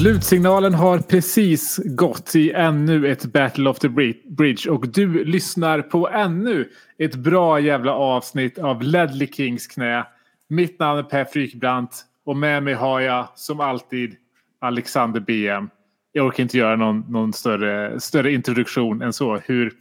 Slutsignalen 0.00 0.74
har 0.74 0.98
precis 0.98 1.80
gått 1.84 2.34
i 2.36 2.52
ännu 2.52 3.08
ett 3.08 3.24
Battle 3.24 3.70
of 3.70 3.78
the 3.78 3.88
Bridge 4.28 4.70
och 4.70 4.88
du 4.88 5.24
lyssnar 5.24 5.82
på 5.82 6.08
ännu 6.08 6.68
ett 6.98 7.14
bra 7.14 7.60
jävla 7.60 7.94
avsnitt 7.94 8.58
av 8.58 8.82
Ledley 8.82 9.28
Kings 9.28 9.66
knä. 9.66 10.06
Mitt 10.48 10.78
namn 10.78 10.98
är 10.98 11.02
Per 11.02 11.24
Frykbrant 11.24 12.04
och 12.24 12.36
med 12.36 12.62
mig 12.62 12.74
har 12.74 13.00
jag 13.00 13.28
som 13.34 13.60
alltid 13.60 14.16
Alexander 14.58 15.20
BM. 15.20 15.70
Jag 16.12 16.26
orkar 16.26 16.42
inte 16.42 16.58
göra 16.58 16.76
någon, 16.76 17.04
någon 17.08 17.32
större, 17.32 18.00
större 18.00 18.32
introduktion 18.32 19.02
än 19.02 19.12
så. 19.12 19.36
Hur, 19.36 19.72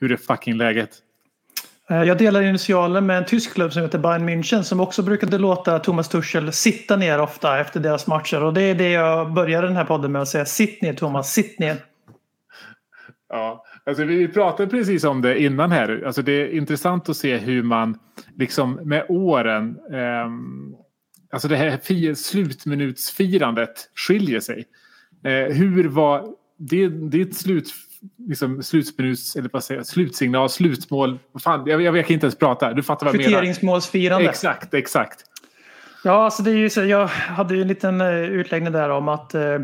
hur 0.00 0.12
är 0.12 0.16
fucking 0.16 0.56
läget? 0.56 0.90
Eh, 1.90 2.02
jag 2.02 2.18
delar 2.18 2.42
initialen 2.42 3.06
med 3.06 3.18
en 3.18 3.24
tysk 3.24 3.54
klubb 3.54 3.72
som 3.72 3.82
heter 3.82 3.98
Bayern 3.98 4.28
München 4.28 4.62
som 4.62 4.80
också 4.80 5.02
brukade 5.02 5.38
låta 5.38 5.78
Thomas 5.78 6.08
Tuchel 6.08 6.52
sitta 6.52 6.96
ner 6.96 7.20
ofta 7.20 7.60
efter 7.60 7.80
deras 7.80 8.06
matcher. 8.06 8.42
Och 8.42 8.54
det 8.54 8.62
är 8.62 8.74
det 8.74 8.90
jag 8.90 9.32
började 9.32 9.66
den 9.66 9.76
här 9.76 9.84
podden 9.84 10.12
med 10.12 10.22
att 10.22 10.28
säga. 10.28 10.44
Sitt 10.44 10.82
ner 10.82 10.92
Thomas, 10.92 11.32
sitt 11.32 11.58
ner. 11.58 11.76
Ja, 13.28 13.64
alltså 13.86 14.04
vi 14.04 14.28
pratade 14.28 14.68
precis 14.68 15.04
om 15.04 15.22
det 15.22 15.42
innan 15.42 15.72
här. 15.72 16.02
Alltså 16.06 16.22
det 16.22 16.32
är 16.32 16.56
intressant 16.56 17.08
att 17.08 17.16
se 17.16 17.36
hur 17.36 17.62
man 17.62 17.98
liksom 18.36 18.74
med 18.74 19.06
åren, 19.08 19.78
eh, 19.92 20.28
alltså 21.32 21.48
det 21.48 21.56
här 21.56 22.14
slutminutsfirandet 22.14 23.90
skiljer 23.94 24.40
sig. 24.40 24.64
Eh, 25.24 25.54
hur 25.54 25.88
var 25.88 26.26
det, 26.56 26.88
det 26.88 27.36
slut, 27.36 27.74
liksom 28.28 28.62
slutminuts, 28.62 29.36
eller 29.36 29.50
vad 29.52 29.64
säger 29.64 29.82
slutsignal, 29.82 30.48
slutmål. 30.48 31.18
Fan, 31.42 31.62
jag, 31.66 31.82
jag, 31.82 31.96
jag 31.96 32.06
kan 32.06 32.14
inte 32.14 32.26
ens 32.26 32.38
prata. 32.38 32.72
Du 32.72 32.82
fattar 32.82 33.06
vad 33.06 33.14
jag 33.14 33.18
menar. 33.18 33.30
Kvitteringsmålsfirande. 33.30 34.28
Exakt, 34.28 34.74
exakt. 34.74 35.24
Ja, 36.04 36.24
alltså 36.24 36.42
det 36.42 36.50
är 36.50 36.56
ju 36.56 36.70
så, 36.70 36.84
jag 36.84 37.06
hade 37.06 37.54
ju 37.54 37.62
en 37.62 37.68
liten 37.68 38.00
eh, 38.00 38.22
utläggning 38.22 38.72
där 38.72 38.90
om 38.90 39.08
att 39.08 39.34
eh, 39.34 39.58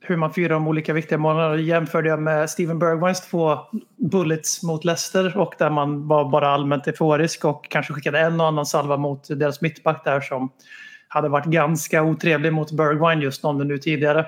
hur 0.00 0.16
man 0.16 0.32
firar 0.32 0.54
de 0.54 0.68
olika 0.68 0.92
viktiga 0.92 1.18
månaderna. 1.18 1.62
Jämförde 1.62 2.08
jag 2.08 2.22
med 2.22 2.50
Steven 2.50 2.78
Bergwines 2.78 3.20
två 3.20 3.58
bullets 3.96 4.62
mot 4.62 4.84
Leicester 4.84 5.36
och 5.36 5.54
där 5.58 5.70
man 5.70 6.08
var 6.08 6.30
bara 6.30 6.48
allmänt 6.48 6.86
euforisk 6.86 7.44
och 7.44 7.66
kanske 7.70 7.92
skickade 7.92 8.18
en 8.18 8.40
och 8.40 8.46
annan 8.46 8.66
salva 8.66 8.96
mot 8.96 9.28
deras 9.28 9.60
mittback 9.60 10.04
där 10.04 10.20
som 10.20 10.52
hade 11.08 11.28
varit 11.28 11.46
ganska 11.46 12.02
otrevlig 12.02 12.52
mot 12.52 12.72
Bergwine 12.72 13.22
just 13.22 13.42
någon 13.42 13.58
minut 13.58 13.82
tidigare. 13.82 14.26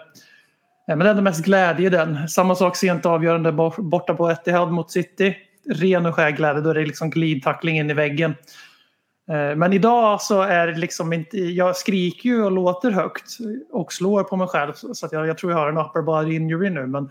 Eh, 0.88 0.96
Men 0.96 0.98
det 0.98 1.04
är 1.06 1.10
ändå 1.10 1.22
mest 1.22 1.44
glädje 1.44 1.86
i 1.86 1.90
den. 1.90 2.28
Samma 2.28 2.54
sak 2.54 2.76
sent 2.76 3.06
avgörande 3.06 3.52
bor- 3.52 3.82
borta 3.82 4.14
på 4.14 4.30
Etihad 4.30 4.72
mot 4.72 4.90
City. 4.90 5.36
Ren 5.70 6.06
och 6.06 6.14
skär 6.14 6.30
glädje, 6.30 6.62
då 6.62 6.70
är 6.70 6.74
det 6.74 6.86
liksom 6.86 7.10
glidtackling 7.10 7.78
in 7.78 7.90
i 7.90 7.94
väggen. 7.94 8.34
Eh, 9.30 9.56
Men 9.56 9.72
idag 9.72 10.20
så 10.20 10.42
är 10.42 10.66
det 10.66 10.78
liksom 10.78 11.12
inte, 11.12 11.38
jag 11.38 11.76
skriker 11.76 12.28
ju 12.28 12.44
och 12.44 12.52
låter 12.52 12.90
högt 12.90 13.38
och 13.72 13.92
slår 13.92 14.22
på 14.22 14.36
mig 14.36 14.46
själv 14.46 14.72
så 14.72 15.06
att 15.06 15.12
jag, 15.12 15.26
jag 15.26 15.38
tror 15.38 15.52
jag 15.52 15.58
har 15.58 15.68
en 15.68 15.78
upper 15.78 16.02
body 16.02 16.34
injury 16.34 16.70
nu. 16.70 16.86
Men 16.86 17.04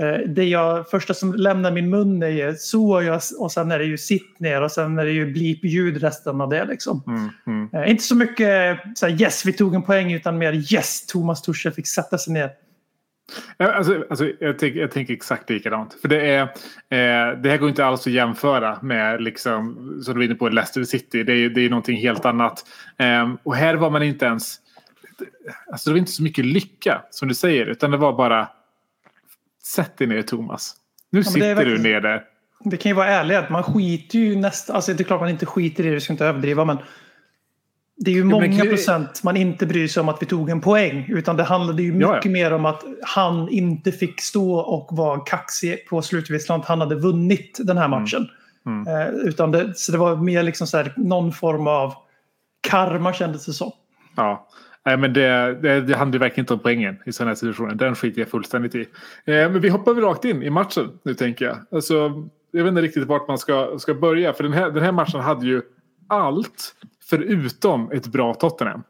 eh, 0.00 0.28
det 0.28 0.44
jag, 0.44 0.90
första 0.90 1.14
som 1.14 1.34
lämnar 1.34 1.70
min 1.70 1.90
mun 1.90 2.22
är 2.22 2.28
ju 2.28 2.54
så 2.54 3.02
jag, 3.02 3.20
och 3.38 3.52
sen 3.52 3.70
är 3.72 3.78
det 3.78 3.84
ju 3.84 3.98
sitt 3.98 4.40
ner 4.40 4.62
och 4.62 4.72
sen 4.72 4.98
är 4.98 5.04
det 5.04 5.12
ju 5.12 5.32
blip-ljud 5.32 6.00
resten 6.02 6.40
av 6.40 6.48
det 6.48 6.64
liksom. 6.64 7.02
Mm, 7.46 7.68
mm. 7.70 7.88
Inte 7.88 8.02
så 8.04 8.14
mycket 8.14 8.78
så 8.94 9.06
här, 9.06 9.22
yes 9.22 9.46
vi 9.46 9.52
tog 9.52 9.74
en 9.74 9.82
poäng 9.82 10.12
utan 10.12 10.38
mer 10.38 10.52
yes 10.74 11.06
Thomas 11.06 11.42
Tuchel 11.42 11.72
fick 11.72 11.86
sätta 11.86 12.18
sig 12.18 12.32
ner. 12.32 12.50
Ja, 13.56 13.72
Alltså, 13.72 14.04
alltså, 14.10 14.30
jag, 14.40 14.58
tänker, 14.58 14.80
jag 14.80 14.90
tänker 14.90 15.14
exakt 15.14 15.50
likadant. 15.50 15.96
För 16.00 16.08
det, 16.08 16.26
är, 16.26 16.42
eh, 16.42 17.38
det 17.40 17.50
här 17.50 17.56
går 17.58 17.68
inte 17.68 17.84
alls 17.86 18.06
att 18.06 18.12
jämföra 18.12 18.78
med, 18.82 19.22
liksom, 19.22 19.74
som 20.04 20.14
du 20.14 20.18
var 20.20 20.24
inne 20.24 20.34
på, 20.34 20.48
Leicester 20.48 20.84
City. 20.84 21.22
Det 21.24 21.32
är, 21.32 21.48
det 21.50 21.60
är 21.60 21.70
någonting 21.70 21.96
helt 21.96 22.24
annat. 22.24 22.64
Eh, 22.98 23.32
och 23.42 23.54
här 23.56 23.74
var 23.74 23.90
man 23.90 24.02
inte 24.02 24.24
ens... 24.26 24.56
Alltså 25.72 25.90
det 25.90 25.94
var 25.94 25.98
inte 25.98 26.12
så 26.12 26.22
mycket 26.22 26.44
lycka, 26.44 27.02
som 27.10 27.28
du 27.28 27.34
säger. 27.34 27.66
Utan 27.66 27.90
det 27.90 27.96
var 27.96 28.12
bara... 28.12 28.48
Sätt 29.64 29.96
dig 29.98 30.06
ner, 30.06 30.22
Thomas. 30.22 30.74
Nu 31.10 31.18
är 31.18 31.22
sitter 31.22 31.48
du 31.48 31.54
verkligen- 31.54 31.82
ner 31.82 32.00
där. 32.00 32.24
Det 32.64 32.76
kan 32.76 32.90
ju 32.90 32.96
vara 32.96 33.08
ärligt, 33.08 33.50
man 33.50 33.62
skiter 33.62 34.18
ju 34.18 34.36
nästan, 34.36 34.76
alltså 34.76 34.92
det 34.94 35.02
är 35.02 35.04
klart 35.04 35.20
man 35.20 35.28
inte 35.30 35.46
skiter 35.46 35.84
i 35.84 35.88
det, 35.88 35.94
det 35.94 36.00
ska 36.00 36.12
inte 36.12 36.26
överdriva 36.26 36.64
men 36.64 36.78
det 38.04 38.10
är 38.10 38.14
ju 38.14 38.24
många 38.24 38.58
kan- 38.58 38.68
procent 38.68 39.22
man 39.22 39.36
inte 39.36 39.66
bryr 39.66 39.88
sig 39.88 40.00
om 40.00 40.08
att 40.08 40.22
vi 40.22 40.26
tog 40.26 40.50
en 40.50 40.60
poäng 40.60 41.06
utan 41.08 41.36
det 41.36 41.42
handlade 41.42 41.82
ju 41.82 41.92
Ja, 41.92 42.08
ja. 42.08 42.14
mycket 42.14 42.32
mer 42.32 42.52
om 42.52 42.64
att 42.64 42.84
han 43.02 43.48
inte 43.48 43.92
fick 43.92 44.20
stå 44.20 44.54
och 44.54 44.96
vara 44.96 45.20
kaxig 45.20 45.86
på 45.88 46.02
slutvisslan 46.02 46.62
han 46.66 46.80
hade 46.80 46.94
vunnit 46.94 47.58
den 47.62 47.78
här 47.78 47.88
matchen. 47.88 48.28
Mm. 48.66 48.86
Eh, 48.96 49.08
utan 49.14 49.50
det, 49.50 49.72
så 49.76 49.92
det 49.92 49.98
var 49.98 50.16
mer 50.16 50.42
liksom 50.42 50.66
så 50.66 50.76
här, 50.76 50.92
någon 50.96 51.32
form 51.32 51.66
av 51.66 51.94
karma 52.68 53.12
kändes 53.12 53.46
det 53.46 53.52
som. 53.52 53.72
Ja. 54.16 54.48
Nej, 54.86 54.96
men 54.96 55.12
det, 55.12 55.58
det, 55.62 55.80
det 55.80 55.96
handlar 55.96 56.18
verkligen 56.20 56.42
inte 56.42 56.54
om 56.54 56.60
poängen 56.60 56.96
i 57.06 57.12
sådana 57.12 57.30
här 57.30 57.34
situationer. 57.36 57.74
Den 57.74 57.94
skiter 57.94 58.20
jag 58.20 58.28
fullständigt 58.28 58.74
i. 58.74 58.80
Eh, 58.80 58.86
men 59.24 59.60
vi 59.60 59.68
hoppar 59.68 59.94
väl 59.94 60.04
rakt 60.04 60.24
in 60.24 60.42
i 60.42 60.50
matchen 60.50 60.90
nu 61.02 61.14
tänker 61.14 61.44
jag. 61.44 61.56
Alltså, 61.72 61.94
jag 62.50 62.64
vet 62.64 62.70
inte 62.70 62.82
riktigt 62.82 63.06
vart 63.06 63.28
man 63.28 63.38
ska, 63.38 63.78
ska 63.78 63.94
börja. 63.94 64.32
För 64.32 64.44
den 64.44 64.52
här, 64.52 64.70
den 64.70 64.82
här 64.82 64.92
matchen 64.92 65.20
hade 65.20 65.46
ju 65.46 65.62
allt 66.08 66.74
förutom 67.12 67.90
ett 67.90 68.06
bra 68.06 68.34
Tottenham. 68.34 68.82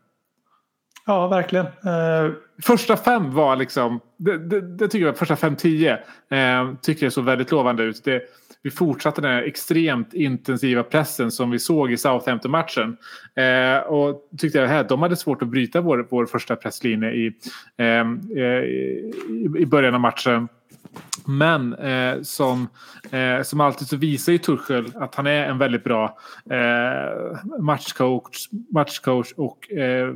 Ja, 1.06 1.28
verkligen. 1.28 1.66
Eh, 1.66 2.32
Första 2.62 2.96
fem 2.96 3.34
var 3.34 3.56
liksom, 3.56 4.00
det, 4.18 4.38
det, 4.38 4.76
det 4.76 4.88
tycker 4.88 5.06
jag, 5.06 5.18
första 5.18 5.36
fem, 5.36 5.56
tio 5.56 5.92
eh, 6.30 6.74
tycker 6.82 7.06
jag 7.06 7.12
såg 7.12 7.24
väldigt 7.24 7.50
lovande 7.50 7.82
ut. 7.82 8.04
Det, 8.04 8.22
vi 8.62 8.70
fortsatte 8.70 9.20
den 9.20 9.30
här 9.30 9.42
extremt 9.42 10.14
intensiva 10.14 10.82
pressen 10.82 11.30
som 11.30 11.50
vi 11.50 11.58
såg 11.58 11.92
i 11.92 11.96
Southampton-matchen. 11.96 12.96
Eh, 13.34 13.86
och 13.86 14.28
tyckte 14.38 14.58
jag 14.58 14.68
här, 14.68 14.84
de 14.84 15.02
hade 15.02 15.16
svårt 15.16 15.42
att 15.42 15.48
bryta 15.48 15.80
vår, 15.80 16.06
vår 16.10 16.26
första 16.26 16.56
presslinje 16.56 17.10
i, 17.10 17.32
eh, 17.76 18.00
eh, 18.36 18.64
i, 18.64 19.52
i 19.58 19.66
början 19.66 19.94
av 19.94 20.00
matchen. 20.00 20.48
Men 21.26 21.74
eh, 21.74 22.22
som, 22.22 22.68
eh, 23.10 23.42
som 23.42 23.60
alltid 23.60 23.88
så 23.88 23.96
visar 23.96 24.32
ju 24.32 24.38
Tuchel 24.38 24.92
att 24.94 25.14
han 25.14 25.26
är 25.26 25.46
en 25.46 25.58
väldigt 25.58 25.84
bra 25.84 26.18
eh, 26.50 27.60
matchcoach, 27.60 28.48
matchcoach 28.70 29.32
och 29.36 29.72
eh, 29.72 30.14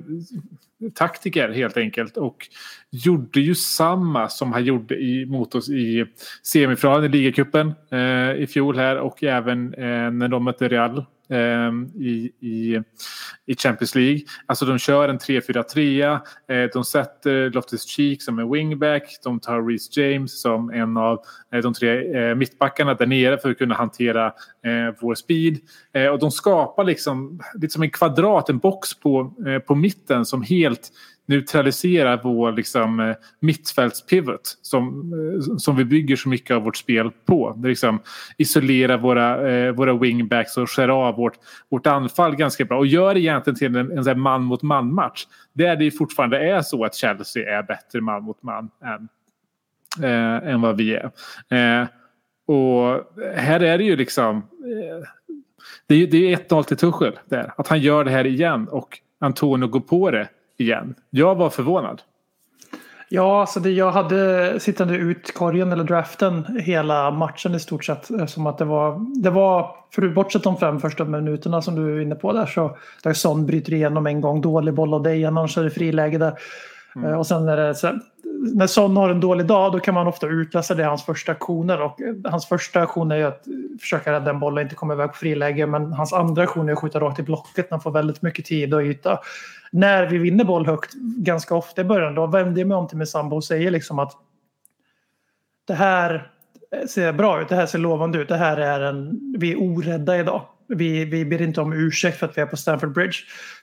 taktiker 0.95 1.49
helt 1.49 1.77
enkelt. 1.77 2.17
Och 2.17 2.49
gjorde 2.91 3.41
ju 3.41 3.55
samma 3.55 4.29
som 4.29 4.53
han 4.53 4.65
gjorde 4.65 4.95
i, 4.95 5.27
mot 5.27 5.55
oss 5.55 5.69
i 5.69 6.07
semifinalen 6.43 7.05
i 7.05 7.09
ligacupen 7.09 7.75
eh, 7.91 8.33
i 8.43 8.47
fjol 8.51 8.77
här 8.77 8.97
och 8.97 9.25
även 9.25 9.75
eh, 9.75 10.11
när 10.11 10.29
de 10.29 10.45
mötte 10.45 10.69
Real 10.69 11.05
Ehm, 11.29 11.91
i, 11.95 12.33
i, 12.41 12.83
i 13.47 13.57
Champions 13.57 13.95
League. 13.95 14.21
Alltså 14.47 14.65
de 14.65 14.79
kör 14.79 15.09
en 15.09 15.19
3-4-3. 15.19 16.13
Eh, 16.49 16.71
de 16.73 16.85
sätter 16.85 17.51
Loftus-Cheek 17.51 18.23
som 18.23 18.39
en 18.39 18.53
wingback. 18.53 19.19
De 19.25 19.41
tar 19.41 19.63
Reece 19.63 19.97
James 19.97 20.41
som 20.41 20.71
en 20.71 20.97
av 20.97 21.21
eh, 21.53 21.61
de 21.61 21.75
tre 21.75 22.19
eh, 22.19 22.35
mittbackarna 22.35 22.95
där 22.95 23.07
nere 23.07 23.39
för 23.39 23.51
att 23.51 23.59
kunna 23.59 23.75
hantera 23.75 24.27
eh, 24.27 24.95
vår 25.01 25.15
speed. 25.15 25.59
Och 26.13 26.19
de 26.19 26.31
skapar 26.31 26.85
liksom 26.85 27.41
lite 27.55 27.73
som 27.73 27.83
en 27.83 27.91
kvadrat, 27.91 28.49
en 28.49 28.59
box 28.59 29.01
på, 29.01 29.35
på 29.67 29.75
mitten 29.75 30.27
som 30.27 30.43
helt 30.43 30.91
neutraliserar 31.27 32.21
vår 32.23 32.53
liksom, 32.53 33.01
eh, 33.01 33.17
mittfältspivot 33.41 34.59
som, 34.63 35.13
eh, 35.13 35.57
som 35.57 35.77
vi 35.77 35.85
bygger 35.85 36.17
så 36.17 36.29
mycket 36.29 36.57
av 36.57 36.63
vårt 36.63 36.77
spel 36.77 37.11
på. 37.27 37.55
Det 37.57 37.69
liksom 37.69 38.01
isolerar 38.37 38.99
våra, 38.99 39.51
eh, 39.51 39.73
våra 39.73 39.99
wingbacks 39.99 40.57
och 40.57 40.71
skär 40.71 40.89
av 40.89 41.17
vårt, 41.17 41.35
vårt 41.69 41.87
anfall 41.87 42.37
ganska 42.37 42.65
bra 42.65 42.79
och 42.79 42.87
gör 42.87 43.17
egentligen 43.17 43.59
till 43.59 43.77
en, 43.77 43.91
en 43.91 44.05
sån 44.05 44.07
här 44.07 44.15
man 44.15 44.43
mot 44.43 44.63
man 44.63 44.95
match. 44.95 45.27
Där 45.53 45.77
det 45.77 45.91
fortfarande 45.91 46.39
är 46.39 46.63
så 46.63 46.85
att 46.85 46.95
Chelsea 46.95 47.59
är 47.59 47.63
bättre 47.63 48.01
man 48.01 48.23
mot 48.23 48.43
man 48.43 48.71
än, 48.85 49.09
eh, 50.05 50.53
än 50.53 50.61
vad 50.61 50.77
vi 50.77 50.95
är. 50.95 51.11
Eh, 51.49 51.87
och 52.47 53.13
här 53.37 53.61
är 53.61 53.79
det 53.79 53.85
ju 53.85 53.97
liksom 53.97 54.37
eh, 54.37 55.09
det 55.87 55.95
är, 55.95 56.15
ju 56.15 56.37
1-0 56.37 56.63
till 56.63 56.77
Tuchel 56.77 57.19
där. 57.25 57.53
Att 57.57 57.69
han 57.69 57.81
gör 57.81 58.05
det 58.05 58.11
här 58.11 58.27
igen 58.27 58.69
och 58.69 58.99
Antonio 59.19 59.69
går 59.69 59.81
på 59.81 60.11
det 60.11 60.29
igen. 60.57 60.95
Jag 61.11 61.35
var 61.35 61.51
förvånad. 61.51 62.03
Ja, 63.09 63.41
alltså 63.41 63.61
det, 63.61 63.71
jag 63.71 63.91
hade 63.93 64.61
sittande 64.61 64.97
ut 64.97 65.35
korgen 65.35 65.73
eller 65.73 65.85
draften 65.85 66.47
hela 66.61 67.11
matchen 67.11 67.55
i 67.55 67.61
stort 67.61 67.85
sett. 67.85 68.11
Som 68.27 68.47
att 68.47 68.59
det 68.59 68.65
var, 68.65 69.23
det 69.23 69.31
var 69.31 69.77
för 69.95 70.09
bortsett 70.09 70.43
de 70.43 70.57
fem 70.57 70.81
första 70.81 71.05
minuterna 71.05 71.63
som 71.63 71.75
du 71.75 71.97
är 71.97 72.01
inne 72.01 72.15
på 72.15 72.33
där 72.33 72.47
så 72.47 72.77
där 73.03 73.13
Son 73.13 73.47
bryter 73.47 73.73
igenom 73.73 74.07
en 74.07 74.21
gång, 74.21 74.41
dålig 74.41 74.75
boll 74.75 74.95
av 74.95 75.03
dig, 75.03 75.25
annars 75.25 75.59
är 75.59 75.65
det 75.65 75.71
friläge 75.71 76.19
där. 76.19 76.39
Mm. 76.97 77.11
Eh, 77.11 77.19
Och 77.19 77.27
sen 77.27 77.49
är 77.49 77.57
det 77.57 77.63
här, 77.83 77.99
när 78.55 78.67
Son 78.67 78.97
har 78.97 79.11
en 79.11 79.21
dålig 79.21 79.47
dag 79.47 79.73
då 79.73 79.79
kan 79.81 79.95
man 79.95 80.07
ofta 80.07 80.27
utläsa 80.27 80.75
det 80.75 80.83
i 80.83 80.87
hans 80.87 81.05
första 81.05 81.33
aktioner 81.33 81.83
och 81.83 82.01
eh, 82.01 82.15
hans 82.25 82.47
första 82.47 82.81
aktion 82.83 83.11
är 83.11 83.17
ju 83.17 83.25
att 83.25 83.47
eh, 83.47 83.53
försöka 83.81 84.13
rädda 84.13 84.31
en 84.31 84.41
boll 84.41 84.57
och 84.57 84.63
inte 84.63 84.75
komma 84.75 84.95
iväg 84.95 85.09
på 85.09 85.17
friläge 85.17 85.67
men 85.67 85.93
hans 85.93 86.13
andra 86.13 86.43
aktion 86.43 86.69
är 86.69 86.73
att 86.73 86.79
skjuta 86.79 87.01
rakt 87.01 87.19
i 87.19 87.23
blocket 87.23 87.57
när 87.57 87.71
han 87.71 87.81
får 87.81 87.91
väldigt 87.91 88.23
mycket 88.23 88.45
tid 88.45 88.75
och 88.75 88.83
yta. 88.83 89.19
När 89.71 90.07
vi 90.07 90.19
vinner 90.19 90.45
boll 90.45 90.67
högt 90.67 90.95
ganska 91.19 91.55
ofta 91.55 91.81
i 91.81 91.85
början 91.85 92.15
då 92.15 92.27
vänder 92.27 92.61
jag 92.61 92.69
mig 92.69 92.77
om 92.77 92.89
till 92.89 92.99
min 92.99 93.07
sambo 93.07 93.37
och 93.37 93.45
säger 93.45 93.71
liksom 93.71 93.99
att 93.99 94.13
det 95.67 95.75
här 95.75 96.31
ser 96.89 97.13
bra 97.13 97.43
ut, 97.43 97.49
det 97.49 97.57
här 97.57 97.67
ser 97.67 97.79
lovande 97.79 98.19
ut, 98.19 98.29
det 98.29 98.37
här 98.37 98.57
är 98.57 98.81
en, 98.81 99.21
vi 99.39 99.53
är 99.53 99.63
orädda 99.63 100.19
idag. 100.19 100.43
Vi, 100.69 101.05
vi 101.05 101.25
ber 101.25 101.43
inte 101.43 101.61
om 101.61 101.73
ursäkt 101.73 102.19
för 102.19 102.27
att 102.27 102.39
vi 102.39 102.43
är 102.43 102.47
på 102.47 102.57
Stamford 102.57 102.93
Bridge. 102.93 103.17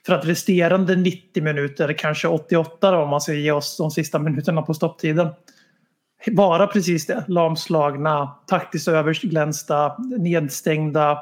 För 0.06 0.14
att 0.14 0.24
resterande 0.24 0.96
90 0.96 1.42
minuter, 1.42 1.92
kanske 1.92 2.28
88 2.28 2.90
då, 2.90 2.98
om 2.98 3.08
man 3.08 3.20
ska 3.20 3.32
ge 3.32 3.52
oss 3.52 3.76
de 3.76 3.90
sista 3.90 4.18
minuterna 4.18 4.62
på 4.62 4.74
stopptiden. 4.74 5.28
Bara 6.32 6.66
precis 6.66 7.06
det, 7.06 7.24
lamslagna, 7.28 8.38
taktiskt 8.46 8.88
överglänsta, 8.88 9.96
nedstängda, 10.18 11.18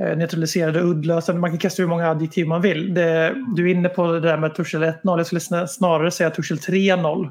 neutraliserade, 0.00 0.80
uddlösa. 0.80 1.34
Man 1.34 1.50
kan 1.50 1.58
kasta 1.58 1.82
hur 1.82 1.88
många 1.88 2.10
adjektiv 2.10 2.46
man 2.46 2.62
vill. 2.62 2.94
Det, 2.94 3.34
du 3.56 3.70
är 3.70 3.74
inne 3.74 3.88
på 3.88 4.12
det 4.12 4.20
där 4.20 4.36
med 4.36 4.54
Tuchel 4.54 4.82
1-0, 4.84 4.94
jag 5.04 5.26
skulle 5.26 5.38
sna- 5.38 5.66
snarare 5.66 6.10
säga 6.10 6.30
Tuchel 6.30 6.56
3-0. 6.58 7.30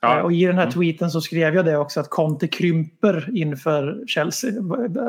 Ja. 0.00 0.18
Eh, 0.18 0.24
Och 0.24 0.32
i 0.32 0.44
den 0.44 0.58
här 0.58 0.70
tweeten 0.70 1.10
så 1.10 1.20
skrev 1.20 1.54
jag 1.54 1.64
det 1.64 1.76
också 1.76 2.00
att 2.00 2.10
Conte 2.10 2.48
krymper 2.48 3.28
inför 3.34 3.98
Chelsea. 4.06 4.50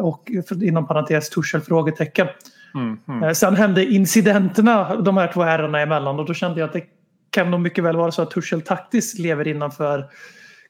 Och 0.01 0.31
inom 0.61 0.87
parentes 0.87 1.29
Tuchel 1.29 1.61
frågetecken. 1.61 2.27
Mm, 2.75 2.97
mm. 3.07 3.23
Eh, 3.23 3.31
Sen 3.31 3.55
hände 3.55 3.85
incidenterna 3.85 4.95
de 4.95 5.17
här 5.17 5.31
två 5.33 5.41
herrarna 5.43 5.79
emellan 5.81 6.19
och 6.19 6.25
då 6.25 6.33
kände 6.33 6.59
jag 6.59 6.67
att 6.67 6.73
det 6.73 6.83
kan 7.31 7.51
nog 7.51 7.59
mycket 7.59 7.83
väl 7.83 7.95
vara 7.95 8.11
så 8.11 8.21
att 8.21 8.31
Tuchel 8.31 8.61
taktiskt 8.61 9.19
lever 9.19 9.47
innanför 9.47 10.05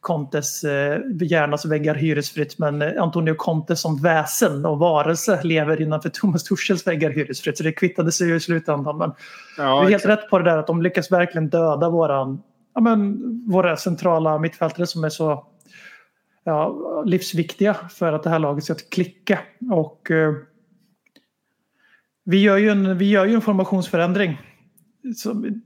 Contes 0.02 0.64
eh, 0.64 1.00
hjärnas 1.22 1.66
väggar 1.66 1.96
hyresfritt 1.96 2.60
men 2.60 2.82
eh, 2.82 3.04
Antonio 3.04 3.36
Conte 3.38 3.76
som 3.76 4.02
väsen 4.02 4.66
och 4.66 4.80
varelse 4.80 5.40
lever 5.44 5.82
innanför 5.82 6.10
Thomas 6.10 6.44
Tuchels 6.44 6.88
väggar 6.88 7.10
hyresfritt. 7.10 7.58
Så 7.58 7.64
det 7.64 7.72
kvittade 7.72 8.12
sig 8.12 8.28
ju 8.28 8.36
i 8.36 8.40
slutändan. 8.40 8.98
Men 8.98 9.12
Ja, 9.58 9.64
du 9.64 9.86
är 9.86 9.90
helt 9.90 10.06
exakt. 10.06 10.24
rätt 10.24 10.30
på 10.30 10.40
det 10.40 10.44
där 10.44 10.58
att 10.58 10.68
de 10.68 10.82
lyckas 10.82 11.12
verkligen 11.12 11.50
döda 11.50 11.90
våran, 11.90 12.42
ja, 12.76 12.82
men, 12.82 13.20
våra 13.48 13.78
centrala 13.78 14.40
mittfältare 14.40 14.88
som 14.88 15.04
är 15.04 15.10
så 15.10 15.48
ja, 16.44 17.04
livsviktiga 17.06 17.74
för 17.74 18.14
att 18.14 18.24
det 18.24 18.30
här 18.30 18.40
laget 18.40 18.64
ska 18.64 18.76
klicka. 18.92 19.40
Och, 19.72 20.12
eh, 20.12 20.34
vi, 22.26 22.42
gör 22.42 22.58
ju 22.58 22.70
en, 22.70 22.98
vi 22.98 23.10
gör 23.10 23.26
ju 23.26 23.34
en 23.34 23.42
formationsförändring. 23.42 24.38
Som 25.16 25.62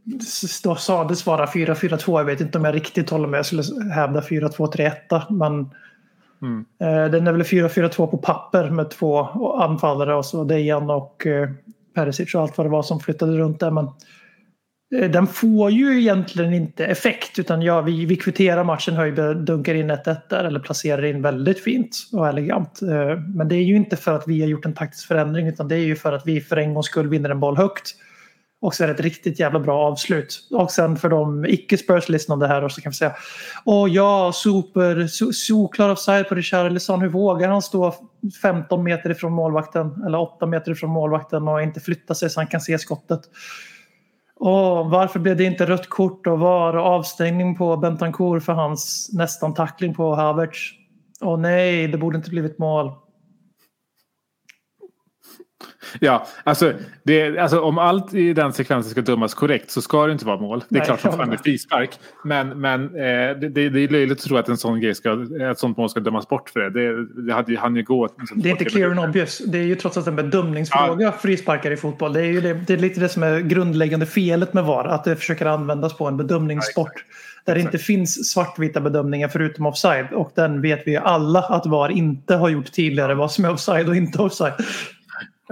då 0.64 0.76
sades 0.76 1.26
vara 1.26 1.46
4-4-2. 1.46 2.20
Jag 2.20 2.26
vet 2.26 2.42
inte 2.42 2.58
om 2.58 2.66
jag 2.66 2.76
riktigt 2.76 3.10
håller 3.10 3.28
med. 3.28 3.38
Jag 3.38 3.46
skulle 3.46 3.94
hävda 3.94 4.22
4-2-3-1. 4.22 5.34
Men 5.34 5.70
Mm. 6.42 6.66
eh, 6.80 7.12
den 7.12 7.28
är 7.28 7.32
väl 7.32 7.44
4-4-2 7.44 8.08
på 8.08 8.18
papper 8.18 8.70
med 8.70 8.90
två 8.90 9.20
anfallare 9.60 10.16
och 10.16 10.26
så 10.26 10.44
Dejan 10.44 10.90
och 10.90 11.28
eh, 11.28 11.50
Perisic 11.96 12.36
och 12.36 12.42
allt 12.42 12.58
vad 12.58 12.66
det 12.66 12.72
var 12.72 12.84
som 12.84 13.00
flyttade 13.00 13.38
runt 13.38 13.60
där. 13.60 13.72
Men 13.72 13.86
eh, 14.96 15.12
den 15.12 15.28
får 15.28 15.72
ju 15.72 16.00
egentligen 16.02 16.54
inte 16.54 16.86
effekt 16.86 17.40
utan 17.40 17.62
ja, 17.62 17.82
vi, 17.82 18.06
vi 18.06 18.16
kvitterar 18.16 18.64
matchen, 18.64 18.94
Höjberg 18.94 19.36
dunkar 19.36 19.76
in 19.76 19.92
1-1 19.92 20.18
där 20.30 20.44
eller 20.44 20.60
placerar 20.60 21.06
in 21.06 21.22
väldigt 21.22 21.60
fint 21.64 21.98
och 22.14 22.28
elegant. 22.28 22.82
Eh, 22.82 23.20
Men 23.36 23.48
det 23.48 23.56
är 23.56 23.64
ju 23.64 23.76
inte 23.76 23.96
för 23.98 24.16
att 24.16 24.28
vi 24.28 24.42
har 24.42 24.48
gjort 24.48 24.66
en 24.66 24.74
taktisk 24.74 25.08
förändring 25.08 25.48
utan 25.48 25.68
det 25.68 25.76
är 25.76 25.86
ju 25.86 25.96
för 25.96 26.14
att 26.14 26.28
vi 26.28 26.42
för 26.42 26.58
en 26.58 26.74
gångs 26.74 26.86
skull 26.86 27.08
vinner 27.10 27.30
en 27.30 27.40
boll 27.40 27.58
högt. 27.58 27.96
Och 28.64 28.76
så 28.76 28.84
är 28.84 28.88
det 28.88 28.94
ett 28.94 29.00
riktigt 29.00 29.40
jävla 29.40 29.60
bra 29.60 29.80
avslut. 29.80 30.48
Och 30.52 30.72
sen 30.72 30.98
för 30.98 31.10
de 31.10 31.46
icke 31.46 31.78
Spurs-lyssnande 31.78 32.48
här 32.48 32.70
så 32.70 32.82
kan 32.82 32.90
vi 32.90 32.96
säga 32.96 33.16
Åh 33.66 33.90
ja, 33.92 34.32
super, 34.34 35.08
so, 35.08 35.34
solklar 35.34 35.90
offside 35.90 36.30
på 36.30 36.36
Richarlison. 36.36 37.02
Hur 37.02 37.10
vågar 37.10 37.50
han 37.50 37.62
stå 37.62 37.96
15 38.42 38.84
meter 38.84 39.10
ifrån 39.10 39.34
målvakten 39.34 40.04
eller 40.06 40.18
8 40.18 40.46
meter 40.46 40.72
ifrån 40.72 40.90
målvakten 40.90 41.48
och 41.48 41.62
inte 41.62 41.80
flytta 41.80 42.16
sig 42.16 42.30
så 42.30 42.40
han 42.40 42.48
kan 42.48 42.62
se 42.62 42.80
skottet? 42.80 43.22
Åh, 44.36 44.92
varför 44.92 45.20
blev 45.20 45.38
det 45.38 45.44
inte 45.44 45.66
rött 45.66 45.90
kort 45.90 46.28
och 46.28 46.40
var 46.40 46.76
och 46.76 46.86
avstängning 46.86 47.56
på 47.56 47.78
Bentancourt 47.78 48.44
för 48.44 48.54
hans 48.54 49.10
nästan 49.14 49.54
tackling 49.54 49.94
på 49.94 50.16
Havertz? 50.16 50.60
Åh 51.22 51.40
nej, 51.40 51.88
det 51.88 51.98
borde 51.98 52.18
inte 52.18 52.30
blivit 52.30 52.60
mål. 52.60 52.92
Ja, 56.00 56.28
alltså, 56.44 56.74
det, 57.04 57.38
alltså 57.38 57.60
om 57.62 57.78
allt 57.78 58.14
i 58.14 58.34
den 58.34 58.54
sekvensen 58.54 58.92
ska 58.92 59.02
dömas 59.02 59.34
korrekt 59.34 59.72
så 59.72 59.82
ska 59.82 60.06
det 60.06 60.12
inte 60.12 60.26
vara 60.26 60.38
mål. 60.38 60.64
Det 60.70 60.76
är 60.76 60.80
Nej, 60.80 60.86
klart 60.86 61.00
som 61.00 61.12
fan 61.12 61.30
det 61.30 61.36
är 61.36 61.38
frispark. 61.38 62.00
Men, 62.24 62.62
men 62.62 62.86
eh, 62.86 63.40
det, 63.40 63.50
det, 63.50 63.80
är 63.80 63.92
löjligt 63.92 64.20
att 64.20 64.24
tro 64.24 64.38
att 64.38 64.50
en 64.50 64.58
sån 64.58 64.82
grej 64.82 64.96
ska, 64.96 65.28
ett 65.52 65.60
sånt 65.60 65.78
mål 65.78 65.90
ska 65.90 66.00
dömas 66.00 66.28
bort 66.28 66.50
för 66.50 66.60
det. 66.60 66.70
Det, 66.70 67.06
det 67.28 67.34
hade 67.34 67.52
ju 67.52 67.58
han 67.58 67.76
ju 67.76 67.84
gå. 67.84 68.10
Det 68.36 68.50
är 68.50 68.52
inte 68.52 68.66
clear 68.66 68.90
and 68.90 69.00
obvious. 69.00 69.42
Det 69.48 69.58
är 69.58 69.64
ju 69.64 69.76
trots 69.76 69.98
allt 69.98 70.08
en 70.08 70.16
bedömningsfråga, 70.16 71.12
frisparkar 71.12 71.72
i 71.72 71.78
fotboll. 71.78 72.14
Det 72.14 72.22
är 72.22 72.32
ju 72.32 72.42
det, 72.42 72.54
det 72.54 72.74
är 72.74 72.78
lite 72.78 73.00
det 73.00 73.10
som 73.10 73.24
är 73.24 73.40
grundläggande 73.40 74.06
felet 74.06 74.54
med 74.54 74.64
VAR. 74.64 74.86
Att 74.86 75.04
det 75.04 75.16
försöker 75.16 75.46
användas 75.46 75.98
på 75.98 76.08
en 76.08 76.18
bedömningssport. 76.18 77.06
Där 77.46 77.56
det 77.56 77.62
inte 77.62 77.78
finns 77.78 78.32
svartvita 78.32 78.82
bedömningar 78.82 79.28
förutom 79.28 79.66
offside. 79.66 80.08
Och 80.14 80.32
den 80.36 80.62
vet 80.62 80.84
vi 80.86 80.98
alla 80.98 81.40
att 81.40 81.66
VAR 81.66 81.90
inte 81.90 82.36
har 82.36 82.50
gjort 82.50 82.72
tidigare. 82.72 83.16
Vad 83.16 83.32
som 83.32 83.46
är 83.46 83.52
offside 83.52 83.90
och 83.90 83.96
inte 83.96 84.22
offside. 84.22 84.54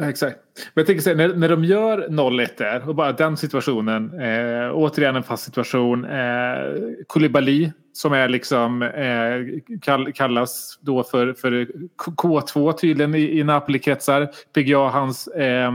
Exakt. 0.01 0.37
Men 0.55 0.81
jag 0.81 0.85
tänker 0.85 1.01
så 1.01 1.09
här, 1.09 1.15
när, 1.17 1.35
när 1.35 1.49
de 1.49 1.63
gör 1.63 2.07
0-1 2.07 2.47
där 2.57 2.89
och 2.89 2.95
bara 2.95 3.11
den 3.11 3.37
situationen. 3.37 4.19
Eh, 4.19 4.71
återigen 4.73 5.15
en 5.15 5.23
fast 5.23 5.43
situation. 5.43 6.05
Eh, 6.05 6.55
Koulibaly 7.07 7.71
som 7.93 8.13
är 8.13 8.29
liksom 8.29 8.81
eh, 8.81 9.77
kall, 9.81 10.13
kallas 10.13 10.79
då 10.81 11.03
för, 11.03 11.33
för 11.33 11.67
K2 11.97 12.73
tydligen 12.73 13.15
i, 13.15 13.39
i 13.39 13.43
Napoli-kretsar. 13.43 14.29
PGA 14.53 14.89
hans, 14.89 15.27
eh, 15.27 15.71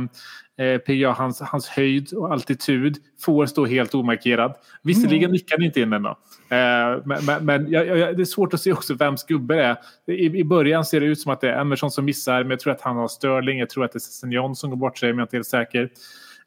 eh, 0.58 0.78
PGA 0.78 1.12
hans, 1.12 1.40
hans 1.40 1.68
höjd 1.68 2.12
och 2.12 2.32
altitud 2.32 2.96
får 3.20 3.46
stå 3.46 3.66
helt 3.66 3.94
omarkerad. 3.94 4.54
Visserligen 4.82 5.30
nickar 5.30 5.56
han 5.56 5.64
inte 5.64 5.80
in 5.80 5.90
den 5.90 6.02
då. 6.02 6.18
Eh, 6.48 7.02
men 7.04 7.24
men, 7.24 7.44
men 7.44 7.70
jag, 7.70 7.86
jag, 7.86 8.16
det 8.16 8.22
är 8.22 8.24
svårt 8.24 8.54
att 8.54 8.60
se 8.60 8.72
också 8.72 8.94
vems 8.94 9.24
gubbe 9.24 9.54
det 9.54 9.62
är. 9.62 9.76
I, 10.12 10.38
I 10.38 10.44
början 10.44 10.84
ser 10.84 11.00
det 11.00 11.06
ut 11.06 11.20
som 11.20 11.32
att 11.32 11.40
det 11.40 11.50
är 11.50 11.60
Emerson 11.60 11.90
som 11.90 12.04
missar 12.04 12.42
men 12.42 12.50
jag 12.50 12.60
tror 12.60 12.72
att 12.72 12.80
han 12.80 12.96
har 12.96 13.08
Sterling. 13.08 13.58
Jag 13.58 13.70
tror 13.70 13.84
att 13.84 13.92
det 13.92 13.96
är 13.96 14.00
Sessignon 14.00 14.56
som 14.56 14.70
går 14.70 14.76
bort 14.76 14.98
sig 14.98 15.08
men 15.08 15.18
jag 15.18 15.22
är 15.22 15.26
inte 15.26 15.36
helt 15.36 15.46
säker. 15.46 15.90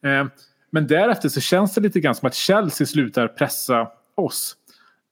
Eh, 0.03 0.25
men 0.71 0.87
därefter 0.87 1.29
så 1.29 1.41
känns 1.41 1.73
det 1.73 1.81
lite 1.81 1.99
grann 1.99 2.15
som 2.15 2.27
att 2.27 2.35
Chelsea 2.35 2.87
slutar 2.87 3.27
pressa 3.27 3.87
oss. 4.15 4.55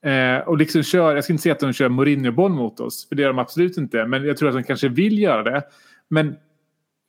Eh, 0.05 0.47
och 0.47 0.57
liksom 0.57 0.83
kör, 0.83 1.15
jag 1.15 1.23
ska 1.23 1.33
inte 1.33 1.43
säga 1.43 1.53
att 1.53 1.59
de 1.59 1.73
kör 1.73 1.89
Mourinho-boll 1.89 2.51
mot 2.51 2.79
oss, 2.79 3.07
för 3.09 3.15
det 3.15 3.21
gör 3.21 3.29
de 3.29 3.39
absolut 3.39 3.77
inte. 3.77 4.05
Men 4.05 4.25
jag 4.25 4.37
tror 4.37 4.49
att 4.49 4.55
de 4.55 4.63
kanske 4.63 4.89
vill 4.89 5.19
göra 5.19 5.43
det. 5.43 5.63
Men 6.09 6.35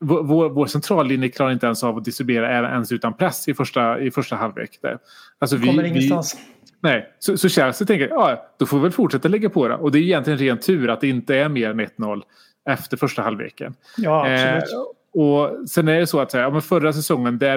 vår, 0.01 0.23
vår, 0.23 0.49
vår 0.49 0.67
centrallinje 0.67 1.29
klarar 1.29 1.53
inte 1.53 1.67
ens 1.67 1.85
av 1.85 1.97
att 1.97 2.05
distribuera 2.05 2.71
ens 2.71 2.93
utan 2.93 3.17
press 3.17 3.49
i 3.49 3.55
första, 3.55 4.01
i 4.01 4.11
första 4.11 4.37
halvlek. 4.37 4.79
Där. 4.83 4.99
Alltså 5.39 5.57
vi, 5.57 5.67
Kommer 5.67 5.83
vi, 5.83 5.89
ingenstans. 5.89 6.37
Nej, 6.81 7.13
så, 7.19 7.39
så 7.39 7.49
Chelsea 7.49 7.87
tänker 7.87 8.09
ja, 8.09 8.49
då 8.59 8.67
får 8.67 8.77
vi 8.77 8.83
väl 8.83 8.93
fortsätta 8.93 9.29
lägga 9.29 9.51
på 9.51 9.69
det. 9.69 9.75
Och 9.75 9.93
det 9.93 9.99
är 9.99 10.03
egentligen 10.03 10.39
ren 10.39 10.59
tur 10.59 10.91
att 10.91 11.01
det 11.01 11.09
inte 11.09 11.37
är 11.37 11.49
mer 11.49 11.71
än 11.71 11.81
1-0 11.81 12.23
efter 12.71 12.97
första 12.97 13.23
halvleken. 13.23 13.75
Ja, 13.97 14.29
Eh, 14.29 14.57
absolut. 14.57 14.97
och 15.13 15.69
sen 15.69 15.89
är 15.89 16.01
det 16.01 16.07
så 16.07 16.21
att 16.21 16.35
ja, 16.35 16.51
men 16.51 16.63
förra 16.63 16.93
säsongen 16.93 17.39
där 17.39 17.57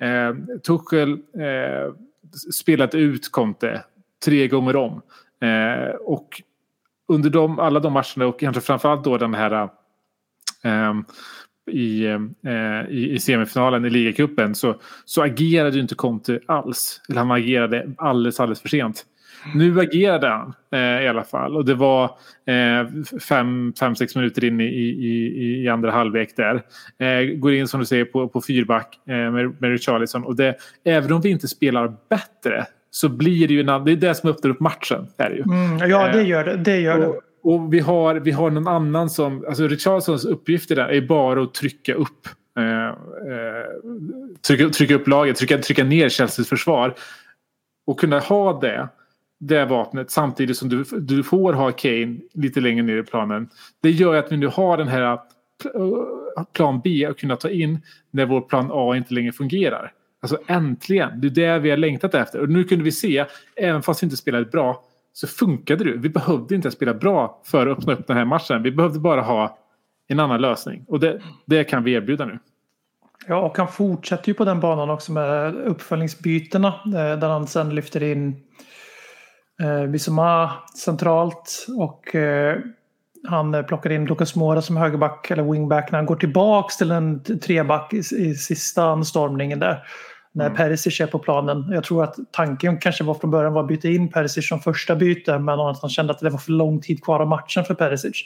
eh, 0.00 0.34
Tuchel 0.66 1.12
eh, 1.12 1.94
spelat 2.52 2.94
ut 2.94 3.30
Conte 3.30 3.84
tre 4.24 4.48
gånger 4.48 4.76
om. 4.76 5.02
Eh, 5.42 5.94
och 5.94 6.42
under 7.08 7.30
de, 7.30 7.58
alla 7.58 7.80
de 7.80 7.92
matcherna 7.92 8.26
och 8.26 8.40
kanske 8.40 8.60
framförallt 8.60 9.04
då 9.04 9.18
den 9.18 9.34
här 9.34 9.68
eh, 10.64 10.94
i, 11.70 12.04
eh, 12.06 12.90
i, 12.90 13.18
semifinalen 13.20 13.84
i 13.84 13.90
ligacupen 13.90 14.54
så, 14.54 14.74
så 15.04 15.22
agerade 15.22 15.76
ju 15.76 15.82
inte 15.82 15.94
Conte 15.94 16.40
alls. 16.46 17.00
Eller 17.08 17.18
han 17.18 17.30
agerade 17.30 17.94
alldeles, 17.98 18.40
alldeles 18.40 18.60
för 18.60 18.68
sent. 18.68 19.06
Nu 19.54 19.80
agerade 19.80 20.28
han 20.28 20.54
eh, 20.72 21.04
i 21.04 21.08
alla 21.08 21.24
fall 21.24 21.56
och 21.56 21.64
det 21.64 21.74
var 21.74 22.04
eh, 22.46 23.18
fem, 23.28 23.72
fem, 23.78 23.96
sex 23.96 24.16
minuter 24.16 24.44
in 24.44 24.60
i, 24.60 24.64
i, 24.64 25.62
i 25.64 25.68
andra 25.68 25.90
halvlek 25.90 26.36
där. 26.36 26.62
Eh, 26.98 27.36
går 27.36 27.54
in 27.54 27.68
som 27.68 27.80
du 27.80 27.86
säger 27.86 28.04
på, 28.04 28.28
på 28.28 28.40
fyrback 28.40 29.00
eh, 29.06 29.14
med, 29.14 29.60
med 29.60 29.70
Richarlison 29.70 30.24
och 30.24 30.36
det, 30.36 30.56
även 30.84 31.12
om 31.12 31.20
vi 31.20 31.30
inte 31.30 31.48
spelar 31.48 31.94
bättre 32.08 32.66
så 32.90 33.08
blir 33.08 33.48
det 33.48 33.54
ju 33.54 33.60
en, 33.60 33.84
det 33.84 33.92
är 33.92 33.96
det 33.96 34.14
som 34.14 34.30
öppnar 34.30 34.50
upp 34.50 34.60
matchen. 34.60 35.06
Är 35.16 35.30
det 35.30 35.36
ju. 35.36 35.42
Mm, 35.42 35.90
ja, 35.90 36.12
det 36.12 36.22
gör 36.22 36.44
det. 36.44 36.56
det, 36.56 36.80
gör 36.80 37.00
det. 37.00 37.06
Och, 37.06 37.20
och 37.42 37.74
vi, 37.74 37.80
har, 37.80 38.14
vi 38.14 38.30
har 38.30 38.50
någon 38.50 38.68
annan 38.68 39.10
som... 39.10 39.44
Alltså 39.48 39.68
Richardsons 39.68 40.24
uppgifter 40.24 40.76
där 40.76 40.88
är 40.88 41.00
bara 41.00 41.42
att 41.42 41.54
trycka 41.54 41.94
upp. 41.94 42.28
Eh, 42.58 42.88
eh 42.88 42.94
trycka, 44.46 44.68
trycka 44.68 44.94
upp 44.94 45.08
laget, 45.08 45.36
trycka, 45.36 45.58
trycka 45.58 45.84
ner 45.84 46.08
Chelseas 46.08 46.48
försvar. 46.48 46.94
Och 47.86 48.00
kunna 48.00 48.18
ha 48.18 48.60
det 48.60 48.88
det 49.42 49.64
vapnet 49.64 50.10
samtidigt 50.10 50.56
som 50.56 50.68
du, 50.68 50.84
du 51.00 51.22
får 51.22 51.52
ha 51.52 51.72
Kane 51.72 52.16
lite 52.34 52.60
längre 52.60 52.82
ner 52.82 52.96
i 52.96 53.02
planen. 53.02 53.48
Det 53.82 53.90
gör 53.90 54.14
att 54.14 54.32
vi 54.32 54.36
nu 54.36 54.46
har 54.46 54.76
den 54.76 54.88
här 54.88 55.12
eh, 55.12 55.18
plan 56.52 56.80
B 56.84 57.06
att 57.06 57.16
kunna 57.16 57.36
ta 57.36 57.50
in 57.50 57.78
när 58.10 58.26
vår 58.26 58.40
plan 58.40 58.68
A 58.72 58.96
inte 58.96 59.14
längre 59.14 59.32
fungerar. 59.32 59.92
Alltså 60.20 60.38
äntligen, 60.46 61.20
det 61.20 61.26
är 61.26 61.30
det 61.30 61.58
vi 61.58 61.70
har 61.70 61.76
längtat 61.76 62.14
efter. 62.14 62.40
Och 62.40 62.48
nu 62.48 62.64
kunde 62.64 62.84
vi 62.84 62.92
se, 62.92 63.24
även 63.56 63.82
fast 63.82 64.02
vi 64.02 64.04
inte 64.04 64.16
spelade 64.16 64.44
bra, 64.44 64.84
så 65.12 65.26
funkade 65.26 65.84
det. 65.84 65.92
Vi 65.96 66.08
behövde 66.08 66.54
inte 66.54 66.70
spela 66.70 66.94
bra 66.94 67.40
för 67.44 67.66
att 67.66 67.78
öppna 67.78 67.92
upp 67.92 68.06
den 68.06 68.16
här 68.16 68.24
matchen. 68.24 68.62
Vi 68.62 68.72
behövde 68.72 68.98
bara 68.98 69.20
ha 69.20 69.58
en 70.08 70.20
annan 70.20 70.40
lösning. 70.40 70.84
Och 70.88 71.00
det, 71.00 71.20
det 71.46 71.64
kan 71.64 71.84
vi 71.84 71.92
erbjuda 71.92 72.24
nu. 72.24 72.38
Ja, 73.26 73.40
och 73.40 73.58
han 73.58 73.68
fortsätter 73.68 74.28
ju 74.28 74.34
på 74.34 74.44
den 74.44 74.60
banan 74.60 74.90
också 74.90 75.12
med 75.12 75.54
uppföljningsbytena. 75.54 76.68
Eh, 76.68 77.18
där 77.18 77.28
han 77.28 77.46
sen 77.46 77.74
lyfter 77.74 78.02
in 78.02 78.36
eh, 79.62 79.86
Bissoma 79.86 80.52
centralt. 80.78 81.66
Och 81.78 82.14
eh, 82.14 82.58
han 83.28 83.64
plockar 83.68 83.92
in 83.92 84.04
Lucas 84.04 84.36
Mora 84.36 84.62
som 84.62 84.76
högerback 84.76 85.30
eller 85.30 85.42
wingback 85.42 85.92
när 85.92 85.98
han 85.98 86.06
går 86.06 86.16
tillbaks 86.16 86.76
till 86.76 86.90
en 86.90 87.22
treback 87.40 87.92
i, 87.92 87.98
i 87.98 88.34
sista 88.34 88.84
anstormningen 88.84 89.58
där. 89.58 89.82
När 90.34 90.50
Perisic 90.50 91.00
är 91.00 91.06
på 91.06 91.18
planen. 91.18 91.68
Jag 91.70 91.84
tror 91.84 92.04
att 92.04 92.16
tanken 92.30 92.78
kanske 92.78 93.04
var 93.04 93.14
från 93.14 93.30
början 93.30 93.52
var 93.52 93.62
att 93.62 93.68
byta 93.68 93.88
in 93.88 94.08
Perisic 94.08 94.48
som 94.48 94.60
första 94.60 94.96
byte 94.96 95.38
men 95.38 95.60
att 95.60 95.80
han 95.80 95.90
kände 95.90 96.12
att 96.12 96.18
det 96.18 96.30
var 96.30 96.38
för 96.38 96.52
lång 96.52 96.80
tid 96.80 97.04
kvar 97.04 97.20
av 97.20 97.28
matchen 97.28 97.64
för 97.64 97.74
Perisic. 97.74 98.24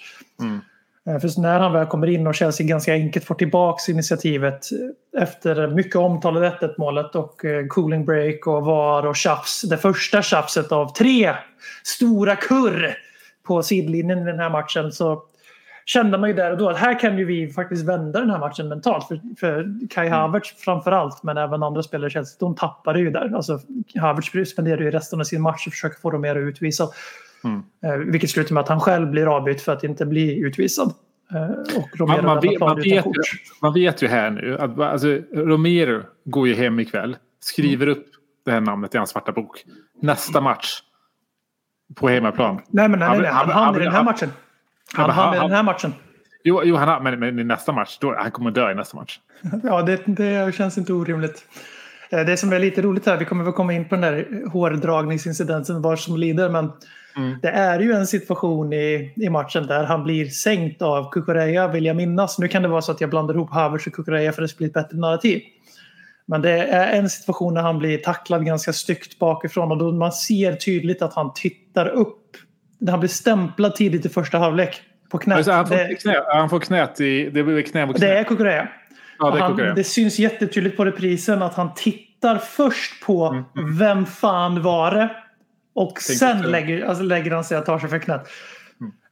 Eh, 1.06 1.18
För 1.18 1.40
när 1.40 1.60
han 1.60 1.72
väl 1.72 1.86
kommer 1.86 2.06
in 2.06 2.26
och 2.26 2.34
Chelsea 2.34 2.66
ganska 2.66 2.92
enkelt 2.92 3.24
får 3.24 3.34
tillbaka 3.34 3.92
initiativet 3.92 4.68
efter 5.18 5.68
mycket 5.68 5.96
omtalade 5.96 6.50
1-1 6.60 6.74
målet 6.78 7.14
och 7.14 7.44
eh, 7.44 7.66
cooling 7.66 8.04
break 8.04 8.46
och 8.46 8.64
VAR 8.64 9.06
och 9.06 9.16
tjafs. 9.16 9.62
Det 9.62 9.76
första 9.76 10.22
tjafset 10.22 10.72
av 10.72 10.92
tre 10.92 11.34
stora 11.84 12.36
kurr 12.36 12.96
på 13.46 13.62
sidlinjen 13.62 14.18
i 14.18 14.24
den 14.24 14.38
här 14.38 14.50
matchen 14.50 14.92
så 14.92 15.22
kände 15.86 16.18
man 16.18 16.28
ju 16.30 16.34
där 16.36 16.50
och 16.52 16.58
då 16.58 16.68
att 16.68 16.76
här 16.76 17.00
kan 17.00 17.18
ju 17.18 17.24
vi 17.24 17.52
faktiskt 17.52 17.88
vända 17.88 18.20
den 18.20 18.30
här 18.30 18.38
matchen 18.38 18.68
mentalt. 18.68 19.08
För, 19.08 19.20
för 19.40 19.66
Kai 19.90 20.08
Havertz 20.08 20.54
framför 20.64 20.92
allt 20.92 21.22
men 21.22 21.36
även 21.36 21.62
andra 21.62 21.82
spelare 21.82 22.08
i 22.08 22.10
Chelsea, 22.10 22.36
de 22.40 22.54
tappade 22.54 22.98
ju 23.00 23.10
där. 23.10 23.34
Alltså, 23.36 23.60
Havertz 24.00 24.50
spenderade 24.50 24.84
ju 24.84 24.90
resten 24.90 25.20
av 25.20 25.24
sin 25.24 25.42
match 25.42 25.66
och 25.66 25.72
försöker 25.72 26.00
få 26.00 26.10
dem 26.10 26.20
mer 26.20 26.36
utvisad. 26.36 26.88
Eh, 27.84 27.92
vilket 27.96 28.30
slutar 28.30 28.54
med 28.54 28.60
att 28.60 28.68
han 28.68 28.80
själv 28.80 29.10
blir 29.10 29.36
avbytt 29.36 29.62
för 29.62 29.72
att 29.72 29.84
inte 29.84 30.06
bli 30.06 30.38
utvisad. 30.38 30.92
Eh, 31.34 31.40
Man, 32.06 32.24
man, 32.24 32.40
vet, 32.40 32.60
man, 32.60 32.76
vet, 32.80 33.04
man 33.62 33.74
vet 33.74 34.02
ju 34.02 34.06
här 34.08 34.30
nu 34.30 34.58
att 34.58 34.78
alltså, 34.80 35.08
Romero 35.34 36.02
går 36.24 36.48
ju 36.48 36.54
hem 36.54 36.80
ikväll. 36.80 37.16
Skriver 37.40 37.86
upp 37.86 38.06
det 38.44 38.50
här 38.50 38.60
namnet 38.60 38.94
i 38.94 38.98
hans 38.98 39.10
svarta 39.10 39.32
bok. 39.32 39.64
Nästa 40.02 40.40
match. 40.40 40.80
På 41.94 42.08
hemmaplan. 42.08 42.60
Nej, 42.68 42.88
men 42.88 42.98
nej, 42.98 43.08
nej, 43.08 43.20
nej. 43.20 43.30
Han- 43.30 43.48
han 43.50 43.76
i 43.76 43.84
den 43.84 43.92
här 43.92 44.04
matchen. 44.04 44.28
Han 44.94 45.10
hann 45.10 45.34
han- 45.36 45.48
den 45.48 45.56
här 45.56 45.62
matchen. 45.62 45.94
Jo, 46.44 46.62
jo 46.64 46.76
han 46.76 46.88
har, 46.88 47.00
men, 47.00 47.20
men 47.20 47.38
i 47.38 47.44
nästa 47.44 47.72
match. 47.72 47.98
Då, 48.00 48.14
han 48.18 48.30
kommer 48.30 48.50
dö 48.50 48.70
i 48.70 48.74
nästa 48.74 48.96
match. 48.96 49.18
Ja, 49.62 49.82
det, 49.82 50.00
det 50.06 50.54
känns 50.54 50.78
inte 50.78 50.92
orimligt. 50.92 51.44
Eh, 52.10 52.20
Det 52.20 52.36
som 52.36 52.52
är 52.52 52.58
lite 52.58 52.82
roligt 52.82 53.06
här, 53.06 53.16
vi 53.16 53.24
kommer 53.24 53.44
väl 53.44 53.52
komma 53.52 53.72
in 53.72 53.88
på 53.88 53.94
den 53.94 54.02
där 54.02 54.26
hårdragningsincidenten 54.52 55.82
var 55.82 55.96
som 55.96 56.16
lider, 56.16 56.48
men 56.48 56.72
det 57.42 57.48
är 57.48 57.80
ju 57.80 57.92
en 57.92 58.06
situation 58.06 58.72
i, 58.72 59.12
i 59.16 59.28
matchen 59.28 59.66
där 59.66 59.84
han 59.84 60.04
blir 60.04 60.26
sänkt 60.28 60.82
av 60.82 61.10
Kukureya 61.12 61.68
vill 61.68 61.84
jag 61.86 61.96
minnas. 61.96 62.38
Nu 62.38 62.48
kan 62.48 62.62
det 62.62 62.68
vara 62.68 62.82
så 62.82 62.92
att 62.92 63.00
jag 63.00 63.10
blandar 63.10 63.34
ihop 63.34 63.50
Havertz 63.50 63.86
och 63.86 63.92
Kukureya 63.92 64.32
för 64.32 64.42
det 64.42 64.48
ska 64.48 64.56
bli 64.58 64.66
ett 64.66 64.72
bättre 64.72 64.96
narrativ. 64.98 65.42
Men 66.26 66.42
det 66.42 66.50
är 66.50 66.98
en 66.98 67.10
situation 67.10 67.54
när 67.54 67.62
han 67.62 67.78
blir 67.78 67.98
tacklad 67.98 68.46
ganska 68.46 68.72
styggt 68.72 69.18
bakifrån 69.18 69.70
och 69.70 69.78
då 69.78 69.92
man 69.92 70.12
ser 70.12 70.52
tydligt 70.52 71.02
att 71.02 71.14
han 71.14 71.32
tittar 71.34 71.88
upp. 71.88 72.36
Han 72.88 73.00
blir 73.00 73.08
stämplad 73.08 73.74
tidigt 73.74 74.06
i 74.06 74.08
första 74.08 74.38
halvlek 74.38 74.82
på 75.10 75.18
knät. 75.18 75.36
Alltså, 75.36 75.52
han, 75.52 75.66
får 75.66 75.74
det, 75.74 75.94
knä, 76.02 76.14
han 76.28 76.50
får 76.50 76.60
knät 76.60 77.00
i... 77.00 77.30
Det 77.30 77.42
blir 77.42 77.62
knä 77.62 77.86
mot 77.86 77.96
knä. 77.96 78.06
det 78.06 78.18
är 78.18 78.24
Kukureya. 78.24 78.68
ja, 79.18 79.30
det 79.30 79.38
är 79.38 79.42
han, 79.42 79.50
Kukureya. 79.50 79.74
det 79.74 79.84
syns 79.84 80.18
jättetydligt 80.18 80.76
på 80.76 80.84
reprisen 80.84 81.42
att 81.42 81.54
han 81.54 81.74
tittar 81.74 82.38
först 82.38 83.04
på 83.06 83.26
Mm, 83.56 83.78
vem 83.78 84.06
fan 84.06 84.62
var 84.62 84.90
det? 84.90 85.10
Och 85.74 86.00
sen 86.00 86.36
efter. 86.36 86.50
lägger, 86.50 86.84
alltså 86.86 87.04
lägger 87.04 87.30
han 87.30 87.44
sig 87.44 87.58
och 87.58 87.64
tar 87.66 87.78
sig 87.78 87.88
för 87.88 87.98
knät. 87.98 88.28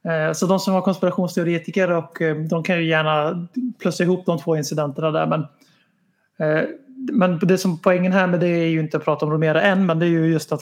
Mm. 0.03 0.27
Eh, 0.27 0.33
Så 0.33 0.45
de 0.45 0.59
som 0.59 0.73
var 0.73 0.81
konspirationsteoretiker 0.81 1.91
och 1.91 2.21
eh, 2.21 2.35
de 2.35 2.63
kan 2.63 2.77
ju 2.77 2.85
gärna 2.89 3.47
plussa 3.81 4.03
ihop 4.03 4.25
de 4.25 4.39
två 4.39 4.55
incidenterna 4.57 5.11
där. 5.11 5.27
Men, 5.27 5.39
eh, 6.39 6.63
men 7.11 7.39
det 7.39 7.57
som 7.57 7.79
poängen 7.81 8.11
här 8.11 8.27
med 8.27 8.39
det 8.39 8.47
är 8.47 8.67
ju 8.67 8.79
inte 8.79 8.97
att 8.97 9.05
prata 9.05 9.25
om 9.25 9.31
Romero 9.31 9.57
än 9.57 9.85
men 9.85 9.99
det 9.99 10.05
är 10.05 10.09
ju 10.09 10.25
just 10.27 10.51
att 10.51 10.61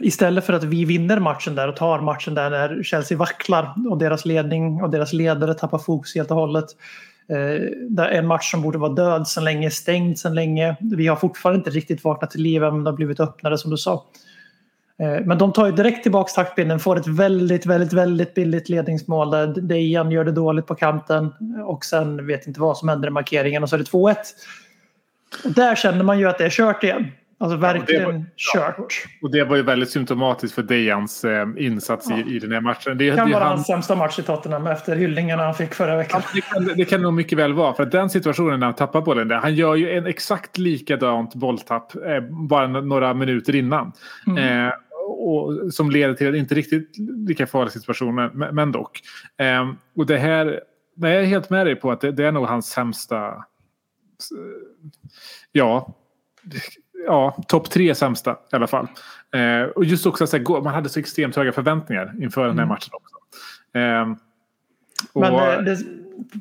istället 0.00 0.44
för 0.44 0.52
att 0.52 0.64
vi 0.64 0.84
vinner 0.84 1.18
matchen 1.18 1.54
där 1.54 1.68
och 1.68 1.76
tar 1.76 2.00
matchen 2.00 2.34
där 2.34 2.50
när 2.50 2.82
Chelsea 2.82 3.18
vacklar 3.18 3.74
och 3.90 3.98
deras 3.98 4.24
ledning 4.24 4.82
och 4.82 4.90
deras 4.90 5.12
ledare 5.12 5.54
tappar 5.54 5.78
fokus 5.78 6.14
helt 6.14 6.30
och 6.30 6.36
hållet. 6.36 6.66
Eh, 7.28 7.62
det 7.88 8.02
är 8.02 8.10
en 8.10 8.26
match 8.26 8.50
som 8.50 8.62
borde 8.62 8.78
vara 8.78 8.92
död 8.92 9.28
sedan 9.28 9.44
länge, 9.44 9.70
stängd 9.70 10.18
sedan 10.18 10.34
länge. 10.34 10.76
Vi 10.80 11.06
har 11.06 11.16
fortfarande 11.16 11.58
inte 11.58 11.70
riktigt 11.70 12.04
vaknat 12.04 12.30
till 12.30 12.42
liv 12.42 12.62
även 12.62 12.74
om 12.74 12.84
det 12.84 12.90
har 12.90 12.96
blivit 12.96 13.20
öppnare 13.20 13.58
som 13.58 13.70
du 13.70 13.76
sa. 13.76 14.04
Eh, 14.98 15.20
Men 15.24 15.38
de 15.38 15.52
tar 15.52 15.66
ju 15.66 15.72
direkt 15.72 16.02
tillbaka 16.02 16.32
taktpinnen, 16.32 16.80
får 16.80 16.96
ett 16.96 17.06
väldigt, 17.06 17.66
väldigt, 17.66 17.92
väldigt 17.92 18.34
billigt 18.34 18.68
ledningsmål 18.68 19.30
där 19.30 19.46
Dejan 19.46 20.10
gör 20.10 20.24
det 20.24 20.32
dåligt 20.32 20.66
på 20.66 20.74
kanten 20.74 21.32
och 21.64 21.84
sen 21.84 22.26
vet 22.26 22.46
inte 22.46 22.60
vad 22.60 22.78
som 22.78 22.88
händer 22.88 23.08
i 23.08 23.10
markeringen 23.10 23.62
och 23.62 23.68
så 23.68 23.76
är 23.76 23.78
det 23.78 23.84
2-1. 23.84 24.16
Där 25.44 25.74
känner 25.74 26.04
man 26.04 26.18
ju 26.18 26.28
att 26.28 26.38
det 26.38 26.44
är 26.44 26.50
kört 26.50 26.84
igen. 26.84 27.06
Alltså 27.42 27.56
verkligen 27.56 28.04
var- 28.04 28.24
kört. 28.36 29.04
Och 29.22 29.30
det 29.30 29.44
var 29.44 29.56
ju 29.56 29.62
väldigt 29.62 29.90
symptomatiskt 29.90 30.54
för 30.54 30.62
Dejans 30.62 31.24
eh, 31.24 31.48
insats 31.58 32.10
i, 32.10 32.34
i 32.36 32.38
den 32.38 32.52
här 32.52 32.60
matchen. 32.60 32.98
Det, 32.98 33.10
Det 33.10 33.16
kan 33.16 33.28
det, 33.28 33.34
vara 33.34 33.44
han, 33.44 33.52
hans 33.52 33.66
sämsta 33.66 33.94
match 33.96 34.18
i 34.18 34.22
Tottenham 34.22 34.66
efter 34.66 34.96
hyllningarna 34.96 35.42
han 35.44 35.54
fick 35.54 35.74
förra 35.74 35.96
veckan. 35.96 36.22
det, 36.34 36.40
kan, 36.40 36.64
det 36.64 36.84
kan 36.84 37.02
nog 37.02 37.14
mycket 37.14 37.38
väl 37.38 37.52
vara. 37.52 37.74
För 37.74 37.82
att 37.82 37.92
den 37.92 38.10
situationen 38.10 38.60
när 38.60 38.66
han 38.66 38.74
tappar 38.74 39.00
bollen 39.00 39.28
där. 39.28 39.36
Han 39.36 39.54
gör 39.54 39.74
ju 39.74 39.90
en 39.90 40.06
exakt 40.06 40.58
likadant 40.58 41.34
bolltapp 41.34 41.94
eh, 41.94 42.20
bara 42.20 42.66
några 42.66 43.14
minuter 43.14 43.54
innan. 43.54 43.92
Eh, 44.38 44.72
och, 45.18 45.74
som 45.74 45.90
leder 45.90 46.14
till 46.14 46.34
inte 46.34 46.54
riktigt 46.54 46.98
lika 47.28 47.46
farlig 47.46 47.72
situation, 47.72 48.14
men, 48.14 48.54
men 48.54 48.72
dock. 48.72 49.00
Eh, 49.38 49.70
och 49.96 50.06
det 50.06 50.18
här, 50.18 50.60
nej, 50.96 51.12
jag 51.12 51.22
är 51.22 51.26
helt 51.26 51.50
med 51.50 51.66
dig 51.66 51.76
på 51.76 51.90
att 51.90 52.00
det, 52.00 52.12
det 52.12 52.26
är 52.26 52.32
nog 52.32 52.46
hans 52.46 52.66
sämsta... 52.66 53.44
Ja, 55.52 55.94
ja 57.06 57.44
topp 57.48 57.70
tre 57.70 57.94
sämsta 57.94 58.30
i 58.52 58.56
alla 58.56 58.66
fall. 58.66 58.86
Eh, 59.34 59.62
och 59.62 59.84
just 59.84 60.06
också 60.06 60.24
att 60.24 60.48
man 60.48 60.66
hade 60.66 60.88
så 60.88 61.00
extremt 61.00 61.36
höga 61.36 61.52
förväntningar 61.52 62.14
inför 62.20 62.46
den 62.46 62.58
här 62.58 62.66
matchen 62.66 62.90
också. 62.92 63.16
Eh, 63.78 64.10
och, 65.12 65.20
Men 65.20 65.34
eh, 65.34 65.62
det, 65.62 65.78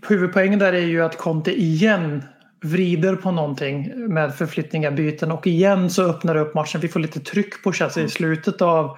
huvudpoängen 0.07 0.59
där 0.59 0.73
är 0.73 0.85
ju 0.85 1.01
att 1.01 1.17
Conte 1.17 1.61
igen 1.61 2.23
vrider 2.61 3.15
på 3.15 3.31
någonting 3.31 3.93
med 4.13 4.35
förflyttningar, 4.35 4.91
byten 4.91 5.31
och 5.31 5.47
igen 5.47 5.89
så 5.89 6.03
öppnar 6.03 6.33
det 6.33 6.39
upp 6.39 6.53
matchen. 6.53 6.81
Vi 6.81 6.87
får 6.87 6.99
lite 6.99 7.19
tryck 7.19 7.63
på 7.63 7.71
Chelsea 7.71 8.03
i 8.03 8.09
slutet 8.09 8.61
av 8.61 8.97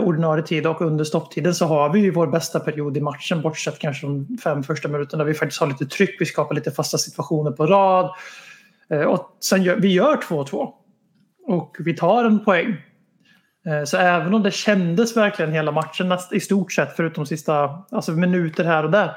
ordinarie 0.00 0.44
tid 0.44 0.66
och 0.66 0.80
under 0.80 1.04
stopptiden 1.04 1.54
så 1.54 1.66
har 1.66 1.92
vi 1.92 2.00
ju 2.00 2.10
vår 2.10 2.26
bästa 2.26 2.60
period 2.60 2.96
i 2.96 3.00
matchen 3.00 3.42
bortsett 3.42 3.78
kanske 3.78 4.06
de 4.06 4.38
fem 4.44 4.62
första 4.62 4.88
minuterna 4.88 5.24
vi 5.24 5.34
faktiskt 5.34 5.60
har 5.60 5.66
lite 5.66 5.86
tryck, 5.86 6.20
vi 6.20 6.26
skapar 6.26 6.54
lite 6.54 6.70
fasta 6.70 6.98
situationer 6.98 7.50
på 7.50 7.66
rad. 7.66 8.10
Eh, 8.90 9.02
Och 9.02 9.36
sen 9.40 9.62
gör, 9.62 9.76
vi 9.76 9.92
gör 9.92 10.16
2-2 10.16 10.72
och 11.46 11.76
vi 11.78 11.96
tar 11.96 12.24
en 12.24 12.44
poäng. 12.44 12.76
Eh, 13.66 13.84
Så 13.84 13.96
även 13.96 14.34
om 14.34 14.42
det 14.42 14.50
kändes 14.50 15.16
verkligen 15.16 15.52
hela 15.52 15.72
matchen 15.72 16.08
näst, 16.08 16.32
i 16.32 16.40
stort 16.40 16.72
sett 16.72 16.96
förutom 16.96 17.26
sista 17.26 17.84
alltså 17.90 18.12
minuter 18.12 18.64
här 18.64 18.84
och 18.84 18.90
där 18.90 19.16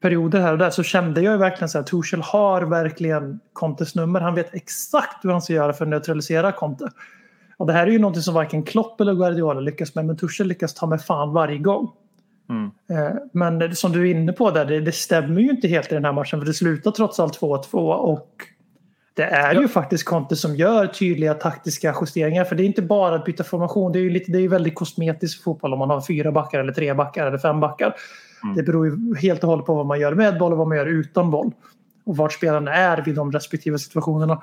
perioder 0.00 0.40
här 0.40 0.52
och 0.52 0.58
där 0.58 0.70
så 0.70 0.82
kände 0.82 1.20
jag 1.20 1.38
verkligen 1.38 1.68
så 1.68 1.78
här 1.78 1.84
Tuchel 1.84 2.20
har 2.22 2.62
verkligen 2.62 3.40
Contes 3.52 3.94
nummer. 3.94 4.20
Han 4.20 4.34
vet 4.34 4.54
exakt 4.54 5.24
hur 5.24 5.30
han 5.30 5.42
ska 5.42 5.52
göra 5.52 5.72
för 5.72 5.84
att 5.84 5.88
neutralisera 5.88 6.52
Conte. 6.52 6.88
Och 7.56 7.66
det 7.66 7.72
här 7.72 7.86
är 7.86 7.90
ju 7.90 7.98
någonting 7.98 8.22
som 8.22 8.34
varken 8.34 8.62
Klopp 8.62 9.00
eller 9.00 9.14
Guardiola 9.14 9.60
lyckas 9.60 9.94
med 9.94 10.04
men 10.06 10.16
Tuchel 10.16 10.46
lyckas 10.46 10.74
ta 10.74 10.86
med 10.86 11.02
fan 11.02 11.32
varje 11.32 11.58
gång. 11.58 11.90
Eh, 12.90 13.16
Men 13.32 13.76
som 13.76 13.92
du 13.92 14.00
är 14.00 14.14
inne 14.14 14.32
på 14.32 14.50
där, 14.50 14.64
det, 14.64 14.80
det 14.80 14.92
stämmer 14.92 15.40
ju 15.40 15.50
inte 15.50 15.68
helt 15.68 15.92
i 15.92 15.94
den 15.94 16.04
här 16.04 16.12
matchen 16.12 16.40
för 16.40 16.46
det 16.46 16.54
slutar 16.54 16.90
trots 16.90 17.20
allt 17.20 17.40
2-2 17.40 17.74
och 17.92 18.28
det 19.14 19.22
är 19.22 19.54
ju 19.54 19.68
faktiskt 19.68 20.04
Conte 20.04 20.36
som 20.36 20.56
gör 20.56 20.86
tydliga 20.86 21.34
taktiska 21.34 21.94
justeringar. 22.00 22.44
För 22.44 22.56
det 22.56 22.62
är 22.62 22.66
inte 22.66 22.82
bara 22.82 23.14
att 23.14 23.24
byta 23.24 23.44
formation. 23.44 23.92
Det 23.92 23.98
är 23.98 24.00
ju, 24.00 24.10
lite, 24.10 24.32
det 24.32 24.38
är 24.38 24.42
ju 24.42 24.48
väldigt 24.48 24.74
kosmetisk 24.74 25.44
fotboll 25.44 25.72
om 25.72 25.78
man 25.78 25.90
har 25.90 26.00
fyra 26.00 26.32
backar 26.32 26.60
eller 26.60 26.72
tre 26.72 26.94
backar 26.94 27.26
eller 27.26 27.38
fem 27.38 27.60
backar. 27.60 27.94
Det 28.56 28.62
beror 28.62 28.86
ju 28.86 29.16
helt 29.16 29.44
och 29.44 29.50
hållet 29.50 29.66
på 29.66 29.74
vad 29.74 29.86
man 29.86 30.00
gör 30.00 30.14
med 30.14 30.38
boll 30.38 30.52
och 30.52 30.58
vad 30.58 30.68
man 30.68 30.76
gör 30.76 30.86
utan 30.86 31.30
boll. 31.30 31.52
Och 32.04 32.16
vart 32.16 32.32
spelarna 32.32 32.74
är 32.74 33.02
vid 33.02 33.14
de 33.14 33.32
respektive 33.32 33.78
situationerna. 33.78 34.42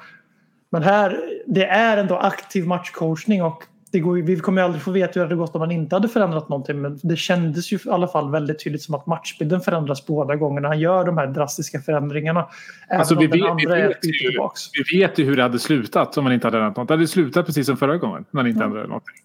Men 0.69 0.83
här, 0.83 1.19
det 1.47 1.65
är 1.65 1.97
ändå 1.97 2.15
aktiv 2.15 2.67
matchcoachning 2.67 3.43
och 3.43 3.63
det 3.91 3.99
går, 3.99 4.15
vi 4.15 4.39
kommer 4.39 4.61
ju 4.61 4.65
aldrig 4.65 4.81
få 4.83 4.91
veta 4.91 5.11
hur 5.13 5.21
det 5.21 5.25
hade 5.25 5.35
gått 5.35 5.55
om 5.55 5.59
man 5.59 5.71
inte 5.71 5.95
hade 5.95 6.07
förändrat 6.07 6.49
någonting. 6.49 6.81
Men 6.81 6.99
det 7.03 7.15
kändes 7.15 7.71
ju 7.73 7.75
i 7.85 7.89
alla 7.89 8.07
fall 8.07 8.31
väldigt 8.31 8.63
tydligt 8.63 8.81
som 8.81 8.95
att 8.95 9.05
matchbilden 9.07 9.61
förändras 9.61 10.05
båda 10.05 10.35
gångerna. 10.35 10.67
Han 10.67 10.79
gör 10.79 11.05
de 11.05 11.17
här 11.17 11.27
drastiska 11.27 11.79
förändringarna. 11.79 12.47
Alltså, 12.89 13.15
vi 13.15 13.27
vet- 13.27 13.33
vi 13.57 13.65
vet 13.65 14.05
ju-. 14.05 14.39
Vi 14.91 14.99
vet 14.99 15.17
ju 15.19 15.25
hur 15.25 15.35
det 15.35 15.43
hade 15.43 15.59
slutat 15.59 16.17
om 16.17 16.23
man 16.23 16.33
inte 16.33 16.47
hade 16.47 16.57
ändrat 16.57 16.77
något. 16.77 16.87
Det 16.87 16.93
hade 16.93 17.07
slutat 17.07 17.45
precis 17.45 17.65
som 17.67 17.77
förra 17.77 17.97
gången 17.97 18.25
när 18.31 18.39
man 18.43 18.47
inte 18.51 18.63
ändrade 18.63 18.87
någonting. 18.87 19.15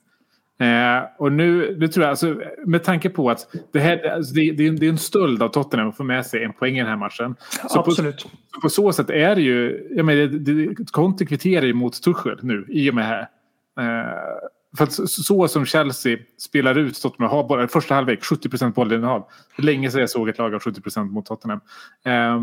Eh, 0.60 1.02
och 1.18 1.32
nu, 1.32 1.76
nu 1.78 1.88
tror 1.88 2.02
jag, 2.04 2.10
alltså, 2.10 2.40
med 2.66 2.84
tanke 2.84 3.10
på 3.10 3.30
att 3.30 3.46
det, 3.72 3.78
här, 3.80 4.10
alltså, 4.14 4.34
det, 4.34 4.50
det, 4.52 4.64
är 4.64 4.68
en- 4.68 4.76
det 4.76 4.86
är 4.86 4.90
en 4.90 4.98
stöld 4.98 5.42
av 5.42 5.48
Tottenham 5.48 5.88
att 5.88 5.96
få 5.96 6.04
med 6.04 6.26
sig 6.26 6.44
en 6.44 6.52
poäng 6.52 6.74
i 6.76 6.78
den 6.80 6.88
här 6.88 6.96
matchen. 6.96 7.34
Så 7.68 7.82
på, 7.82 7.90
Absolut. 7.90 8.20
så 8.54 8.60
på 8.62 8.68
så 8.68 8.92
sätt 8.92 9.10
är 9.10 9.34
det 9.34 9.42
ju, 9.42 9.86
jag 9.96 10.06
menar, 10.06 10.20
det, 10.22 10.38
det, 10.66 10.90
Conte 10.92 11.26
kvitterar 11.26 11.66
ju 11.66 11.72
mot 11.74 12.02
Tuchel 12.02 12.38
nu 12.42 12.64
i 12.68 12.90
och 12.90 12.94
med 12.94 13.04
här. 13.06 13.20
Eh, 13.80 14.06
för 14.76 14.84
att 14.84 14.92
så, 14.92 15.48
som 15.48 15.66
Chelsea 15.66 16.18
spelar 16.38 16.78
ut 16.78 17.02
Tottenham, 17.02 17.30
har 17.30 17.48
bara 17.48 17.68
första 17.68 17.94
halvlek 17.94 18.22
70% 18.22 18.72
bollinnehav. 18.72 19.28
Det 19.56 19.62
länge 19.62 19.90
sedan 19.90 20.00
jag 20.00 20.10
såg 20.10 20.28
ett 20.28 20.38
lag 20.38 20.54
av 20.54 20.60
70% 20.60 21.04
mot 21.10 21.26
Tottenham. 21.26 21.60
Eh, 22.04 22.42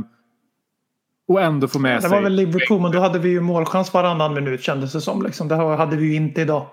och 1.27 1.41
ändå 1.41 1.67
få 1.67 1.79
med 1.79 1.97
Det 1.97 2.01
sig... 2.01 2.09
var 2.09 2.21
väl 2.21 2.33
Liverpool, 2.33 2.81
men 2.81 2.91
då 2.91 2.99
hade 2.99 3.19
vi 3.19 3.29
ju 3.29 3.41
målchans 3.41 3.93
varannan 3.93 4.33
minut 4.33 4.63
kändes 4.63 4.93
det 4.93 5.01
som. 5.01 5.23
Liksom. 5.23 5.47
Det 5.47 5.55
hade 5.55 5.95
vi 5.95 6.05
ju 6.05 6.15
inte 6.15 6.41
idag. 6.41 6.67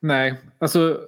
Nej, 0.00 0.40
alltså 0.58 0.98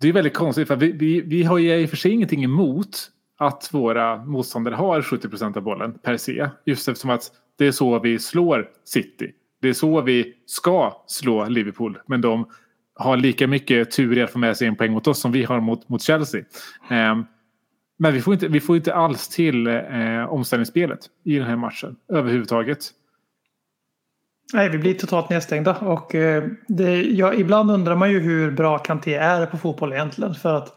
det 0.00 0.08
är 0.08 0.12
väldigt 0.12 0.34
konstigt 0.34 0.68
för 0.68 0.76
vi, 0.76 0.92
vi, 0.92 1.20
vi 1.20 1.42
har 1.42 1.58
ju 1.58 1.74
i 1.74 1.86
och 1.86 1.90
för 1.90 1.96
sig 1.96 2.10
ingenting 2.10 2.44
emot 2.44 3.10
att 3.38 3.68
våra 3.72 4.24
motståndare 4.24 4.74
har 4.74 5.02
70% 5.02 5.56
av 5.56 5.62
bollen 5.62 5.98
per 5.98 6.16
se. 6.16 6.48
Just 6.64 6.88
eftersom 6.88 7.10
att 7.10 7.30
det 7.58 7.66
är 7.66 7.72
så 7.72 7.98
vi 7.98 8.18
slår 8.18 8.68
City. 8.84 9.32
Det 9.62 9.68
är 9.68 9.72
så 9.72 10.00
vi 10.00 10.34
ska 10.46 11.02
slå 11.06 11.48
Liverpool. 11.48 11.98
Men 12.06 12.20
de 12.20 12.46
har 12.94 13.16
lika 13.16 13.46
mycket 13.46 13.90
tur 13.90 14.18
i 14.18 14.22
att 14.22 14.30
få 14.30 14.38
med 14.38 14.56
sig 14.56 14.68
en 14.68 14.76
poäng 14.76 14.92
mot 14.92 15.06
oss 15.06 15.20
som 15.20 15.32
vi 15.32 15.44
har 15.44 15.60
mot, 15.60 15.88
mot 15.88 16.02
Chelsea. 16.02 16.44
Um, 16.90 17.26
men 17.98 18.14
vi 18.14 18.20
får 18.20 18.34
inte, 18.34 18.48
vi 18.48 18.60
får 18.60 18.76
inte 18.76 18.94
alls 18.94 19.28
till 19.28 19.66
eh, 19.66 20.24
omställningsspelet 20.28 20.98
i 21.24 21.38
den 21.38 21.46
här 21.46 21.56
matchen 21.56 21.96
överhuvudtaget. 22.12 22.78
Nej, 24.52 24.68
vi 24.68 24.78
blir 24.78 24.94
totalt 24.94 25.30
nedstängda. 25.30 25.76
Och, 25.76 26.14
eh, 26.14 26.44
det, 26.68 27.02
ja, 27.02 27.34
ibland 27.34 27.70
undrar 27.70 27.96
man 27.96 28.10
ju 28.10 28.20
hur 28.20 28.50
bra 28.50 28.78
Kanté 28.78 29.14
är 29.14 29.46
på 29.46 29.58
fotboll 29.58 29.92
egentligen. 29.92 30.34
För 30.34 30.54
att 30.54 30.76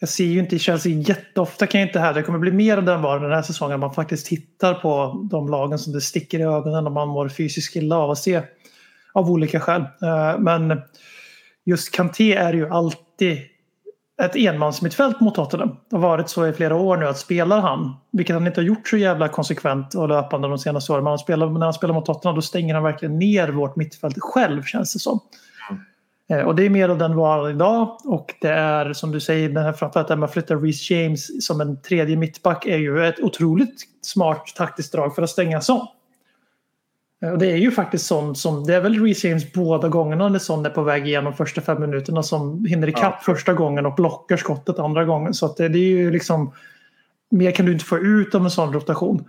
jag 0.00 0.08
ser 0.08 0.24
ju 0.24 0.38
inte 0.38 0.56
i 0.56 0.58
Chelsea 0.58 0.92
jätteofta 0.92 1.66
kan 1.66 1.80
jag 1.80 1.88
inte 1.88 2.00
här. 2.00 2.14
Det 2.14 2.22
kommer 2.22 2.38
bli 2.38 2.52
mer 2.52 2.76
av 2.76 2.84
den 2.84 3.02
varan 3.02 3.22
den 3.22 3.32
här 3.32 3.42
säsongen. 3.42 3.80
Man 3.80 3.94
faktiskt 3.94 4.26
tittar 4.26 4.74
på 4.74 5.20
de 5.30 5.48
lagen 5.48 5.78
som 5.78 5.92
det 5.92 6.00
sticker 6.00 6.38
i 6.38 6.42
ögonen 6.42 6.86
och 6.86 6.92
man 6.92 7.08
mår 7.08 7.28
fysiskt 7.28 7.76
illa 7.76 7.96
av 7.96 8.10
att 8.10 8.18
se. 8.18 8.42
Av 9.12 9.30
olika 9.30 9.60
skäl. 9.60 9.80
Eh, 9.80 10.38
men 10.38 10.80
just 11.64 11.94
Kanté 11.94 12.34
är 12.34 12.52
ju 12.52 12.68
alltid 12.68 13.38
ett 14.22 14.36
enmansmittfält 14.36 15.20
mot 15.20 15.34
Tottenham. 15.34 15.76
Det 15.90 15.96
har 15.96 16.02
varit 16.02 16.28
så 16.28 16.46
i 16.46 16.52
flera 16.52 16.76
år 16.76 16.96
nu 16.96 17.06
att 17.06 17.18
spelar 17.18 17.60
han, 17.60 17.96
vilket 18.12 18.34
han 18.34 18.46
inte 18.46 18.60
har 18.60 18.66
gjort 18.66 18.88
så 18.88 18.96
jävla 18.96 19.28
konsekvent 19.28 19.94
och 19.94 20.08
löpande 20.08 20.48
de 20.48 20.58
senaste 20.58 20.92
åren, 20.92 21.04
men 21.04 21.10
han 21.10 21.18
spelar, 21.18 21.50
när 21.50 21.66
han 21.66 21.74
spelar 21.74 21.94
mot 21.94 22.06
Tottenham 22.06 22.34
då 22.34 22.42
stänger 22.42 22.74
han 22.74 22.82
verkligen 22.82 23.18
ner 23.18 23.48
vårt 23.48 23.76
mittfält 23.76 24.16
själv 24.18 24.62
känns 24.62 24.92
det 24.92 24.98
som. 24.98 25.20
Eh, 26.30 26.40
Och 26.40 26.54
det 26.56 26.66
är 26.66 26.70
mer 26.70 26.88
av 26.88 26.98
den 26.98 27.16
varan 27.16 27.50
idag 27.50 27.98
och 28.04 28.34
det 28.40 28.48
är 28.48 28.92
som 28.92 29.12
du 29.12 29.20
säger, 29.20 29.48
den 29.48 29.64
här, 29.64 29.72
framförallt 29.72 30.08
det 30.08 30.14
här 30.14 30.18
med 30.18 30.26
att 30.26 30.32
flytta 30.32 30.54
Reece 30.54 30.90
James 30.90 31.46
som 31.46 31.60
en 31.60 31.82
tredje 31.82 32.16
mittback 32.16 32.66
är 32.66 32.76
ju 32.78 33.06
ett 33.06 33.20
otroligt 33.20 33.80
smart 34.02 34.52
taktiskt 34.56 34.92
drag 34.92 35.14
för 35.14 35.22
att 35.22 35.30
stänga 35.30 35.60
sån. 35.60 35.86
Eh, 37.22 37.30
Och 37.32 37.38
det 37.38 37.50
är 37.50 37.56
ju 37.56 37.70
faktiskt 37.70 38.06
sånt 38.06 38.38
som, 38.38 38.64
det 38.66 38.74
är 38.74 38.80
väl 38.80 39.04
Reece 39.04 39.24
James 39.24 39.52
båda 39.52 39.88
gångerna 39.88 40.28
när 40.28 40.38
sån 40.38 40.66
är 40.66 40.70
på 40.70 40.82
väg 40.82 41.06
igenom 41.06 41.34
första 41.34 41.60
fem 41.60 41.80
minuterna 41.80 42.22
som 42.22 42.64
hinner 42.64 42.88
ikapp 42.88 43.22
första 43.24 43.52
gången 43.52 43.86
och 43.86 43.94
blockar 43.94 44.36
skottet 44.36 44.78
andra 44.78 45.04
gången. 45.04 45.34
Så 45.34 45.46
att 45.46 45.56
det, 45.56 45.68
det 45.68 45.78
är 45.78 45.82
ju 45.90 46.10
liksom, 46.10 46.52
mer 47.30 47.50
kan 47.50 47.66
du 47.66 47.72
inte 47.72 47.84
få 47.84 47.98
ut 47.98 48.34
av 48.34 48.44
en 48.44 48.50
sån 48.50 48.72
rotation. 48.72 49.24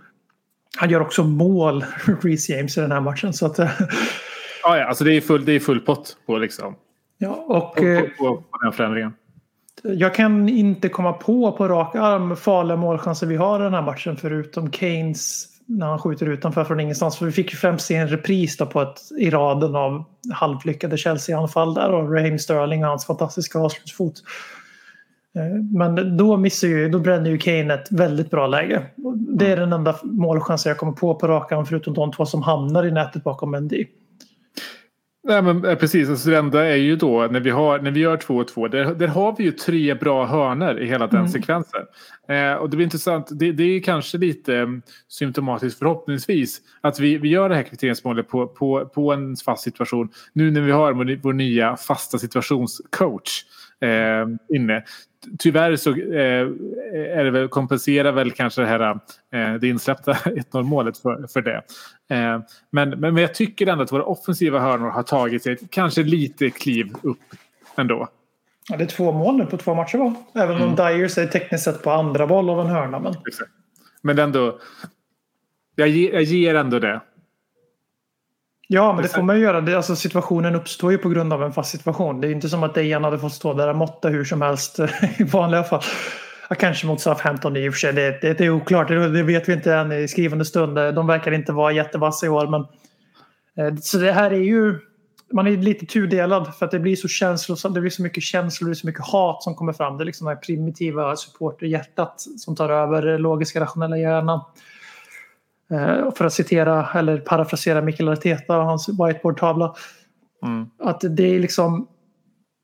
Han 0.76 0.90
gör 0.90 1.00
också 1.00 1.24
mål, 1.24 1.84
Reece 2.22 2.48
James, 2.48 2.78
i 2.78 2.80
den 2.80 2.92
här 2.92 3.00
matchen. 3.00 3.32
Så 3.32 3.46
att, 3.46 3.58
eh, 3.58 3.70
Ja, 4.64 4.78
ja, 4.78 4.84
alltså 4.84 5.04
det 5.04 5.16
är 5.16 5.20
full, 5.20 5.44
det 5.44 5.52
är 5.52 5.60
full 5.60 5.80
pott 5.80 6.16
på, 6.26 6.38
liksom, 6.38 6.74
ja, 7.22 7.44
och, 7.46 7.76
på, 7.76 7.84
eh, 7.84 8.00
på, 8.00 8.36
på, 8.36 8.58
den 8.62 8.72
förändringen. 8.72 9.12
Jag 9.82 10.14
kan 10.14 10.48
inte 10.48 10.88
komma 10.88 11.12
på 11.12 11.52
på 11.52 11.68
rak 11.68 11.94
arm 11.94 12.36
farliga 12.36 12.76
målchanser 12.76 13.26
vi 13.26 13.36
har 13.36 13.60
i 13.60 13.62
den 13.62 13.74
här 13.74 13.82
matchen 13.82 14.16
förutom 14.16 14.72
Keynes 14.72 15.48
när 15.66 15.86
han 15.86 15.98
skjuter 15.98 16.26
utanför 16.26 16.64
från 16.64 16.80
ingenstans. 16.80 17.16
För 17.16 17.26
vi 17.26 17.32
fick 17.32 17.52
ju 17.52 17.56
främst 17.56 17.86
se 17.86 17.94
en 17.94 18.08
repris 18.08 18.56
då 18.56 18.66
på 18.66 18.82
ett, 18.82 18.98
i 19.18 19.30
raden 19.30 19.76
av 19.76 20.04
halvlyckade 20.32 20.96
Chelsea-anfall 20.96 21.74
där 21.74 21.92
och 21.92 22.12
Raheem 22.12 22.38
Sterling 22.38 22.84
och 22.84 22.90
hans 22.90 23.06
fantastiska 23.06 23.58
avslutsfot. 23.58 24.14
Eh, 25.36 25.62
Men 25.78 26.16
då, 26.16 26.36
missar 26.36 26.68
ju, 26.68 26.88
då 26.88 26.98
bränner 26.98 27.30
ju 27.30 27.38
Kane 27.38 27.74
ett 27.74 27.92
väldigt 27.92 28.30
bra 28.30 28.46
läge. 28.46 28.82
Det 29.38 29.52
är 29.52 29.56
den 29.56 29.72
enda 29.72 29.96
målchansen 30.02 30.70
jag 30.70 30.78
kommer 30.78 30.92
på 30.92 31.14
på 31.14 31.28
rak 31.28 31.52
arm 31.52 31.66
förutom 31.66 31.94
de 31.94 32.12
två 32.12 32.26
som 32.26 32.42
hamnar 32.42 32.86
i 32.86 32.90
nätet 32.90 33.24
bakom 33.24 33.50
Mendy. 33.50 33.86
Nej, 35.24 35.42
men 35.42 35.64
eh, 35.64 35.74
precis. 35.74 36.08
Alltså, 36.08 36.30
det 36.30 36.38
enda 36.38 36.66
är 36.66 36.76
ju 36.76 36.96
då 36.96 37.28
när 37.30 37.40
vi, 37.40 37.50
har, 37.50 37.78
när 37.78 37.90
vi 37.90 38.00
gör 38.00 38.16
2-2. 38.16 38.68
Där, 38.68 38.94
där 38.94 39.08
har 39.08 39.34
vi 39.38 39.44
ju 39.44 39.52
tre 39.52 39.94
bra 39.94 40.26
hörner 40.26 40.80
i 40.80 40.86
hela 40.86 41.06
den 41.06 41.18
Mm. 41.18 41.28
sekvensen. 41.32 41.80
Eh, 42.28 42.52
och 42.54 42.70
det 42.70 42.76
blir 42.76 42.84
intressant. 42.86 43.28
Det, 43.30 43.52
det 43.52 43.62
är 43.62 43.80
kanske 43.80 44.18
lite 44.18 44.56
eh, 44.56 44.66
symptomatiskt 45.08 45.78
förhoppningsvis 45.78 46.60
att 46.80 47.00
vi, 47.00 47.18
vi 47.18 47.28
gör 47.28 47.48
det 47.48 47.54
här 47.54 47.62
kvitteringsmålet 47.62 48.28
på, 48.28 48.46
på, 48.46 48.90
på 48.94 49.12
en 49.12 49.36
fast 49.36 49.62
situation. 49.62 50.08
Nu 50.32 50.50
när 50.50 50.60
vi 50.60 50.72
har 50.72 50.92
vår, 50.92 51.20
vår 51.22 51.32
nya 51.32 51.76
fasta 51.76 52.18
situationscoach 52.18 53.44
eh, 53.80 54.56
inne. 54.56 54.84
Tyvärr 55.38 55.76
så 55.76 55.90
eh, 55.90 56.48
är 57.18 57.24
det 57.24 57.30
väl, 57.30 57.48
kompenserar 57.48 58.12
väl 58.12 58.30
kanske 58.30 58.60
det 58.60 58.66
här 58.66 58.80
eh, 59.32 59.54
det 59.60 59.68
insläppta 59.68 60.12
1-0 60.24 60.62
målet 60.62 60.98
för, 60.98 61.26
för 61.32 61.42
det. 61.42 61.62
Eh, 62.10 62.40
men, 62.70 62.90
men, 62.90 63.16
jag 63.16 63.34
tycker 63.34 63.66
ändå 63.66 63.84
att 63.84 63.92
våra 63.92 64.04
offensiva 64.04 64.60
hörnor 64.60 64.90
har 64.90 65.02
tagit 65.02 65.42
sig 65.42 65.58
kanske 65.70 66.02
lite 66.02 66.50
kliv 66.50 66.92
upp 67.02 67.18
ändå. 67.76 68.08
Ja, 68.68 68.76
det 68.76 68.84
är 68.84 68.88
två 68.88 69.12
mål 69.12 69.36
nu 69.36 69.46
på 69.46 69.56
två 69.56 69.74
matcher 69.74 69.98
va? 69.98 70.14
Även 70.34 70.62
om 70.62 70.76
Dyers 70.76 71.18
är 71.18 71.26
tekniskt 71.26 71.64
sett 71.64 71.82
på 71.82 71.90
andra 71.90 72.26
boll 72.26 72.50
av 72.50 72.60
en 72.60 72.66
hörna. 72.66 72.98
Men... 72.98 73.14
Exakt. 73.26 73.50
Men 74.02 74.18
ändå. 74.18 74.58
Jag, 75.76 75.88
ge, 75.88 76.12
jag 76.12 76.22
ger 76.22 76.54
ändå 76.54 76.78
det. 76.78 77.00
Ja, 78.72 78.92
men 78.92 79.02
det 79.02 79.08
får 79.08 79.22
man 79.22 79.36
ju 79.36 79.42
göra. 79.42 79.60
Det, 79.60 79.76
alltså, 79.76 79.96
situationen 79.96 80.54
uppstår 80.54 80.92
ju 80.92 80.98
på 80.98 81.08
grund 81.08 81.32
av 81.32 81.42
en 81.42 81.52
fast 81.52 81.70
situation. 81.70 82.20
Det 82.20 82.28
är 82.28 82.32
inte 82.32 82.48
som 82.48 82.62
att 82.62 82.74
Dejan 82.74 83.04
hade 83.04 83.18
fått 83.18 83.32
stå 83.32 83.54
där 83.54 83.68
och 83.68 83.76
måtta 83.76 84.08
hur 84.08 84.24
som 84.24 84.42
helst 84.42 84.78
i 85.18 85.24
vanliga 85.24 85.62
fall. 85.62 85.82
Ja, 86.48 86.56
kanske 86.56 86.86
mot 86.86 87.00
Southampton 87.00 87.56
i 87.56 87.68
och 87.68 87.72
för 87.72 87.78
sig. 87.78 87.92
Det, 87.92 88.18
det, 88.22 88.38
det 88.38 88.44
är 88.44 88.50
oklart. 88.50 88.88
Det, 88.88 89.08
det 89.08 89.22
vet 89.22 89.48
vi 89.48 89.52
inte 89.52 89.74
än 89.74 89.92
i 89.92 90.08
skrivande 90.08 90.44
stund. 90.44 90.74
De 90.74 91.06
verkar 91.06 91.32
inte 91.32 91.52
vara 91.52 91.72
jättevassa 91.72 92.26
i 92.26 92.28
år. 92.28 92.46
Men, 92.46 92.60
eh, 93.66 93.76
så 93.76 93.98
det 93.98 94.12
här 94.12 94.30
är 94.30 94.42
ju... 94.42 94.78
Man 95.32 95.46
är 95.46 95.56
lite 95.56 95.86
tudelad 95.86 96.54
för 96.54 96.66
att 96.66 96.72
det 96.72 96.78
blir 96.78 96.96
så 96.96 97.08
känslosamt. 97.08 97.74
Det 97.74 97.80
blir 97.80 97.90
så 97.90 98.02
mycket 98.02 98.22
känslor, 98.22 98.68
det 98.68 98.74
så 98.74 98.86
mycket 98.86 99.04
hat 99.04 99.42
som 99.42 99.54
kommer 99.54 99.72
fram. 99.72 99.98
Det 99.98 100.04
är 100.04 100.06
liksom 100.06 100.24
det 100.24 100.34
här 100.34 100.40
primitiva 100.40 101.16
supporterhjärtat 101.16 102.20
som 102.38 102.56
tar 102.56 102.68
över 102.68 103.18
logiska, 103.18 103.60
rationella 103.60 103.98
hjärnan. 103.98 104.40
Eh, 105.72 106.12
för 106.14 106.24
att 106.24 106.32
citera 106.32 106.88
eller 106.94 107.18
parafrasera 107.18 107.80
Mikael 107.80 108.08
Arteta 108.08 108.58
och 108.58 108.64
hans 108.64 108.88
whiteboardtavla. 108.88 109.74
Mm. 110.44 110.66
Att 110.78 111.00
det 111.10 111.34
är 111.34 111.38
liksom 111.38 111.88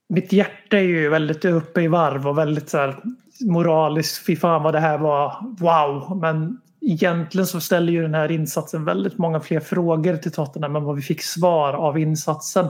mitt 0.09 0.33
hjärta 0.33 0.79
är 0.79 0.83
ju 0.83 1.09
väldigt 1.09 1.45
uppe 1.45 1.83
i 1.83 1.89
varv 1.89 2.29
och 2.29 2.39
väldigt 2.39 2.69
så 2.69 2.79
här 2.79 2.97
moraliskt. 3.41 4.27
Fy 4.27 4.37
fan 4.37 4.63
vad 4.63 4.75
det 4.75 4.81
här 4.81 4.99
var. 4.99 5.37
Wow. 5.59 6.19
Men 6.21 6.61
egentligen 6.81 7.47
så 7.47 7.61
ställer 7.61 7.93
ju 7.93 8.03
den 8.03 8.15
här 8.15 8.31
insatsen 8.31 8.85
väldigt 8.85 9.19
många 9.19 9.41
fler 9.41 9.61
frågor 9.61 10.17
till 10.17 10.33
Tottenham 10.33 10.77
än 10.77 10.85
vad 10.85 10.97
vi 10.97 11.03
fick 11.03 11.23
svar 11.23 11.73
av 11.73 11.99
insatsen. 11.99 12.67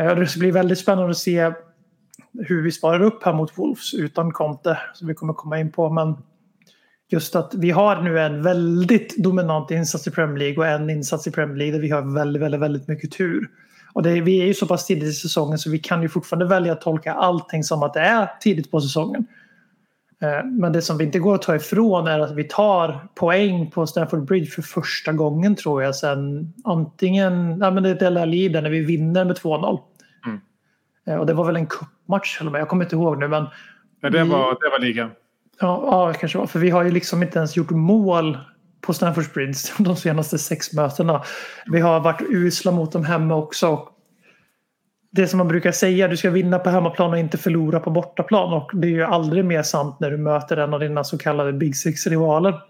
Eh, 0.00 0.16
Det 0.16 0.26
ska 0.26 0.40
bli 0.40 0.50
väldigt 0.50 0.78
spännande 0.78 1.10
att 1.10 1.16
se 1.16 1.52
hur 2.32 2.62
vi 2.62 2.72
sparar 2.72 3.00
upp 3.00 3.22
här 3.24 3.32
mot 3.32 3.58
Wolves 3.58 3.94
utan 3.94 4.32
Conte 4.32 4.78
som 4.94 5.08
vi 5.08 5.14
kommer 5.14 5.32
komma 5.32 5.58
in 5.58 5.72
på. 5.72 5.90
Men 5.90 6.16
just 7.10 7.36
att 7.36 7.54
vi 7.54 7.70
har 7.70 8.02
nu 8.02 8.20
en 8.20 8.42
väldigt 8.42 9.16
dominant 9.24 9.70
insats 9.70 10.06
i 10.06 10.10
Premier 10.10 10.38
League 10.38 10.56
och 10.58 10.66
en 10.66 10.90
insats 10.90 11.26
i 11.26 11.30
Premier 11.30 11.56
League 11.56 11.72
där 11.74 11.80
vi 11.80 11.90
har 11.90 12.14
väldigt, 12.14 12.42
väldigt, 12.42 12.60
väldigt 12.60 12.88
mycket 12.88 13.12
tur. 13.12 13.48
Och 13.92 14.02
det, 14.02 14.20
vi 14.20 14.40
är 14.42 14.46
ju 14.46 14.54
så 14.54 14.66
pass 14.66 14.86
tidigt 14.86 15.08
i 15.08 15.12
säsongen 15.12 15.58
så 15.58 15.70
vi 15.70 15.78
kan 15.78 16.02
ju 16.02 16.08
fortfarande 16.08 16.46
välja 16.46 16.72
att 16.72 16.80
tolka 16.80 17.12
allting 17.12 17.64
som 17.64 17.82
att 17.82 17.94
det 17.94 18.00
är 18.00 18.28
tidigt 18.40 18.70
på 18.70 18.80
säsongen. 18.80 19.26
Eh, 20.22 20.44
Men 20.46 20.72
det 20.72 20.82
som 20.82 20.98
vi 20.98 21.04
inte 21.04 21.18
går 21.18 21.34
att 21.34 21.42
ta 21.42 21.56
ifrån 21.56 22.06
är 22.08 22.20
att 22.20 22.34
vi 22.34 22.44
tar 22.44 23.08
poäng 23.14 23.70
på 23.70 23.86
Stamford 23.86 24.24
Bridge 24.24 24.50
för 24.50 24.62
första 24.62 25.12
gången 25.12 25.56
tror 25.56 25.82
jag 25.82 25.94
sen 25.96 26.52
antingen, 26.64 27.58
ja 27.60 27.70
men 27.70 27.82
det 27.82 27.90
är 27.90 27.94
Del 27.94 28.16
Ali 28.16 28.48
där 28.48 28.62
när 28.62 28.70
vi 28.70 28.80
vinner 28.80 29.24
med 29.24 29.36
2-0. 29.36 29.80
Mm. 30.26 30.40
Eh, 31.06 31.16
Och 31.16 31.26
det 31.26 31.32
var 31.34 31.44
väl 31.44 31.56
en 31.56 31.66
cupmatch, 31.66 32.40
eller 32.40 32.50
vad, 32.50 32.60
jag 32.60 32.68
kommer 32.68 32.84
inte 32.84 32.96
ihåg 32.96 33.18
nu 33.18 33.28
men 33.28 33.46
Ja, 34.00 34.10
det, 34.10 34.24
Vi- 34.24 34.30
var, 34.30 34.50
det 34.60 34.70
var 34.70 34.78
ligan. 34.78 35.10
Ja, 35.60 35.88
ja, 35.90 36.08
det 36.12 36.18
kanske 36.18 36.38
var. 36.38 36.46
För 36.46 36.58
vi 36.58 36.70
har 36.70 36.84
ju 36.84 36.90
liksom 36.90 37.22
inte 37.22 37.38
ens 37.38 37.56
gjort 37.56 37.70
mål 37.70 38.38
på 38.80 38.94
Stamford 38.94 39.32
Bridge 39.34 39.58
de 39.78 39.96
senaste 39.96 40.38
sex 40.38 40.72
mötena. 40.72 41.22
Vi 41.66 41.80
har 41.80 42.00
varit 42.00 42.22
usla 42.30 42.72
mot 42.72 42.92
dem 42.92 43.04
hemma 43.04 43.34
också. 43.34 43.88
Det 45.12 45.26
som 45.26 45.38
man 45.38 45.48
brukar 45.48 45.72
säga, 45.72 46.08
du 46.08 46.16
ska 46.16 46.30
vinna 46.30 46.58
på 46.58 46.70
hemmaplan 46.70 47.10
och 47.10 47.18
inte 47.18 47.38
förlora 47.38 47.80
på 47.80 47.90
bortaplan. 47.90 48.52
Och 48.52 48.70
det 48.74 48.86
är 48.86 48.90
ju 48.90 49.04
aldrig 49.04 49.44
mer 49.44 49.62
sant 49.62 49.96
när 50.00 50.10
du 50.10 50.16
möter 50.16 50.56
en 50.56 50.74
av 50.74 50.80
dina 50.80 51.04
så 51.04 51.18
kallade 51.18 51.52
Big 51.52 51.76
Six-rivaler 51.76 52.60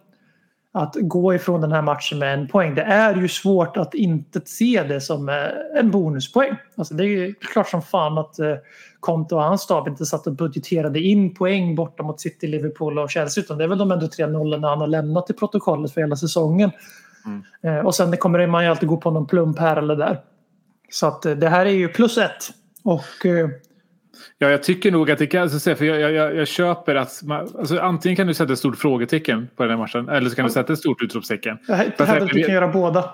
att 0.77 0.97
gå 1.01 1.35
ifrån 1.35 1.61
den 1.61 1.73
här 1.73 1.83
matchen 1.83 2.19
med 2.19 2.35
en 2.35 2.49
poäng. 2.49 2.75
Det 2.75 2.83
är 2.83 3.15
ju 3.15 3.29
svårt 3.29 3.77
att 3.77 3.95
inte 3.95 4.41
se 4.45 4.83
det 4.89 5.01
som 5.01 5.29
eh, 5.29 5.35
en 5.79 5.91
bonuspoäng. 5.91 6.57
Alltså 6.77 6.95
det 6.95 7.05
är 7.05 7.09
ju 7.09 7.35
klart 7.35 7.69
som 7.69 7.83
fan 7.83 8.19
att 8.19 8.39
eh, 8.39 8.55
Conte 9.01 9.35
och 9.35 9.43
hans 9.43 9.61
stab 9.63 9.89
inte 9.89 10.07
satt 10.07 10.27
och 10.27 10.33
budgeterade 10.33 11.01
in 11.01 11.35
poäng 11.35 11.75
borta 11.75 12.03
mot 12.03 12.21
City, 12.21 12.47
Liverpool 12.47 12.99
och 12.99 13.11
Chelsea 13.11 13.45
utan 13.45 13.59
det 13.59 13.65
är 13.65 13.69
väl 13.69 13.79
de 13.79 13.93
ändå 13.93 14.09
tre 14.09 14.27
nollorna 14.27 14.69
han 14.69 14.81
har 14.81 14.87
lämnat 14.87 15.31
i 15.31 15.33
protokollet 15.33 15.95
för 15.95 16.01
hela 16.01 16.17
säsongen. 16.17 16.71
Eh, 17.63 17.79
Och 17.87 17.95
sen 17.95 18.17
kommer 18.17 18.47
man 18.47 18.65
ju 18.65 18.71
alltid 18.71 18.89
gå 18.89 18.97
på 18.97 19.11
någon 19.11 19.27
plump 19.27 19.59
här 19.59 19.77
eller 19.77 19.97
där. 19.97 20.21
Så 20.91 21.07
att 21.07 21.27
eh, 21.27 21.33
det 21.33 21.49
här 21.49 21.67
är 21.67 21.71
ju 21.71 21.89
plus 21.89 22.19
ett. 22.19 22.51
Och 22.85 23.27
eh, 23.27 23.49
Ja, 24.39 24.49
jag 24.51 24.63
tycker 24.63 24.91
nog 24.93 25.11
att 25.11 25.19
det 25.19 25.27
kan, 25.27 25.43
alltså, 25.43 25.75
för 25.75 25.85
jag, 25.85 26.13
jag, 26.13 26.37
jag 26.37 26.49
köper 26.49 26.95
att 26.95 27.21
man, 27.25 27.49
alltså, 27.59 27.79
antingen 27.79 28.17
kan 28.17 28.27
du 28.27 28.35
sätta 28.35 28.53
ett 28.53 28.59
stort 28.59 28.77
frågetecken 28.77 29.49
på 29.57 29.63
den 29.63 29.71
här 29.71 29.79
matchen 29.79 30.09
eller 30.09 30.31
så 30.31 30.37
kan 30.37 30.45
du 30.45 30.51
sätta 30.51 30.73
ett 30.73 30.79
stort 30.79 31.03
utropstecken. 31.03 31.59
jag 31.69 31.75
hävdar 31.77 32.05
att 32.07 32.19
jag- 32.19 32.29
du 32.29 32.43
kan 32.43 32.55
göra 32.55 32.69
båda. 32.69 33.11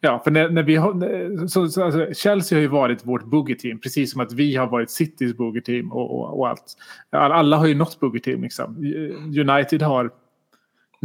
Ja, 0.00 0.20
för 0.24 0.30
när, 0.30 0.48
när 0.48 0.62
vi 0.62 0.76
har, 0.76 1.46
så, 1.46 1.68
så, 1.68 1.84
alltså, 1.84 2.06
Chelsea 2.14 2.56
har 2.58 2.60
ju 2.60 2.68
varit 2.68 3.06
vårt 3.06 3.24
boogie-team, 3.24 3.78
precis 3.80 4.12
som 4.12 4.20
att 4.20 4.32
vi 4.32 4.56
har 4.56 4.66
varit 4.66 4.90
Citys 4.90 5.36
boogie-team 5.36 5.92
och, 5.92 6.18
och, 6.18 6.38
och 6.38 6.48
allt. 6.48 6.62
Alla, 7.10 7.34
alla 7.34 7.56
har 7.56 7.66
ju 7.66 7.74
något 7.74 8.00
boogie-team. 8.00 8.42
Liksom. 8.42 8.76
United 9.50 9.82
har 9.82 10.10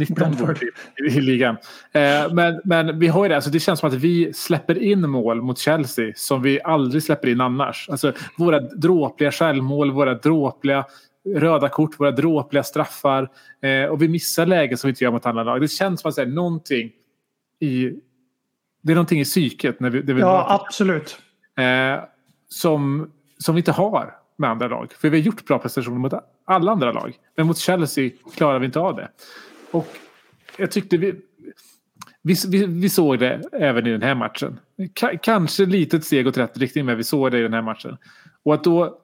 19 0.00 0.14
Brentford. 0.14 0.46
boogie-team 0.46 1.06
i, 1.06 1.18
i 1.18 1.20
ligan. 1.20 1.56
Eh, 1.92 2.32
men, 2.32 2.60
men 2.64 2.98
vi 2.98 3.08
har 3.08 3.24
ju 3.24 3.28
det, 3.28 3.34
alltså, 3.34 3.50
det 3.50 3.60
känns 3.60 3.80
som 3.80 3.88
att 3.88 3.94
vi 3.94 4.32
släpper 4.32 4.82
in 4.82 5.10
mål 5.10 5.42
mot 5.42 5.58
Chelsea 5.58 6.12
som 6.16 6.42
vi 6.42 6.60
aldrig 6.62 7.02
släpper 7.02 7.28
in 7.28 7.40
annars. 7.40 7.88
Alltså, 7.90 8.12
våra 8.38 8.60
dråpliga 8.60 9.32
självmål, 9.32 9.90
våra 9.90 10.14
dråpliga 10.14 10.84
röda 11.36 11.68
kort, 11.68 12.00
våra 12.00 12.10
dråpliga 12.10 12.62
straffar. 12.62 13.28
Eh, 13.62 13.84
och 13.90 14.02
vi 14.02 14.08
missar 14.08 14.46
lägen 14.46 14.78
som 14.78 14.88
vi 14.88 14.90
inte 14.90 15.04
gör 15.04 15.10
mot 15.12 15.26
andra 15.26 15.44
lag. 15.44 15.60
Det 15.60 15.68
känns 15.68 16.00
som 16.00 16.08
att 16.08 16.18
är 16.18 16.26
någonting 16.26 16.90
i 17.60 17.90
det 18.82 18.92
är 18.92 18.94
någonting 18.94 19.20
i 19.20 19.24
psyket 19.24 19.80
när 19.80 19.90
vi, 19.90 20.02
när 20.02 20.14
vi 20.14 20.20
Ja, 20.20 20.60
absolut. 20.66 21.18
eh, 21.58 22.04
som, 22.48 23.10
som 23.38 23.54
vi 23.54 23.58
inte 23.58 23.72
har 23.72 24.14
med 24.36 24.50
andra 24.50 24.68
lag. 24.68 24.92
För 24.92 25.08
vi 25.10 25.18
har 25.18 25.24
gjort 25.24 25.44
bra 25.46 25.58
prestationer 25.58 25.98
mot 25.98 26.12
alla 26.44 26.72
andra 26.72 26.92
lag. 26.92 27.14
Men 27.36 27.46
mot 27.46 27.58
Chelsea 27.58 28.10
klarar 28.36 28.58
vi 28.58 28.66
inte 28.66 28.80
av 28.80 28.96
det. 28.96 29.08
Och 29.70 29.86
jag 30.56 30.70
tyckte 30.70 30.96
vi, 30.96 31.14
vi, 32.22 32.34
vi, 32.48 32.66
vi 32.66 32.88
såg 32.88 33.18
det 33.18 33.42
även 33.52 33.86
i 33.86 33.90
den 33.90 34.02
här 34.02 34.14
matchen. 34.14 34.60
K 35.00 35.08
kanske 35.22 35.66
litet 35.66 36.04
steg 36.04 36.26
åt 36.26 36.38
rätt 36.38 36.58
riktning 36.58 36.86
men 36.86 36.96
vi 36.96 37.04
såg 37.04 37.30
det 37.30 37.38
i 37.38 37.42
den 37.42 37.54
här 37.54 37.62
matchen. 37.62 37.96
Och 38.42 38.54
att 38.54 38.64
då 38.64 39.00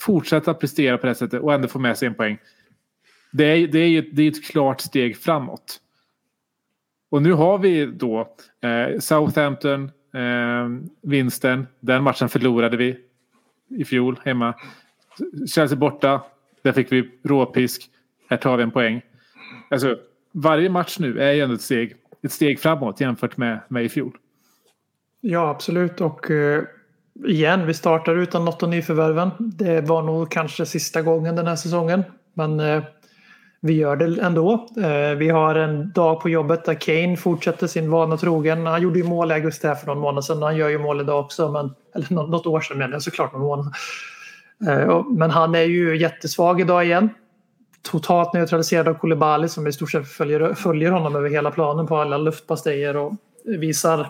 fortsätta 0.00 0.54
prestera 0.54 0.98
på 0.98 1.02
det 1.02 1.08
här 1.08 1.14
sättet 1.14 1.42
och 1.42 1.54
ändå 1.54 1.68
få 1.68 1.78
med 1.78 1.98
sig 1.98 2.08
en 2.08 2.14
poäng. 2.14 2.38
Det 3.32 3.44
är, 3.44 3.66
det 3.66 3.78
är 3.78 3.88
ju 3.88 4.02
det 4.02 4.22
är 4.22 4.28
ett 4.28 4.44
klart 4.44 4.80
steg 4.80 5.16
framåt. 5.16 5.80
Och 7.10 7.22
nu 7.22 7.32
har 7.32 7.58
vi 7.58 7.86
då 7.86 8.36
eh, 8.60 8.98
Southampton, 8.98 9.90
eh, 10.14 10.68
vinsten. 11.02 11.66
Den 11.80 12.02
matchen 12.02 12.28
förlorade 12.28 12.76
vi 12.76 12.98
i 13.68 13.84
fjol 13.84 14.20
hemma. 14.24 14.54
Chelsea 15.54 15.78
borta. 15.78 16.22
Där 16.62 16.72
fick 16.72 16.92
vi 16.92 17.10
råpisk. 17.24 17.90
Här 18.28 18.36
tar 18.36 18.56
vi 18.56 18.62
en 18.62 18.70
poäng. 18.70 19.02
Alltså, 19.72 19.96
varje 20.32 20.68
match 20.68 20.96
nu 20.98 21.20
är 21.20 21.32
ju 21.32 21.40
ändå 21.40 21.54
ett 21.54 21.60
steg, 21.60 21.96
ett 22.22 22.32
steg 22.32 22.60
framåt 22.60 23.00
jämfört 23.00 23.36
med, 23.36 23.60
med 23.68 23.84
i 23.84 23.88
fjol. 23.88 24.12
Ja, 25.20 25.48
absolut. 25.50 26.00
Och 26.00 26.30
eh, 26.30 26.62
igen, 27.26 27.66
vi 27.66 27.74
startar 27.74 28.16
utan 28.16 28.44
något 28.44 28.62
av 28.62 28.68
nyförvärven. 28.68 29.30
Det 29.38 29.80
var 29.80 30.02
nog 30.02 30.30
kanske 30.30 30.66
sista 30.66 31.02
gången 31.02 31.36
den 31.36 31.46
här 31.46 31.56
säsongen. 31.56 32.04
Men 32.34 32.60
eh, 32.60 32.82
vi 33.60 33.72
gör 33.72 33.96
det 33.96 34.20
ändå. 34.22 34.68
Eh, 34.76 35.16
vi 35.18 35.28
har 35.28 35.54
en 35.54 35.92
dag 35.92 36.20
på 36.20 36.28
jobbet 36.28 36.64
där 36.64 36.74
Kane 36.74 37.16
fortsätter 37.16 37.66
sin 37.66 37.90
vana 37.90 38.16
trogen. 38.16 38.66
Han 38.66 38.82
gjorde 38.82 38.98
ju 38.98 39.04
mål 39.04 39.30
i 39.30 39.34
augusti 39.34 39.66
här 39.66 39.74
för 39.74 39.86
någon 39.86 39.98
månad 39.98 40.24
sedan. 40.24 40.42
Han 40.42 40.56
gör 40.56 40.68
ju 40.68 40.78
mål 40.78 41.00
idag 41.00 41.20
också. 41.20 41.52
Men, 41.52 41.70
eller 41.94 42.14
något 42.14 42.46
år 42.46 42.60
sedan 42.60 42.78
menar 42.78 42.92
jag 42.92 43.02
såklart. 43.02 43.32
Någon 43.32 43.42
månad. 43.42 43.74
Eh, 44.68 44.88
och- 44.88 45.12
men 45.12 45.30
han 45.30 45.54
är 45.54 45.62
ju 45.62 45.96
jättesvag 45.96 46.60
idag 46.60 46.84
igen. 46.84 47.08
Totalt 47.82 48.34
neutraliserad 48.34 48.88
av 48.88 48.94
Koulibaly 48.94 49.48
som 49.48 49.66
i 49.66 49.72
stort 49.72 49.90
sett 49.90 50.08
följer, 50.08 50.54
följer 50.54 50.90
honom 50.90 51.16
över 51.16 51.30
hela 51.30 51.50
planen 51.50 51.86
på 51.86 51.96
alla 51.96 52.18
luftpastejer 52.18 52.96
och 52.96 53.12
visar 53.44 54.06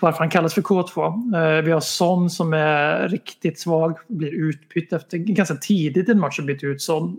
varför 0.00 0.18
han 0.18 0.30
kallas 0.30 0.54
för 0.54 0.62
K2. 0.62 1.06
Eh, 1.36 1.62
vi 1.62 1.70
har 1.70 1.80
Son 1.80 2.30
som 2.30 2.52
är 2.52 3.08
riktigt 3.08 3.60
svag, 3.60 3.98
blir 4.08 4.32
utbytt 4.32 4.92
efter 4.92 5.18
ganska 5.18 5.54
tidigt 5.54 6.08
i 6.08 6.12
en 6.12 6.20
match. 6.20 6.38
och 6.38 6.44
Bytt 6.44 6.64
ut 6.64 6.82
Son. 6.82 7.16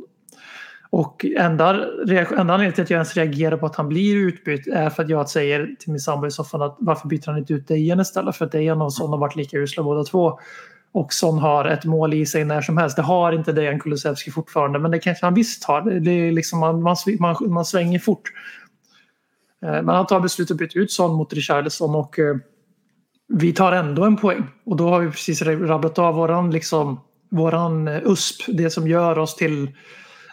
Och 0.89 1.25
enda, 1.25 1.69
enda 1.69 2.35
anledningen 2.37 2.73
till 2.73 2.83
att 2.83 2.89
jag 2.89 2.97
ens 2.97 3.15
reagerar 3.15 3.57
på 3.57 3.65
att 3.65 3.75
han 3.75 3.89
blir 3.89 4.15
utbytt 4.15 4.67
är 4.67 4.89
för 4.89 5.03
att 5.03 5.09
jag 5.09 5.29
säger 5.29 5.75
till 5.79 5.91
min 5.91 5.99
sambo 5.99 6.27
i 6.27 6.31
soffan 6.31 6.61
att 6.61 6.75
varför 6.79 7.07
byter 7.07 7.25
han 7.25 7.37
inte 7.37 7.53
ut 7.53 7.67
Dejan 7.67 7.99
istället? 7.99 8.35
För 8.35 8.45
att 8.45 8.51
Dejan 8.51 8.81
och 8.81 8.93
Son 8.93 9.09
har 9.09 9.17
varit 9.17 9.35
lika 9.35 9.57
usla 9.57 9.83
båda 9.83 10.03
två. 10.03 10.39
Och 10.95 11.13
Son 11.13 11.37
har 11.37 11.65
ett 11.65 11.85
mål 11.85 12.13
i 12.13 12.25
sig 12.25 12.45
när 12.45 12.61
som 12.61 12.77
helst. 12.77 12.95
Det 12.95 13.01
har 13.01 13.31
inte 13.31 13.51
Dejan 13.51 13.79
Kulusevski 13.79 14.31
fortfarande 14.31 14.79
men 14.79 14.91
det 14.91 14.99
kanske 14.99 15.25
han 15.25 15.33
visst 15.33 15.63
har. 15.63 15.81
Det 15.81 16.11
är 16.11 16.31
liksom, 16.31 16.59
man, 16.59 16.81
man, 16.81 16.95
man, 17.19 17.35
man 17.39 17.65
svänger 17.65 17.99
fort. 17.99 18.31
Eh, 19.65 19.71
men 19.71 19.89
han 19.89 20.05
tar 20.05 20.19
beslutet 20.19 20.51
att 20.51 20.57
byta 20.57 20.79
ut 20.79 20.91
Son 20.91 21.15
mot 21.15 21.33
Richarlison 21.33 21.95
och 21.95 22.19
eh, 22.19 22.35
vi 23.27 23.53
tar 23.53 23.71
ändå 23.71 24.03
en 24.03 24.17
poäng. 24.17 24.43
Och 24.65 24.75
då 24.75 24.89
har 24.89 24.99
vi 24.99 25.11
precis 25.11 25.41
rabblat 25.41 25.99
av 25.99 26.15
våran, 26.15 26.51
liksom, 26.51 26.99
våran 27.31 27.87
eh, 27.87 28.01
USP. 28.03 28.43
Det 28.47 28.69
som 28.69 28.87
gör 28.87 29.17
oss 29.17 29.35
till 29.35 29.69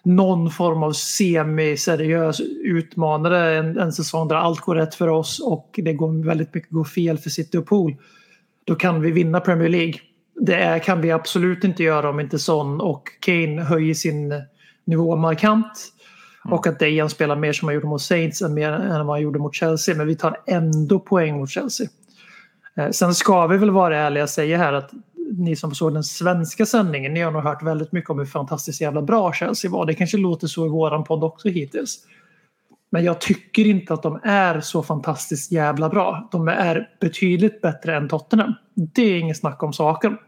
någon 0.04 0.50
form 0.50 0.82
av 0.82 0.92
semi-seriös 0.92 2.40
utmanare. 2.64 3.56
En, 3.58 3.78
en 3.78 3.92
säsong 3.92 4.28
där 4.28 4.36
allt 4.36 4.60
går 4.60 4.74
rätt 4.74 4.94
för 4.94 5.08
oss 5.08 5.40
och 5.40 5.70
det 5.82 5.92
går 5.92 6.26
väldigt 6.26 6.54
mycket 6.54 6.70
går 6.70 6.84
fel 6.84 7.18
för 7.18 7.30
City 7.30 7.58
och 7.58 7.66
Pool. 7.66 7.96
Då 8.64 8.74
kan 8.74 9.00
vi 9.00 9.10
vinna 9.10 9.40
Premier 9.40 9.68
League. 9.68 9.94
Det 10.40 10.82
kan 10.84 11.00
vi 11.00 11.10
absolut 11.10 11.64
inte 11.64 11.82
göra 11.82 12.10
om 12.10 12.20
inte 12.20 12.38
Son 12.38 12.80
och 12.80 13.08
Kane 13.20 13.62
höjer 13.62 13.94
sin 13.94 14.34
nivå 14.84 15.16
markant. 15.16 15.92
Och 16.44 16.66
att 16.66 16.78
Dejan 16.78 17.10
spelar 17.10 17.36
mer 17.36 17.52
som 17.52 17.68
han 17.68 17.74
gjorde 17.74 17.86
mot 17.86 18.02
Saints 18.02 18.42
än, 18.42 18.54
mer, 18.54 18.72
än 18.72 19.06
vad 19.06 19.16
han 19.16 19.22
gjorde 19.22 19.38
mot 19.38 19.54
Chelsea. 19.54 19.96
Men 19.96 20.06
vi 20.06 20.16
tar 20.16 20.36
ändå 20.46 20.98
poäng 20.98 21.38
mot 21.38 21.50
Chelsea. 21.50 21.86
Eh, 22.76 22.90
Sen 22.90 23.14
ska 23.14 23.46
vi 23.46 23.56
väl 23.56 23.70
vara 23.70 23.98
ärliga 23.98 24.22
och 24.22 24.30
säga 24.30 24.58
här 24.58 24.72
att 24.72 24.90
ni 25.38 25.56
som 25.56 25.74
såg 25.74 25.94
den 25.94 26.04
svenska 26.04 26.66
sändningen, 26.66 27.14
ni 27.14 27.20
har 27.20 27.32
nog 27.32 27.42
hört 27.42 27.62
väldigt 27.62 27.92
mycket 27.92 28.10
om 28.10 28.18
hur 28.18 28.26
fantastiskt 28.26 28.80
jävla 28.80 29.02
bra 29.02 29.32
Chelsea 29.32 29.70
var. 29.70 29.86
Det 29.86 29.94
kanske 29.94 30.16
låter 30.16 30.46
så 30.46 30.66
i 30.66 30.68
våran 30.68 31.04
podd 31.04 31.24
också 31.24 31.48
hittills. 31.48 31.98
Men 32.92 33.04
jag 33.04 33.20
tycker 33.20 33.66
inte 33.66 33.94
att 33.94 34.02
de 34.02 34.20
är 34.22 34.60
så 34.60 34.82
fantastiskt 34.82 35.52
jävla 35.52 35.88
bra. 35.88 36.28
De 36.32 36.48
är 36.48 36.88
betydligt 37.00 37.60
bättre 37.60 37.96
än 37.96 38.08
Tottenham. 38.08 38.54
Det 38.74 39.02
är 39.02 39.18
inget 39.18 39.36
snack 39.36 39.62
om 39.62 39.72
saken. 39.72 40.18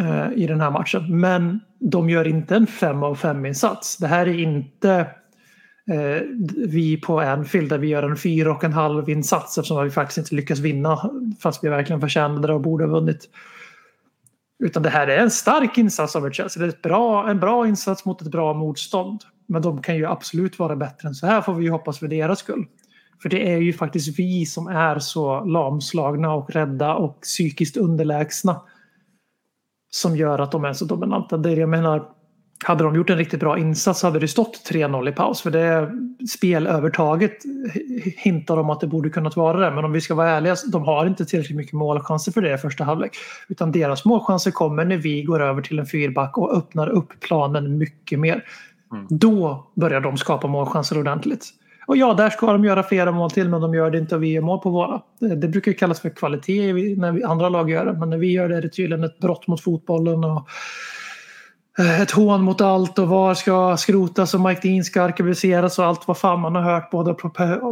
eh, 0.00 0.32
I 0.34 0.46
den 0.46 0.60
här 0.60 0.70
matchen. 0.70 1.20
Men 1.20 1.60
de 1.78 2.10
gör 2.10 2.26
inte 2.26 2.56
en 2.56 2.66
5 2.66 3.02
av 3.02 3.14
5 3.14 3.46
insats. 3.46 3.96
Det 3.96 4.06
här 4.06 4.26
är 4.28 4.38
inte 4.38 4.90
eh, 5.90 6.22
vi 6.66 7.00
på 7.00 7.20
Anfield 7.20 7.68
där 7.68 7.78
vi 7.78 7.88
gör 7.88 8.02
en 8.02 8.16
fyra 8.16 8.52
och 8.52 8.64
en 8.64 8.72
halv 8.72 9.10
insats 9.10 9.58
eftersom 9.58 9.84
vi 9.84 9.90
faktiskt 9.90 10.18
inte 10.18 10.34
lyckas 10.34 10.58
vinna 10.58 11.10
fast 11.40 11.64
vi 11.64 11.68
verkligen 11.68 12.00
förtjänade 12.00 12.46
det 12.46 12.54
och 12.54 12.60
borde 12.60 12.84
ha 12.84 12.92
vunnit. 12.92 13.28
Utan 14.64 14.82
det 14.82 14.90
här 14.90 15.06
är 15.06 15.18
en 15.18 15.30
stark 15.30 15.78
insats 15.78 16.16
av 16.16 16.30
Chelsea. 16.30 16.60
Det 16.60 16.66
är 16.66 16.68
ett 16.68 16.82
bra, 16.82 17.30
en 17.30 17.40
bra 17.40 17.66
insats 17.66 18.04
mot 18.04 18.22
ett 18.22 18.30
bra 18.30 18.54
motstånd. 18.54 19.20
Men 19.50 19.62
de 19.62 19.82
kan 19.82 19.96
ju 19.96 20.06
absolut 20.06 20.58
vara 20.58 20.76
bättre 20.76 21.08
än 21.08 21.14
så 21.14 21.26
här 21.26 21.40
får 21.40 21.54
vi 21.54 21.64
ju 21.64 21.70
hoppas 21.70 21.98
för 21.98 22.08
deras 22.08 22.38
skull. 22.38 22.66
För 23.22 23.28
det 23.28 23.52
är 23.52 23.58
ju 23.58 23.72
faktiskt 23.72 24.18
vi 24.18 24.46
som 24.46 24.66
är 24.66 24.98
så 24.98 25.44
lamslagna 25.44 26.34
och 26.34 26.50
rädda 26.50 26.94
och 26.94 27.20
psykiskt 27.20 27.76
underlägsna 27.76 28.60
som 29.90 30.16
gör 30.16 30.38
att 30.38 30.52
de 30.52 30.64
är 30.64 30.72
så 30.72 30.84
dominanta. 30.84 31.36
Det 31.36 31.52
jag 31.52 31.68
menar, 31.68 32.08
hade 32.64 32.84
de 32.84 32.94
gjort 32.94 33.10
en 33.10 33.18
riktigt 33.18 33.40
bra 33.40 33.58
insats 33.58 34.02
hade 34.02 34.18
det 34.18 34.28
stått 34.28 34.70
3-0 34.70 35.08
i 35.08 35.12
paus. 35.12 35.40
För 35.40 35.50
det 35.50 35.90
spelövertaget 36.28 37.36
hintar 38.16 38.56
om 38.56 38.70
att 38.70 38.80
det 38.80 38.86
borde 38.86 39.10
kunnat 39.10 39.36
vara 39.36 39.58
det. 39.58 39.74
Men 39.74 39.84
om 39.84 39.92
vi 39.92 40.00
ska 40.00 40.14
vara 40.14 40.30
ärliga, 40.30 40.56
de 40.72 40.82
har 40.82 41.06
inte 41.06 41.24
tillräckligt 41.24 41.56
mycket 41.56 41.72
målchanser 41.72 42.32
för 42.32 42.42
det 42.42 42.54
i 42.54 42.58
första 42.58 42.84
halvlek. 42.84 43.16
Utan 43.48 43.72
deras 43.72 44.04
målchanser 44.04 44.50
kommer 44.50 44.84
när 44.84 44.96
vi 44.96 45.22
går 45.22 45.42
över 45.42 45.62
till 45.62 45.78
en 45.78 45.86
fyrback 45.86 46.38
och 46.38 46.56
öppnar 46.56 46.88
upp 46.88 47.20
planen 47.20 47.78
mycket 47.78 48.20
mer. 48.20 48.44
Mm. 48.92 49.06
Då 49.10 49.66
börjar 49.74 50.00
de 50.00 50.16
skapa 50.16 50.46
målchanser 50.46 50.98
ordentligt. 50.98 51.46
Och 51.86 51.96
ja, 51.96 52.14
där 52.14 52.30
ska 52.30 52.52
de 52.52 52.64
göra 52.64 52.82
flera 52.82 53.12
mål 53.12 53.30
till 53.30 53.48
men 53.48 53.60
de 53.60 53.74
gör 53.74 53.90
det 53.90 53.98
inte 53.98 54.14
och 54.14 54.22
vi 54.22 54.32
gör 54.32 54.42
mål 54.42 54.58
på 54.58 54.70
våra. 54.70 55.00
Det, 55.20 55.36
det 55.36 55.48
brukar 55.48 55.72
kallas 55.72 56.00
för 56.00 56.10
kvalitet 56.10 56.72
när 56.96 57.26
andra 57.26 57.48
lag 57.48 57.70
gör 57.70 57.86
det. 57.86 57.92
Men 57.92 58.10
när 58.10 58.18
vi 58.18 58.32
gör 58.32 58.48
det 58.48 58.56
är 58.56 58.62
det 58.62 58.68
tydligen 58.68 59.04
ett 59.04 59.18
brott 59.18 59.46
mot 59.46 59.60
fotbollen. 59.60 60.24
Och, 60.24 60.48
eh, 61.78 62.00
ett 62.00 62.10
hån 62.10 62.42
mot 62.42 62.60
allt 62.60 62.98
och 62.98 63.08
var 63.08 63.34
ska 63.34 63.76
skrotas 63.76 64.34
och 64.34 64.40
Mike 64.40 64.68
Dean 64.68 64.84
ska 64.84 65.02
arkiviseras 65.02 65.78
och 65.78 65.84
allt 65.84 66.08
vad 66.08 66.18
fan 66.18 66.40
man 66.40 66.54
har 66.54 66.62
hört 66.62 66.90
både, 66.90 67.16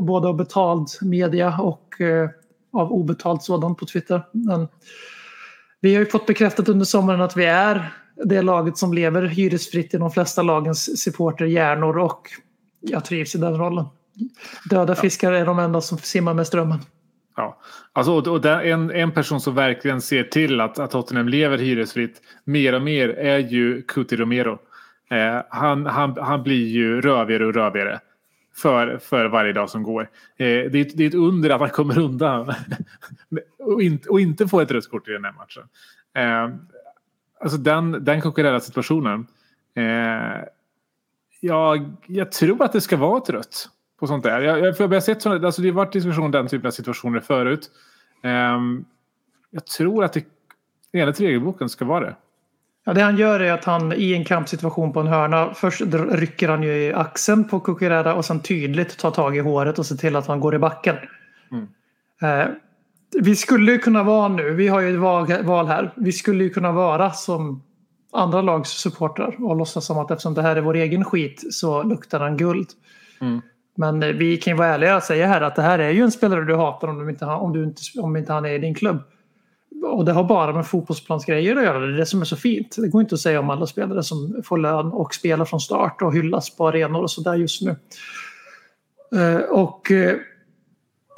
både 0.01 0.29
av 0.29 0.37
betald 0.37 0.89
media 1.03 1.59
och 1.61 2.01
eh, 2.01 2.31
av 2.73 2.93
obetalt 2.93 3.43
sådant 3.43 3.79
på 3.79 3.87
Twitter. 3.87 4.23
Men 4.33 4.69
vi 5.81 5.95
har 5.95 6.01
ju 6.01 6.11
fått 6.11 6.27
bekräftat 6.27 6.69
under 6.69 6.85
sommaren 6.85 7.21
att 7.21 7.37
vi 7.37 7.45
är 7.45 7.93
det 8.25 8.43
laget 8.43 8.77
som 8.77 8.93
lever 8.93 9.23
hyresfritt 9.23 9.95
i 9.95 9.99
de 9.99 10.11
flesta 10.11 10.43
lagens 10.43 11.03
supporterhjärnor 11.03 11.99
och 11.99 12.29
jag 12.81 13.05
trivs 13.05 13.35
i 13.35 13.39
den 13.39 13.59
rollen. 13.59 13.85
Döda 14.71 14.95
fiskar 14.95 15.33
är 15.33 15.47
de 15.47 15.59
enda 15.59 15.81
som 15.81 15.99
simmar 15.99 16.35
med 16.35 16.47
strömmen. 16.47 16.79
Ja. 17.37 17.59
Alltså, 17.93 18.13
och, 18.13 18.41
där, 18.41 18.61
en, 18.61 18.91
en 18.91 19.13
person 19.13 19.41
som 19.41 19.55
verkligen 19.55 20.01
ser 20.01 20.25
till 20.25 20.61
att, 20.61 20.79
att 20.79 20.91
Tottenham 20.91 21.29
lever 21.29 21.59
hyresfritt 21.59 22.23
mer 22.45 22.75
och 22.75 22.83
mer 22.83 23.09
är 23.09 23.39
ju 23.39 23.83
Cuti 23.83 24.17
Romero. 24.17 24.59
Eh, 25.11 25.43
han, 25.49 25.87
han, 25.87 26.17
han 26.21 26.43
blir 26.43 26.67
ju 26.67 27.01
rövigare 27.01 27.47
och 27.47 27.55
rövigare 27.55 28.01
för, 28.57 28.99
för 28.99 29.27
varje 29.27 29.53
dag 29.53 29.71
som 29.71 29.83
går. 29.83 30.03
Eh, 30.03 30.07
det, 30.47 30.79
är, 30.79 30.97
det 30.97 31.05
är 31.05 31.09
ett 31.09 31.15
under 31.15 31.51
att 31.51 31.61
han 31.61 31.71
kommer 31.71 31.99
undan 31.99 32.49
och, 33.59 33.83
inte, 33.83 34.09
och 34.09 34.21
inte 34.21 34.49
får 34.49 34.63
ett 34.63 34.71
rött 34.71 34.91
kort 34.91 35.09
i 35.09 35.13
den 35.13 35.25
här 35.25 35.33
matchen. 35.33 35.63
Eh, 36.15 36.57
alltså 37.41 37.59
den, 37.59 38.05
den 38.05 38.21
konkurrerande 38.21 38.61
situationen. 38.61 39.27
Eh, 39.75 40.45
jag, 41.41 41.91
jag 42.07 42.33
tror 42.33 42.63
att 42.63 42.73
det 42.73 42.81
ska 42.81 42.97
vara 42.97 43.19
ett 43.19 43.31
rött 43.31 43.69
på 44.01 44.07
sånt 44.07 44.25
där. 44.25 44.41
Jag, 44.41 44.59
jag, 44.59 44.77
för 44.77 44.85
jag 44.85 44.91
har 44.91 45.01
sett 45.01 45.23
såna, 45.23 45.47
alltså 45.47 45.63
det 45.63 45.69
har 45.69 45.75
varit 45.75 45.93
diskussion 45.93 46.25
om 46.25 46.31
den 46.31 46.49
typen 46.49 46.67
av 46.67 46.71
situationer 46.71 47.21
förut. 47.21 47.71
Ehm, 48.23 48.85
jag 49.51 49.67
tror 49.67 50.05
att 50.05 50.13
det 50.13 50.25
enligt 50.93 51.21
regelboken 51.21 51.69
ska 51.69 51.85
vara 51.85 52.05
det. 52.05 52.17
Ja, 52.85 52.93
det 52.95 53.01
han 53.01 53.17
gör 53.17 53.41
är 53.41 53.53
att 53.53 53.65
han 53.65 53.93
i 53.93 54.15
en 54.15 54.25
kampsituation 54.25 54.93
på 54.93 55.01
en 55.01 55.07
hörna 55.07 55.55
först 55.55 55.83
rycker 55.93 56.49
han 56.49 56.63
ju 56.63 56.73
i 56.73 56.93
axeln 56.93 57.49
på 57.49 57.61
Kukurera 57.61 58.15
och 58.15 58.25
sen 58.25 58.41
tydligt 58.41 58.99
tar 58.99 59.11
tag 59.11 59.37
i 59.37 59.41
håret 59.41 59.79
och 59.79 59.87
ser 59.87 59.97
till 59.97 60.17
att 60.17 60.27
han 60.27 60.41
går 60.41 60.55
i 60.55 60.59
backen. 60.59 60.97
Eh, 62.23 62.47
vi 63.21 63.37
skulle 63.37 63.73
ju 63.73 63.79
kunna 63.79 64.03
vara 64.03 64.29
nu, 64.29 64.55
vi 64.55 64.69
har 64.69 64.81
ju 64.81 64.95
ett 64.95 65.45
val, 65.45 65.67
här, 65.67 65.93
vi 65.97 66.13
skulle 66.13 66.45
ju 66.45 66.51
kunna 66.51 66.73
vara 66.73 67.11
som 67.11 67.63
andra 68.13 68.43
lags 68.43 68.71
supportrar 68.71 69.45
och 69.45 69.57
låtsas 69.57 69.87
som 69.87 69.99
att 69.99 70.11
eftersom 70.11 70.35
det 70.35 70.43
här 70.43 70.57
är 70.57 70.61
vår 70.61 70.77
egen 70.77 71.05
skit 71.05 71.45
så 71.51 71.83
luktar 71.83 72.21
den 72.21 72.37
guld. 72.37 72.69
Mm. 73.21 73.41
Men 73.77 74.03
eh, 74.03 74.09
vi 74.09 74.37
kan 74.37 74.53
ju 74.53 74.57
vara 74.57 74.69
ärliga 74.69 74.97
och 74.97 75.03
säga 75.03 75.27
här 75.27 75.41
att 75.41 75.57
det 75.57 75.63
här 75.63 75.79
är 75.79 75.91
ju 75.91 76.03
en 76.03 76.13
spelare 76.13 76.45
du 76.45 76.57
hatar 76.57 76.89
om, 76.89 76.99
du 76.99 77.11
inte, 77.11 77.25
om, 77.25 77.53
du 77.53 77.65
inte, 77.65 77.81
om 78.01 78.17
inte 78.17 78.33
han 78.33 78.45
är 78.45 78.53
i 78.53 78.59
din 78.59 78.75
klubb. 78.75 79.03
Och 79.85 80.05
det 80.05 80.13
har 80.13 80.25
bara 80.25 80.53
med 80.53 80.67
fotbollsplansgrejer 80.67 81.57
att 81.57 81.65
göra. 81.65 81.79
Det 81.79 81.95
är 81.95 81.99
det 81.99 82.07
som 82.07 82.21
är 82.21 82.25
så 82.25 82.37
fint. 82.37 82.77
Det 82.79 82.89
går 82.89 83.01
inte 83.01 83.15
att 83.15 83.21
säga 83.21 83.41
om 83.41 83.51
alla 83.51 83.67
spelare 83.67 84.03
som 84.03 84.43
får 84.45 84.59
lön 84.59 84.87
och 84.87 85.15
spelar 85.15 85.45
från 85.45 85.61
start 85.61 86.03
och 86.03 86.15
hyllas 86.15 86.57
på 86.57 86.69
arenor 86.69 87.03
och 87.03 87.11
sådär 87.11 87.35
just 87.35 87.63
nu. 87.63 87.77
Eh, 89.17 89.41
Och 89.41 89.91
eh, 89.91 90.17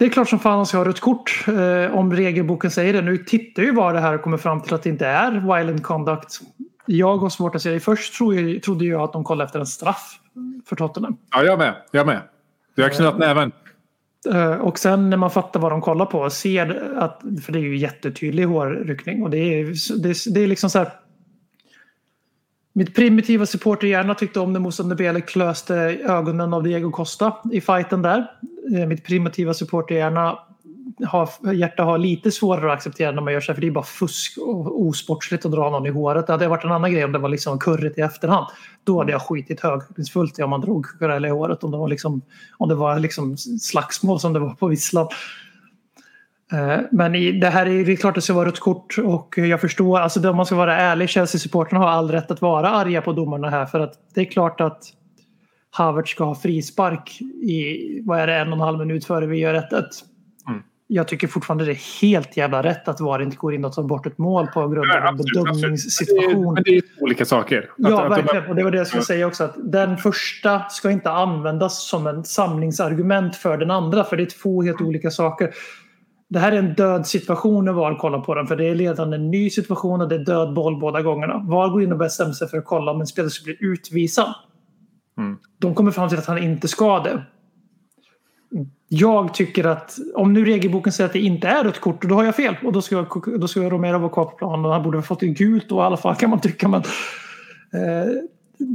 det 0.00 0.06
är 0.06 0.10
klart 0.10 0.28
som 0.28 0.38
fan 0.38 0.56
han 0.56 0.66
ska 0.66 0.78
ha 0.78 0.84
rött 0.84 1.00
kort 1.00 1.44
eh, 1.48 1.96
om 1.96 2.12
regelboken 2.12 2.70
säger 2.70 2.92
det. 2.92 3.02
Nu 3.02 3.18
tittar 3.18 3.62
ju 3.62 3.74
vad 3.74 3.94
det 3.94 4.00
här 4.00 4.18
kommer 4.18 4.36
fram 4.36 4.60
till 4.60 4.74
att 4.74 4.82
det 4.82 4.88
inte 4.88 5.06
är 5.06 5.30
violent 5.30 5.82
conduct. 5.82 6.40
Jag 6.86 7.16
har 7.16 7.28
svårt 7.28 7.54
att 7.54 7.62
se 7.62 7.70
det. 7.70 7.80
Först 7.80 8.14
trodde 8.14 8.40
jag, 8.40 8.62
trodde 8.62 8.84
jag 8.84 9.02
att 9.02 9.12
de 9.12 9.24
kollade 9.24 9.46
efter 9.46 9.60
en 9.60 9.66
straff 9.66 10.18
för 10.66 10.76
Tottenham. 10.76 11.16
Ja, 11.30 11.42
jag 11.42 11.58
med. 11.58 11.74
Jag 11.90 12.06
med. 12.06 12.20
Jag 12.74 12.84
har 12.84 12.90
knullat 12.90 13.18
näven. 13.18 13.52
Eh, 14.32 14.52
Och 14.52 14.78
sen 14.78 15.10
när 15.10 15.16
man 15.16 15.30
fattar 15.30 15.60
vad 15.60 15.72
de 15.72 15.80
kollar 15.80 16.06
på 16.06 16.30
ser 16.30 16.92
att, 16.98 17.22
för 17.44 17.52
det 17.52 17.58
är 17.58 17.62
ju 17.62 17.76
jättetydlig 17.76 18.44
hårryckning 18.44 19.22
och 19.22 19.30
det 19.30 19.38
är, 19.38 19.64
det 20.02 20.34
det 20.34 20.40
är 20.40 20.46
liksom 20.46 20.70
så 20.70 20.78
här. 20.78 20.88
Mitt 22.72 22.94
primitiva 22.94 23.46
supporterhjärna 23.46 24.14
tyckte 24.14 24.40
om 24.40 24.52
när 24.52 24.60
Moussa 24.60 24.82
Dembele 24.82 25.20
klöste 25.20 25.74
ögonen 26.04 26.54
av 26.54 26.62
Diego 26.62 26.90
Costa 26.90 27.32
i 27.52 27.60
fighten 27.60 28.02
där. 28.02 28.30
Eh, 28.74 28.86
mitt 28.86 29.04
primitiva 29.04 29.54
supporterhjärna 29.54 30.38
har, 31.06 31.52
hjärta 31.52 31.82
har 31.82 31.98
lite 31.98 32.30
svårare 32.30 32.72
att 32.72 32.76
acceptera 32.76 33.10
när 33.10 33.22
man 33.22 33.32
gör 33.32 33.40
så 33.40 33.52
här 33.52 33.54
för 33.54 33.60
det 33.60 33.66
är 33.66 33.70
bara 33.70 33.84
fusk 33.84 34.38
och 34.38 34.86
osportsligt 34.86 35.46
att 35.46 35.52
dra 35.52 35.70
någon 35.70 35.86
i 35.86 35.90
håret. 35.90 36.26
Det 36.26 36.32
hade 36.32 36.48
varit 36.48 36.64
en 36.64 36.72
annan 36.72 36.92
grej 36.92 37.04
om 37.04 37.12
det 37.12 37.18
var 37.18 37.28
liksom 37.28 37.58
kurrigt 37.58 37.98
i 37.98 38.00
efterhand. 38.00 38.46
Då 38.84 38.98
hade 38.98 39.12
jag 39.12 39.22
skitit 39.22 39.60
högprinsfullt 39.60 40.38
i 40.38 40.42
om 40.42 40.50
man 40.50 40.60
drog 40.60 40.86
Cucurella 40.86 41.28
i 41.28 41.30
håret. 41.30 41.64
Om 41.64 41.70
det 41.70 41.78
var, 41.78 41.88
liksom, 41.88 42.22
om 42.58 42.68
det 42.68 42.74
var 42.74 42.98
liksom 42.98 43.36
slagsmål 43.36 44.20
som 44.20 44.32
det 44.32 44.38
var 44.38 44.54
på 44.54 44.66
visslan. 44.66 45.08
Eh, 46.52 46.80
Men 46.90 47.14
i, 47.14 47.32
det 47.32 47.46
här 47.48 47.66
är 47.66 47.84
det 47.84 47.92
är 47.92 47.96
klart 47.96 48.10
att 48.10 48.14
det 48.14 48.20
ska 48.22 48.34
vara 48.34 48.48
rött 48.48 48.60
kort 48.60 48.96
och 49.04 49.38
jag 49.38 49.60
förstår, 49.60 49.98
alltså 49.98 50.30
om 50.30 50.36
man 50.36 50.46
ska 50.46 50.54
vara 50.56 50.76
ärlig, 50.76 51.08
Chelsea-supportrarna 51.08 51.78
har 51.78 51.88
all 51.88 52.10
rätt 52.10 52.30
att 52.30 52.42
vara 52.42 52.68
arga 52.70 53.02
på 53.02 53.12
domarna 53.12 53.50
här 53.50 53.66
för 53.66 53.80
att 53.80 53.92
det 54.14 54.20
är 54.20 54.24
klart 54.24 54.60
att 54.60 54.82
Havertz 55.70 56.10
ska 56.10 56.24
ha 56.24 56.34
frispark 56.34 57.20
i, 57.42 57.78
vad 58.04 58.20
är 58.20 58.26
det, 58.26 58.34
en 58.34 58.48
och 58.48 58.54
en 58.54 58.60
halv 58.60 58.78
minut 58.78 59.04
före 59.04 59.26
vi 59.26 59.38
gör 59.38 59.54
1-1. 59.54 59.60
Mm. 60.48 60.62
Jag 60.86 61.08
tycker 61.08 61.28
fortfarande 61.28 61.64
det 61.64 61.72
är 61.72 62.00
helt 62.02 62.36
jävla 62.36 62.62
rätt 62.62 62.88
att 62.88 63.00
VAR 63.00 63.22
inte 63.22 63.36
går 63.36 63.54
in 63.54 63.64
och 63.64 63.72
tar 63.72 63.82
bort 63.82 64.06
ett 64.06 64.18
mål 64.18 64.46
på 64.46 64.68
grund 64.68 64.90
av 64.90 64.96
Ja, 64.96 65.08
en 65.08 65.16
bedömningssituation. 65.16 66.54
Men 66.54 66.62
det 66.62 66.76
är 66.76 66.80
två 66.80 67.02
olika 67.04 67.24
saker. 67.24 67.70
Ja, 67.76 68.02
Att- 68.02 68.18
verkligen. 68.18 68.46
Och 68.46 68.54
det 68.54 68.64
var 68.64 68.70
det 68.70 68.78
jag 68.78 68.86
skulle 68.86 69.02
säga 69.02 69.26
också. 69.26 69.44
Att 69.44 69.54
den 69.72 69.96
första 69.96 70.68
ska 70.68 70.90
inte 70.90 71.10
användas 71.10 71.88
som 71.88 72.06
en 72.06 72.24
samlingsargument 72.24 73.36
för 73.36 73.56
den 73.58 73.70
andra. 73.70 74.04
För 74.04 74.16
det 74.16 74.22
är 74.22 74.40
två 74.42 74.62
helt 74.62 74.80
olika 74.80 75.10
saker. 75.10 75.50
Det 76.30 76.38
här 76.38 76.52
är 76.52 76.56
en 76.56 76.74
död 76.74 77.06
situation 77.06 77.64
när 77.64 77.72
VAR 77.72 77.94
kollar 77.94 78.20
på 78.20 78.34
den. 78.34 78.46
För 78.46 78.56
det 78.56 78.68
är 78.68 78.74
redan 78.74 79.12
en 79.12 79.30
ny 79.30 79.50
situation 79.50 80.00
och 80.00 80.08
det 80.08 80.14
är 80.14 80.24
död 80.24 80.54
boll 80.54 80.80
båda 80.80 81.02
gångerna. 81.02 81.38
VAR 81.38 81.68
går 81.68 81.82
in 81.82 81.92
och 81.92 81.98
bestämmer 81.98 82.32
sig 82.32 82.48
för 82.48 82.58
att 82.58 82.64
kolla 82.64 82.92
om 82.92 83.00
en 83.00 83.06
spelare 83.06 83.30
ska 83.30 83.44
bli 83.44 83.56
utvisad. 83.60 84.34
Mm. 85.18 85.38
De 85.58 85.74
kommer 85.74 85.90
fram 85.90 86.08
till 86.08 86.18
att 86.18 86.26
han 86.26 86.38
inte 86.38 86.68
ska 86.68 87.00
det. 87.00 87.22
Jag 88.88 89.34
tycker 89.34 89.64
att 89.64 89.98
om 90.14 90.32
nu 90.32 90.44
regelboken 90.44 90.92
säger 90.92 91.08
att 91.08 91.12
det 91.12 91.20
inte 91.20 91.48
är 91.48 91.64
ett 91.64 91.80
kort, 91.80 92.02
då 92.02 92.14
har 92.14 92.24
jag 92.24 92.36
fel. 92.36 92.56
Och 92.64 92.72
då 92.72 92.82
ska, 92.82 92.94
jag, 92.94 93.40
då 93.40 93.48
ska 93.48 93.62
jag 93.62 93.72
Romero 93.72 93.98
vara 93.98 94.12
kvar 94.12 94.24
på 94.24 94.36
planen. 94.36 94.64
Och 94.64 94.72
han 94.72 94.82
borde 94.82 94.98
ha 94.98 95.02
fått 95.02 95.22
ett 95.22 95.38
gult 95.38 95.68
då 95.68 95.76
i 95.76 95.80
alla 95.80 95.96
fall 95.96 96.14
kan 96.14 96.30
man 96.30 96.40
tycka. 96.40 96.68
Men, 96.68 96.80
eh, 97.72 98.12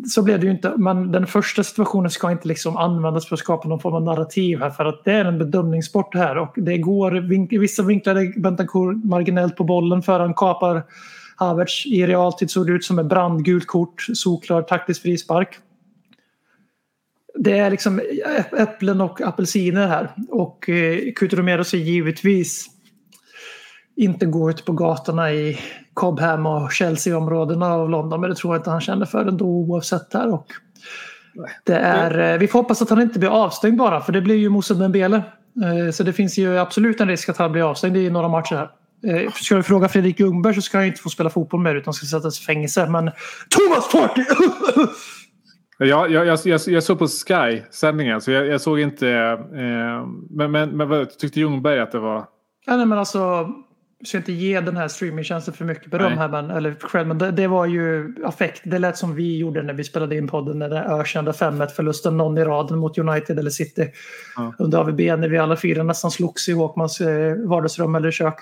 så 0.08 0.22
blev 0.22 0.40
det 0.40 0.46
ju 0.46 0.52
inte. 0.52 0.74
Men 0.78 1.12
den 1.12 1.28
första 1.28 1.64
situationen 1.64 2.10
ska 2.10 2.32
inte 2.32 2.48
liksom 2.48 2.78
användas 2.78 3.28
för 3.28 3.36
att 3.36 3.40
skapa 3.40 3.68
någon 3.68 3.80
form 3.80 3.94
av 3.94 4.04
narrativ 4.04 4.60
här. 4.60 4.70
För 4.70 4.86
att 4.86 5.04
det 5.04 5.12
är 5.12 5.26
en 5.26 5.38
bedömningssport 5.38 6.14
det 6.14 6.20
här. 6.20 6.38
Och 6.38 6.54
det 6.56 6.78
går 6.78 7.12
vink, 7.12 7.54
i 7.54 7.58
vissa 7.58 7.84
vinklar 7.84 8.16
är 8.16 9.08
marginellt 9.08 9.56
på 9.56 9.64
bollen 9.64 10.02
för 10.02 10.20
han 10.20 10.34
kapar 10.34 10.84
Havertz. 11.36 11.86
I 11.86 12.08
realtid 12.08 12.52
såg 12.52 12.68
det 12.68 12.74
ut 12.74 12.86
som 12.86 13.00
ett 13.00 13.06
brandgult 13.06 13.68
kort. 13.68 14.06
Solklar 14.14 14.62
taktisk 14.62 15.02
frispark. 15.02 15.58
Det 17.38 17.58
är 17.58 17.72
liksom 17.72 18.02
äpplen 18.58 19.02
och 19.02 19.22
apelsiner 19.22 19.88
här. 19.88 20.12
Och 20.30 20.70
eh, 20.70 21.14
Couto 21.16 21.36
Romero 21.36 21.64
ser 21.64 21.78
givetvis 21.78 22.75
inte 23.96 24.26
gå 24.26 24.50
ut 24.50 24.66
på 24.66 24.72
gatorna 24.72 25.32
i 25.34 25.60
Cobham 25.94 26.46
och 26.46 26.72
Chelsea-områdena 26.72 27.74
av 27.74 27.90
London. 27.90 28.22
Men 28.22 28.30
det 28.30 28.36
tror 28.36 28.54
jag 28.54 28.60
inte 28.60 28.70
han 28.70 28.82
känner 28.82 29.06
för 29.06 29.26
ändå 29.26 29.46
oavsett 29.46 30.14
här. 30.14 30.34
Och 30.34 30.48
det 31.64 31.76
är, 31.76 32.34
eh, 32.34 32.40
vi 32.40 32.48
får 32.48 32.60
hoppas 32.60 32.82
att 32.82 32.90
han 32.90 33.02
inte 33.02 33.20
blir 33.20 33.30
avstängd 33.30 33.78
bara 33.78 34.02
för 34.02 34.12
det 34.14 34.22
blir 34.22 34.36
ju 34.36 34.50
Moussa 34.50 34.74
Dembele. 34.74 35.16
Eh, 35.86 35.92
Så 35.92 36.04
det 36.04 36.14
finns 36.14 36.38
ju 36.38 36.58
absolut 36.58 37.02
en 37.02 37.08
risk 37.08 37.30
att 37.30 37.38
han 37.38 37.52
blir 37.52 37.70
avstängd 37.70 37.98
i 37.98 38.10
några 38.10 38.28
matcher 38.28 38.56
här. 38.56 38.70
Eh, 39.24 39.32
Ska 39.32 39.56
jag 39.56 39.66
fråga 39.66 39.88
Fredrik 39.90 40.20
Ljungberg 40.20 40.54
så 40.54 40.62
ska 40.62 40.78
han 40.78 40.88
inte 40.88 41.02
få 41.02 41.10
spela 41.10 41.30
fotboll 41.30 41.62
mer 41.62 41.76
utan 41.76 41.94
ska 41.94 42.06
sättas 42.06 42.40
i 42.42 42.44
fängelse. 42.44 42.86
Men 42.90 43.12
Thomas 43.50 43.92
Partey! 43.92 44.26
Ja, 45.78 46.08
jag, 46.08 46.26
jag, 46.26 46.40
jag, 46.46 46.62
jag 46.68 46.84
såg 46.84 47.00
på 47.00 47.08
Sky-sändningen 47.08 48.22
så 48.22 48.32
jag, 48.32 48.48
jag 48.48 48.62
såg 48.62 48.80
inte... 48.80 49.10
Eh, 49.10 50.08
men, 50.30 50.52
men, 50.52 50.70
men 50.78 50.90
vad 50.90 51.18
tyckte 51.18 51.40
Ljungberg 51.40 51.80
att 51.80 51.92
det 51.92 52.00
var? 52.00 52.26
Ja, 52.66 52.78
nej, 52.78 52.86
men 52.86 52.98
alltså, 52.98 53.50
jag 54.06 54.10
ska 54.10 54.18
inte 54.18 54.32
ge 54.32 54.62
den 54.62 54.78
här 54.78 54.88
streamingtjänsten 54.88 55.54
för 55.54 55.66
mycket 55.66 55.92
beröm 55.92 56.10
Nej. 56.10 56.18
här, 56.18 56.30
men, 56.30 56.52
eller 56.52 56.76
själv, 56.80 57.08
men 57.08 57.18
det, 57.18 57.32
det 57.32 57.48
var 57.48 57.66
ju 57.66 58.16
affekt. 58.26 58.62
Det 58.64 58.80
lät 58.80 58.98
som 58.98 59.16
vi 59.16 59.38
gjorde 59.38 59.64
när 59.64 59.74
vi 59.74 59.84
spelade 59.84 60.18
in 60.18 60.28
podden 60.28 60.60
när 60.60 60.70
den 60.70 60.84
ökända 61.00 61.32
5-1 61.32 61.68
förlusten 61.68 62.18
någon 62.18 62.38
i 62.38 62.44
raden 62.44 62.78
mot 62.78 62.98
United 62.98 63.40
eller 63.40 63.50
City 63.50 63.92
Ja. 64.36 64.54
under 64.60 64.78
AVB 64.78 65.00
när 65.00 65.30
vi 65.30 65.38
alla 65.38 65.58
fyra 65.58 65.84
nästan 65.84 66.12
slogs 66.12 66.50
i 66.50 66.52
Håkmans 66.52 67.02
eh, 67.02 67.36
vardagsrum 67.36 67.96
eller 67.96 68.12
kök. 68.12 68.40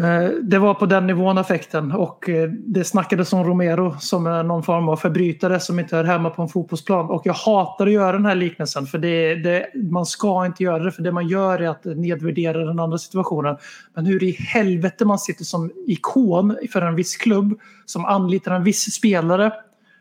Eh, 0.00 0.30
det 0.42 0.58
var 0.58 0.74
på 0.74 0.86
den 0.86 1.06
nivån 1.06 1.38
affekten 1.38 1.92
och 1.92 2.28
eh, 2.28 2.50
det 2.50 2.84
snackades 2.84 3.32
om 3.32 3.44
Romero 3.44 3.96
som 3.98 4.26
är 4.26 4.42
någon 4.42 4.62
form 4.62 4.88
av 4.88 4.96
förbrytare 4.96 5.60
som 5.60 5.78
inte 5.78 5.96
hör 5.96 6.04
hemma 6.04 6.30
på 6.30 6.42
en 6.42 6.48
fotbollsplan. 6.48 7.10
Och 7.10 7.22
jag 7.24 7.34
hatar 7.34 7.86
att 7.86 7.92
göra 7.92 8.12
den 8.12 8.26
här 8.26 8.34
liknelsen 8.34 8.86
för 8.86 8.98
det, 8.98 9.34
det, 9.34 9.66
man 9.74 10.06
ska 10.06 10.46
inte 10.46 10.62
göra 10.62 10.84
det 10.84 10.92
för 10.92 11.02
det 11.02 11.12
man 11.12 11.28
gör 11.28 11.62
är 11.62 11.68
att 11.68 11.84
nedvärdera 11.84 12.64
den 12.64 12.80
andra 12.80 12.98
situationen. 12.98 13.56
Men 13.94 14.06
hur 14.06 14.22
i 14.22 14.30
helvete 14.30 15.04
man 15.04 15.18
sitter 15.18 15.44
som 15.44 15.70
ikon 15.86 16.56
för 16.72 16.82
en 16.82 16.94
viss 16.94 17.16
klubb 17.16 17.60
som 17.84 18.04
anlitar 18.04 18.54
en 18.54 18.64
viss 18.64 18.94
spelare 18.94 19.52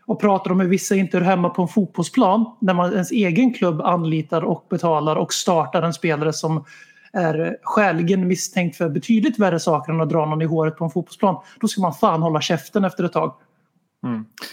och 0.05 0.21
pratar 0.21 0.51
om 0.51 0.59
hur 0.59 0.67
vissa 0.67 0.95
inte 0.95 1.17
hör 1.17 1.25
hemma 1.25 1.49
på 1.49 1.61
en 1.61 1.67
fotbollsplan 1.67 2.45
när 2.61 2.73
man 2.73 2.93
ens 2.93 3.11
egen 3.11 3.53
klubb 3.53 3.81
anlitar 3.81 4.41
och 4.41 4.65
betalar 4.69 5.15
och 5.15 5.33
startar 5.33 5.81
en 5.81 5.93
spelare 5.93 6.33
som 6.33 6.63
är 7.13 7.57
skäligen 7.63 8.27
misstänkt 8.27 8.77
för 8.77 8.89
betydligt 8.89 9.39
värre 9.39 9.59
saker 9.59 9.93
än 9.93 10.01
att 10.01 10.09
dra 10.09 10.25
någon 10.25 10.41
i 10.41 10.45
håret 10.45 10.77
på 10.77 10.83
en 10.85 10.91
fotbollsplan. 10.91 11.35
Då 11.59 11.67
ska 11.67 11.81
man 11.81 11.93
fan 11.93 12.21
hålla 12.21 12.41
käften 12.41 12.85
efter 12.85 13.03
ett 13.03 13.13
tag. 13.13 13.33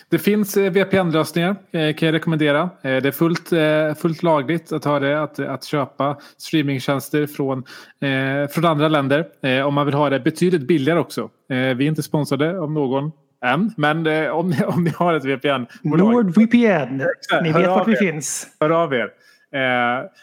Det 0.08 0.18
finns 0.18 0.56
eh, 0.56 0.72
VPN-lösningar 0.72 1.56
eh, 1.70 1.94
kan 1.94 2.06
jag 2.06 2.12
rekommendera. 2.12 2.62
Eh, 2.62 2.68
det 2.82 3.08
är 3.08 3.12
fullt, 3.12 3.52
eh, 3.52 3.94
fullt 3.94 4.22
lagligt 4.22 4.72
att, 4.72 4.84
ha 4.84 5.00
det, 5.00 5.22
att, 5.22 5.38
att 5.38 5.64
köpa 5.64 6.18
streamingtjänster 6.36 7.26
från, 7.26 7.58
eh, 8.00 8.48
från 8.50 8.64
andra 8.64 8.88
länder. 8.88 9.26
Eh, 9.42 9.66
om 9.66 9.74
man 9.74 9.86
vill 9.86 9.94
ha 9.94 10.10
det 10.10 10.20
betydligt 10.20 10.62
billigare 10.62 10.98
också. 10.98 11.20
Eh, 11.50 11.56
vi 11.56 11.84
är 11.84 11.88
inte 11.88 12.02
sponsrade 12.02 12.60
av 12.60 12.72
någon 12.72 13.12
än. 13.44 13.72
Men 13.76 14.06
eh, 14.06 14.30
om, 14.30 14.50
ni, 14.50 14.64
om 14.66 14.84
ni 14.84 14.90
har 14.90 15.14
ett 15.14 15.24
VPN-bolag, 15.24 16.12
NordVPN. 16.12 17.02
Ni 17.42 17.52
vet 17.52 17.66
vart 17.66 17.88
vi 17.88 17.92
er. 17.92 17.96
finns. 17.96 18.46
hör 18.60 18.70
av 18.70 18.94
er. 18.94 19.10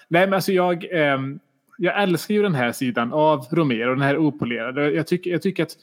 nej, 0.10 0.28
men 0.28 0.34
alltså 0.34 0.52
jag, 0.52 0.86
ehm, 0.92 1.40
jag 1.84 2.04
älskar 2.04 2.34
ju 2.34 2.42
den 2.42 2.56
här 2.56 2.72
sidan 2.72 3.14
av 3.14 3.46
Romero, 3.52 3.90
den 3.90 4.02
här 4.02 4.18
opolerade. 4.18 4.92
Jag 4.92 5.08
tycker, 5.08 5.32
jag 5.32 5.42
tycker 5.42 5.64
att 5.64 5.78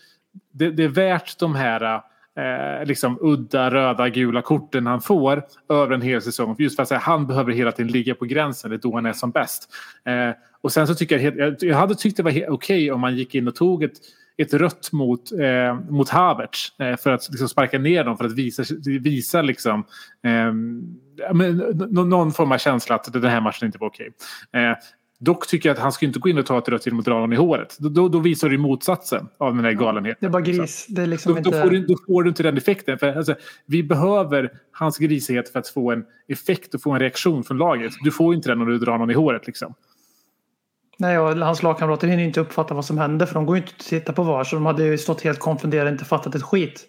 det, 0.53 0.71
det 0.71 0.85
är 0.85 0.89
värt 0.89 1.39
de 1.39 1.55
här 1.55 2.03
eh, 2.37 2.87
liksom 2.87 3.19
udda 3.21 3.71
röda 3.71 4.09
gula 4.09 4.43
korten 4.43 4.87
han 4.87 5.01
får 5.01 5.43
över 5.69 5.95
en 5.95 6.03
hel 6.03 6.23
säsong. 6.23 6.57
Just 6.59 6.77
för 6.77 6.83
att 6.83 6.89
säga, 6.89 6.99
han 6.99 7.27
behöver 7.27 7.53
hela 7.53 7.73
tiden 7.73 7.93
ligga 7.93 8.15
på 8.15 8.25
gränsen, 8.25 8.71
det 8.71 8.77
är 8.77 8.79
då 8.79 8.95
han 8.95 9.07
är 9.07 9.13
som 9.13 9.31
bäst. 9.31 9.69
Eh, 10.05 10.31
och 10.61 10.73
sen 10.73 10.87
så 10.87 10.95
tycker 10.95 11.19
jag, 11.19 11.39
jag, 11.39 11.57
jag 11.61 11.77
hade 11.77 11.95
tyckt 11.95 12.17
det 12.17 12.23
var 12.23 12.31
okej 12.31 12.49
okay 12.49 12.91
om 12.91 13.01
man 13.01 13.17
gick 13.17 13.35
in 13.35 13.49
och 13.49 13.55
tog 13.55 13.83
ett 13.83 13.97
ett 14.43 14.55
rött 14.55 14.93
mot, 14.93 15.33
eh, 15.33 15.81
mot 15.91 16.09
Havertz 16.09 16.81
eh, 16.81 16.97
för 16.97 17.11
att 17.11 17.29
liksom 17.31 17.49
sparka 17.49 17.79
ner 17.79 18.05
dem 18.05 18.17
för 18.17 18.25
att 18.25 18.33
visa, 18.33 18.63
visa 19.01 19.43
liksom, 19.43 19.85
eh, 20.23 20.53
men, 21.35 21.57
någon 21.91 22.33
form 22.33 22.53
av 22.53 22.59
känsla 22.59 22.95
att 22.95 23.13
den 23.13 23.25
här 23.25 23.41
matchen 23.41 23.67
inte 23.67 23.79
var 23.79 23.89
okej. 23.89 24.11
Eh, 24.53 24.77
dock 25.21 25.47
tycker 25.47 25.69
jag 25.69 25.75
att 25.75 25.83
han 25.83 25.93
ska 25.93 26.07
inte 26.07 26.19
gå 26.19 26.29
in 26.29 26.39
och 26.39 26.47
ta 26.47 26.59
ett 26.59 26.69
rött 26.69 26.87
genom 26.87 26.99
att 26.99 27.05
dra 27.05 27.19
någon 27.19 27.33
i 27.33 27.37
håret. 27.37 27.77
Då, 27.79 27.89
då, 27.89 28.09
då 28.09 28.19
visar 28.19 28.49
du 28.49 28.59
motsatsen 28.59 29.29
av 29.39 29.55
den 29.55 29.65
här 29.65 29.73
galenheten. 29.73 30.19
Det 30.21 30.27
är 30.27 30.31
bara 30.31 30.43
gris. 30.43 30.87
Det 30.89 31.03
är 31.03 31.07
liksom 31.07 31.33
då, 31.33 31.39
inte... 31.39 31.51
då, 31.51 31.63
får 31.63 31.71
du, 31.71 31.87
då 31.87 31.97
får 32.07 32.23
du 32.23 32.29
inte 32.29 32.43
den 32.43 32.57
effekten. 32.57 32.99
För, 32.99 33.17
alltså, 33.17 33.35
vi 33.67 33.83
behöver 33.83 34.53
hans 34.73 34.99
grisighet 34.99 35.49
för 35.49 35.59
att 35.59 35.69
få 35.69 35.93
en 35.93 36.05
effekt 36.29 36.75
och 36.75 36.83
få 36.83 36.91
en 36.91 37.01
reaktion 37.01 37.45
från 37.45 37.59
laget. 37.59 37.93
Du 38.03 38.11
får 38.11 38.35
inte 38.35 38.49
den 38.49 38.61
om 38.61 38.69
du 38.69 38.79
drar 38.79 38.99
någon 38.99 39.11
i 39.11 39.15
håret. 39.15 39.47
Liksom. 39.47 39.75
Nej, 40.99 41.19
och 41.19 41.37
hans 41.37 41.63
lagkamrater 41.63 42.09
hinner 42.09 42.25
inte 42.25 42.41
uppfatta 42.41 42.75
vad 42.75 42.85
som 42.85 42.99
hände 42.99 43.27
för 43.27 43.35
de 43.35 43.47
går 43.47 43.57
ju 43.57 43.63
inte 43.63 43.73
att 43.79 43.85
titta 43.85 44.13
på 44.13 44.23
VAR 44.23 44.45
så 44.45 44.57
de 44.57 44.67
hade 44.67 44.85
ju 44.85 44.99
stått 44.99 45.21
helt 45.21 45.39
konfunderade 45.39 45.91
och 45.91 45.93
inte 45.93 46.05
fattat 46.05 46.35
ett 46.35 46.43
skit. 46.43 46.87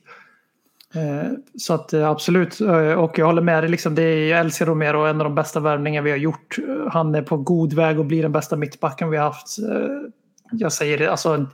Eh, 0.94 1.32
så 1.58 1.74
att 1.74 1.94
eh, 1.94 2.10
absolut, 2.10 2.62
eh, 2.62 2.94
och 2.94 3.20
jag 3.20 3.26
håller 3.26 3.42
med 3.42 3.64
dig. 3.64 3.70
Liksom, 3.70 3.96
det 3.96 4.04
är, 4.04 4.30
jag 4.30 4.40
älskar 4.40 4.66
Romero, 4.66 5.06
en 5.06 5.22
av 5.22 5.24
de 5.24 5.36
bästa 5.36 5.60
värvningar 5.60 6.02
vi 6.02 6.12
har 6.12 6.18
gjort. 6.18 6.58
Han 6.92 7.16
är 7.16 7.22
på 7.22 7.38
god 7.38 7.74
väg 7.74 8.00
att 8.00 8.06
bli 8.06 8.22
den 8.22 8.32
bästa 8.32 8.56
mittbacken 8.56 9.10
vi 9.10 9.18
har 9.18 9.26
haft. 9.26 9.48
Jag 10.52 10.74
säger 10.74 10.98
det, 10.98 11.12
alltså. 11.12 11.48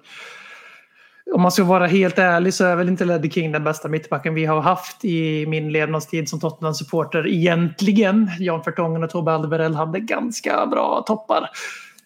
Om 1.34 1.42
man 1.42 1.52
ska 1.52 1.64
vara 1.64 1.88
helt 1.88 2.20
ärlig 2.20 2.54
så 2.54 2.66
är 2.66 2.76
väl 2.76 2.90
inte 2.90 3.06
Leddy 3.06 3.30
King 3.30 3.52
den 3.52 3.64
bästa 3.64 3.88
mittbacken 3.88 4.34
vi 4.34 4.46
har 4.46 4.62
haft 4.62 5.06
i 5.06 5.46
min 5.48 5.72
levnadstid 5.72 6.30
som 6.30 6.40
Tottenham-supporter 6.40 7.28
egentligen. 7.28 8.32
Jan 8.40 8.64
Fertongen 8.64 9.04
och 9.04 9.10
Tobbe 9.10 9.32
Alverell 9.32 9.76
hade 9.76 10.00
ganska 10.00 10.66
bra 10.66 11.04
toppar. 11.08 11.50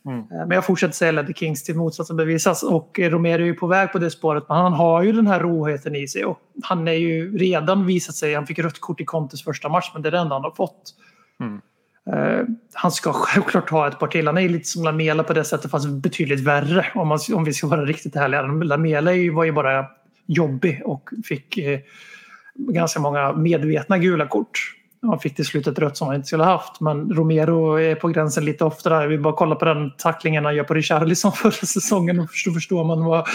Mm. 0.06 0.26
Men 0.30 0.52
jag 0.52 0.66
fortsätter 0.66 0.94
säga 0.94 1.12
Leddy 1.12 1.34
Kings 1.34 1.64
till 1.64 1.76
motsatsen 1.76 2.18
bevisas. 2.18 2.64
Och 2.64 3.00
Romero 3.00 3.42
är 3.42 3.46
ju 3.46 3.54
på 3.54 3.68
väg 3.68 3.92
på 3.92 4.00
det 4.00 4.12
spåret. 4.12 4.44
Men 4.50 4.58
han 4.58 4.74
har 4.74 5.04
ju 5.04 5.12
den 5.12 5.28
här 5.28 5.40
råheten 5.40 5.96
i 5.96 6.08
sig. 6.08 6.26
Och 6.26 6.40
han 6.64 6.88
är 6.88 6.92
ju 6.92 7.38
redan 7.38 7.86
visat 7.86 8.16
sig. 8.16 8.36
Han 8.36 8.48
fick 8.48 8.60
rött 8.60 8.80
kort 8.80 9.02
i 9.02 9.06
Contes 9.06 9.44
första 9.44 9.70
match 9.70 9.92
men 9.94 10.02
det 10.02 10.10
är 10.10 10.12
det 10.12 10.20
enda 10.20 10.36
han 10.36 10.44
har 10.44 10.52
fått. 10.52 10.96
Mm. 11.40 11.62
Uh, 12.16 12.46
han 12.74 12.92
ska 12.92 13.14
självklart 13.14 13.70
ha 13.70 13.88
ett 13.88 14.00
par 14.00 14.08
till. 14.08 14.28
Han 14.28 14.38
är 14.38 14.50
lite 14.50 14.68
som 14.68 14.84
Lamela 14.84 15.24
på 15.24 15.34
det 15.34 15.44
sättet 15.44 15.72
fast 15.72 15.88
betydligt 15.88 16.40
värre. 16.40 16.86
Om, 16.96 17.08
man, 17.08 17.20
om 17.34 17.44
vi 17.44 17.54
ska 17.54 17.68
vara 17.68 17.86
riktigt 17.86 18.16
ärliga. 18.16 18.42
Lamela 18.42 19.12
var 19.34 19.44
ju 19.44 19.52
bara 19.52 19.86
jobbig 20.26 20.82
och 20.86 21.10
fick 21.24 21.58
uh, 21.58 21.80
ganska 22.56 23.00
många 23.00 23.34
medvetna 23.34 23.98
gula 23.98 24.28
kort. 24.28 24.81
Han 25.08 25.20
fick 25.20 25.36
till 25.36 25.46
slut 25.46 25.68
ett 25.68 25.80
rött 25.80 25.98
som 25.98 26.08
han 26.08 26.16
inte 26.16 26.28
skulle 26.28 26.44
ha 26.44 26.52
haft. 26.52 26.80
Men 26.80 27.14
Romero 27.14 27.80
är 27.80 27.96
på 27.96 28.08
gränsen 28.08 28.46
lite 28.46 28.66
oftare. 28.66 29.08
Vi 29.08 29.18
bara 29.18 29.34
kolla 29.34 29.56
på 29.56 29.66
den 29.66 29.92
tacklingen 29.98 30.46
han 30.46 30.56
gör 30.56 30.64
på 30.64 30.74
Richarlison 30.74 31.32
förra 31.36 31.52
säsongen. 31.52 32.20
Och 32.20 32.28
då 32.46 32.52
förstår 32.52 32.84
man 32.84 33.06
vad... 33.06 33.28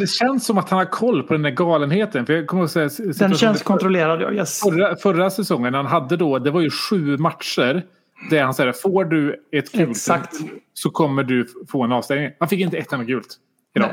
Det 0.00 0.06
känns 0.06 0.46
som 0.46 0.58
att 0.58 0.70
han 0.70 0.78
har 0.78 0.86
koll 0.86 1.22
på 1.22 1.32
den 1.32 1.42
där 1.42 1.50
galenheten. 1.50 2.26
För 2.26 2.32
jag 2.32 2.46
kommer 2.46 2.64
att 2.64 2.70
säga, 2.70 2.90
den 3.18 3.34
känns 3.34 3.62
kontrollerad, 3.62 4.22
ja. 4.22 4.32
Yes. 4.32 4.60
Förra, 4.60 4.96
förra 4.96 5.30
säsongen, 5.30 5.74
han 5.74 5.86
hade 5.86 6.16
då, 6.16 6.38
det 6.38 6.50
var 6.50 6.60
ju 6.60 6.70
sju 6.70 7.16
matcher. 7.16 7.82
Där 8.30 8.42
han 8.42 8.54
säger 8.54 8.72
får 8.72 9.04
du 9.04 9.48
ett 9.52 9.72
gult 9.72 9.90
Exakt. 9.90 10.34
så 10.74 10.90
kommer 10.90 11.22
du 11.22 11.46
få 11.68 11.82
en 11.82 11.92
avstängning. 11.92 12.30
Han 12.38 12.48
fick 12.48 12.60
inte 12.60 12.76
ett 12.76 12.92
enda 12.92 13.04
gult 13.04 13.36
idag. 13.76 13.90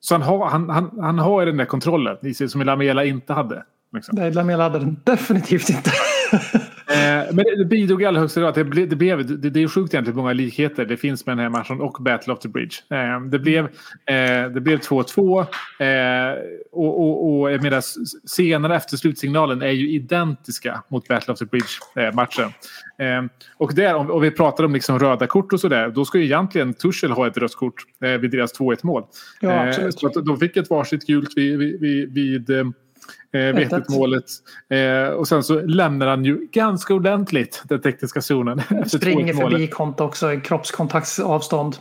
Så 0.00 0.14
han 0.14 0.22
har, 0.22 0.46
han, 0.46 0.70
han, 0.70 0.98
han 1.00 1.18
har 1.18 1.46
den 1.46 1.56
där 1.56 1.64
kontrollen 1.64 2.16
i 2.22 2.34
sig 2.34 2.48
som 2.48 2.62
Lamela 2.62 3.04
inte 3.04 3.32
hade. 3.32 3.64
Liksom. 3.92 4.16
Nej, 4.18 4.32
Lamela 4.32 4.62
hade 4.62 4.78
den 4.78 4.96
definitivt 5.04 5.70
inte. 5.70 5.90
eh, 6.90 7.34
men 7.34 7.44
det 7.58 7.64
bidrog 7.64 8.02
i 8.02 8.06
allra 8.06 8.20
högsta 8.20 8.40
grad. 8.40 8.54
Det, 8.54 8.64
ble, 8.64 8.86
det, 8.86 8.96
blev, 8.96 9.40
det, 9.40 9.50
det 9.50 9.62
är 9.62 9.68
sjukt 9.68 9.94
egentligen 9.94 10.16
många 10.16 10.32
likheter 10.32 10.84
det 10.84 10.96
finns 10.96 11.26
med 11.26 11.36
den 11.36 11.42
här 11.42 11.50
matchen 11.50 11.80
och 11.80 11.96
Battle 12.00 12.32
of 12.32 12.38
the 12.38 12.48
Bridge. 12.48 12.76
Eh, 12.90 13.20
det 13.20 13.38
blev 13.38 13.64
eh, 13.64 14.50
det 14.54 14.60
blev 14.60 14.78
2-2 14.78 15.40
eh, 15.40 16.38
och, 16.72 17.00
och, 17.00 17.42
och 17.42 17.62
medan 17.62 17.82
scenerna 18.26 18.76
efter 18.76 18.96
slutsignalen 18.96 19.62
är 19.62 19.70
ju 19.70 19.90
identiska 19.90 20.82
mot 20.88 21.08
Battle 21.08 21.32
of 21.32 21.38
the 21.38 21.44
Bridge-matchen. 21.44 22.52
Eh, 22.98 23.24
och 23.56 23.74
där, 23.74 23.94
om, 23.94 24.10
om 24.10 24.22
vi 24.22 24.30
pratar 24.30 24.64
om 24.64 24.74
liksom 24.74 24.98
röda 24.98 25.26
kort 25.26 25.52
och 25.52 25.60
sådär, 25.60 25.88
då 25.88 26.04
ska 26.04 26.18
ju 26.18 26.24
egentligen 26.24 26.74
Tuchel 26.74 27.10
ha 27.10 27.26
ett 27.26 27.36
rött 27.36 27.54
kort 27.54 27.84
vid 27.98 28.30
deras 28.30 28.60
2-1 28.60 28.78
mål. 28.82 29.04
Ja, 29.40 29.68
absolut. 29.68 29.98
så 29.98 30.08
de 30.08 30.36
fick 30.36 30.56
ett 30.56 30.70
varsitt 30.70 31.06
gult 31.06 31.30
vid, 31.36 31.58
vid, 31.58 32.14
vid 32.14 32.50
eh, 33.32 33.40
vet 33.40 33.88
målet. 33.88 34.24
Eh, 34.68 35.12
och 35.12 35.28
sen 35.28 35.42
så 35.42 35.60
lämnar 35.60 36.06
han 36.06 36.24
ju 36.24 36.48
ganska 36.52 36.94
ordentligt 36.94 37.62
den 37.64 37.80
tekniska 37.80 38.20
zonen. 38.20 38.62
Springer 38.86 39.34
förbi 39.34 39.68
konto 39.68 40.04
också 40.04 40.40
kroppskontaktsavstånd. 40.40 41.76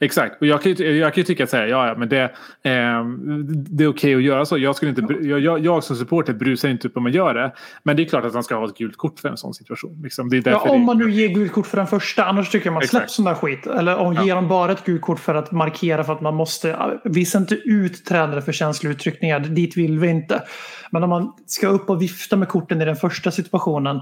Exakt, 0.00 0.40
och 0.40 0.46
jag 0.46 0.62
kan 0.62 0.72
ju, 0.72 0.96
jag 0.96 1.14
kan 1.14 1.20
ju 1.20 1.24
tycka 1.24 1.44
att 1.44 1.50
säga, 1.50 1.66
ja, 1.66 1.88
ja, 1.88 1.94
men 1.96 2.08
det, 2.08 2.22
eh, 2.62 3.04
det 3.48 3.84
är 3.84 3.88
okej 3.88 3.88
okay 3.88 4.14
att 4.14 4.22
göra 4.22 4.46
så. 4.46 4.58
Jag, 4.58 4.76
skulle 4.76 4.90
inte, 4.90 5.14
jag, 5.22 5.64
jag 5.64 5.84
som 5.84 5.96
supporter 5.96 6.32
brusar 6.32 6.68
inte 6.68 6.88
upp 6.88 6.96
om 6.96 7.02
man 7.02 7.12
gör 7.12 7.34
det. 7.34 7.52
Men 7.82 7.96
det 7.96 8.02
är 8.02 8.04
klart 8.04 8.24
att 8.24 8.34
man 8.34 8.44
ska 8.44 8.54
ha 8.54 8.66
ett 8.66 8.76
gult 8.76 8.96
kort 8.96 9.18
för 9.18 9.28
en 9.28 9.36
sån 9.36 9.54
situation. 9.54 10.00
Liksom, 10.02 10.28
det 10.30 10.46
är 10.46 10.50
ja, 10.50 10.58
om 10.58 10.82
man 10.82 10.98
nu 10.98 11.10
ger 11.10 11.28
gult 11.28 11.52
kort 11.52 11.66
för 11.66 11.76
den 11.76 11.86
första, 11.86 12.24
annars 12.24 12.50
tycker 12.50 12.66
jag 12.66 12.74
man 12.74 12.82
släpper 12.82 13.06
sån 13.06 13.24
där 13.24 13.34
skit. 13.34 13.66
Eller 13.66 13.96
om 13.96 14.14
ja. 14.14 14.24
ger 14.24 14.34
de 14.34 14.48
bara 14.48 14.72
ett 14.72 14.84
gult 14.84 15.02
kort 15.02 15.20
för 15.20 15.34
att 15.34 15.52
markera 15.52 16.04
för 16.04 16.12
att 16.12 16.20
man 16.20 16.34
måste. 16.34 17.00
Visa 17.04 17.38
inte 17.38 17.54
ut 17.54 18.04
tränare 18.04 18.42
för 18.42 18.52
känslouttryckningar, 18.52 19.40
dit 19.40 19.76
vill 19.76 19.98
vi 19.98 20.08
inte. 20.08 20.42
Men 20.90 21.02
om 21.02 21.10
man 21.10 21.32
ska 21.46 21.68
upp 21.68 21.90
och 21.90 22.02
vifta 22.02 22.36
med 22.36 22.48
korten 22.48 22.82
i 22.82 22.84
den 22.84 22.96
första 22.96 23.30
situationen. 23.30 24.00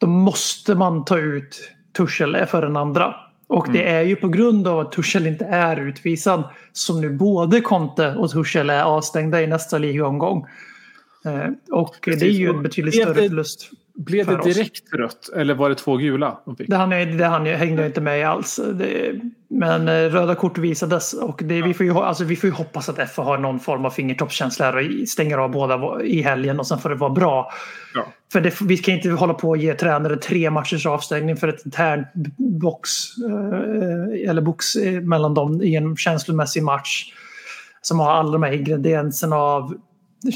Då 0.00 0.06
måste 0.06 0.74
man 0.74 1.04
ta 1.04 1.18
ut 1.18 1.72
Tuchel 1.96 2.46
för 2.46 2.62
den 2.62 2.76
andra. 2.76 3.14
Och 3.48 3.66
det 3.72 3.82
mm. 3.82 3.96
är 3.96 4.02
ju 4.02 4.16
på 4.16 4.28
grund 4.28 4.68
av 4.68 4.78
att 4.78 4.92
Tuchel 4.92 5.26
inte 5.26 5.44
är 5.44 5.76
utvisad 5.76 6.44
som 6.72 7.00
nu 7.00 7.10
både 7.10 7.60
Conte 7.60 8.14
och 8.14 8.30
Tuchel 8.30 8.70
är 8.70 8.82
avstängda 8.82 9.42
i 9.42 9.46
nästa 9.46 9.78
ligaomgång. 9.78 10.46
Eh, 11.24 11.50
och 11.70 11.96
Precis. 12.00 12.20
det 12.20 12.26
är 12.26 12.30
ju 12.30 12.48
en 12.48 12.62
betydligt 12.62 12.94
större 12.94 13.14
förlust. 13.14 13.70
Blev 13.94 14.26
det 14.26 14.42
direkt 14.44 14.94
oss. 14.94 15.00
rött 15.00 15.30
eller 15.36 15.54
var 15.54 15.68
det 15.68 15.74
två 15.74 15.96
gula? 15.96 16.40
De 16.44 16.56
fick? 16.56 16.68
Det, 16.68 16.76
hängde 16.76 17.82
jag 17.82 17.86
inte 17.86 18.00
med 18.00 18.20
i 18.20 18.22
alls. 18.22 18.60
Det, 18.74 19.20
men 19.48 19.88
eh, 19.88 19.92
röda 19.92 20.34
kort 20.34 20.58
visades 20.58 21.12
och 21.12 21.40
det, 21.44 21.62
vi, 21.62 21.74
får 21.74 21.86
ju, 21.86 21.92
alltså, 21.92 22.24
vi 22.24 22.36
får 22.36 22.50
ju 22.50 22.54
hoppas 22.54 22.88
att 22.88 23.10
FA 23.10 23.22
har 23.22 23.38
någon 23.38 23.60
form 23.60 23.84
av 23.84 23.90
fingertoppskänsla 23.90 24.68
och 24.68 25.08
stänger 25.08 25.38
av 25.38 25.50
båda 25.50 26.02
i 26.02 26.22
helgen 26.22 26.60
och 26.60 26.66
sen 26.66 26.78
får 26.78 26.88
det 26.88 26.94
vara 26.94 27.10
bra. 27.10 27.52
Ja. 27.94 28.06
För 28.32 28.40
det, 28.40 28.60
vi 28.60 28.76
kan 28.78 28.94
inte 28.94 29.10
hålla 29.10 29.34
på 29.34 29.48
och 29.48 29.56
ge 29.56 29.74
tränare 29.74 30.16
tre 30.16 30.50
matchers 30.50 30.86
avstängning 30.86 31.36
för 31.36 31.48
ett 31.48 31.64
internt 31.64 32.06
box 32.36 32.90
eh, 33.18 34.30
eller 34.30 34.42
box 34.42 34.76
eh, 34.76 35.00
mellan 35.00 35.34
dem 35.34 35.62
i 35.62 35.76
en 35.76 35.96
känslomässig 35.96 36.62
match 36.62 37.12
som 37.82 38.00
har 38.00 38.10
alla 38.10 38.32
de 38.32 38.42
här 38.42 38.52
ingredienserna 38.52 39.36
av 39.36 39.74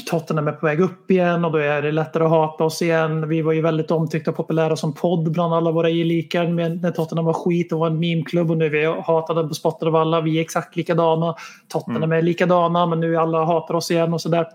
Tottenham 0.05 0.47
är 0.47 0.51
på 0.51 0.65
väg 0.65 0.79
upp 0.79 1.11
igen 1.11 1.45
och 1.45 1.51
då 1.51 1.57
är 1.57 1.81
det 1.81 1.91
lättare 1.91 2.23
att 2.23 2.29
hata 2.29 2.63
oss 2.63 2.81
igen. 2.81 3.29
Vi 3.29 3.41
var 3.41 3.53
ju 3.53 3.61
väldigt 3.61 3.91
omtyckta 3.91 4.31
och 4.31 4.37
populära 4.37 4.75
som 4.75 4.93
podd 4.93 5.31
bland 5.31 5.53
alla 5.53 5.71
våra 5.71 5.89
gelikar 5.89 6.47
när 6.47 6.91
Tottenham 6.91 7.25
var 7.25 7.33
skit 7.33 7.73
och 7.73 7.79
var 7.79 7.87
en 7.87 7.99
memeklubb 7.99 8.51
och 8.51 8.57
nu 8.57 8.65
är 8.65 8.69
vi 8.69 8.85
hatade 8.85 9.39
och 9.39 9.47
bespottade 9.47 9.89
av 9.89 9.95
alla. 9.95 10.21
Vi 10.21 10.37
är 10.37 10.41
exakt 10.41 10.75
likadana. 10.75 11.35
Tottenham 11.67 12.03
mm. 12.03 12.17
är 12.17 12.21
likadana 12.21 12.85
men 12.85 12.99
nu 12.99 13.17
alla 13.17 13.45
hatar 13.45 13.73
oss 13.73 13.91
igen 13.91 14.13
och 14.13 14.21
sådär. 14.21 14.47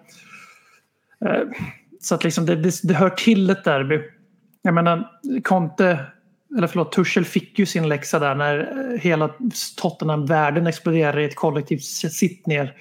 Eh, 1.98 2.00
så 2.00 2.14
att 2.14 2.24
liksom 2.24 2.46
det, 2.46 2.56
det, 2.56 2.80
det 2.82 2.94
hör 2.94 3.10
till 3.10 3.50
ett 3.50 3.64
derby. 3.64 4.00
Jag 4.62 4.74
menar, 4.74 5.06
Conte, 5.44 5.98
eller 6.56 6.66
förlåt, 6.66 6.92
Tuchel 6.92 7.24
fick 7.24 7.58
ju 7.58 7.66
sin 7.66 7.88
läxa 7.88 8.18
där 8.18 8.34
när 8.34 8.98
hela 8.98 9.30
Tottenham-världen 9.76 10.66
exploderade 10.66 11.22
i 11.22 11.24
ett 11.24 11.36
kollektivt 11.36 11.82
sitt 11.82 12.46
ner 12.46 12.74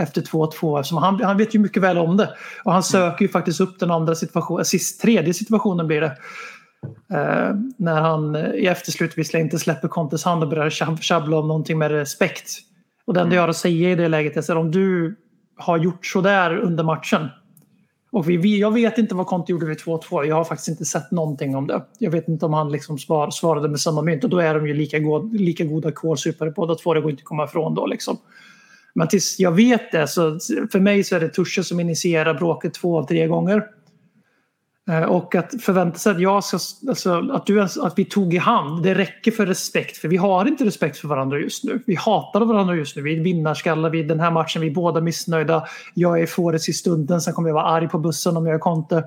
efter 0.00 0.22
2-2 0.22 0.80
eftersom 0.80 0.98
han, 0.98 1.22
han 1.22 1.36
vet 1.36 1.54
ju 1.54 1.58
mycket 1.58 1.82
väl 1.82 1.98
om 1.98 2.16
det. 2.16 2.34
Och 2.64 2.72
han 2.72 2.82
söker 2.82 3.24
ju 3.24 3.28
faktiskt 3.28 3.60
upp 3.60 3.80
den 3.80 3.90
andra 3.90 4.14
situationen, 4.14 4.64
sist, 4.64 5.00
tredje 5.00 5.34
situationen 5.34 5.86
blir 5.86 6.00
det. 6.00 6.16
Eh, 7.12 7.54
när 7.76 8.00
han 8.00 8.36
i 8.36 8.66
efterslut 8.66 9.18
visserligen 9.18 9.46
inte 9.46 9.58
släpper 9.58 9.88
Contes 9.88 10.24
hand 10.24 10.42
och 10.42 10.48
börjar 10.48 10.70
tjabbla 11.00 11.38
om 11.38 11.48
någonting 11.48 11.78
med 11.78 11.90
respekt. 11.90 12.50
Och 13.06 13.14
det 13.14 13.20
enda 13.20 13.34
jag 13.34 13.42
har 13.42 13.48
att 13.48 13.56
säga 13.56 13.90
i 13.90 13.94
det 13.94 14.08
läget 14.08 14.36
är 14.36 14.40
att 14.40 14.50
om 14.50 14.70
du 14.70 15.16
har 15.56 15.78
gjort 15.78 16.06
sådär 16.06 16.56
under 16.56 16.84
matchen. 16.84 17.28
Och 18.14 18.28
vi, 18.28 18.60
jag 18.60 18.70
vet 18.70 18.98
inte 18.98 19.14
vad 19.14 19.26
Conte 19.26 19.52
gjorde 19.52 19.66
vid 19.66 19.78
2-2. 19.78 20.24
Jag 20.24 20.36
har 20.36 20.44
faktiskt 20.44 20.68
inte 20.68 20.84
sett 20.84 21.10
någonting 21.10 21.56
om 21.56 21.66
det. 21.66 21.84
Jag 21.98 22.10
vet 22.10 22.28
inte 22.28 22.46
om 22.46 22.52
han 22.52 22.72
liksom 22.72 22.98
svar, 22.98 23.30
svarade 23.30 23.68
med 23.68 23.80
samma 23.80 24.02
mynt 24.02 24.24
och 24.24 24.30
då 24.30 24.38
är 24.38 24.54
de 24.54 24.66
ju 24.66 24.74
lika, 24.74 24.98
god, 24.98 25.40
lika 25.40 25.64
goda 25.64 25.92
kålsupare 25.92 26.50
båda 26.50 26.74
två. 26.74 26.94
Det 26.94 27.00
går 27.00 27.10
inte 27.10 27.20
att 27.20 27.24
komma 27.24 27.44
ifrån 27.44 27.74
då 27.74 27.86
liksom. 27.86 28.18
Men 28.94 29.08
tills 29.08 29.38
jag 29.38 29.52
vet 29.52 29.92
det 29.92 30.08
så 30.08 30.38
för 30.72 30.80
mig 30.80 31.04
så 31.04 31.16
är 31.16 31.20
det 31.20 31.28
Tusche 31.28 31.62
som 31.62 31.80
initierar 31.80 32.34
bråket 32.34 32.74
två 32.74 32.98
av 32.98 33.06
tre 33.06 33.26
gånger. 33.26 33.64
Eh, 34.90 35.02
och 35.02 35.34
att 35.34 35.62
förvänta 35.62 35.98
sig 35.98 36.12
att, 36.12 36.20
jag 36.20 36.44
ska, 36.44 36.58
alltså, 36.88 37.30
att, 37.32 37.46
du, 37.46 37.60
att 37.62 37.92
vi 37.96 38.04
tog 38.04 38.34
i 38.34 38.36
hand, 38.36 38.82
det 38.82 38.94
räcker 38.94 39.30
för 39.30 39.46
respekt. 39.46 39.96
För 39.96 40.08
vi 40.08 40.16
har 40.16 40.46
inte 40.46 40.64
respekt 40.64 40.96
för 40.96 41.08
varandra 41.08 41.38
just 41.38 41.64
nu. 41.64 41.82
Vi 41.86 41.94
hatar 41.94 42.40
varandra 42.40 42.74
just 42.74 42.96
nu. 42.96 43.02
Vi 43.02 43.16
är 43.16 43.24
vinnarskallar. 43.24 43.90
Vi, 43.90 44.02
den 44.02 44.20
här 44.20 44.30
matchen, 44.30 44.62
vi 44.62 44.68
är 44.68 44.74
båda 44.74 45.00
missnöjda. 45.00 45.66
Jag 45.94 46.20
är 46.20 46.26
fårets 46.26 46.68
i 46.68 46.72
stunden. 46.72 47.20
Sen 47.20 47.34
kommer 47.34 47.48
jag 47.48 47.54
vara 47.54 47.64
arg 47.64 47.88
på 47.88 47.98
bussen 47.98 48.36
om 48.36 48.46
jag 48.46 48.54
är 48.54 48.58
Conte. 48.58 49.04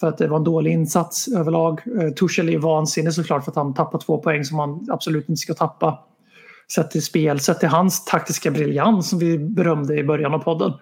För 0.00 0.08
att 0.08 0.18
det 0.18 0.28
var 0.28 0.36
en 0.36 0.44
dålig 0.44 0.72
insats 0.72 1.28
överlag. 1.28 1.80
Eh, 2.00 2.10
Tuchel 2.10 2.48
är 2.48 2.58
vansinnig 2.58 3.12
såklart 3.12 3.44
för 3.44 3.50
att 3.50 3.56
han 3.56 3.74
tappar 3.74 3.98
två 3.98 4.18
poäng 4.18 4.44
som 4.44 4.58
han 4.58 4.86
absolut 4.90 5.28
inte 5.28 5.40
ska 5.40 5.54
tappa. 5.54 5.98
Sett 6.74 6.90
till 6.90 7.02
spel, 7.02 7.40
sett 7.40 7.60
till 7.60 7.68
hans 7.68 8.04
taktiska 8.04 8.50
briljans 8.50 9.10
som 9.10 9.18
vi 9.18 9.38
berömde 9.38 9.96
i 9.96 10.04
början 10.04 10.34
av 10.34 10.38
podden. 10.38 10.72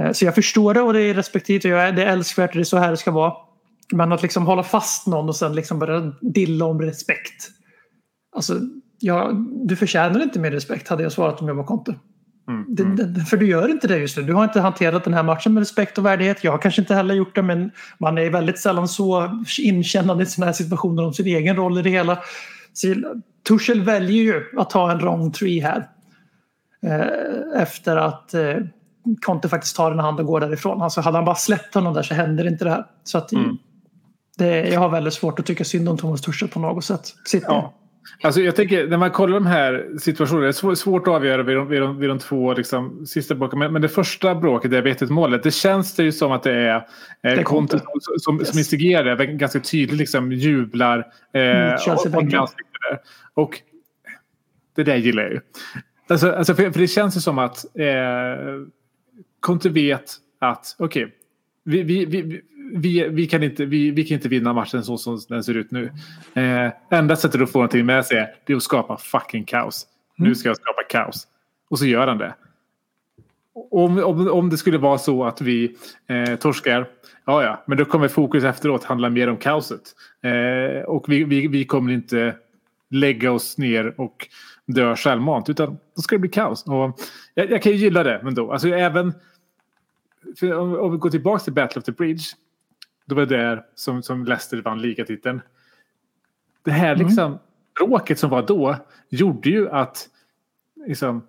Eh, 0.00 0.12
Så 0.12 0.24
jag 0.24 0.34
förstår 0.34 0.74
det 0.74 0.80
och 0.80 0.92
det 0.92 1.02
är 1.02 1.14
respektivt 1.14 1.64
och 1.64 1.70
jag 1.70 1.88
är, 1.88 1.92
det 1.92 2.04
är 2.04 2.12
älskvärt 2.12 2.50
och 2.50 2.56
det 2.56 2.62
är 2.62 2.64
så 2.64 2.78
här 2.78 2.90
det 2.90 2.96
ska 2.96 3.10
vara. 3.10 3.32
Men 3.92 4.12
att 4.12 4.22
liksom 4.22 4.46
hålla 4.46 4.62
fast 4.62 5.06
någon 5.06 5.28
och 5.28 5.36
sen 5.36 5.54
liksom 5.54 5.78
börja 5.78 6.12
dilla 6.20 6.64
om 6.64 6.82
respekt. 6.82 7.48
Alltså, 8.36 8.60
ja, 8.98 9.30
du 9.66 9.76
förtjänar 9.76 10.22
inte 10.22 10.40
mer 10.40 10.50
respekt 10.50 10.88
hade 10.88 11.02
jag 11.02 11.12
svarat 11.12 11.40
om 11.40 11.48
jag 11.48 11.54
var 11.54 11.64
Conte. 11.64 11.94
Det, 12.68 13.04
det, 13.06 13.20
för 13.20 13.36
du 13.36 13.46
gör 13.46 13.68
inte 13.68 13.88
det 13.88 13.98
just 13.98 14.16
nu. 14.16 14.22
Du 14.22 14.34
har 14.34 14.44
inte 14.44 14.60
hanterat 14.60 15.04
den 15.04 15.14
här 15.14 15.22
matchen 15.22 15.54
med 15.54 15.60
respekt 15.60 15.98
och 15.98 16.06
värdighet. 16.06 16.44
Jag 16.44 16.52
har 16.52 16.58
kanske 16.58 16.80
inte 16.82 16.94
heller 16.94 17.14
gjort 17.14 17.34
det 17.34 17.42
men 17.42 17.70
man 17.98 18.18
är 18.18 18.30
väldigt 18.30 18.58
sällan 18.58 18.88
så 18.88 19.30
inkännande 19.58 20.22
i 20.22 20.26
sådana 20.26 20.46
här 20.46 20.52
situationer 20.52 21.04
om 21.04 21.12
sin 21.12 21.26
egen 21.26 21.56
roll 21.56 21.78
i 21.78 21.82
det 21.82 21.90
hela. 21.90 22.18
Så, 22.72 22.94
Tuchel 23.48 23.82
väljer 23.82 24.22
ju 24.22 24.44
att 24.58 24.70
ta 24.70 24.92
en 24.92 24.98
wrong 24.98 25.32
tree 25.32 25.62
här. 25.62 25.88
Eh, 26.82 27.62
efter 27.62 27.96
att 27.96 28.34
eh, 28.34 28.56
Conte 29.22 29.48
faktiskt 29.48 29.76
tar 29.76 29.92
en 29.92 29.98
hand 29.98 30.20
och 30.20 30.26
går 30.26 30.40
därifrån. 30.40 30.82
Alltså 30.82 31.00
hade 31.00 31.16
han 31.18 31.24
bara 31.24 31.34
släppt 31.36 31.74
honom 31.74 31.94
där 31.94 32.02
så 32.02 32.14
händer 32.14 32.46
inte 32.46 32.64
det 32.64 32.70
här. 32.70 32.84
Så 33.04 33.18
att 33.18 33.30
det, 34.38 34.68
jag 34.68 34.80
har 34.80 34.88
väldigt 34.88 35.14
svårt 35.14 35.38
att 35.38 35.46
tycka 35.46 35.64
synd 35.64 35.88
om 35.88 35.98
Thomas 35.98 36.20
Tuchel 36.22 36.48
på 36.48 36.60
något 36.60 36.84
sätt. 36.84 37.14
Ja. 37.48 37.74
Alltså 38.22 38.40
jag 38.40 38.56
tänker, 38.56 38.86
när 38.88 38.96
man 38.96 39.10
kollar 39.10 39.34
de 39.34 39.46
här 39.46 39.86
situationerna, 40.00 40.42
det 40.42 40.50
är 40.50 40.52
svår- 40.52 40.74
svårt 40.74 41.08
att 41.08 41.14
avgöra 41.14 41.42
vid 41.42 41.56
de, 41.56 41.68
vid 41.68 41.80
de, 41.82 41.98
vid 41.98 42.08
de 42.10 42.18
två 42.18 42.54
liksom, 42.54 43.06
sista 43.06 43.34
bråken. 43.34 43.58
Men, 43.58 43.72
men 43.72 43.82
det 43.82 43.88
första 43.88 44.34
bråket, 44.34 44.70
det 44.70 44.80
vet 44.80 45.00
målet, 45.10 45.42
det 45.42 45.50
känns 45.50 45.94
det 45.96 46.02
ju 46.02 46.12
som 46.12 46.32
att 46.32 46.42
det 46.42 46.52
är 46.52 46.76
eh, 47.22 47.32
är 47.32 47.42
Conte 47.42 47.78
som, 47.78 47.86
som, 48.18 48.38
Yes. 48.38 48.48
som 48.48 48.58
instigerar, 48.58 49.16
det, 49.16 49.26
ganska 49.26 49.60
tydligt 49.60 49.98
liksom 49.98 50.32
jublar. 50.32 50.98
Eh, 51.32 51.40
Mm, 51.42 52.40
och-. 52.40 52.54
Och 53.34 53.60
det 54.76 54.84
där 54.84 54.96
gillar 54.96 55.22
jag 55.22 55.32
ju. 55.32 55.40
Alltså, 56.08 56.32
alltså 56.32 56.54
för, 56.54 56.70
för 56.70 56.80
det 56.80 56.88
känns 56.88 57.16
ju 57.16 57.20
som 57.20 57.38
att 57.38 57.64
eh, 57.78 57.84
Conte 59.40 59.68
vet 59.68 60.16
att 60.38 60.76
okej, 60.78 61.14
vi, 61.64 61.82
vi, 61.82 62.04
vi, 62.04 62.40
vi, 62.74 63.08
vi, 63.08 63.26
kan 63.26 63.42
inte, 63.42 63.64
vi, 63.64 63.90
vi 63.90 64.04
kan 64.04 64.14
inte 64.14 64.28
vinna 64.28 64.52
matchen 64.52 64.84
så 64.84 64.98
som 64.98 65.20
den 65.28 65.44
ser 65.44 65.54
ut 65.54 65.70
nu. 65.70 65.92
Eh, 66.34 66.98
enda 66.98 67.16
sättet 67.16 67.40
att 67.40 67.50
få 67.50 67.58
någonting 67.58 67.86
med 67.86 68.06
sig 68.06 68.18
är 68.46 68.54
att 68.54 68.62
skapa 68.62 68.96
fucking 68.96 69.44
kaos. 69.44 69.86
Nu 70.16 70.34
ska 70.34 70.48
jag 70.48 70.56
skapa 70.56 70.82
kaos. 70.82 71.26
Och 71.70 71.78
så 71.78 71.86
gör 71.86 72.06
han 72.06 72.18
det. 72.18 72.34
Om, 73.70 73.98
om, 73.98 74.28
om 74.28 74.50
det 74.50 74.56
skulle 74.56 74.78
vara 74.78 74.98
så 74.98 75.24
att 75.24 75.40
vi 75.40 75.76
eh, 76.06 76.36
torskar, 76.36 76.88
ja 77.24 77.42
ja, 77.42 77.64
men 77.66 77.78
då 77.78 77.84
kommer 77.84 78.08
fokus 78.08 78.44
efteråt 78.44 78.84
handla 78.84 79.10
mer 79.10 79.28
om 79.28 79.36
kaoset. 79.36 79.82
Eh, 80.22 80.82
och 80.82 81.04
vi, 81.08 81.24
vi, 81.24 81.48
vi 81.48 81.64
kommer 81.64 81.92
inte 81.92 82.34
lägga 82.90 83.32
oss 83.32 83.58
ner 83.58 84.00
och 84.00 84.28
dö 84.66 84.96
självmant, 84.96 85.48
utan 85.48 85.78
då 85.96 86.02
ska 86.02 86.14
det 86.14 86.18
bli 86.20 86.28
kaos. 86.30 86.66
Och 86.66 87.00
jag, 87.34 87.50
jag 87.50 87.62
kan 87.62 87.72
ju 87.72 87.78
gilla 87.78 88.02
det, 88.02 88.20
men 88.24 88.34
då, 88.34 88.52
alltså 88.52 88.68
även 88.68 89.12
om, 90.42 90.74
om 90.78 90.92
vi 90.92 90.98
går 90.98 91.10
tillbaka 91.10 91.44
till 91.44 91.52
Battle 91.52 91.78
of 91.78 91.84
the 91.84 91.92
Bridge. 91.92 92.24
Då 93.06 93.14
var 93.14 93.26
det 93.26 93.36
där 93.36 93.64
som, 93.74 94.02
som 94.02 94.24
Leicester 94.24 94.62
vann 94.62 94.82
ligatiteln. 94.82 95.40
Det 96.64 96.70
här 96.70 96.96
liksom, 96.96 97.38
bråket 97.78 98.18
som 98.18 98.30
var 98.30 98.42
då 98.42 98.76
gjorde 99.08 99.50
ju 99.50 99.70
att 99.70 100.08
liksom, 100.86 101.22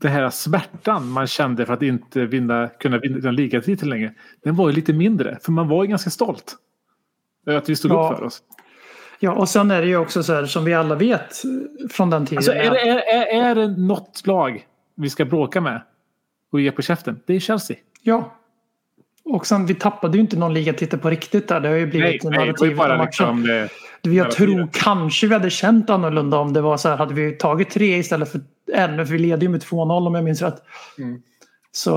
det 0.00 0.08
här 0.08 0.30
smärtan 0.30 1.08
man 1.08 1.26
kände 1.26 1.66
för 1.66 1.72
att 1.74 1.82
inte 1.82 2.26
vinna, 2.26 2.68
kunna 2.68 2.98
vinna 2.98 3.28
en 3.28 3.34
ligatitel 3.34 3.88
längre. 3.88 4.14
Den 4.42 4.56
var 4.56 4.68
ju 4.68 4.74
lite 4.74 4.92
mindre, 4.92 5.38
för 5.42 5.52
man 5.52 5.68
var 5.68 5.84
ju 5.84 5.90
ganska 5.90 6.10
stolt. 6.10 6.56
Att 7.46 7.68
vi 7.68 7.76
stod 7.76 7.90
Ja. 7.90 8.10
upp 8.12 8.18
för 8.18 8.24
oss. 8.24 8.42
Ja, 9.24 9.32
och 9.32 9.48
sen 9.48 9.70
är 9.70 9.80
det 9.80 9.86
ju 9.86 9.96
också 9.96 10.22
så 10.22 10.34
här 10.34 10.46
som 10.46 10.64
vi 10.64 10.74
alla 10.74 10.94
vet 10.94 11.42
från 11.90 12.10
den 12.10 12.26
tiden. 12.26 12.38
Alltså, 12.38 12.52
är, 12.52 12.70
det, 12.70 12.80
är, 12.80 12.96
är, 12.96 13.50
är 13.50 13.54
det 13.54 13.68
något 13.68 14.26
lag 14.26 14.66
vi 14.94 15.10
ska 15.10 15.24
bråka 15.24 15.60
med 15.60 15.82
och 16.52 16.60
ge 16.60 16.70
på 16.70 16.82
käften? 16.82 17.20
Det 17.26 17.34
är 17.34 17.40
Chelsea. 17.40 17.76
Ja. 18.02 18.34
Och 19.24 19.46
sen 19.46 19.66
vi 19.66 19.74
tappade 19.74 20.16
ju 20.16 20.20
inte 20.20 20.36
någon 20.36 20.54
ligatitel 20.54 20.98
på 20.98 21.10
riktigt 21.10 21.48
där. 21.48 21.60
Det 21.60 21.68
har 21.68 21.76
ju 21.76 21.86
blivit 21.86 22.24
Nej, 22.24 22.50
av 22.50 22.76
bara 22.76 22.98
matchen. 22.98 23.42
liksom... 23.42 23.68
Jag 24.14 24.30
tror 24.30 24.68
kanske 24.72 25.26
vi 25.26 25.34
hade 25.34 25.50
känt 25.50 25.90
annorlunda 25.90 26.38
om 26.38 26.52
det 26.52 26.60
var 26.60 26.76
så 26.76 26.88
här. 26.88 26.96
Hade 26.96 27.14
vi 27.14 27.32
tagit 27.32 27.70
tre 27.70 27.96
istället 27.98 28.32
för 28.32 28.40
en. 28.72 29.06
För 29.06 29.12
vi 29.12 29.18
leder 29.18 29.42
ju 29.42 29.48
med 29.48 29.62
2-0 29.62 30.06
om 30.06 30.14
jag 30.14 30.24
minns 30.24 30.42
rätt. 30.42 30.62
Mm. 30.98 31.22
Så 31.76 31.92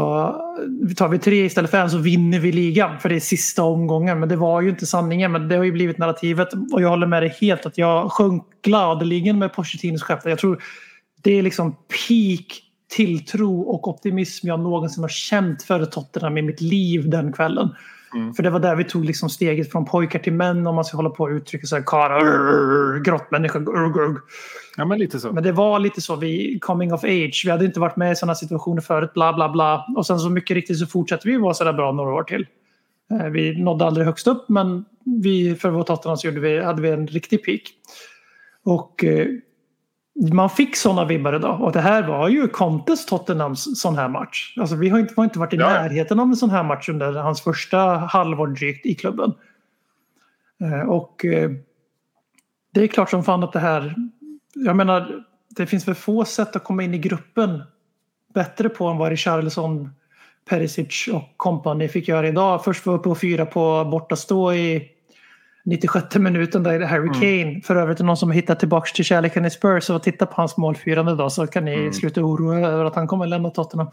tar 0.98 1.08
vi 1.08 1.20
tre 1.20 1.46
istället 1.46 1.72
för 1.72 1.78
en 1.78 1.90
så 1.90 1.98
vinner 1.98 2.40
vi 2.40 2.52
ligan. 2.52 3.00
För 3.00 3.10
det 3.10 3.16
är 3.16 3.20
sista 3.20 3.64
omgången. 3.64 4.20
Men 4.20 4.30
det 4.30 4.36
var 4.36 4.62
ju 4.62 4.70
inte 4.70 4.86
sanningen. 4.86 5.32
Men 5.32 5.48
det 5.48 5.56
har 5.56 5.64
ju 5.64 5.72
blivit 5.72 5.98
narrativet. 5.98 6.48
Och 6.74 6.82
jag 6.82 6.90
håller 6.90 7.08
med 7.08 7.24
dig 7.24 7.38
helt 7.42 7.66
att 7.66 7.78
jag 7.78 8.12
sjönk 8.12 8.44
gladeligen 8.64 9.40
med 9.40 9.54
Pochettinos 9.54 10.04
skepp. 10.04 10.20
Jag 10.26 10.40
tror 10.40 10.64
det 11.24 11.32
är 11.32 11.42
liksom 11.42 11.72
peak 11.72 12.62
tilltro 12.90 13.62
och 13.62 13.88
optimism 13.88 14.48
jag 14.48 14.60
någonsin 14.60 15.04
har 15.04 15.10
känt 15.10 15.64
för 15.64 15.86
Tottenham 15.86 16.38
i 16.38 16.42
mitt 16.42 16.62
liv 16.62 17.10
den 17.10 17.34
kvällen. 17.34 17.70
För 18.36 18.44
det 18.44 18.50
var 18.50 18.60
där 18.60 18.76
vi 18.76 18.84
tog 18.84 19.06
liksom 19.06 19.30
steget 19.30 19.72
från 19.72 19.86
pojkar 19.86 20.20
till 20.20 20.34
män 20.34 20.68
om 20.68 20.76
man 20.76 20.86
ska 20.86 20.98
hålla 20.98 21.10
på 21.10 21.24
och 21.24 21.30
uttrycka 21.30 21.68
sig 21.68 21.84
karlar, 21.86 23.04
grottmänniska. 23.04 23.60
grr, 23.60 23.94
grr. 23.94 24.18
Ja, 24.80 24.86
men 24.86 25.00
lite 25.00 25.20
så. 25.20 25.32
Men 25.32 25.44
det 25.44 25.52
var 25.52 25.80
lite 25.80 26.02
så, 26.02 26.16
vi 26.16 26.60
coming 26.60 26.94
of 26.94 27.04
age. 27.04 27.42
Vi 27.46 27.52
hade 27.52 27.66
inte 27.66 27.80
varit 27.80 27.96
med 27.96 28.12
i 28.12 28.16
sådana 28.16 28.36
situationer 28.36 28.82
förut, 28.82 29.14
bla 29.14 29.34
bla 29.34 29.50
bla. 29.50 29.86
Och 29.96 30.06
sen 30.06 30.20
så 30.20 30.30
mycket 30.30 30.56
riktigt 30.56 30.80
så 30.80 30.88
fortsatte 30.88 31.28
vi 31.28 31.38
vara 31.38 31.54
sådär 31.54 31.74
bra 31.74 31.92
några 31.92 32.14
år 32.14 32.24
till. 32.24 32.48
Eh, 33.12 33.26
Vi 33.26 33.62
nådde 33.64 33.86
aldrig 33.86 34.06
högst 34.06 34.28
upp 34.28 34.50
men 34.50 34.86
vi, 35.04 35.56
för 35.56 35.70
vår 35.70 35.84
Tottenham 35.84 36.18
så 36.18 36.28
gjorde 36.28 36.40
vi, 36.40 36.64
hade 36.64 36.82
vi 36.82 36.90
en 36.90 37.08
riktig 37.08 37.46
peak. 37.46 37.62
Och 38.64 39.04
eh, 39.04 39.28
man 40.34 40.50
fick 40.50 40.76
sådana 40.76 41.06
vibbar 41.06 41.36
idag. 41.36 41.62
Och 41.62 41.72
det 41.72 41.82
här 41.82 42.08
var 42.08 42.30
ju 42.30 42.48
Contes 42.48 43.06
Tottenhams 43.06 43.82
sån 43.82 43.96
här 43.96 44.10
match. 44.10 44.54
Alltså 44.58 44.76
vi 44.76 44.90
har 44.90 45.00
inte, 45.00 45.14
har 45.18 45.24
inte 45.24 45.40
varit 45.40 45.54
i 45.54 45.58
ja. 45.58 45.70
närheten 45.70 46.20
av 46.20 46.28
en 46.28 46.36
sån 46.36 46.50
här 46.50 46.64
match 46.64 46.90
under 46.90 47.14
hans 47.14 47.42
första 47.42 47.80
halvår 47.98 48.48
drygt 48.48 48.86
i 48.86 48.96
klubben. 48.96 49.34
Eh, 50.62 50.90
Och 50.90 51.26
eh, 51.26 51.52
det 52.74 52.84
är 52.84 52.88
klart 52.88 53.10
som 53.10 53.24
fan 53.24 53.44
att 53.44 53.54
det 53.54 53.60
här... 53.60 53.96
Jag 54.54 54.76
menar, 54.76 55.24
det 55.50 55.66
finns 55.66 55.88
väl 55.88 55.96
få 55.96 56.26
sätt 56.26 56.56
att 56.56 56.64
komma 56.64 56.84
in 56.84 56.94
i 56.94 56.98
gruppen 56.98 57.64
bättre 58.34 58.70
på 58.70 58.88
än 58.88 58.98
vad 58.98 59.10
Richarlison, 59.10 59.90
Perisic 60.50 61.08
och 61.14 61.24
company 61.38 61.88
fick 61.88 62.08
göra 62.08 62.28
idag. 62.28 62.64
Först 62.64 62.86
var 62.86 62.94
uppe 62.94 63.10
och 63.10 63.20
fyra 63.20 63.46
på 63.46 63.86
bortastå 63.92 64.54
i 64.54 64.92
96 65.66 66.16
minuten 66.16 66.64
där 66.64 66.72
är 66.72 66.80
det 66.80 66.86
Harry 66.86 67.10
Kane. 67.10 67.62
För 67.62 67.76
övrigt 67.76 68.00
någon 68.00 68.18
som 68.18 68.30
har 68.30 68.36
hittat 68.36 68.60
tillbaka 68.60 68.92
till 68.96 69.06
kärleken 69.06 69.46
i 69.46 69.50
Spurs 69.50 69.90
och 69.90 70.04
titta 70.04 70.26
på 70.26 70.34
hans 70.36 70.58
målfirande 70.58 71.12
idag 71.12 71.32
så 71.32 71.48
kan 71.48 71.66
ni 71.66 71.94
sluta 71.94 72.22
oroa 72.22 72.60
er 72.60 72.64
över 72.64 72.86
att 72.86 72.96
han 72.96 73.08
kommer 73.08 73.28
lämna 73.28 73.50
Tottenham. 73.50 73.88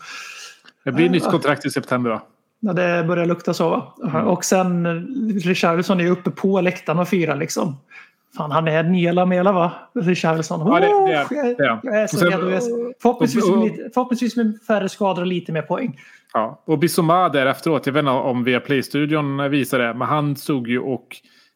Det 0.84 0.92
blir 0.92 1.11
nytt 1.11 1.24
kontrakt 1.24 1.66
i 1.66 1.70
september 1.70 2.11
va? 2.11 2.22
Ja, 2.61 2.72
det 2.72 3.05
börjar 3.05 3.26
lukta 3.26 3.55
så 3.55 3.70
va? 3.70 4.22
Och 4.22 4.44
sen 4.44 4.86
Richarlison 5.44 6.00
är 6.00 6.11
uppe 6.11 6.30
på 6.30 6.61
läktaren 6.61 6.98
och 6.98 7.09
fyra 7.09 7.34
liksom. 7.34 7.76
Fan, 8.37 8.51
han 8.51 8.68
är 8.68 8.82
nya 8.82 9.12
Lamela 9.12 9.53
va? 9.53 9.72
Richarlison. 9.95 10.61
Ja, 10.66 10.80
det- 10.80 10.87
det 10.87 10.93
är- 11.12 11.57
det 11.57 11.62
är 11.62 11.66
jag, 11.66 11.70
han. 11.70 11.80
jag 11.82 12.03
är 12.03 12.07
så 12.07 12.16
Och 12.16 12.20
sen- 12.20 12.30
redo. 12.30 12.45
Jag 12.51 12.57
är 12.57 12.61
så- 12.61 12.93
Förhoppningsvis, 13.03 13.45
och- 13.45 13.51
och- 13.53 13.59
med 13.59 13.66
lite- 13.70 13.91
förhoppningsvis 13.95 14.37
med 14.37 14.59
färre 14.66 14.89
skador 14.89 15.22
och 15.22 15.26
lite 15.26 15.53
mer 15.53 15.62
poäng. 15.62 15.99
Ja. 16.32 16.62
Och 16.66 16.78
Bissoma 16.78 17.28
där 17.28 17.47
efteråt, 17.47 17.87
jag 17.87 17.93
vet 17.93 18.01
inte 18.01 18.11
om 18.11 18.45
via 18.45 18.61
Play-studion 18.61 19.51
visar 19.51 19.78
det, 19.78 19.95
men 19.95 20.09
han 20.09 20.37
stod 20.37 20.68
ju 20.68 20.78
och 20.78 21.07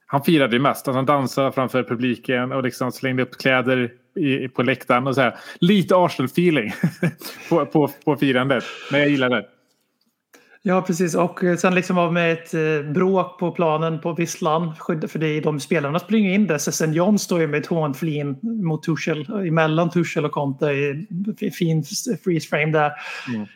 han 0.07 0.23
firade 0.23 0.57
ju 0.57 0.63
mest. 0.63 0.89
Alltså 0.89 0.99
han 0.99 1.07
dansade 1.07 1.53
framför 1.53 1.83
publiken 1.83 2.53
och 2.53 2.63
liksom 2.63 2.93
slängde 2.93 3.23
upp 3.23 3.39
kläder 3.39 3.91
i, 4.19 4.49
på 4.49 4.63
läktaren 4.63 5.07
och 5.07 5.15
så 5.15 5.21
här. 5.21 5.35
Lite 5.61 5.95
Arsenal-feeling 5.95 6.73
på, 7.49 7.67
på, 7.67 7.91
på 8.05 8.17
firandet. 8.17 8.65
Men 8.93 9.01
jag 9.01 9.09
gillar 9.11 9.29
det. 9.31 9.45
Ja, 10.69 10.83
precis. 10.83 11.15
Och 11.15 11.45
eh, 11.45 11.57
sen 11.57 11.75
liksom 11.75 11.99
av 11.99 12.13
med 12.13 12.33
ett 12.33 12.55
eh, 12.55 12.93
bråk 12.93 13.39
på 13.39 13.51
planen 13.51 14.01
på 14.01 14.13
Visslan. 14.13 14.75
För 15.09 15.19
det 15.19 15.41
de 15.41 15.61
spelarna 15.61 15.99
springer 15.99 16.35
in 16.35 16.47
där. 16.47 16.59
Sen 16.59 16.93
John 16.93 17.19
står 17.19 17.41
ju 17.41 17.47
med 17.47 17.61
ett 17.61 17.67
hånflin 17.67 18.39
mot 18.43 18.83
Tuchel. 18.83 19.47
Emellan 19.49 19.91
Tuchel 19.91 20.25
och 20.25 20.33
Conte. 20.33 20.67
i 20.67 21.51
Fin 21.59 21.85
freeze 22.25 22.49
frame 22.49 22.73
där. 22.73 22.93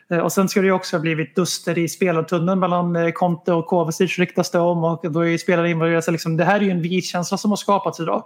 Eh, 0.09 0.17
Och 0.17 0.31
sen 0.31 0.49
ska 0.49 0.61
det 0.61 0.67
ju 0.67 0.73
också 0.73 0.95
ha 0.95 1.01
blivit 1.01 1.35
duster 1.35 1.77
i 1.77 1.89
spelartunneln 1.89 2.59
mellan 2.59 3.11
Conte 3.11 3.53
och 3.53 3.67
Kovacic 3.67 4.19
ryktas 4.19 4.51
det 4.51 4.59
om. 4.59 4.83
Och 4.83 5.11
då 5.11 5.19
är 5.19 5.25
ju 5.27 5.37
spelare 5.37 5.69
involverade. 5.69 6.11
Liksom, 6.11 6.37
det 6.37 6.43
här 6.45 6.59
är 6.59 6.63
ju 6.63 6.71
en 6.71 6.81
vi-känsla 6.81 7.37
som 7.37 7.51
har 7.51 7.57
skapats 7.57 7.99
idag. 7.99 8.23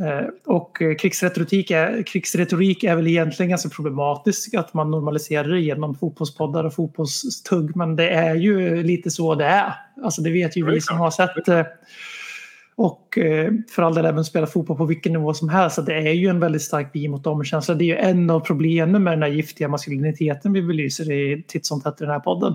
Eh, 0.00 0.26
Och 0.44 0.82
eh, 0.82 0.94
krigsretorik 0.94 1.70
är, 1.70 2.02
krigsretorik 2.02 2.84
är 2.84 2.96
väl 2.96 3.06
egentligen 3.06 3.50
ganska 3.50 3.68
problematisk 3.68 4.54
att 4.54 4.74
man 4.74 4.90
normaliserar 4.90 5.48
det 5.48 5.60
genom 5.60 5.94
fotbollspoddar 5.94 6.64
och 6.64 6.74
fotbollstugg. 6.74 7.76
Men 7.76 7.96
det 7.96 8.10
är 8.10 8.34
ju 8.34 8.82
lite 8.82 9.10
så 9.10 9.34
det 9.34 9.44
är. 9.44 9.72
Alltså 10.02 10.22
det 10.22 10.30
vet 10.30 10.56
ju 10.56 10.66
vi 10.66 10.80
som 10.80 10.96
har 10.96 11.10
sett 11.10 11.48
eh, 11.48 11.62
och 12.74 13.18
för 13.70 13.82
all 13.82 13.94
del 13.94 14.04
även 14.04 14.24
spela 14.24 14.46
fotboll 14.46 14.76
på 14.76 14.84
vilken 14.84 15.12
nivå 15.12 15.34
som 15.34 15.48
helst. 15.48 15.76
Så 15.76 15.82
det 15.82 15.94
är 15.94 16.12
ju 16.12 16.28
en 16.28 16.40
väldigt 16.40 16.62
stark 16.62 16.90
vi 16.92 17.08
mot 17.08 17.24
dem-känsla. 17.24 17.74
Det 17.74 17.84
är 17.84 17.86
ju 17.86 17.96
en 17.96 18.30
av 18.30 18.40
problemen 18.40 19.02
med 19.02 19.12
den 19.12 19.22
här 19.22 19.30
giftiga 19.30 19.68
maskuliniteten 19.68 20.52
vi 20.52 20.62
belyser 20.62 21.12
i 21.12 21.44
titt 21.48 21.66
som 21.66 21.80
tätt 21.80 22.00
i 22.00 22.04
den 22.04 22.12
här 22.12 22.20
podden. 22.20 22.54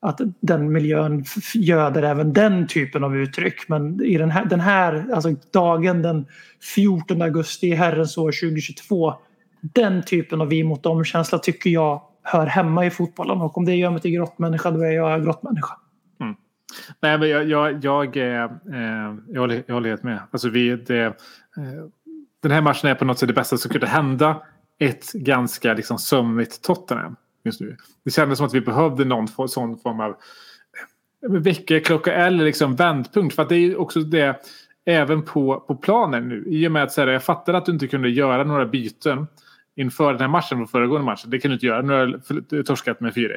Att 0.00 0.20
den 0.40 0.72
miljön 0.72 1.24
göder 1.54 2.02
även 2.02 2.32
den 2.32 2.66
typen 2.66 3.04
av 3.04 3.16
uttryck. 3.16 3.68
Men 3.68 4.04
i 4.04 4.18
den 4.18 4.30
här, 4.30 4.44
den 4.44 4.60
här 4.60 5.06
alltså 5.14 5.34
dagen 5.52 6.02
den 6.02 6.26
14 6.74 7.22
augusti 7.22 7.66
i 7.66 7.74
herrens 7.74 8.18
år 8.18 8.32
2022. 8.32 9.14
Den 9.60 10.02
typen 10.02 10.40
av 10.40 10.48
vi 10.48 10.64
mot 10.64 10.82
dem-känsla 10.82 11.38
tycker 11.38 11.70
jag 11.70 12.02
hör 12.22 12.46
hemma 12.46 12.86
i 12.86 12.90
fotbollen. 12.90 13.40
Och 13.40 13.58
om 13.58 13.64
det 13.64 13.74
gör 13.74 13.90
mig 13.90 14.00
till 14.00 14.10
grottmänniska 14.10 14.70
då 14.70 14.80
är 14.80 14.90
jag 14.90 15.24
grottmänniska. 15.24 15.74
Mm. 16.20 16.34
Nej, 17.00 17.18
men 17.18 17.28
jag, 17.28 17.48
jag, 17.48 17.84
jag, 17.84 18.16
eh, 18.16 18.44
eh, 18.44 19.14
jag, 19.28 19.40
håller, 19.40 19.62
jag 19.66 19.74
håller 19.74 19.88
helt 19.88 20.02
med. 20.02 20.20
Alltså 20.30 20.48
vi, 20.48 20.76
det, 20.76 21.04
eh, 21.04 21.12
den 22.42 22.52
här 22.52 22.60
matchen 22.60 22.90
är 22.90 22.94
på 22.94 23.04
något 23.04 23.18
sätt 23.18 23.28
det 23.28 23.34
bästa 23.34 23.56
som 23.56 23.70
kunde 23.70 23.86
hända 23.86 24.42
ett 24.78 25.12
ganska 25.12 25.74
liksom, 25.74 25.98
sömnigt 25.98 26.62
Tottenham 26.62 27.16
just 27.48 27.60
nu. 27.60 27.76
Det 28.04 28.10
kändes 28.10 28.38
som 28.38 28.46
att 28.46 28.54
vi 28.54 28.60
behövde 28.60 29.04
någon 29.04 29.28
for, 29.28 29.46
sån 29.46 29.78
form 29.78 30.00
av 30.00 30.10
eh, 30.10 31.30
väckarklocka 31.40 32.12
eller 32.12 32.44
liksom 32.44 32.76
vändpunkt. 32.76 33.34
För 33.34 33.42
att 33.42 33.48
det 33.48 33.54
är 33.56 33.60
ju 33.60 33.76
också 33.76 34.00
det 34.00 34.40
även 34.86 35.22
på, 35.22 35.60
på 35.60 35.76
planen 35.76 36.28
nu. 36.28 36.44
I 36.46 36.68
och 36.68 36.72
med 36.72 36.82
att 36.82 36.96
här, 36.96 37.06
jag 37.06 37.24
fattar 37.24 37.54
att 37.54 37.66
du 37.66 37.72
inte 37.72 37.86
kunde 37.88 38.10
göra 38.10 38.44
några 38.44 38.66
byten 38.66 39.26
inför 39.76 40.12
den 40.12 40.20
här 40.20 40.28
matchen 40.28 40.62
och 40.62 40.70
föregående 40.70 41.04
matchen. 41.04 41.30
Det 41.30 41.38
kan 41.38 41.48
du 41.48 41.54
inte 41.54 41.66
göra. 41.66 41.82
Nu 41.82 41.92
har 41.92 42.00
jag 42.00 42.26
för- 42.26 42.62
torskat 42.62 43.00
med 43.00 43.12
4-1. 43.14 43.30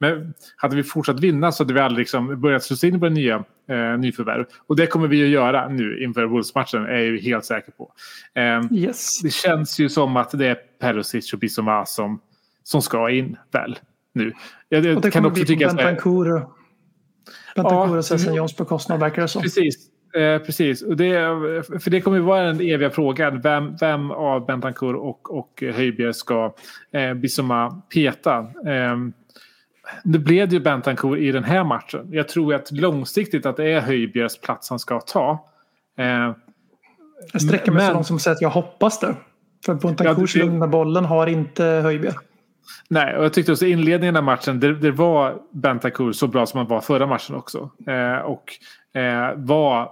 Men 0.00 0.34
hade 0.56 0.76
vi 0.76 0.82
fortsatt 0.82 1.20
vinna 1.20 1.52
så 1.52 1.62
hade 1.64 1.74
vi 1.74 1.80
aldrig 1.80 1.98
liksom 1.98 2.40
börjat 2.40 2.62
slå 2.62 2.88
in 2.88 3.00
på 3.00 3.08
nya 3.08 3.44
eh, 3.68 3.98
nyförvärv. 3.98 4.44
Och 4.66 4.76
det 4.76 4.86
kommer 4.86 5.08
vi 5.08 5.22
att 5.22 5.28
göra 5.28 5.68
nu 5.68 6.02
inför 6.04 6.24
Wolves-matchen 6.24 6.84
är 6.86 6.92
jag 6.92 7.02
ju 7.04 7.20
helt 7.20 7.44
säker 7.44 7.72
på. 7.72 7.92
Eh, 8.34 8.78
Yes. 8.82 9.22
det 9.22 9.32
känns 9.32 9.78
ju 9.80 9.88
som 9.88 10.16
att 10.16 10.30
det 10.30 10.46
är 10.46 10.56
Perisic 10.80 11.32
och 11.32 11.38
Bissoma 11.38 11.86
som, 11.86 12.20
som 12.62 12.82
ska 12.82 13.10
in 13.10 13.36
väl 13.52 13.78
nu. 14.12 14.32
Jag, 14.68 14.84
jag 14.84 14.96
Och 14.96 15.02
det 15.02 15.10
kan 15.10 15.26
också 15.26 15.44
tycka 15.44 15.68
att... 15.68 15.76
Bentancur 15.76 16.34
och 16.36 16.52
Ja, 17.54 17.84
mm. 17.86 18.34
Jones 18.34 18.56
på 18.56 18.64
kostnad 18.64 19.00
verkar 19.00 19.22
det 19.22 19.28
som. 19.28 19.42
Precis. 19.42 19.74
Eh, 20.14 20.38
precis. 20.38 20.82
Och 20.82 20.96
det, 20.96 21.18
för 21.82 21.90
det 21.90 22.00
kommer 22.00 22.16
ju 22.16 22.22
vara 22.22 22.42
den 22.42 22.60
eviga 22.60 22.90
frågan. 22.90 23.40
Vem, 23.40 23.76
vem 23.80 24.10
av 24.10 24.46
Bentancur 24.46 24.94
och, 24.94 25.38
och 25.38 25.62
Höjbjerg 25.74 26.14
ska 26.14 26.54
eh, 26.92 27.14
Bissoma 27.14 27.82
peta? 27.94 28.38
Eh, 28.38 28.96
nu 30.04 30.18
blev 30.18 30.48
det 30.48 30.54
ju 30.54 30.60
Bentancur 30.60 31.16
i 31.18 31.32
den 31.32 31.44
här 31.44 31.64
matchen. 31.64 32.08
Jag 32.10 32.28
tror 32.28 32.54
att 32.54 32.70
långsiktigt 32.72 33.46
att 33.46 33.56
det 33.56 33.64
är 33.72 33.80
Höjbjergs 33.80 34.40
plats 34.40 34.70
han 34.70 34.78
ska 34.78 35.00
ta. 35.00 35.48
Eh, 35.98 36.06
Jag 37.32 37.42
sträcker 37.42 37.72
mig 37.72 37.80
så 37.80 37.86
Men- 37.86 37.94
långt 37.94 38.06
som 38.06 38.16
att 38.16 38.22
säga 38.22 38.34
att 38.34 38.42
jag 38.42 38.50
hoppas 38.50 39.00
det. 39.00 39.14
För 39.66 39.72
Ja, 39.72 39.78
Bentancurs 39.82 40.32
det- 40.34 40.38
lugn 40.40 40.58
med 40.58 40.70
bollen 40.70 41.04
har 41.04 41.26
inte 41.26 41.64
Höjbjerg. 41.64 42.14
Nej, 42.88 43.16
och 43.16 43.24
jag 43.24 43.32
tyckte 43.32 43.52
också 43.52 43.66
i 43.66 43.70
inledningen 43.70 44.16
av 44.16 44.24
matchen, 44.24 44.60
det, 44.60 44.74
det 44.74 44.90
var 44.90 45.38
Bentacur 45.52 46.12
så 46.12 46.26
bra 46.26 46.46
som 46.46 46.58
han 46.58 46.66
var 46.68 46.80
förra 46.80 47.06
matchen 47.06 47.34
också. 47.36 47.70
Eh, 47.86 48.18
och 48.18 48.52
eh, 49.00 49.32
var, 49.36 49.90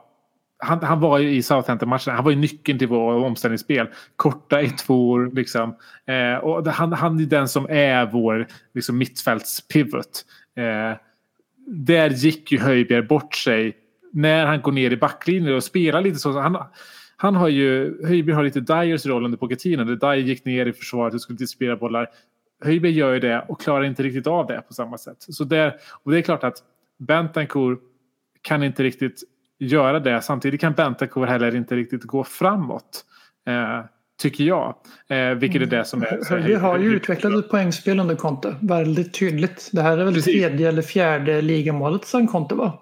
han, 0.58 0.82
han 0.82 1.00
var 1.00 1.18
ju 1.18 1.30
i 1.30 1.42
Southampton-matchen, 1.42 2.14
han 2.14 2.24
var 2.24 2.30
ju 2.30 2.38
nyckeln 2.38 2.78
till 2.78 2.88
vår 2.88 3.24
omställningsspel. 3.24 3.86
Korta 4.16 4.62
i 4.62 4.68
tvåor 4.70 5.30
liksom. 5.34 5.76
Eh, 6.06 6.44
och 6.44 6.62
det- 6.64 6.70
han, 6.70 6.92
han 6.92 7.20
är 7.20 7.26
den 7.26 7.48
som 7.48 7.66
är 7.70 8.06
vår 8.06 8.46
liksom, 8.74 8.98
mittfältspivot. 8.98 10.24
Eh, 10.56 10.96
där 11.66 12.10
gick 12.10 12.52
ju 12.52 12.58
Höjbjerg 12.58 13.02
bort 13.02 13.34
sig 13.34 13.76
när 14.12 14.46
han 14.46 14.60
går 14.60 14.72
ner 14.72 14.90
i 14.90 14.96
backlinjen 14.96 15.54
och 15.54 15.64
spelar 15.64 16.00
lite 16.00 16.18
så. 16.18 16.38
Han, 16.38 16.56
han 17.16 17.36
har 17.36 17.48
ju, 17.48 17.98
Höjbjerg 18.06 18.36
har 18.36 18.44
lite 18.44 18.60
Dyers 18.60 19.06
roll 19.06 19.24
under 19.24 19.38
Pochettino. 19.38 19.84
Där 19.84 19.96
Dyer 20.14 20.24
gick 20.26 20.44
ner 20.44 20.66
i 20.66 20.72
försvaret 20.72 21.14
och 21.14 21.20
skulle 21.20 21.36
distribuera 21.36 21.76
bollar. 21.76 22.08
Höjberg 22.64 22.92
gör 22.92 23.12
ju 23.12 23.20
det 23.20 23.44
och 23.48 23.61
klarar 23.61 23.84
inte 23.84 24.02
riktigt 24.02 24.26
av 24.26 24.46
det 24.46 24.62
på 24.68 24.74
samma 24.74 24.98
sätt. 24.98 25.16
Så 25.18 25.44
det, 25.44 25.74
och 26.02 26.11
det 26.11 26.18
är 26.18 26.22
klart 26.22 26.44
att 26.44 26.56
Bentancur 26.98 27.78
kan 28.42 28.62
inte 28.62 28.82
riktigt 28.82 29.22
göra 29.58 30.00
det. 30.00 30.22
Samtidigt 30.22 30.61
kan 30.61 30.72
Bentancur 30.72 31.26
heller 31.26 31.54
inte 31.54 31.76
riktigt 31.76 32.02
gå 32.04 32.24
framåt. 32.24 33.04
Eh, 33.46 33.84
tycker 34.22 34.44
jag. 34.44 34.74
Eh, 35.08 35.30
vilket 35.30 35.62
är 35.62 35.66
det 35.66 35.84
som 35.84 36.02
är... 36.02 36.18
så 36.22 36.34
Höjbjerg 36.34 36.61
har 36.61 36.78
ju 36.78 36.92
utvecklat 36.92 37.32
ett 37.44 37.50
poängspel 37.50 38.00
under 38.00 38.16
Conte. 38.16 38.54
Väldigt 38.61 39.14
tydligt. 39.14 39.68
Det 39.72 39.82
här 39.82 39.98
är 39.98 40.04
väl 40.04 40.14
Precis. 40.14 40.34
tredje 40.42 40.68
eller 40.68 40.82
fjärde 40.82 41.42
ligamålet 41.42 42.04
sen 42.04 42.26
Conte 42.26 42.54
va? 42.54 42.78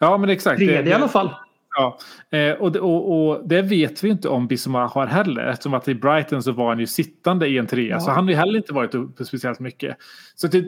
Ja, 0.00 0.18
men 0.18 0.30
exakt. 0.30 0.58
Det- 0.58 0.66
Tredje 0.66 0.82
det- 0.82 0.90
i 0.90 0.92
alla 0.92 1.08
fall. 1.08 1.30
Ja, 1.76 1.98
eh, 2.30 2.52
och, 2.52 2.72
det- 2.72 2.80
och, 2.80 3.28
och 3.28 3.48
det 3.48 3.62
vet 3.62 4.04
vi 4.04 4.08
inte 4.08 4.28
om 4.28 4.46
Bissoma 4.46 4.86
har 4.86 5.06
heller. 5.06 5.46
Eftersom 5.46 5.74
att 5.74 5.88
i 5.88 5.94
Brighton 5.94 6.42
så 6.42 6.52
var 6.52 6.68
han 6.68 6.78
ju 6.78 6.86
sittande 6.86 7.46
i 7.48 7.58
en 7.58 7.66
trea. 7.66 7.86
Ja. 7.86 8.00
Så 8.00 8.10
han 8.10 8.24
har 8.24 8.30
ju 8.30 8.36
heller 8.36 8.56
inte 8.56 8.72
varit 8.74 8.94
uppe 8.94 9.24
speciellt 9.24 9.60
mycket. 9.60 9.96
Så 10.34 10.46
det, 10.46 10.64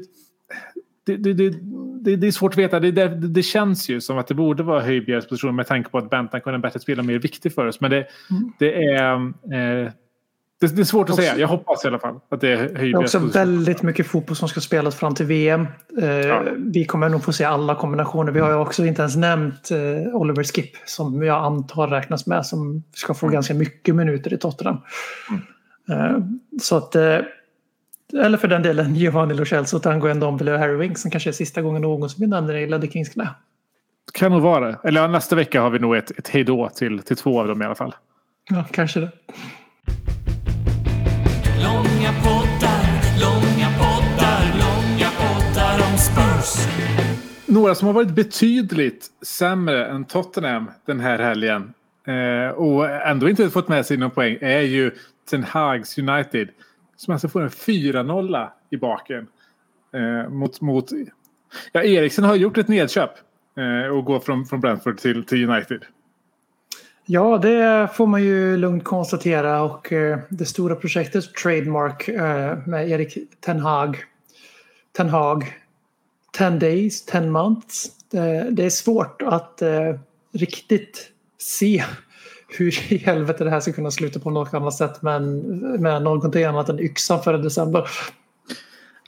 det, 1.06 1.16
det, 1.16 1.50
det, 2.00 2.16
det, 2.16 2.26
är 2.26 2.30
svårt 2.30 2.52
att 2.52 2.58
veta. 2.58 2.80
Det, 2.80 3.08
det, 3.08 3.42
känns 3.42 3.88
ju 3.88 4.00
som 4.00 4.18
att 4.18 4.26
det 4.26 4.34
borde 4.34 4.62
vara 4.62 4.80
Höjbjergs 4.80 5.28
position 5.28 5.56
med 5.56 5.66
tanke 5.66 5.90
på 5.90 5.98
att 5.98 6.10
Bentan 6.10 6.40
kunde 6.40 6.58
bättre 6.58 6.80
spela 6.80 7.02
mer 7.02 7.18
viktig 7.18 7.54
för 7.54 7.66
oss. 7.66 7.80
Men 7.80 7.90
det, 7.90 8.06
det 8.58 8.84
är... 8.84 9.14
Eh, 9.84 9.90
det, 10.60 10.76
det 10.76 10.82
är 10.82 10.84
svårt 10.84 11.04
att 11.08 11.10
Också- 11.10 11.22
säga. 11.22 11.38
Jag 11.38 11.48
hoppas 11.48 11.84
i 11.84 11.88
alla 11.88 11.98
fall 11.98 12.20
att 12.30 12.40
det 12.40 12.48
är 12.52 12.68
Det 12.68 12.80
är 12.90 12.96
också 12.96 13.18
väldigt 13.18 13.82
mycket 13.82 14.06
fotboll 14.06 14.36
som 14.36 14.48
ska 14.48 14.60
spelas 14.60 14.96
fram 14.96 15.14
till 15.14 15.26
VM. 15.26 15.66
Eh, 16.00 16.06
Ja. 16.08 16.42
Vi 16.56 16.84
kommer 16.84 17.08
nog 17.08 17.24
få 17.24 17.32
se 17.32 17.44
alla 17.44 17.74
kombinationer. 17.74 18.32
Vi 18.32 18.40
har 18.40 18.48
ju 18.50 18.56
också 18.56 18.84
inte 18.86 19.02
ens 19.02 19.16
nämnt 19.16 19.70
eh, 19.70 20.14
Oliver 20.14 20.42
Skip 20.44 20.70
som 20.84 21.22
jag 21.22 21.44
antar 21.44 21.88
räknas 21.88 22.26
med 22.26 22.46
som 22.46 22.82
ska 22.94 23.14
få 23.14 23.28
ganska 23.28 23.54
mycket 23.54 23.94
minuter 23.94 24.32
i 24.32 24.38
Tottenham. 24.38 24.76
Eh, 25.90 26.18
så 26.62 26.76
att, 26.76 26.94
eh, 26.94 27.18
eller 28.24 28.38
för 28.38 28.48
den 28.48 28.62
delen 28.62 28.94
Giovanni 28.94 29.34
Lo 29.34 29.44
Celso, 29.44 29.78
Tango 29.78 30.14
Ndombele 30.14 30.52
och 30.52 30.58
Harry 30.58 30.76
Winks 30.76 31.02
som 31.02 31.10
kanske 31.10 31.30
är 31.30 31.32
sista 31.32 31.62
gången 31.62 31.82
någonsin 31.82 32.20
vi 32.20 32.26
nämner 32.26 32.54
det 32.54 32.60
i 32.60 32.66
Ledder 32.66 32.88
Kings 32.88 33.08
knä. 33.08 33.28
Kan 34.12 34.32
nog 34.32 34.42
vara 34.42 34.66
det. 34.66 34.78
Eller 34.84 35.08
nästa 35.08 35.36
vecka 35.36 35.60
har 35.62 35.70
vi 35.70 35.78
nog 35.78 35.96
ett, 35.96 36.10
ett 36.18 36.28
hejdå 36.28 36.68
till, 36.74 36.98
till 36.98 37.16
två 37.16 37.40
av 37.40 37.48
dem 37.48 37.62
i 37.62 37.64
alla 37.64 37.74
fall. 37.74 37.94
Ja, 38.50 38.64
kanske 38.72 39.00
det. 39.00 39.10
Långa 41.62 42.12
poddar, 42.24 42.84
långa 43.20 43.68
poddar, 43.78 44.42
långa 44.62 45.10
poddar 45.18 45.76
om 45.90 45.98
Spurs. 45.98 46.66
Några 47.46 47.74
som 47.74 47.86
har 47.86 47.92
varit 47.92 48.14
betydligt 48.14 49.06
sämre 49.22 49.86
än 49.86 50.04
Tottenham 50.04 50.70
den 50.86 51.00
här 51.00 51.18
helgen 51.18 51.74
eh, 52.06 52.50
och 52.54 52.90
ändå 52.90 53.28
inte 53.28 53.50
fått 53.50 53.68
med 53.68 53.86
sig 53.86 53.96
någon 53.96 54.10
poäng 54.10 54.38
är 54.40 54.60
ju 54.60 54.90
Ten 55.30 55.44
Hags 55.44 55.98
United. 55.98 56.48
Som 56.96 57.12
alltså 57.12 57.28
får 57.28 57.42
en 57.42 57.48
4-0 57.48 58.48
i 58.70 58.76
baken. 58.76 59.26
Eh, 59.94 60.30
mot, 60.30 60.60
mot, 60.60 60.90
ja, 61.72 61.82
Eriksen 61.82 62.24
har 62.24 62.34
gjort 62.34 62.58
ett 62.58 62.68
nedköp 62.68 63.10
eh, 63.56 63.90
och 63.90 64.04
går 64.04 64.20
från, 64.20 64.46
från 64.46 64.60
Brentford 64.60 64.98
till, 64.98 65.24
till 65.24 65.50
United. 65.50 65.84
Ja, 67.10 67.38
det 67.38 67.88
får 67.94 68.06
man 68.06 68.22
ju 68.22 68.56
lugnt 68.56 68.84
konstatera 68.84 69.62
och 69.62 69.92
eh, 69.92 70.18
det 70.28 70.44
stora 70.44 70.74
projektet 70.74 71.34
Trademark 71.34 72.08
eh, 72.08 72.58
med 72.66 72.90
Erik 72.90 73.18
Ten 73.40 73.60
Hag. 73.60 74.04
Ten 74.96 75.08
Hag. 75.08 75.56
10 76.38 76.50
days, 76.50 77.04
10 77.04 77.20
months. 77.20 77.86
Eh, 78.14 78.46
det, 78.50 78.64
är 78.64 78.70
svårt 78.70 79.22
att 79.22 79.62
riktigt 80.32 81.10
se 81.38 81.84
hur 82.48 82.92
i 82.92 82.96
helvete 82.96 83.44
det 83.44 83.50
här 83.50 83.60
ska 83.60 83.72
kunna 83.72 83.90
sluta 83.90 84.20
på 84.20 84.30
något 84.30 84.54
annat 84.54 84.74
sätt 84.74 85.02
men 85.02 85.38
med 85.82 86.02
någonting 86.02 86.44
annat 86.44 86.68
än 86.68 86.80
yxan 86.80 87.22
före 87.22 87.38
december. 87.38 87.88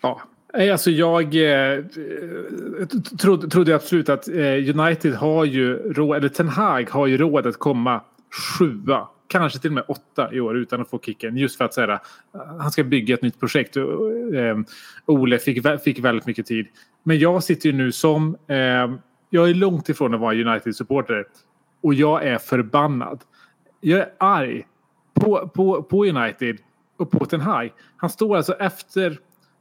Ja, 0.02 0.20
Nej, 0.54 0.70
alltså 0.70 0.90
jag 0.90 1.22
eh, 1.34 1.84
trodde, 3.20 3.48
trodde 3.48 3.74
absolut 3.74 4.08
att 4.08 4.28
eh, 4.28 4.80
United 4.80 5.14
har 5.14 5.44
ju 5.44 5.92
råd, 5.92 6.16
eller 6.16 6.28
Ten 6.28 6.48
Hag 6.48 6.90
har 6.90 7.06
ju 7.06 7.16
råd 7.16 7.46
att 7.46 7.58
komma 7.58 8.00
sjua, 8.58 9.08
kanske 9.28 9.58
till 9.58 9.70
och 9.70 9.74
med 9.74 9.84
åtta 9.88 10.32
i 10.32 10.40
år 10.40 10.56
utan 10.56 10.80
att 10.80 10.90
få 10.90 10.98
kicken. 10.98 11.36
Just 11.36 11.58
för 11.58 11.64
att 11.64 11.74
säga 11.74 11.92
eh, 12.34 12.40
han 12.58 12.70
ska 12.70 12.84
bygga 12.84 13.14
ett 13.14 13.22
nytt 13.22 13.40
projekt. 13.40 13.76
Och, 13.76 14.34
eh, 14.34 14.58
Ole 15.06 15.38
fick, 15.38 15.66
fick 15.84 15.98
väldigt 15.98 16.26
mycket 16.26 16.46
tid. 16.46 16.66
Men 17.02 17.18
jag 17.18 17.44
sitter 17.44 17.68
ju 17.68 17.72
nu 17.72 17.92
som, 17.92 18.36
eh, 18.46 18.56
jag 19.30 19.50
är 19.50 19.54
långt 19.54 19.88
ifrån 19.88 20.14
att 20.14 20.20
vara 20.20 20.34
United-supporter 20.34 21.24
och 21.82 21.94
jag 21.94 22.26
är 22.26 22.38
förbannad. 22.38 23.20
Jag 23.80 24.00
är 24.00 24.12
arg 24.18 24.66
på, 25.14 25.48
på, 25.48 25.82
på 25.82 26.04
United 26.04 26.58
och 26.96 27.10
på 27.10 27.24
Ten 27.24 27.40
Hag. 27.40 27.72
Han 27.96 28.10
står 28.10 28.36
alltså 28.36 28.52
efter 28.52 29.18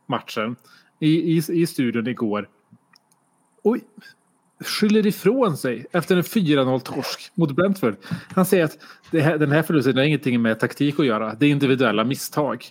matchen 0.09 0.55
i, 0.99 1.37
i, 1.37 1.43
i 1.49 1.67
studion 1.67 2.07
igår. 2.07 2.49
Och 3.61 3.77
skyller 4.59 5.07
ifrån 5.07 5.57
sig 5.57 5.85
efter 5.91 6.17
en 6.17 6.23
4-0 6.23 6.79
torsk 6.79 7.31
mot 7.35 7.51
Brentford. 7.51 7.95
Han 8.35 8.45
säger 8.45 8.63
att 8.63 8.77
här, 9.11 9.37
den 9.37 9.51
här 9.51 9.63
förlusten 9.63 9.97
har 9.97 10.03
ingenting 10.03 10.41
med 10.41 10.59
taktik 10.59 10.99
att 10.99 11.05
göra. 11.05 11.35
Det 11.39 11.45
är 11.45 11.49
individuella 11.49 12.03
misstag. 12.03 12.65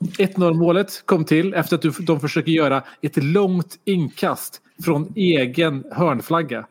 1-0 0.00 0.54
målet 0.54 1.02
kom 1.06 1.24
till 1.24 1.54
efter 1.54 1.76
att 1.76 2.06
de 2.06 2.20
försöker 2.20 2.52
göra 2.52 2.82
ett 3.02 3.24
långt 3.24 3.78
inkast 3.84 4.60
från 4.84 5.12
egen 5.16 5.84
hörnflagga. 5.92 6.66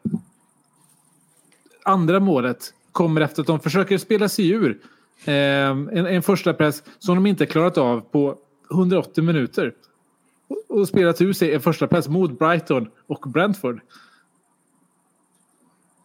Andra 1.83 2.19
målet 2.19 2.73
kommer 2.91 3.21
efter 3.21 3.41
att 3.41 3.47
de 3.47 3.59
försöker 3.59 3.97
spela 3.97 4.29
sig 4.29 4.49
ur 4.49 4.77
eh, 5.25 5.33
en, 5.33 6.05
en 6.05 6.23
första 6.23 6.53
press 6.53 6.83
som 6.99 7.15
de 7.15 7.25
inte 7.25 7.45
klarat 7.45 7.77
av 7.77 7.99
på 7.99 8.37
180 8.71 9.23
minuter. 9.23 9.73
Och, 10.69 10.87
spelat 10.87 11.21
ur 11.21 11.33
sig 11.33 11.53
en 11.53 11.61
första 11.61 11.87
press 11.87 12.07
mot 12.07 12.39
Brighton 12.39 12.89
och 13.07 13.29
Brentford. 13.29 13.79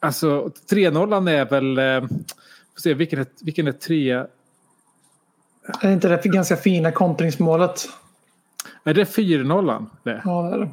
Alltså 0.01 0.53
3-0 0.71 1.31
är 1.31 1.45
väl... 1.45 1.79
Eh, 1.79 2.09
får 2.75 2.81
se, 2.81 2.95
vilken 2.95 3.19
är, 3.19 3.27
vilken 3.41 3.67
är 3.67 3.73
tre... 3.73 4.25
Är 5.81 5.93
inte 5.93 6.09
det 6.09 6.25
ganska 6.25 6.57
fina 6.57 6.93
kontringsmålet? 6.93 7.89
Är 8.85 8.95
det 8.95 9.05
4-0 9.05 9.87
det? 10.03 10.23
Ja, 10.25 10.43
det 10.43 10.57
är 10.57 10.59
det. 10.59 10.71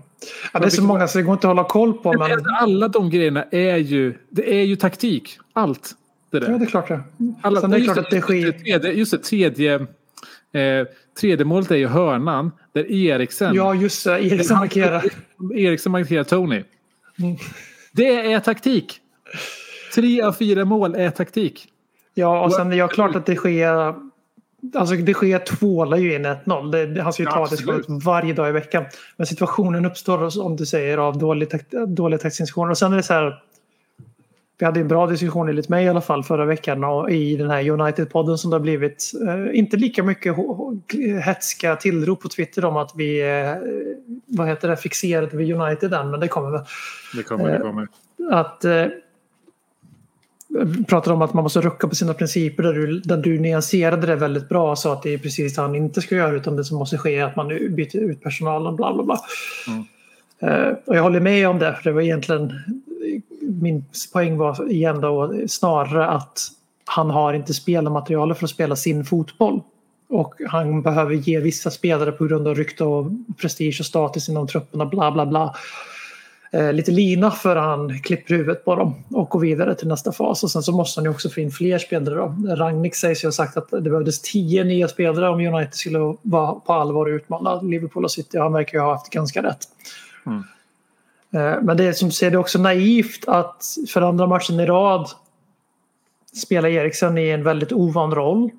Ja, 0.54 0.60
det 0.60 0.66
är 0.66 0.70
så 0.70 0.84
många 0.84 1.08
så 1.08 1.18
det 1.18 1.24
går 1.24 1.34
inte 1.34 1.48
att 1.48 1.56
hålla 1.56 1.64
koll 1.64 1.94
på. 1.94 2.14
Men... 2.14 2.46
Alla 2.60 2.88
de 2.88 3.10
grejerna 3.10 3.44
är 3.44 3.78
ju, 3.78 4.18
det 4.30 4.54
är 4.54 4.64
ju 4.64 4.76
taktik. 4.76 5.40
Allt. 5.54 5.96
Det 6.32 6.40
där. 6.40 6.52
Ja, 6.52 6.58
det 6.58 6.66
är 6.66 6.68
klart 6.68 6.88
det. 6.88 7.02
Alla, 7.42 7.62
Sen 7.62 7.74
är 7.74 7.78
det 7.78 7.84
klart 7.84 7.98
att 7.98 8.10
det 8.10 8.22
sker... 8.22 8.52
Tredje, 8.52 8.92
just 8.92 9.12
det, 9.12 9.18
tredje, 9.18 9.88
eh, 10.54 10.88
tredje 11.22 11.46
målet 11.46 11.72
är 11.72 11.76
ju 11.76 11.88
hörnan. 11.88 12.52
Där 12.74 12.92
Eriksen... 12.92 13.56
Ja, 13.56 13.76
just 13.76 14.06
det. 14.06 14.26
Eriksen 14.26 14.58
markerar. 14.58 15.04
Eriksen 15.56 15.92
markerar 15.92 16.24
Tony. 16.24 16.64
Mm. 17.20 17.38
Det 17.92 18.32
är 18.32 18.40
taktik. 18.40 19.00
Tre 19.96 20.22
av 20.22 20.34
fyra 20.34 20.66
mål 20.66 20.96
är 20.96 21.10
taktik. 21.10 21.68
Ja, 22.14 22.46
och 22.46 22.54
sen 22.54 22.74
är 22.74 22.82
det 22.82 22.88
klart 22.88 23.16
att 23.16 23.26
det 23.26 23.36
sker... 23.36 23.94
Alltså 24.76 24.96
det 24.96 25.14
sker 25.14 25.40
tvålar 25.40 25.98
ju 25.98 26.16
in 26.16 26.26
1-0. 26.26 26.94
Det, 26.94 27.02
han 27.02 27.14
ska 27.14 27.24
ju 27.24 27.30
ta 27.30 27.48
det 27.48 27.84
varje 28.06 28.34
dag 28.34 28.50
i 28.50 28.52
veckan. 28.52 28.86
Men 29.18 29.28
situationen 29.28 29.86
uppstår, 29.86 30.40
om 30.42 30.56
du 30.56 30.66
säger, 30.66 30.98
av 30.98 31.18
dålig, 31.18 31.50
takt, 31.50 31.72
dåliga. 31.72 32.20
Och 32.56 32.78
sen 32.78 32.94
är 32.94 32.98
det 32.98 33.04
så 33.04 33.14
här... 33.14 33.44
Vi 34.60 34.66
hade 34.66 34.80
en 34.80 34.88
bra 34.88 35.08
diskussion 35.08 35.50
enligt 35.50 35.70
mig 35.70 35.86
i 35.86 35.90
alla 35.90 36.02
fall 36.02 36.24
förra 36.24 36.46
veckan 36.46 36.84
och 36.84 37.12
i 37.12 37.36
den 37.36 37.50
här 37.50 37.64
United-podden 37.64 38.38
som 38.38 38.52
det 38.52 38.56
har 38.56 38.62
blivit. 38.62 39.12
Eh, 39.28 39.60
inte 39.60 39.78
lika 39.78 40.04
mycket 40.04 40.36
hetska 41.26 41.76
tillrop 41.76 42.22
på 42.22 42.30
Twitter 42.30 42.66
om 42.66 42.78
att 42.78 42.92
vi 42.96 43.22
eh, 43.22 43.56
vad 44.26 44.48
heter 44.48 44.68
det, 44.68 44.78
fixerade 44.78 45.38
vid 45.38 45.54
United 45.54 45.94
än, 45.94 46.12
men 46.12 46.20
det 46.20 46.28
kommer 46.28 46.52
väl. 46.52 46.62
Det 47.16 47.24
kommer, 47.24 47.52
det 47.52 47.60
kommer. 47.60 47.88
Att 48.32 48.66
eh, 48.66 48.86
pratar 50.88 51.12
om 51.12 51.22
att 51.22 51.34
man 51.34 51.44
måste 51.44 51.62
rucka 51.62 51.88
på 51.88 51.96
sina 51.96 52.14
principer 52.14 52.64
där 52.64 52.74
du, 52.74 53.00
där 53.00 53.18
du 53.18 53.40
nyanserade 53.40 54.08
det 54.08 54.16
väldigt 54.16 54.50
bra 54.50 54.76
så 54.76 54.92
att 54.92 55.04
det 55.04 55.14
är 55.14 55.18
precis 55.18 55.56
det 55.56 55.62
han 55.62 55.76
inte 55.76 56.02
ska 56.02 56.16
göra 56.16 56.36
utan 56.36 56.56
det 56.56 56.64
som 56.64 56.78
måste 56.78 56.98
ske 56.98 57.16
är 57.16 57.26
att 57.26 57.36
man 57.36 57.48
byter 57.48 57.98
ut 57.98 58.24
personalen 58.24 58.76
bla 58.76 58.94
bla 58.94 59.04
bla. 59.04 59.20
Eh, 60.42 60.74
och 60.86 60.96
jag 60.96 61.04
håller 61.04 61.20
med 61.20 61.50
om 61.50 61.60
det 61.60 61.74
för 61.74 61.90
det 61.90 61.94
var 61.94 62.02
egentligen 62.02 62.54
min 63.50 63.86
poäng 64.14 64.38
var 64.38 64.72
igen 64.72 65.02
då 65.02 65.34
snarare 65.48 66.08
att 66.08 66.40
han 66.86 67.10
har 67.10 67.34
inte 67.34 67.54
spelarmaterialet 67.54 68.38
för 68.38 68.46
att 68.46 68.50
spela 68.50 68.76
sin 68.76 69.06
fotboll. 69.06 69.62
Och 70.10 70.36
han 70.48 70.82
behöver 70.82 71.14
ge 71.14 71.40
vissa 71.40 71.72
spelare 71.72 72.12
på 72.12 72.26
grund 72.26 72.48
av 72.48 72.56
rykte 72.56 72.84
och 72.84 73.12
prestige 73.42 73.78
och 73.80 73.86
status 73.86 74.30
inom 74.30 74.48
trupperna 74.48 74.86
bla 74.86 75.12
bla 75.12 75.26
bla 75.26 75.56
eh, 76.52 76.74
lite 76.74 76.92
lina 76.92 77.32
för 77.32 77.56
han 77.56 78.00
klipper 78.00 78.36
huvudet 78.36 78.66
på 78.66 78.76
dem 78.76 79.04
och 79.10 79.30
går 79.30 79.40
vidare 79.40 79.76
till 79.76 79.88
nästa 79.88 80.12
fas. 80.12 80.44
Och 80.44 80.52
sen 80.52 80.64
så 80.64 80.72
måste 80.72 81.00
han 81.00 81.06
ju 81.06 81.12
också 81.12 81.30
få 81.30 81.40
in 81.40 81.52
fler 81.52 81.78
spelare. 81.78 82.16
Då. 82.16 82.56
Rangnick 82.56 82.96
sägs 82.96 83.24
ju 83.24 83.28
ha 83.28 83.32
sagt 83.32 83.58
att 83.58 83.70
det 83.70 83.82
behövdes 83.82 84.22
tio 84.22 84.64
nya 84.64 84.88
spelare 84.88 85.30
om 85.30 85.40
United 85.40 85.74
skulle 85.74 86.16
vara 86.22 86.54
på 86.54 86.74
allvar 86.74 87.06
och 87.06 87.16
utmana 87.16 87.62
Liverpool 87.62 88.04
och 88.04 88.12
City. 88.12 88.38
Han 88.38 88.54
verkar 88.54 88.78
ju 88.78 88.84
ha 88.84 88.92
haft 88.92 89.10
ganska 89.10 89.44
rätt. 89.44 89.60
Mm. 90.26 90.44
Eh, 91.34 91.62
Men 91.62 91.78
det 91.78 91.84
är 91.84 91.94
som 91.94 92.12
ser 92.12 92.32
det 92.32 92.38
också 92.38 92.60
naivt 92.60 93.28
att 93.28 93.64
för 93.90 94.02
andra 94.02 94.28
matchen 94.28 94.60
i 94.60 94.66
rad 94.66 95.10
spela 96.36 96.70
Eriksen 96.70 97.18
i 97.18 97.30
en 97.30 97.44
väldigt 97.44 97.72
ovan 97.72 98.16
roll. 98.16 98.50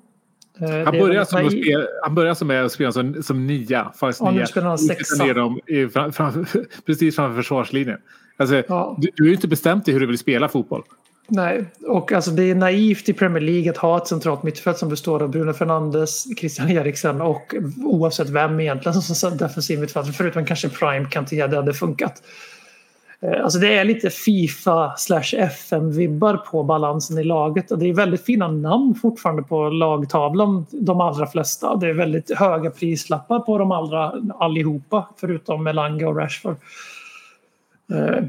Eh, 0.61 0.69
är 0.69 0.85
Han 0.85 0.97
börjar, 0.97 1.25
som 1.25 1.45
att 1.45 1.51
spela, 1.51 1.85
han 2.03 2.15
börjar 2.15 2.33
som 2.33 2.47
med 2.47 2.65
att 2.65 2.71
spela 2.71 2.91
som, 2.91 3.23
som 3.23 3.47
nia. 3.47 3.91
Falsk 3.99 4.21
Ja, 4.21 4.31
nia. 4.31 4.45
spelar 4.47 4.67
han 4.67 4.77
sexa. 4.77 5.23
ner 5.25 5.33
dem 5.33 5.59
i, 5.67 5.87
fram, 5.87 6.11
fram, 6.13 6.45
precis 6.85 7.15
framför 7.15 7.35
försvarslinjen. 7.41 7.97
Alltså, 8.37 8.63
Ja. 8.67 8.95
du, 8.99 9.09
du 9.15 9.23
har 9.23 9.27
ju 9.27 9.33
inte 9.35 9.47
bestämt 9.47 9.85
dig 9.85 9.93
hur 9.93 9.99
du 10.01 10.07
vill 10.07 10.17
spela 10.17 10.47
fotboll. 10.49 10.83
Nej, 11.27 11.65
och 11.87 12.11
alltså 12.11 12.31
det 12.31 12.43
är 12.43 12.55
naivt 12.55 13.09
i 13.09 13.13
Premier 13.13 13.41
League 13.43 13.71
att 13.71 13.77
ha 13.77 13.97
ett 13.97 14.07
centralt 14.07 14.43
mittfält 14.43 14.77
som 14.77 14.89
består 14.89 15.23
av 15.23 15.29
Bruno 15.29 15.53
Fernandes, 15.53 16.25
Christian 16.39 16.69
Eriksen 16.69 17.21
och 17.21 17.55
oavsett 17.83 18.29
vem 18.29 18.59
egentligen 18.59 19.01
som 19.01 19.15
som 19.15 19.37
defensiv 19.37 19.79
mittfältare 19.79 20.13
förutom 20.13 20.45
kanske 20.45 20.69
Prime 20.69 21.05
Kanté, 21.09 21.47
det 21.47 21.55
hade 21.55 21.73
funkat. 21.73 22.13
Eh, 23.21 23.43
alltså 23.43 23.59
det 23.59 23.73
är 23.73 23.85
lite 23.85 24.09
Fifa 24.09 24.93
slash 24.97 25.33
FM-vibbar 25.37 26.37
på 26.37 26.63
balansen 26.63 27.17
i 27.17 27.23
laget 27.23 27.71
och 27.71 27.79
det 27.79 27.89
är 27.89 27.93
väldigt 27.93 28.25
fina 28.25 28.47
namn 28.47 28.95
fortfarande 28.95 29.43
på 29.43 29.69
lagtavlan, 29.69 30.65
de 30.71 31.01
allra 31.01 31.27
flesta. 31.27 31.75
Det 31.75 31.89
är 31.89 31.93
väldigt 31.93 32.37
höga 32.37 32.69
prislappar 32.69 33.39
på 33.39 33.57
de 33.57 33.71
allra 33.71 34.13
allihopa 34.39 35.09
förutom 35.17 35.63
Melanga 35.63 36.07
och 36.07 36.17
Rashford. 36.17 36.55
Eh, 37.93 38.23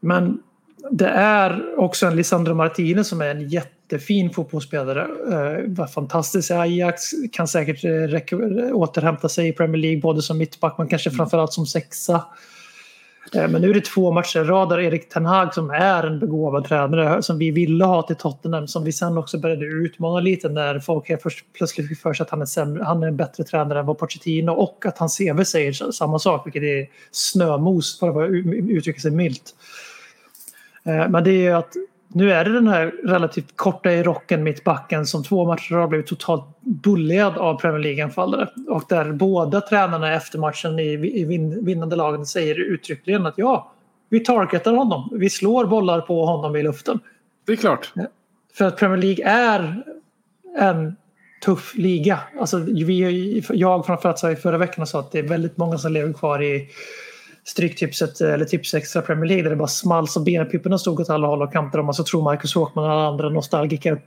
men 0.00 0.42
det 0.90 1.08
är 1.08 1.78
också 1.78 2.06
en 2.06 2.16
Lisandro 2.16 2.54
Martinez 2.54 3.08
som 3.08 3.20
är 3.20 3.28
en 3.28 3.48
jättefin 3.48 4.30
fotbollsspelare. 4.30 5.02
Eh, 5.02 5.70
Var 5.70 5.86
fantastisk 5.86 6.50
i 6.50 6.54
Ajax, 6.54 7.02
kan 7.32 7.48
säkert 7.48 7.84
återhämta 8.72 9.28
sig 9.28 9.48
i 9.48 9.52
Premier 9.52 9.82
League 9.82 10.00
både 10.00 10.22
som 10.22 10.38
mittback 10.38 10.78
men 10.78 10.88
kanske 10.88 11.10
framförallt 11.10 11.52
som 11.52 11.66
sexa. 11.66 12.24
Eh, 13.34 13.48
men 13.48 13.62
nu 13.62 13.70
är 13.70 13.74
det 13.74 13.84
två 13.84 14.12
matcher 14.12 14.40
i 14.40 14.44
rad 14.44 14.68
där 14.68 14.80
Erik 14.80 15.08
Ten 15.08 15.26
Hag 15.26 15.54
som 15.54 15.70
är 15.70 16.06
en 16.06 16.18
begåvad 16.18 16.64
tränare 16.64 17.22
som 17.22 17.38
vi 17.38 17.50
ville 17.50 17.84
ha 17.84 18.02
till 18.02 18.16
Tottenham 18.16 18.68
som 18.68 18.84
vi 18.84 18.92
sen 18.92 19.18
också 19.18 19.38
började 19.38 19.64
utmana 19.64 20.20
lite 20.20 20.48
när 20.48 20.78
folk 20.78 21.08
helt 21.08 21.22
först 21.22 21.44
plötsligt 21.52 21.88
fick 21.88 21.98
för 21.98 22.14
sig 22.14 22.24
att 22.24 22.30
han 22.30 22.40
är, 22.40 22.46
sämre, 22.46 22.84
han 22.84 23.02
är 23.02 23.06
en 23.06 23.16
bättre 23.16 23.44
tränare 23.44 23.80
än 23.80 23.86
vad 23.86 23.98
Pochettino 23.98 24.50
och 24.50 24.86
att 24.86 24.98
hans 24.98 25.18
CV 25.18 25.42
säger 25.42 25.72
samma 25.72 26.18
sak 26.18 26.46
vilket 26.46 26.62
är 26.62 26.86
snömos 27.10 27.98
för 27.98 28.24
att 28.24 28.30
uttrycka 28.68 29.00
sig 29.00 29.10
milt. 29.10 29.54
Eh, 30.84 31.08
men 31.08 31.24
det 31.24 31.30
är 31.30 31.42
ju 31.42 31.52
att 31.52 31.72
nu 32.08 32.32
är 32.32 32.44
det 32.44 32.52
den 32.52 32.68
här 32.68 32.94
relativt 33.04 33.56
korta 33.56 33.92
i 33.92 34.02
rocken 34.02 34.42
mittbacken 34.42 35.06
som 35.06 35.24
två 35.24 35.46
matcher 35.46 35.74
har 35.74 35.88
blivit 35.88 36.06
totalt 36.06 36.44
bulliad 36.60 37.38
av 37.38 37.60
Premier 37.60 37.80
League-anfallare. 37.80 38.48
Och 38.68 38.84
där 38.88 39.12
båda 39.12 39.60
tränarna 39.60 40.14
efter 40.14 40.38
matchen 40.38 40.78
i, 40.78 41.20
i 41.20 41.24
vin, 41.24 41.64
vinnande 41.64 41.96
lagen 41.96 42.26
säger 42.26 42.54
uttryckligen 42.54 43.26
att 43.26 43.34
ja, 43.36 43.72
vi 44.08 44.20
targetar 44.20 44.72
honom. 44.72 45.08
Vi 45.12 45.30
slår 45.30 45.64
bollar 45.64 46.00
på 46.00 46.24
honom 46.26 46.56
i 46.56 46.62
luften. 46.62 47.00
Det 47.46 47.52
är 47.52 47.56
klart. 47.56 47.92
För 48.54 48.64
att 48.64 48.76
Premier 48.76 48.98
League 48.98 49.24
är 49.24 49.82
en 50.58 50.96
tuff 51.44 51.74
liga. 51.76 52.20
Alltså, 52.40 52.58
vi, 52.58 53.44
jag 53.50 53.86
framförallt 53.86 54.18
sa 54.18 54.30
i 54.30 54.36
förra 54.36 54.58
veckan 54.58 54.86
sa 54.86 55.00
att 55.00 55.12
det 55.12 55.18
är 55.18 55.28
väldigt 55.28 55.56
många 55.56 55.78
som 55.78 55.92
lever 55.92 56.12
kvar 56.12 56.42
i 56.42 56.68
Stryktipset 57.48 58.20
eller 58.20 58.44
Tips 58.44 58.74
Extra 58.74 59.02
Premier 59.02 59.28
League 59.28 59.42
där 59.42 59.50
det 59.50 59.56
bara 59.56 59.68
small 59.68 60.08
så 60.08 60.20
benpipporna 60.20 60.78
stod 60.78 61.00
åt 61.00 61.10
alla 61.10 61.26
håll 61.26 61.42
och 61.42 61.52
kanter 61.52 61.78
och 61.78 61.84
man 61.84 61.94
så 61.94 62.04
tror 62.04 62.22
Marcus 62.22 62.54
Håkman 62.54 62.84
och 62.84 62.90
alla 62.90 63.08
andra 63.08 63.28
nostalgiker. 63.28 64.00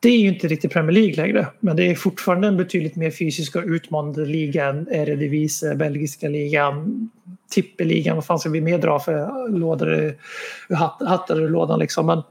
Det 0.00 0.08
är 0.08 0.18
ju 0.18 0.28
inte 0.28 0.48
riktigt 0.48 0.72
Premier 0.72 0.92
League 0.92 1.14
längre 1.16 1.46
men 1.60 1.76
det 1.76 1.90
är 1.90 1.94
fortfarande 1.94 2.48
en 2.48 2.56
betydligt 2.56 2.96
mer 2.96 3.10
fysisk 3.10 3.56
och 3.56 3.62
utmanande 3.66 4.24
liga 4.24 4.66
än 4.66 4.88
Eredivisie, 4.90 5.74
belgiska 5.74 6.28
ligan, 6.28 7.10
tippeligan, 7.50 8.16
vad 8.16 8.24
fan 8.26 8.38
ska 8.38 8.50
vi 8.50 8.60
mer 8.60 8.78
dra 8.78 9.00
för 9.00 9.48
lådor, 9.48 9.88
ur 10.68 10.74
hattar 11.06 11.40
ur 11.40 11.48
lådan 11.48 11.78
liksom. 11.78 12.06
Men 12.06 12.22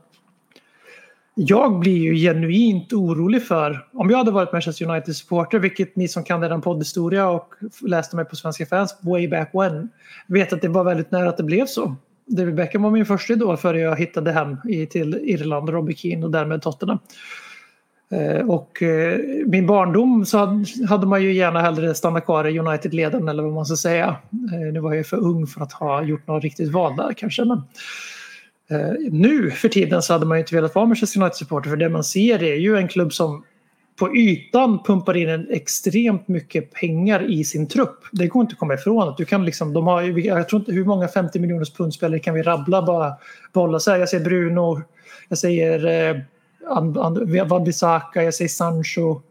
jag 1.36 1.80
blir 1.80 1.98
ju 1.98 2.16
genuint 2.16 2.94
orolig 2.94 3.48
för, 3.48 3.88
om 3.94 4.10
jag 4.10 4.18
hade 4.18 4.32
varit 4.32 4.52
Manchester 4.52 4.90
United-supporter, 4.90 5.60
vilket 5.60 5.96
ni 5.96 6.08
som 6.08 6.24
kan 6.24 6.44
er 6.44 6.58
poddhistoria 6.58 7.30
och 7.30 7.54
läste 7.82 8.16
mig 8.16 8.26
på 8.26 8.36
Svenska 8.36 8.66
fans 8.66 8.98
way 9.02 9.28
back 9.28 9.50
when, 9.54 9.90
vet 10.28 10.54
att 10.54 10.62
det 10.62 10.68
var 10.68 10.84
väldigt 10.84 11.12
nära 11.12 11.30
att 11.30 11.38
det 11.38 11.44
blev 11.44 11.66
så. 11.66 11.96
David 12.26 12.56
Beckham 12.56 12.84
var 12.84 12.92
min 12.92 13.06
första 13.06 13.34
idol 13.34 13.58
före 13.58 13.80
jag 13.80 13.96
hittade 13.96 14.32
hem 14.32 14.58
till 14.90 15.20
Irland, 15.24 15.70
Robbie 15.70 15.96
Keane 15.96 16.26
och 16.26 16.32
därmed 16.32 16.62
Tottenham. 16.62 17.00
Eh, 18.12 18.50
och 18.50 18.84
eh, 18.84 19.20
min 19.46 19.68
barndom 19.68 20.26
så 20.26 20.38
hade- 20.90 21.08
man 21.08 21.24
ju 21.24 21.34
gärna 21.34 21.62
hellre 21.62 21.96
stannat 21.96 22.26
kvar 22.26 22.48
i 22.48 22.60
United-leden 22.60 23.28
eller 23.28 23.44
vad 23.44 23.54
man 23.54 23.66
ska 23.66 23.76
säga. 23.76 24.16
Eh, 24.54 24.74
nu 24.74 24.80
var 24.80 24.90
jag 24.90 24.98
ju 24.98 25.04
för 25.04 25.18
ung 25.18 25.48
för 25.48 25.62
att 25.62 25.74
ha 25.74 26.04
gjort 26.04 26.28
något 26.28 26.44
riktigt 26.44 26.72
val 26.72 26.96
där 26.96 27.14
kanske. 27.18 27.46
Men 27.46 27.62
Eh, 28.70 28.94
nu 29.12 29.52
för 29.52 29.70
tiden 29.70 30.02
så 30.02 30.14
hade 30.14 30.26
man 30.26 30.38
ju 30.38 30.42
inte 30.42 30.56
velat 30.56 30.76
vara 30.76 30.86
Manchester 30.86 31.22
United-supporter 31.22 31.70
för 31.70 31.78
det 31.78 31.90
man 31.90 32.04
ser 32.04 32.44
är 32.44 32.56
ju 32.56 32.78
en 32.78 32.88
klubb 32.88 33.14
som 33.14 33.44
på 33.96 34.16
ytan 34.16 34.84
pumpar 34.84 35.18
in 35.18 35.30
en 35.30 35.48
extremt 35.50 36.28
mycket 36.28 36.74
pengar 36.74 37.32
i 37.32 37.44
sin 37.44 37.68
trupp. 37.68 38.00
Det 38.12 38.28
går 38.28 38.42
inte 38.42 38.54
att 38.54 38.60
komma 38.60 38.74
ifrån. 38.74 39.10
Att 39.10 39.18
du 39.18 39.26
kan 39.26 39.46
liksom, 39.46 39.74
de 39.74 39.88
har, 39.88 40.02
jag 40.02 40.50
tror 40.50 40.62
inte 40.62 40.72
hur 40.72 40.86
många 40.86 41.08
50 41.08 41.40
miljoners 41.40 41.74
pundspelare 41.74 42.20
kan 42.20 42.34
vi 42.34 42.42
rabbla 42.42 42.82
bara 42.82 43.14
bolla 43.54 43.80
så 43.80 43.92
här. 43.92 44.00
Jag 44.00 44.10
säger 44.10 44.24
Bruno, 44.24 44.82
jag 45.30 45.38
säger 45.38 46.10
eh, 46.10 46.22
Van 47.46 47.64
Bissaka, 47.64 48.24
jag 48.24 48.34
säger 48.34 48.50
Sancho, 48.50 49.22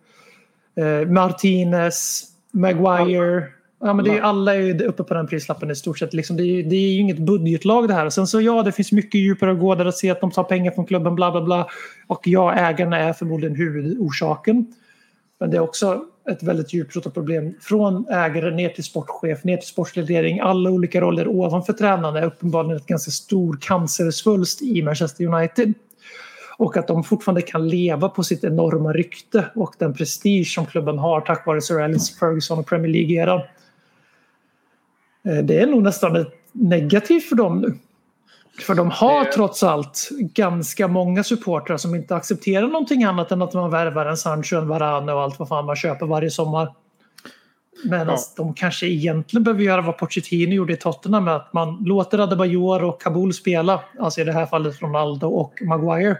eh, 0.76 1.08
Martinez, 1.08 2.24
Maguire. 2.50 3.44
Ja, 3.84 3.94
men 3.94 4.04
det 4.04 4.10
är, 4.10 4.20
alla 4.20 4.54
är 4.54 4.82
uppe 4.82 5.02
på 5.04 5.14
den 5.14 5.26
prislappen 5.26 5.70
i 5.70 5.74
stort 5.74 5.98
sett. 5.98 6.14
Liksom, 6.14 6.36
det, 6.36 6.42
är, 6.44 6.62
det 6.62 6.76
är 6.76 6.92
ju 6.92 7.00
inget 7.00 7.18
budgetlag 7.18 7.88
det 7.88 7.94
här. 7.94 8.10
Sen 8.10 8.26
så 8.26 8.40
ja, 8.40 8.62
det 8.62 8.72
finns 8.72 8.92
mycket 8.92 9.20
djupare 9.20 9.52
att 9.52 9.60
gå 9.60 9.74
där 9.74 9.84
att 9.84 9.96
se 9.96 10.10
att 10.10 10.20
de 10.20 10.30
tar 10.30 10.44
pengar 10.44 10.70
från 10.70 10.86
klubben, 10.86 11.14
bla 11.14 11.30
bla 11.30 11.42
bla. 11.42 11.68
Och 12.06 12.20
ja, 12.24 12.54
ägarna 12.54 12.98
är 12.98 13.12
förmodligen 13.12 13.56
huvudorsaken. 13.56 14.74
Men 15.40 15.50
det 15.50 15.56
är 15.56 15.60
också 15.60 16.04
ett 16.30 16.42
väldigt 16.42 16.72
djupt 16.72 17.14
problem. 17.14 17.54
Från 17.60 18.08
ägare 18.08 18.50
ner 18.50 18.68
till 18.68 18.84
sportchef, 18.84 19.44
ner 19.44 19.56
till 19.56 19.68
sportledering, 19.68 20.40
alla 20.40 20.70
olika 20.70 21.00
roller 21.00 21.28
ovanför 21.28 21.72
tränarna 21.72 22.18
är 22.18 22.24
uppenbarligen 22.24 22.76
ett 22.76 22.86
ganska 22.86 23.10
stor 23.10 23.58
cancersvulst 23.60 24.62
i 24.62 24.82
Manchester 24.82 25.26
United. 25.26 25.74
Och 26.58 26.76
att 26.76 26.88
de 26.88 27.04
fortfarande 27.04 27.42
kan 27.42 27.68
leva 27.68 28.08
på 28.08 28.22
sitt 28.22 28.44
enorma 28.44 28.92
rykte 28.92 29.44
och 29.54 29.74
den 29.78 29.94
prestige 29.94 30.54
som 30.54 30.66
klubben 30.66 30.98
har 30.98 31.20
tack 31.20 31.46
vare 31.46 31.60
Sir 31.60 31.80
Alex 31.80 32.10
Ferguson 32.18 32.58
och 32.58 32.66
Premier 32.66 32.92
League-eran. 32.92 33.40
Eh, 35.24 35.44
det 35.44 35.60
är 35.60 35.66
nog 35.66 35.82
nästan 35.82 36.26
negativt 36.52 37.28
för 37.28 37.36
dem 37.36 37.60
nu. 37.60 37.74
För 38.60 38.74
de 38.74 38.90
har 38.90 39.24
trots 39.24 39.62
allt 39.62 40.08
ganska 40.18 40.88
många 40.88 41.24
supportrar 41.24 41.76
som 41.76 41.94
inte 41.94 42.16
accepterar 42.16 42.66
någonting 42.66 43.04
annat 43.04 43.32
än 43.32 43.42
att 43.42 43.54
man 43.54 43.70
värvar 43.70 44.06
en 44.06 44.16
Sancho, 44.16 44.56
en 44.56 44.68
Varane 44.68 45.12
och 45.12 45.22
allt 45.22 45.38
vad 45.38 45.48
fan 45.48 45.64
man 45.64 45.76
köper 45.76 46.06
varje 46.06 46.30
sommar. 46.30 46.74
Men 47.84 48.08
ja. 48.08 48.18
de 48.36 48.54
kanske 48.54 48.86
egentligen 48.86 49.44
behöver 49.44 49.62
göra 49.62 49.80
vad 49.80 49.98
Pochettino 49.98 50.52
gjorde 50.52 50.72
i 50.72 50.76
Tottenham 50.76 51.24
med 51.24 51.36
att 51.36 51.52
man 51.52 51.84
låter 51.84 52.18
Adebayor 52.18 52.84
och 52.84 53.02
Kabul 53.02 53.34
spela. 53.34 53.80
Alltså 54.00 54.20
i 54.20 54.24
det 54.24 54.32
här 54.32 54.46
fallet 54.46 54.82
Ronaldo 54.82 55.26
och 55.26 55.62
Maguire. 55.62 56.16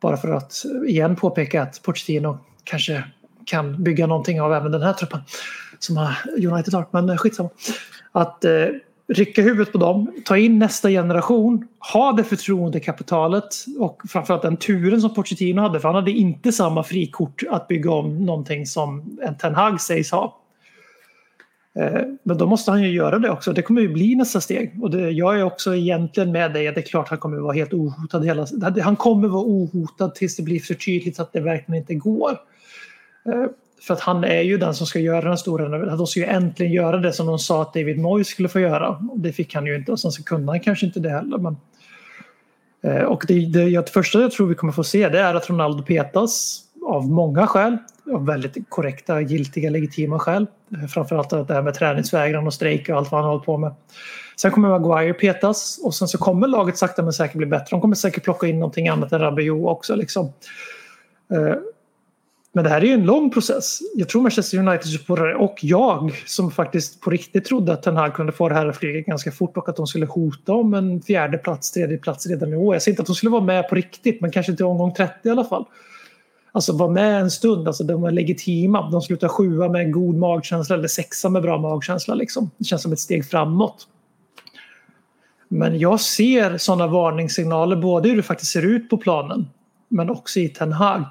Bara 0.00 0.16
för 0.16 0.28
att 0.28 0.64
igen 0.86 1.16
påpeka 1.16 1.62
att 1.62 1.82
Pochettino 1.82 2.38
kanske 2.64 3.04
kan 3.44 3.82
bygga 3.82 4.06
någonting 4.06 4.40
av 4.40 4.52
även 4.52 4.72
den 4.72 4.82
här 4.82 4.92
truppen 4.92 5.20
som 5.78 6.08
United 6.36 6.74
har. 6.74 6.86
Men 6.90 7.08
eh, 7.08 7.16
skitsamma. 7.16 7.50
Att 8.12 8.44
eh, 8.44 8.66
rycka 9.08 9.42
huvudet 9.42 9.72
på 9.72 9.78
dem, 9.78 10.12
ta 10.24 10.36
in 10.36 10.58
nästa 10.58 10.88
generation, 10.88 11.68
ha 11.92 12.12
det 12.12 12.24
förtroendekapitalet 12.24 13.64
och 13.78 14.02
framförallt 14.08 14.42
den 14.42 14.56
turen 14.56 15.00
som 15.00 15.14
Pochettino 15.14 15.60
hade 15.60 15.80
för 15.80 15.88
han 15.88 15.94
hade 15.94 16.10
inte 16.10 16.52
samma 16.52 16.82
frikort 16.82 17.42
att 17.50 17.68
bygga 17.68 17.90
om 17.90 18.26
någonting 18.26 18.66
som 18.66 19.18
en 19.22 19.36
Ten 19.36 19.54
Hag 19.54 19.80
sägs 19.80 20.10
ha. 20.10 20.40
Eh, 21.78 22.02
men 22.22 22.38
då 22.38 22.46
måste 22.46 22.70
han 22.70 22.82
ju 22.82 22.88
göra 22.88 23.18
det 23.18 23.30
också. 23.30 23.52
Det 23.52 23.62
kommer 23.62 23.80
ju 23.80 23.88
bli 23.88 24.14
nästa 24.14 24.40
steg. 24.40 24.78
Och 24.82 24.90
det, 24.90 25.10
jag 25.10 25.38
är 25.38 25.42
också 25.42 25.74
egentligen 25.74 26.32
med 26.32 26.52
dig. 26.52 26.64
Det 26.64 26.80
är 26.80 26.82
klart 26.82 27.08
han 27.08 27.18
kommer 27.18 27.38
vara 27.38 27.54
helt 27.54 27.72
ohotad. 27.72 28.24
Hela, 28.24 28.46
han 28.82 28.96
kommer 28.96 29.28
vara 29.28 29.44
ohotad 29.44 30.14
tills 30.14 30.36
det 30.36 30.42
blir 30.42 30.60
för 30.60 30.74
tydligt 30.74 31.20
att 31.20 31.32
det 31.32 31.40
verkligen 31.40 31.80
inte 31.80 31.94
går. 31.94 32.30
Eh, 33.24 33.44
för 33.80 33.94
att 33.94 34.00
han 34.00 34.24
är 34.24 34.40
ju 34.40 34.58
den 34.58 34.74
som 34.74 34.86
ska 34.86 34.98
göra 34.98 35.28
den 35.28 35.38
stora 35.38 35.96
De 35.96 36.06
ska 36.06 36.20
ju 36.20 36.26
äntligen 36.26 36.72
göra 36.72 36.96
det 36.96 37.12
som 37.12 37.26
de 37.26 37.38
sa 37.38 37.62
att 37.62 37.74
David 37.74 37.98
Moyes 37.98 38.28
skulle 38.28 38.48
få 38.48 38.60
göra. 38.60 38.98
Det 39.14 39.32
fick 39.32 39.54
han 39.54 39.66
ju 39.66 39.76
inte 39.76 39.92
och 39.92 40.00
sen 40.00 40.12
så 40.12 40.24
kunde 40.24 40.52
han 40.52 40.60
kanske 40.60 40.86
inte 40.86 41.00
det 41.00 41.10
heller. 41.10 41.38
Men, 41.38 41.56
eh, 42.82 43.02
och 43.02 43.24
det, 43.28 43.46
det, 43.46 43.70
det 43.70 43.90
första 43.90 44.20
jag 44.20 44.30
tror 44.30 44.46
vi 44.46 44.54
kommer 44.54 44.72
få 44.72 44.84
se 44.84 45.08
det 45.08 45.20
är 45.20 45.34
att 45.34 45.50
Ronaldo 45.50 45.82
petas 45.82 46.62
av 46.86 47.08
många 47.08 47.46
skäl. 47.46 47.76
Av 48.12 48.26
väldigt 48.26 48.56
korrekta, 48.68 49.20
giltiga, 49.20 49.70
legitima 49.70 50.18
skäl. 50.18 50.46
Eh, 50.72 50.86
framförallt 50.88 51.30
det 51.30 51.54
här 51.54 51.62
med 51.62 51.74
träningsvägran 51.74 52.46
och 52.46 52.54
strejk 52.54 52.88
och 52.88 52.96
allt 52.96 53.12
vad 53.12 53.20
han 53.20 53.30
håller 53.30 53.44
på 53.44 53.58
med. 53.58 53.74
Sen 54.36 54.50
kommer 54.50 54.68
Maguire 54.68 55.14
petas 55.14 55.80
och 55.84 55.94
sen 55.94 56.08
så 56.08 56.18
kommer 56.18 56.48
laget 56.48 56.78
sakta 56.78 57.02
men 57.02 57.12
säkert 57.12 57.36
bli 57.36 57.46
bättre. 57.46 57.66
De 57.70 57.80
kommer 57.80 57.94
säkert 57.94 58.24
plocka 58.24 58.46
in 58.46 58.58
någonting 58.58 58.88
annat 58.88 59.12
än 59.12 59.20
Rabiot 59.20 59.68
också. 59.68 59.94
Liksom. 59.94 60.32
Eh, 61.32 61.54
men 62.56 62.64
det 62.64 62.70
här 62.70 62.80
är 62.80 62.84
ju 62.84 62.92
en 62.92 63.06
lång 63.06 63.30
process. 63.30 63.78
Jag 63.94 64.08
tror 64.08 64.22
Manchester 64.22 64.58
United-supportrar 64.58 65.32
och 65.32 65.58
jag 65.62 66.22
som 66.26 66.50
faktiskt 66.50 67.00
på 67.00 67.10
riktigt 67.10 67.44
trodde 67.44 67.72
att 67.72 67.82
Ten 67.82 67.96
Hag 67.96 68.14
kunde 68.14 68.32
få 68.32 68.48
det 68.48 68.54
här 68.54 68.66
att 68.66 68.76
flyga 68.76 69.00
ganska 69.00 69.32
fort 69.32 69.56
och 69.56 69.68
att 69.68 69.76
de 69.76 69.86
skulle 69.86 70.06
hota 70.06 70.52
om 70.52 70.74
en 70.74 71.02
fjärde 71.02 71.38
plats, 71.38 71.72
tredje 71.72 71.98
plats 71.98 72.26
redan 72.26 72.52
i 72.52 72.56
år. 72.56 72.74
Jag 72.74 72.82
säger 72.82 72.92
inte 72.92 73.02
att 73.02 73.06
de 73.06 73.14
skulle 73.14 73.30
vara 73.30 73.42
med 73.42 73.68
på 73.68 73.74
riktigt, 73.74 74.20
men 74.20 74.30
kanske 74.30 74.56
till 74.56 74.64
omgång 74.64 74.94
30 74.94 75.12
i 75.22 75.30
alla 75.30 75.44
fall. 75.44 75.64
Alltså 76.52 76.76
vara 76.76 76.90
med 76.90 77.20
en 77.20 77.30
stund, 77.30 77.68
alltså 77.68 77.84
de 77.84 78.04
är 78.04 78.10
legitima. 78.10 78.90
De 78.90 79.02
slutar 79.02 79.28
sjua 79.28 79.68
med 79.68 79.80
en 79.80 79.92
god 79.92 80.16
magkänsla 80.16 80.76
eller 80.76 80.88
sexa 80.88 81.28
med 81.28 81.42
bra 81.42 81.58
magkänsla. 81.58 82.14
Liksom. 82.14 82.50
Det 82.58 82.64
känns 82.64 82.82
som 82.82 82.92
ett 82.92 83.00
steg 83.00 83.30
framåt. 83.30 83.88
Men 85.48 85.78
jag 85.78 86.00
ser 86.00 86.58
sådana 86.58 86.86
varningssignaler 86.86 87.76
både 87.76 88.08
hur 88.08 88.16
det 88.16 88.22
faktiskt 88.22 88.52
ser 88.52 88.62
ut 88.62 88.90
på 88.90 88.96
planen 88.96 89.48
men 89.88 90.10
också 90.10 90.40
i 90.40 90.48
Ten 90.48 90.72
Hag. 90.72 91.04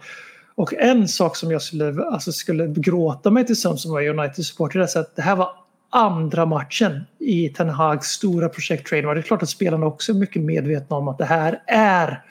Och 0.57 0.73
en 0.73 1.07
sak 1.07 1.35
som 1.35 1.51
jag 1.51 1.61
skulle, 1.61 2.05
alltså 2.05 2.31
skulle 2.31 2.67
gråta 2.67 3.31
mig 3.31 3.45
till 3.45 3.55
som, 3.55 3.77
som 3.77 3.91
var 3.91 4.01
United-supporter 4.01 4.79
är 4.79 4.99
att 4.99 5.15
det 5.15 5.21
här 5.21 5.35
var 5.35 5.49
andra 5.89 6.45
matchen 6.45 7.01
i 7.19 7.49
Ten 7.49 7.69
Hags 7.69 8.07
stora 8.07 8.49
projekt 8.49 8.87
Trademark. 8.87 9.15
Det 9.15 9.19
är 9.19 9.21
klart 9.23 9.43
att 9.43 9.49
spelarna 9.49 9.85
också 9.85 10.11
är 10.11 10.15
mycket 10.15 10.41
medvetna 10.41 10.95
om 10.95 11.07
att 11.07 11.17
det 11.17 11.25
här 11.25 11.61
är 11.67 12.21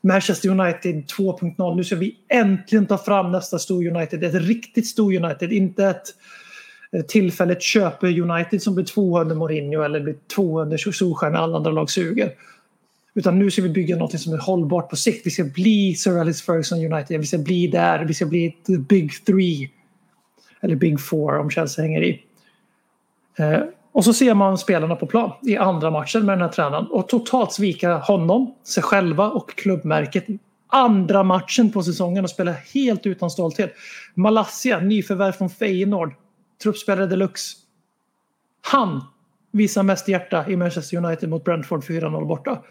Manchester 0.00 0.48
United 0.48 0.94
2.0. 0.94 1.76
Nu 1.76 1.84
ska 1.84 1.96
vi 1.96 2.16
äntligen 2.28 2.86
ta 2.86 2.98
fram 2.98 3.32
nästa 3.32 3.58
stor 3.58 3.86
United. 3.86 4.24
Ett 4.24 4.34
riktigt 4.34 4.86
stor 4.86 5.24
United, 5.24 5.52
inte 5.52 5.84
ett 5.84 6.14
eh, 6.92 7.02
tillfälligt 7.02 7.62
köper 7.62 8.20
United 8.20 8.62
som 8.62 8.74
blir 8.74 8.84
två 8.84 9.20
under 9.20 9.34
Mourinho 9.34 9.82
eller 9.82 10.00
blir 10.00 10.16
två 10.34 10.60
under 10.60 10.76
Solskjaer 10.76 11.30
när 11.30 11.38
alla 11.38 11.56
andra 11.56 11.70
lag 11.70 11.90
suger. 11.90 12.32
Utan 13.18 13.38
nu 13.38 13.50
ska 13.50 13.62
vi 13.62 13.68
bygga 13.68 13.96
något 13.96 14.20
som 14.20 14.32
är 14.32 14.38
hållbart 14.38 14.90
på 14.90 14.96
sikt. 14.96 15.26
Vi 15.26 15.30
ska 15.30 15.44
bli 15.44 15.94
Sir 15.94 16.18
Alex 16.18 16.42
Ferguson 16.42 16.92
United. 16.92 17.20
Vi 17.20 17.26
ska 17.26 17.38
bli 17.38 17.66
där. 17.66 18.04
Vi 18.04 18.14
ska 18.14 18.26
bli 18.26 18.56
the 18.66 18.78
big 18.78 19.24
three. 19.24 19.70
Eller 20.60 20.76
big 20.76 21.00
four 21.00 21.38
om 21.38 21.50
Chelsea 21.50 21.84
hänger 21.84 22.02
i. 22.02 22.22
Eh, 23.38 23.60
och 23.92 24.04
så 24.04 24.12
ser 24.12 24.34
man 24.34 24.58
spelarna 24.58 24.96
på 24.96 25.06
plan 25.06 25.32
i 25.42 25.56
andra 25.56 25.90
matchen 25.90 26.26
med 26.26 26.38
den 26.38 26.42
här 26.42 26.48
tränaren 26.48 26.86
och 26.86 27.08
totalt 27.08 27.52
svika 27.52 27.96
honom, 27.96 28.54
sig 28.64 28.82
själva 28.82 29.30
och 29.30 29.50
klubbmärket. 29.50 30.26
Andra 30.66 31.22
matchen 31.22 31.72
på 31.72 31.82
säsongen 31.82 32.24
och 32.24 32.30
spela 32.30 32.52
helt 32.74 33.06
utan 33.06 33.30
stolthet. 33.30 33.74
Malaysia, 34.14 34.80
nyförvärv 34.80 35.32
från 35.32 35.50
Feyenoord, 35.50 36.14
truppspelare 36.62 37.06
deluxe. 37.06 37.56
Han 38.60 39.04
visar 39.52 39.82
mest 39.82 40.08
hjärta 40.08 40.50
i 40.50 40.56
Manchester 40.56 40.96
United 40.96 41.28
mot 41.28 41.44
Brentford 41.44 41.84
4-0 41.84 42.26
borta. 42.26 42.62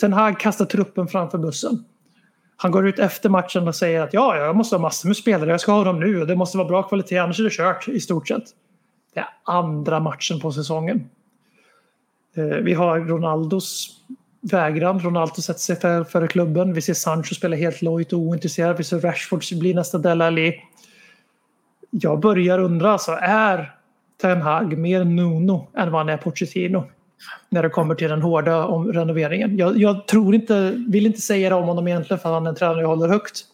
Ten 0.00 0.12
Hag 0.12 0.40
kastar 0.40 0.64
truppen 0.64 1.08
framför 1.08 1.38
bussen. 1.38 1.84
Han 2.56 2.70
går 2.70 2.88
ut 2.88 2.98
efter 2.98 3.28
matchen 3.28 3.68
och 3.68 3.74
säger 3.74 4.00
att 4.00 4.14
ja, 4.14 4.36
jag 4.36 4.56
måste 4.56 4.76
ha 4.76 4.82
massor 4.82 5.08
med 5.08 5.16
spelare, 5.16 5.50
jag 5.50 5.60
ska 5.60 5.72
ha 5.72 5.84
dem 5.84 6.00
nu 6.00 6.20
och 6.20 6.26
det 6.26 6.36
måste 6.36 6.58
vara 6.58 6.68
bra 6.68 6.82
kvalitet, 6.82 7.18
annars 7.18 7.40
är 7.40 7.44
det 7.44 7.50
kört 7.50 7.88
i 7.88 8.00
stort 8.00 8.28
sett. 8.28 8.44
Det 9.14 9.20
är 9.20 9.28
andra 9.44 10.00
matchen 10.00 10.40
på 10.40 10.52
säsongen. 10.52 11.10
Eh, 12.36 12.44
vi 12.44 12.74
har 12.74 13.00
Ronaldos 13.00 13.98
vägran. 14.40 15.00
Ronaldo 15.00 15.34
sätter 15.34 15.60
sig 15.60 15.76
före 15.76 16.04
för 16.04 16.26
klubben. 16.26 16.72
Vi 16.72 16.82
ser 16.82 16.94
Sancho 16.94 17.34
spela 17.34 17.56
helt 17.56 17.82
lojt 17.82 18.12
och 18.12 18.18
ointresserad. 18.18 18.76
Vi 18.76 18.84
ser 18.84 19.00
Rashford 19.00 19.42
bli 19.60 19.74
nästa 19.74 19.98
Dele 19.98 20.24
Alli. 20.24 20.60
Jag 21.90 22.20
börjar 22.20 22.58
undra, 22.58 22.98
så 22.98 23.12
är 23.20 23.74
Ten 24.20 24.42
Hag 24.42 24.78
mer 24.78 25.04
Nuno 25.04 25.68
än 25.76 25.92
vad 25.92 26.00
han 26.00 26.08
är 26.08 26.16
Pochettino? 26.16 26.84
När 27.48 27.62
det 27.62 27.68
kommer 27.68 27.94
till 27.94 28.08
den 28.08 28.22
hårda 28.22 28.66
om 28.66 28.92
renoveringen. 28.92 29.56
Jag, 29.56 29.76
jag, 29.78 30.06
tror 30.06 30.34
inte, 30.34 30.70
vill 30.88 31.06
inte 31.06 31.20
säga 31.20 31.48
det 31.48 31.54
om 31.54 31.64
honom 31.64 31.88
egentligen 31.88 32.20
för 32.20 32.32
han 32.32 32.46
är 32.46 32.50
en 32.50 32.56
tränare 32.56 32.80
jag 32.80 32.88
håller 32.88 33.08
högt. 33.08 33.44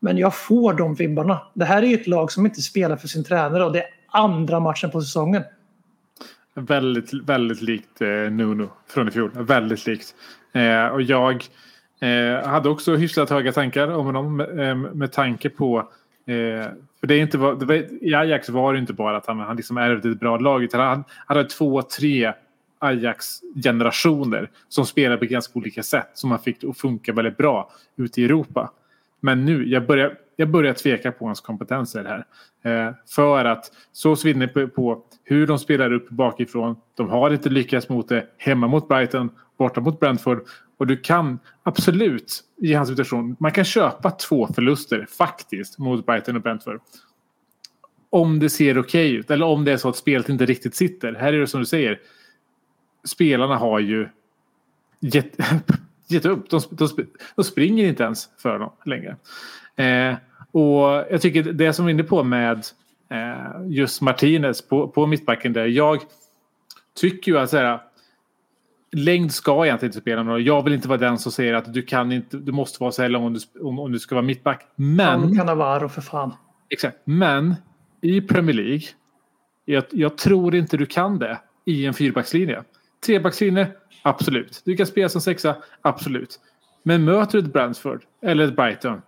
Men 0.00 0.18
jag 0.18 0.34
får 0.34 0.72
de 0.72 0.94
vibbarna. 0.94 1.40
Det 1.54 1.64
här 1.64 1.82
är 1.82 1.94
ett 1.94 2.06
lag 2.06 2.32
som 2.32 2.46
inte 2.46 2.62
spelar 2.62 2.96
för 2.96 3.08
sin 3.08 3.24
tränare 3.24 3.64
och 3.64 3.72
det 3.72 3.78
är 3.78 3.88
andra 4.06 4.60
matchen 4.60 4.90
på 4.90 5.00
säsongen. 5.00 5.42
Väldigt, 6.54 7.14
väldigt 7.14 7.62
likt 7.62 8.00
eh, 8.00 8.08
Nuno 8.08 8.68
från 8.88 9.08
i 9.08 9.10
fjol. 9.10 9.30
Väldigt 9.34 9.86
likt. 9.86 10.14
Eh, 10.52 10.86
och 10.86 11.02
jag 11.02 11.44
eh, 12.00 12.48
hade 12.48 12.68
också 12.68 12.96
hyfsat 12.96 13.30
höga 13.30 13.52
tankar 13.52 13.88
om 13.88 14.06
honom 14.06 14.36
med, 14.36 14.70
eh, 14.70 14.74
med 14.74 15.12
tanke 15.12 15.48
på 15.48 15.78
eh, 16.26 16.66
för 17.00 17.06
det 17.06 17.14
är 17.14 17.20
inte, 17.20 17.36
det 17.36 17.64
var, 17.64 18.04
I 18.04 18.14
Ajax 18.14 18.48
var 18.48 18.72
det 18.72 18.78
inte 18.78 18.92
bara 18.92 19.16
att 19.16 19.26
han, 19.26 19.40
han 19.40 19.56
liksom 19.56 19.76
ärvde 19.76 20.10
ett 20.10 20.20
bra 20.20 20.36
lag. 20.36 20.62
Utan 20.62 20.80
han, 20.80 21.04
han 21.26 21.36
hade 21.36 21.48
två, 21.48 21.82
tre 21.82 22.32
Ajax-generationer 22.86 24.50
som 24.68 24.86
spelar 24.86 25.16
på 25.16 25.24
ganska 25.24 25.58
olika 25.58 25.82
sätt 25.82 26.10
som 26.14 26.30
man 26.30 26.38
fick 26.38 26.64
att 26.64 26.78
funka 26.78 27.12
väldigt 27.12 27.36
bra 27.36 27.70
ute 27.96 28.20
i 28.20 28.24
Europa. 28.24 28.72
Men 29.20 29.44
nu, 29.44 29.68
jag 29.68 29.86
börjar, 29.86 30.18
jag 30.36 30.50
börjar 30.50 30.74
tveka 30.74 31.12
på 31.12 31.26
hans 31.26 31.40
kompetenser 31.40 32.04
här. 32.04 32.26
Eh, 32.72 32.94
för 33.08 33.44
att 33.44 33.72
så 33.92 34.16
svinner 34.16 34.46
på, 34.46 34.68
på 34.68 35.02
hur 35.24 35.46
de 35.46 35.58
spelar 35.58 35.92
upp 35.92 36.08
bakifrån. 36.08 36.76
De 36.94 37.08
har 37.08 37.30
inte 37.30 37.48
lyckats 37.48 37.88
mot 37.88 38.08
det 38.08 38.26
hemma 38.38 38.68
mot 38.68 38.88
Brighton 38.88 39.30
borta 39.58 39.80
mot 39.80 40.00
Brentford. 40.00 40.46
Och 40.78 40.86
du 40.86 40.96
kan 40.96 41.38
absolut 41.62 42.44
i 42.56 42.74
hans 42.74 42.88
situation, 42.88 43.36
man 43.38 43.52
kan 43.52 43.64
köpa 43.64 44.10
två 44.10 44.46
förluster 44.46 45.06
faktiskt 45.18 45.78
mot 45.78 46.06
Brighton 46.06 46.36
och 46.36 46.42
Brentford. 46.42 46.80
Om 48.10 48.38
det 48.38 48.50
ser 48.50 48.78
okej 48.78 49.14
ut 49.14 49.30
eller 49.30 49.46
om 49.46 49.64
det 49.64 49.72
är 49.72 49.76
så 49.76 49.88
att 49.88 49.96
spelet 49.96 50.28
inte 50.28 50.46
riktigt 50.46 50.74
sitter. 50.74 51.12
Här 51.12 51.32
är 51.32 51.40
det 51.40 51.46
som 51.46 51.60
du 51.60 51.66
säger. 51.66 52.00
Spelarna 53.06 53.56
har 53.56 53.78
ju 53.78 54.08
gett, 55.00 55.38
gett 56.08 56.24
upp. 56.24 56.50
De, 56.50 56.60
de, 56.70 56.88
de, 57.36 57.44
springer 57.44 57.84
inte 57.84 58.02
ens 58.02 58.28
för 58.38 58.58
dem 58.58 58.72
längre. 58.84 59.16
Eh, 59.76 60.16
och 60.50 61.04
jag 61.10 61.20
tycker 61.20 61.42
det 61.42 61.72
som 61.72 61.86
vi 61.86 61.90
är 61.90 61.94
inne 61.94 62.02
på 62.02 62.24
med 62.24 62.66
eh, 63.10 63.66
just 63.68 64.00
Martinez 64.00 64.68
på, 64.68 64.88
på 64.88 65.06
mittbacken 65.06 65.52
där. 65.52 65.66
Jag 65.66 66.00
tycker 67.00 67.32
ju 67.32 67.38
att 67.38 67.50
så 67.50 67.56
här, 67.56 67.80
längd 68.92 69.32
ska 69.32 69.66
egentligen 69.66 69.90
inte 69.90 70.00
spela 70.00 70.22
någon 70.22 70.44
Jag 70.44 70.62
vill 70.62 70.72
inte 70.72 70.88
vara 70.88 70.98
den 70.98 71.18
som 71.18 71.32
säger 71.32 71.54
att 71.54 71.72
du 71.72 71.82
kan 71.82 72.12
inte, 72.12 72.36
du 72.36 72.52
måste 72.52 72.82
vara 72.82 72.92
så 72.92 73.02
här 73.02 73.08
lång 73.08 73.24
om 73.24 73.34
du, 73.34 73.40
om, 73.60 73.78
om 73.78 73.92
du 73.92 73.98
ska 73.98 74.14
vara 74.14 74.24
mittback. 74.24 74.66
Men... 74.76 75.36
Cannavaro 75.36 75.88
för 75.88 76.00
fan. 76.02 76.34
Exakt. 76.68 76.96
Men 77.04 77.54
i 78.00 78.20
Premier 78.20 78.56
League. 78.56 78.82
Jag, 79.64 79.84
jag 79.90 80.18
tror 80.18 80.54
inte 80.54 80.76
du 80.76 80.86
kan 80.86 81.18
det 81.18 81.38
i 81.64 81.86
en 81.86 81.94
fyrbackslinje. 81.94 82.62
Trebackslinje, 83.00 83.72
absolut. 84.02 84.62
Du 84.64 84.76
kan 84.76 84.86
spela 84.86 85.08
som 85.08 85.20
sexa, 85.20 85.56
absolut. 85.82 86.40
Men 86.82 87.04
möter 87.04 87.38
du 87.38 87.44
ett 87.44 87.52
Brentford 87.52 88.02
eller 88.22 88.48
ett 88.48 88.56
Brighton. 88.56 89.02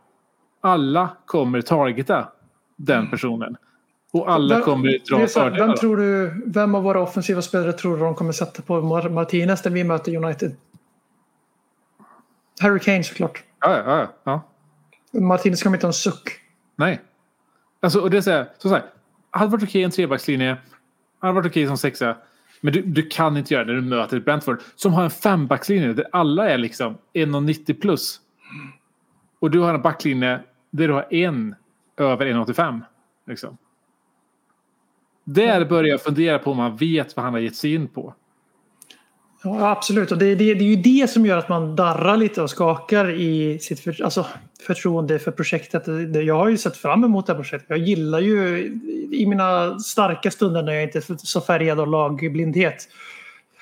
Alla 0.61 1.17
kommer 1.27 1.61
targeta 1.61 2.29
den 2.77 2.99
mm. 2.99 3.11
personen. 3.11 3.57
Och 4.13 4.31
alla 4.31 4.55
vem, 4.55 4.65
kommer 4.65 4.99
dra 5.11 5.27
fördelar. 5.27 5.67
Vem, 5.67 5.77
tror 5.77 5.97
du, 5.97 6.43
vem 6.47 6.75
av 6.75 6.83
våra 6.83 7.01
offensiva 7.01 7.43
spelare 7.43 7.73
tror 7.73 7.97
du 7.97 8.03
de 8.03 8.15
kommer 8.15 8.33
sätta 8.33 8.63
på 8.63 8.81
Martinez 9.11 9.65
när 9.65 9.73
vi 9.73 9.85
möter 9.85 10.17
United? 10.17 10.57
Harry 12.61 12.81
Kane 12.81 13.05
såklart. 13.05 13.45
Ja, 13.61 13.83
ja, 13.87 14.09
ja. 14.25 14.43
Martinez 15.21 15.63
kommer 15.63 15.77
inte 15.77 15.87
ha 15.87 15.89
en 15.89 15.95
suck. 15.95 16.41
Nej. 16.77 17.01
Alltså, 17.81 18.01
och 18.01 18.11
det 18.11 18.17
är 18.17 18.21
så 18.21 18.31
här, 18.31 18.47
så, 18.59 18.69
så 18.69 18.75
här, 18.75 18.85
hade 19.31 19.51
varit 19.51 19.63
okej 19.63 19.71
okay, 19.71 19.83
en 19.83 19.91
trebackslinje. 19.91 20.57
Hade 21.19 21.35
varit 21.35 21.47
okej 21.47 21.63
okay 21.63 21.67
som 21.67 21.79
sexa. 21.79 22.17
Men 22.61 22.73
du, 22.73 22.83
du, 22.83 23.03
kan 23.03 23.37
inte 23.37 23.55
göra 23.55 23.65
det 23.65 23.73
när 23.73 23.81
du 23.81 23.87
möter 23.87 24.17
ett 24.17 24.25
Brentford 24.25 24.61
som 24.75 24.93
har 24.93 25.05
en 25.05 25.11
fembackslinje 25.11 25.93
där 25.93 26.07
alla 26.13 26.51
är 26.51 26.59
liksom 26.59 26.99
1,90 27.15 27.81
plus. 27.81 28.21
Och 29.39 29.51
du 29.51 29.61
har 29.61 29.75
en 29.75 29.83
backlinje 29.83 30.41
där 30.71 30.89
du 30.89 30.95
har 30.95 31.15
en 31.15 31.55
över 31.97 32.27
1,85. 32.27 32.81
Liksom. 33.27 33.59
Där 35.25 35.65
börjar 35.65 35.91
jag 35.91 36.03
fundera 36.03 36.39
på 36.39 36.51
om 36.51 36.57
man 36.57 36.77
vet 36.77 37.17
vad 37.17 37.25
han 37.25 37.35
har 37.35 37.41
gett 37.41 37.57
sig 37.57 37.75
in 37.75 37.89
på. 37.89 38.15
Ja, 39.43 39.71
absolut. 39.71 40.13
Och 40.13 40.19
det, 40.19 40.35
det, 40.35 40.55
det 40.55 40.65
är 40.65 40.69
ju 40.69 40.77
det 40.77 41.11
som 41.11 41.27
gör 41.27 41.39
att 41.39 41.49
man 41.49 41.77
darrar 41.77 42.17
lite 42.17 42.43
och 42.43 42.51
skakar 42.51 43.11
i 43.11 43.59
sitt 43.59 43.81
för, 43.81 44.03
alltså, 44.03 44.27
förtroende 44.67 45.19
för 45.19 45.31
projektet. 45.31 45.83
Jag 46.27 46.35
har 46.35 46.49
ju 46.49 46.59
sett 46.59 46.77
fram 46.77 47.05
emot 47.05 47.27
det 47.27 47.33
här 47.33 47.41
projektet. 47.41 47.71
Jag 47.71 47.79
gillar 47.79 48.21
ju 48.21 48.59
i 49.13 49.27
mina 49.27 49.79
starka 49.79 50.31
stunder 50.31 50.63
när 50.63 50.73
jag 50.73 50.83
inte 50.83 50.99
är 50.99 51.27
så 51.27 51.41
färgad 51.41 51.81
av 51.81 51.89
lagblindhet 51.89 52.89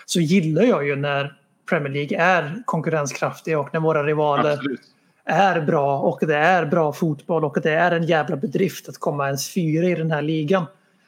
så 0.07 0.21
gillar 0.21 0.63
jag 0.63 0.87
ju 0.87 0.97
när 0.97 1.33
Premier 1.69 1.93
League 1.93 2.19
är 2.19 2.63
konkurrenskraftig 2.65 3.59
och 3.59 3.69
när 3.73 3.81
våra 3.81 4.05
rivaler 4.05 4.53
absolut. 4.53 4.81
är 5.25 5.61
bra 5.61 5.99
och 5.99 6.19
det 6.27 6.37
är 6.37 6.67
bra 6.67 6.93
fotboll 6.93 7.45
och 7.45 7.59
det 7.63 7.71
är 7.73 7.91
en 7.91 8.07
jävla 8.07 8.37
bedrift 8.37 8.89
att 8.89 8.99
komma 8.99 9.27
ens 9.27 9.55
fyra 9.55 9.87
i 9.87 9.95
den 9.95 10.11
här 10.11 10.23
ligan. 10.23 10.67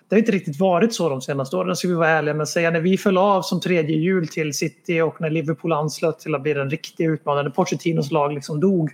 Det 0.08 0.14
har 0.14 0.18
inte 0.18 0.32
riktigt 0.32 0.60
varit 0.60 0.94
så 0.94 1.08
de 1.08 1.20
senaste 1.20 1.56
åren, 1.56 1.76
ska 1.76 1.88
vi 1.88 1.94
vara 1.94 2.08
ärliga 2.08 2.34
med 2.34 2.42
att 2.42 2.48
säga. 2.48 2.70
När 2.70 2.80
vi 2.80 2.98
föll 2.98 3.18
av 3.18 3.42
som 3.42 3.60
tredje 3.60 3.96
hjul 3.96 4.28
till 4.28 4.54
City 4.54 5.00
och 5.00 5.20
när 5.20 5.30
Liverpool 5.30 5.72
anslöt 5.72 6.18
till 6.18 6.34
att 6.34 6.42
bli 6.42 6.54
den 6.54 6.70
riktiga 6.70 7.08
utmanaren, 7.08 7.44
när 7.44 7.52
Pochettinos 7.52 8.10
lag 8.10 8.32
liksom 8.32 8.60
dog, 8.60 8.90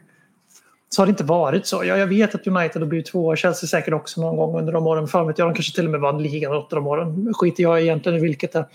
så 0.88 1.02
har 1.02 1.06
det 1.06 1.10
inte 1.10 1.24
varit 1.24 1.66
så. 1.66 1.84
Ja, 1.84 1.96
jag 1.96 2.06
vet 2.06 2.34
att 2.34 2.46
United 2.46 2.82
har 2.82 2.88
blivit 2.88 3.06
tvåa, 3.06 3.36
Chelsea 3.36 3.68
säkert 3.68 3.94
också 3.94 4.20
någon 4.20 4.36
gång 4.36 4.58
under 4.58 4.72
de 4.72 4.86
åren. 4.86 5.08
Fan 5.08 5.26
vet 5.26 5.38
jag, 5.38 5.48
de 5.48 5.54
kanske 5.54 5.74
till 5.74 5.84
och 5.84 5.90
med 5.90 6.00
vann 6.00 6.22
ligan 6.22 6.56
åtta 6.56 6.76
de 6.76 6.86
åren. 6.86 7.34
Skiter 7.34 7.62
jag 7.62 7.82
egentligen 7.82 8.18
i 8.18 8.22
vilket 8.22 8.52
det 8.52 8.58
är. 8.58 8.66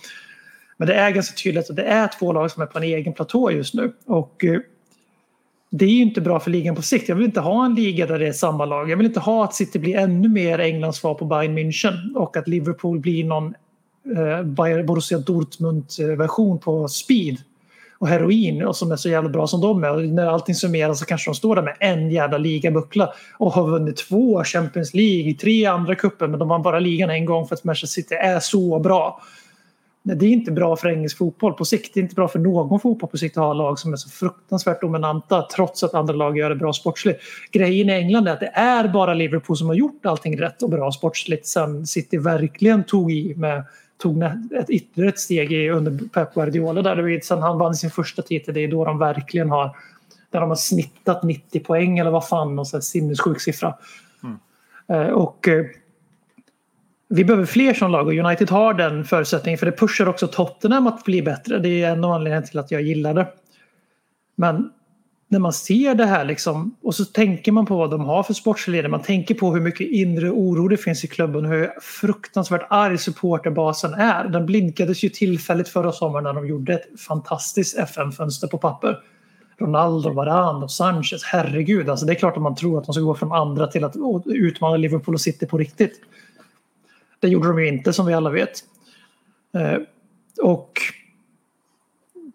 Men 0.77 0.87
det 0.87 0.93
är 0.93 1.11
ganska 1.11 1.35
tydligt 1.43 1.69
att 1.69 1.75
det 1.75 1.83
är 1.83 2.07
två 2.19 2.33
lag 2.33 2.51
som 2.51 2.61
är 2.63 2.67
på 2.67 2.77
en 2.77 2.83
egen 2.83 3.13
platå 3.13 3.51
just 3.51 3.73
nu. 3.73 3.93
Och 4.05 4.43
eh, 4.45 4.59
det 5.69 5.85
är 5.85 5.89
ju 5.89 6.01
inte 6.01 6.21
bra 6.21 6.39
för 6.39 6.51
ligan 6.51 6.75
på 6.75 6.81
sikt. 6.81 7.09
Jag 7.09 7.15
vill 7.15 7.25
inte 7.25 7.39
ha 7.39 7.65
en 7.65 7.75
liga 7.75 8.05
där 8.05 8.19
det 8.19 8.27
är 8.27 8.33
samma 8.33 8.65
lag. 8.65 8.89
Jag 8.89 8.97
vill 8.97 9.05
inte 9.05 9.19
ha 9.19 9.43
att 9.43 9.53
City 9.53 9.79
blir 9.79 9.95
ännu 9.95 10.29
mer 10.29 10.59
Englands 10.59 10.97
svar 10.97 11.13
på 11.13 11.25
Bayern 11.25 11.57
München 11.57 12.15
och 12.15 12.37
att 12.37 12.47
Liverpool 12.47 12.99
blir 12.99 13.23
någon 13.23 13.53
eh, 14.17 14.83
Borussia 14.83 15.17
Dortmund-version 15.17 16.59
på 16.59 16.87
speed 16.87 17.37
och 17.99 18.07
heroin 18.07 18.65
och 18.65 18.75
som 18.75 18.91
är 18.91 18.95
så 18.95 19.09
jävla 19.09 19.29
bra 19.29 19.47
som 19.47 19.61
de 19.61 19.83
är. 19.83 19.95
Och 19.95 20.01
när 20.01 20.25
allting 20.25 20.55
summeras 20.55 20.99
så 20.99 21.05
kanske 21.05 21.29
de 21.29 21.35
står 21.35 21.55
där 21.55 21.63
med 21.63 21.77
en 21.79 22.11
jävla 22.11 22.37
ligabuckla 22.37 23.13
och 23.37 23.53
har 23.53 23.67
vunnit 23.67 23.97
två 23.97 24.43
Champions 24.43 24.93
League, 24.93 25.33
tre 25.33 25.65
andra 25.65 25.95
cuper. 25.95 26.27
men 26.27 26.39
de 26.39 26.47
vann 26.47 26.61
bara 26.61 26.79
ligan 26.79 27.09
en 27.09 27.25
gång 27.25 27.47
för 27.47 27.55
att 27.55 27.63
Manchester 27.63 28.01
City 28.01 28.15
är 28.15 28.39
så 28.39 28.79
bra. 28.79 29.21
Det 30.03 30.25
är 30.25 30.29
inte 30.29 30.51
bra 30.51 30.75
för 30.75 30.89
engelsk 30.89 31.17
fotboll 31.17 31.53
på 31.53 31.65
sikt. 31.65 31.93
Det 31.93 31.99
är 31.99 32.01
inte 32.01 32.15
bra 32.15 32.27
för 32.27 32.39
någon 32.39 32.79
fotboll 32.79 33.09
på 33.09 33.17
sikt 33.17 33.37
att 33.37 33.43
ha 33.43 33.53
lag 33.53 33.79
som 33.79 33.93
är 33.93 33.97
så 33.97 34.09
fruktansvärt 34.09 34.81
dominanta 34.81 35.47
trots 35.55 35.83
att 35.83 35.93
andra 35.93 36.13
lag 36.13 36.37
gör 36.37 36.49
det 36.49 36.55
bra 36.55 36.73
sportsligt. 36.73 37.21
Grejen 37.51 37.89
i 37.89 37.93
England 37.93 38.27
är 38.27 38.33
att 38.33 38.39
det 38.39 38.51
är 38.53 38.87
bara 38.87 39.13
Liverpool 39.13 39.57
som 39.57 39.67
har 39.67 39.75
gjort 39.75 40.05
allting 40.05 40.41
rätt 40.41 40.63
och 40.63 40.69
bra 40.69 40.91
sportsligt 40.91 41.47
sen 41.47 41.87
City 41.87 42.17
verkligen 42.17 42.83
tog 42.83 43.11
i 43.11 43.33
med 43.35 43.63
tog 43.97 44.23
ett 44.23 44.69
ytterligare 44.69 45.09
ett 45.09 45.19
steg 45.19 45.69
under 45.71 46.07
Pep 46.13 46.33
Guardiola. 46.33 46.81
Där 46.81 47.21
sen 47.21 47.41
han 47.41 47.57
vann 47.57 47.75
sin 47.75 47.91
första 47.91 48.21
titel, 48.21 48.53
det 48.53 48.63
är 48.63 48.67
då 48.67 48.85
de 48.85 48.99
verkligen 48.99 49.49
har 49.49 49.75
där 50.31 50.39
de 50.39 50.49
har 50.49 50.55
snittat 50.55 51.23
90 51.23 51.59
poäng 51.59 51.97
eller 51.97 52.11
vad 52.11 52.27
fan, 52.27 52.55
någon 52.55 52.65
sinnessjuk 52.65 53.41
siffra. 53.41 53.75
Mm. 54.23 54.37
Eh, 54.87 55.13
och 55.13 55.47
eh, 55.47 55.65
vi 57.09 57.25
behöver 57.25 57.45
fler 57.45 57.73
som 57.73 57.91
lag 57.91 58.07
och 58.07 58.13
United 58.13 58.49
har 58.49 58.73
den 58.73 59.05
förutsättningen 59.05 59.57
för 59.57 59.65
det 59.65 59.71
pushar 59.71 60.07
också 60.07 60.27
Tottenham 60.27 60.87
att 60.87 61.03
bli 61.03 61.21
bättre. 61.21 61.59
Det 61.59 61.83
är 61.83 61.91
en 61.91 62.03
av 62.03 62.11
anledningarna 62.11 62.45
till 62.45 62.59
att 62.59 62.71
jag 62.71 62.81
gillar 62.81 63.13
det. 63.13 63.27
Men 64.35 64.69
när 65.27 65.39
man 65.39 65.53
ser 65.53 65.95
det 65.95 66.05
här 66.05 66.25
liksom, 66.25 66.75
och 66.81 66.95
så 66.95 67.05
tänker 67.05 67.51
man 67.51 67.65
på 67.65 67.77
vad 67.77 67.91
de 67.91 68.01
har 68.01 68.23
för 68.23 68.33
sportsledare. 68.33 68.91
Man 68.91 69.01
tänker 69.01 69.35
på 69.35 69.53
hur 69.53 69.61
mycket 69.61 69.87
inre 69.87 70.29
oro 70.29 70.67
det 70.67 70.77
finns 70.77 71.03
i 71.03 71.07
klubben 71.07 71.45
och 71.45 71.51
hur 71.51 71.71
fruktansvärt 71.81 72.67
arg 72.69 72.97
supporterbasen 72.97 73.93
är. 73.93 74.27
Den 74.27 74.45
blinkades 74.45 75.03
ju 75.03 75.09
tillfälligt 75.09 75.69
förra 75.69 75.91
sommaren 75.91 76.23
när 76.23 76.33
de 76.33 76.47
gjorde 76.47 76.73
ett 76.73 76.99
fantastiskt 77.07 77.77
FM-fönster 77.77 78.47
på 78.47 78.57
papper. 78.57 78.99
Ronaldo, 79.59 80.13
Varane 80.13 80.63
och 80.63 80.71
Sanchez, 80.71 81.23
herregud. 81.23 81.89
Alltså 81.89 82.05
det 82.05 82.13
är 82.13 82.15
klart 82.15 82.37
att 82.37 82.43
man 82.43 82.55
tror 82.55 82.77
att 82.77 82.85
de 82.85 82.93
ska 82.93 83.01
gå 83.01 83.15
från 83.15 83.31
andra 83.31 83.67
till 83.67 83.83
att 83.83 83.95
utmana 84.25 84.77
Liverpool 84.77 85.15
och 85.15 85.21
City 85.21 85.45
på 85.45 85.57
riktigt. 85.57 86.01
Det 87.19 87.27
gjorde 87.27 87.47
de 87.47 87.59
ju 87.59 87.67
inte 87.67 87.93
som 87.93 88.05
vi 88.05 88.13
alla 88.13 88.29
vet. 88.29 88.63
Eh, 89.53 89.77
och 90.41 90.81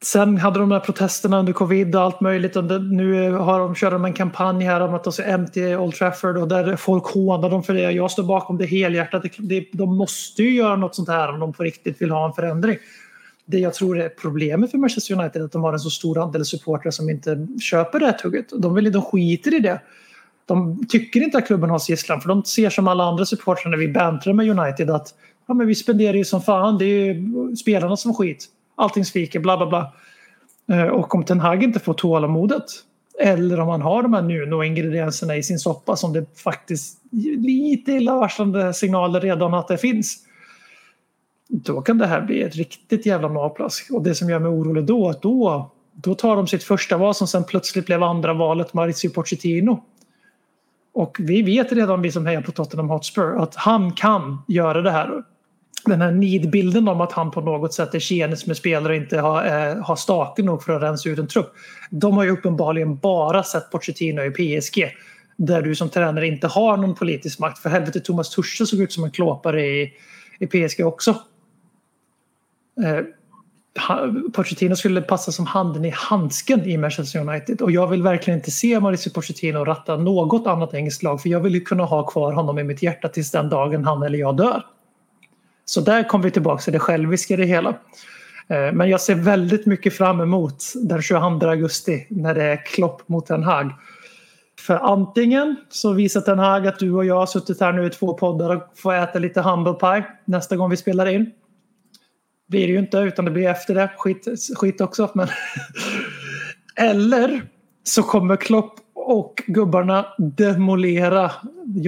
sen 0.03 0.39
hade 0.39 0.59
de 0.59 0.69
de 0.69 0.75
här 0.75 0.81
protesterna 0.81 1.39
under 1.39 1.53
covid 1.53 1.97
och 1.97 2.03
allt 2.03 2.21
möjligt. 2.21 2.57
Och 2.57 2.65
nu 2.83 3.33
har 3.33 3.59
de, 3.59 3.75
kör 3.75 3.91
de 3.91 4.05
en 4.05 4.13
kampanj 4.13 4.65
här 4.65 4.81
om 4.81 4.95
att 4.95 5.05
de 5.05 5.13
ska 5.13 5.25
empty 5.25 5.77
Old 5.77 5.95
Trafford 5.95 6.37
och 6.37 6.49
där 6.49 6.77
folk 6.77 7.05
hånar 7.05 7.51
dem 7.51 7.63
för 7.63 7.75
det. 7.75 7.91
Jag 7.93 8.11
står 8.11 8.23
bakom 8.23 8.59
det 8.59 8.67
helhjärtat. 8.67 9.25
De 9.73 9.97
måste 9.97 10.43
ju 10.43 10.51
göra 10.51 10.77
något 10.77 10.95
sånt 10.95 11.09
här 11.09 11.33
om 11.33 11.41
de 11.41 11.53
på 11.53 11.63
riktigt 11.63 12.03
vill 12.03 12.11
ha 12.11 12.27
en 12.27 12.33
förändring. 12.33 12.77
Det 13.47 13.59
jag 13.59 13.75
tror 13.75 14.01
är 14.01 14.09
problemet 14.09 14.71
för 14.71 14.79
Manchester 14.79 15.21
United 15.21 15.43
är 15.43 15.45
att 15.45 15.53
de 15.53 15.63
har 15.63 15.73
en 15.73 15.81
så 15.81 15.91
stor 15.91 16.23
andel 16.23 16.45
supportrar 16.45 16.91
som 16.91 17.11
inte 17.11 17.47
köper 17.61 18.01
det 18.01 18.07
här 18.07 18.13
tugget. 18.13 18.47
De, 18.59 18.75
vill, 18.75 18.93
de 18.93 19.03
skiter 19.03 19.55
i 19.55 19.59
det 19.59 19.81
de 20.47 20.87
tycker 20.89 21.21
inte 21.21 21.39
att 21.39 21.47
klubben 21.47 21.71
har 21.71 21.81
gisslan 21.89 22.21
för 22.21 22.29
de 22.29 22.45
ser 22.45 22.71
som 22.71 22.89
alla 22.89 23.05
andra 23.05 23.27
supportrar 23.27 23.71
när 23.71 23.79
vi 23.79 23.89
bantrar 23.89 24.33
med 24.33 24.59
United 24.59 24.91
att 24.91 25.15
ja, 25.47 25.55
men 25.55 25.67
vi 25.67 25.75
spenderar 25.75 26.15
ju 26.15 26.25
som 26.25 26.43
fan, 26.43 26.79
det 26.79 26.85
är 26.85 27.15
ju 27.15 27.57
spelarna 27.57 27.97
som 27.97 28.15
skit. 28.15 28.47
Allting 28.75 29.05
sviker, 29.05 29.41
bla 29.41 29.57
bla 29.57 29.67
bla. 29.67 29.93
Eh, 30.77 30.87
och 30.87 31.15
om 31.15 31.25
Ten 31.25 31.41
Hag 31.41 31.63
inte 31.63 31.81
får 31.81 31.95
tålamodet 31.95 32.65
eller 33.21 33.61
om 33.61 33.67
man 33.67 33.83
har 33.83 34.03
de 34.03 34.15
här 34.15 34.23
Nuno-ingredienserna 34.23 35.37
i 35.37 35.43
sin 35.43 35.59
soppa 35.59 35.97
som 35.97 36.13
det 36.13 36.39
faktiskt 36.39 36.99
lite 37.39 37.93
illavarslande 37.93 38.75
signaler 38.75 39.21
redan 39.21 39.55
att 39.55 39.69
det 39.69 39.79
finns. 39.79 40.19
Då 41.49 41.83
kan 41.83 41.99
det 41.99 42.07
här 42.07 42.21
bli 42.21 42.43
ett 42.43 42.57
riktigt 42.57 43.07
jävla 43.07 43.29
magplask. 43.29 43.91
Och 43.91 44.03
det 44.03 44.15
som 44.15 44.31
gör 44.31 44.39
mig 44.39 44.51
orolig 44.51 44.85
då, 44.85 45.09
att 45.09 45.23
då, 45.23 45.71
då 45.93 46.15
tar 46.15 46.37
de 46.37 46.47
sitt 46.47 46.65
första 46.65 46.97
val 46.97 47.15
som 47.15 47.27
sen 47.27 47.45
plötsligt 47.45 47.87
blev 47.87 48.03
andra 48.03 48.35
valet, 48.35 48.75
Mauricio 48.75 49.11
Pochettino. 49.11 49.85
Och 50.95 51.17
vi 51.21 51.43
vet 51.43 51.73
redan, 51.73 52.03
vi 52.03 52.13
som 52.13 52.27
hejar 52.27 52.41
på 52.41 52.53
Tottenham 52.53 52.91
Hotspur, 52.91 53.43
att 53.43 53.55
han 53.55 53.93
kan 53.93 54.43
göra 54.49 54.83
det 54.83 54.91
här. 54.91 55.23
Den 55.85 56.01
här 56.01 56.13
nidbilden 56.13 56.89
om 56.89 57.01
att 57.01 57.13
han 57.13 57.31
på 57.31 57.41
något 57.41 57.75
sätt 57.75 57.95
är 57.95 57.99
tjenis 57.99 58.47
med 58.47 58.57
spelare 58.57 58.93
och 58.93 58.97
inte 58.97 59.19
har, 59.19 59.45
eh, 59.47 59.77
har 59.85 59.97
stake 59.97 60.43
nog 60.43 60.63
för 60.63 60.73
att 60.73 60.83
rensa 60.83 61.09
ut 61.09 61.19
en 61.19 61.29
trupp. 61.29 61.53
De 61.91 62.17
har 62.17 62.25
ju 62.25 62.31
uppenbarligen 62.31 62.97
bara 62.97 63.43
sett 63.43 63.71
Pochettino 63.71 64.23
i 64.23 64.31
PSG. 64.31 64.93
Där 65.37 65.63
du 65.63 65.75
som 65.75 65.89
tränare 65.89 66.27
inte 66.27 66.47
har 66.47 66.77
någon 66.77 66.95
politisk 66.95 67.39
makt. 67.39 67.59
För 67.59 67.71
helvete, 67.71 68.01
Thomas 68.01 68.31
Tuchel 68.31 68.67
såg 68.67 68.81
ut 68.81 68.93
som 68.93 69.05
en 69.05 69.11
klåpare 69.11 69.67
i, 69.67 69.93
i 70.39 70.47
PSG 70.47 70.87
också. 70.87 71.11
Eh, 72.85 73.01
Pochettino 74.33 74.77
skulle 74.77 75.03
passa 75.03 75.33
som 75.33 75.47
handen 75.47 75.85
i 75.85 75.91
handsken 75.91 76.65
i 76.65 76.77
Manchester 76.77 77.21
United. 77.21 77.63
Och 77.63 77.71
jag 77.71 77.87
vill 77.87 78.03
verkligen 78.03 78.39
inte 78.39 78.51
se 78.51 78.81
Mauricio 78.81 79.11
Pochettino 79.11 79.65
ratta 79.65 79.97
något 79.97 80.47
annat 80.47 80.75
engelskt 80.75 81.03
lag. 81.03 81.23
För 81.23 81.29
jag 81.29 81.41
vill 81.41 81.55
ju 81.55 81.61
kunna 81.61 81.85
ha 81.85 82.07
kvar 82.07 82.33
honom 82.33 82.59
i 82.59 82.65
mitt 82.65 82.83
hjärta 82.83 83.09
tills 83.09 83.31
den 83.31 83.49
dagen 83.49 83.85
han 83.85 84.03
eller 84.03 84.19
jag 84.19 84.37
dör. 84.37 84.63
Så 85.65 85.81
där 85.81 86.09
kommer 86.09 86.25
vi 86.25 86.31
tillbaka 86.31 86.63
till 86.63 86.73
det 86.73 86.79
själviska 86.79 87.35
i 87.35 87.37
det 87.37 87.45
hela. 87.45 87.69
Eh, 88.49 88.73
men 88.73 88.91
jag 88.91 89.01
ser 89.01 89.15
väldigt 89.15 89.67
mycket 89.67 89.95
fram 89.95 90.21
emot 90.21 90.65
den 90.75 91.03
22 91.03 91.47
augusti 91.47 92.07
när 92.11 92.35
det 92.35 92.45
är 92.45 92.67
Klopp 92.67 93.09
mot 93.09 93.27
Den 93.27 93.43
Haag. 93.43 93.73
För 94.61 94.77
antingen 94.77 95.57
så 95.69 95.93
visar 95.93 96.21
Den 96.21 96.39
Haag 96.39 96.67
att 96.67 96.79
du 96.79 96.93
och 96.93 97.05
jag 97.05 97.17
har 97.17 97.27
suttit 97.27 97.61
här 97.61 97.73
nu 97.73 97.87
i 97.87 97.91
två 97.91 98.15
poddar 98.15 98.57
och 98.57 98.63
får 98.77 98.95
äta 98.95 99.19
lite 99.19 99.41
humble 99.41 99.73
pie 99.73 100.05
nästa 100.25 100.57
gång 100.57 100.71
vi 100.71 100.77
spelar 100.77 101.07
in. 101.07 101.33
Blir 102.47 102.67
det 102.67 102.73
ju 102.73 102.79
inte 102.79 102.99
utan 102.99 103.25
det 103.25 103.31
blir 103.31 103.49
efter 103.49 103.75
det. 103.75 103.91
Skit, 103.97 104.27
skit 104.57 104.81
också. 104.81 105.11
Men 105.15 105.29
Eller 106.77 107.43
så 107.83 108.03
kommer 108.03 108.37
Klopp 108.37 108.75
och 108.95 109.43
gubbarna 109.47 110.07
demolera 110.19 111.31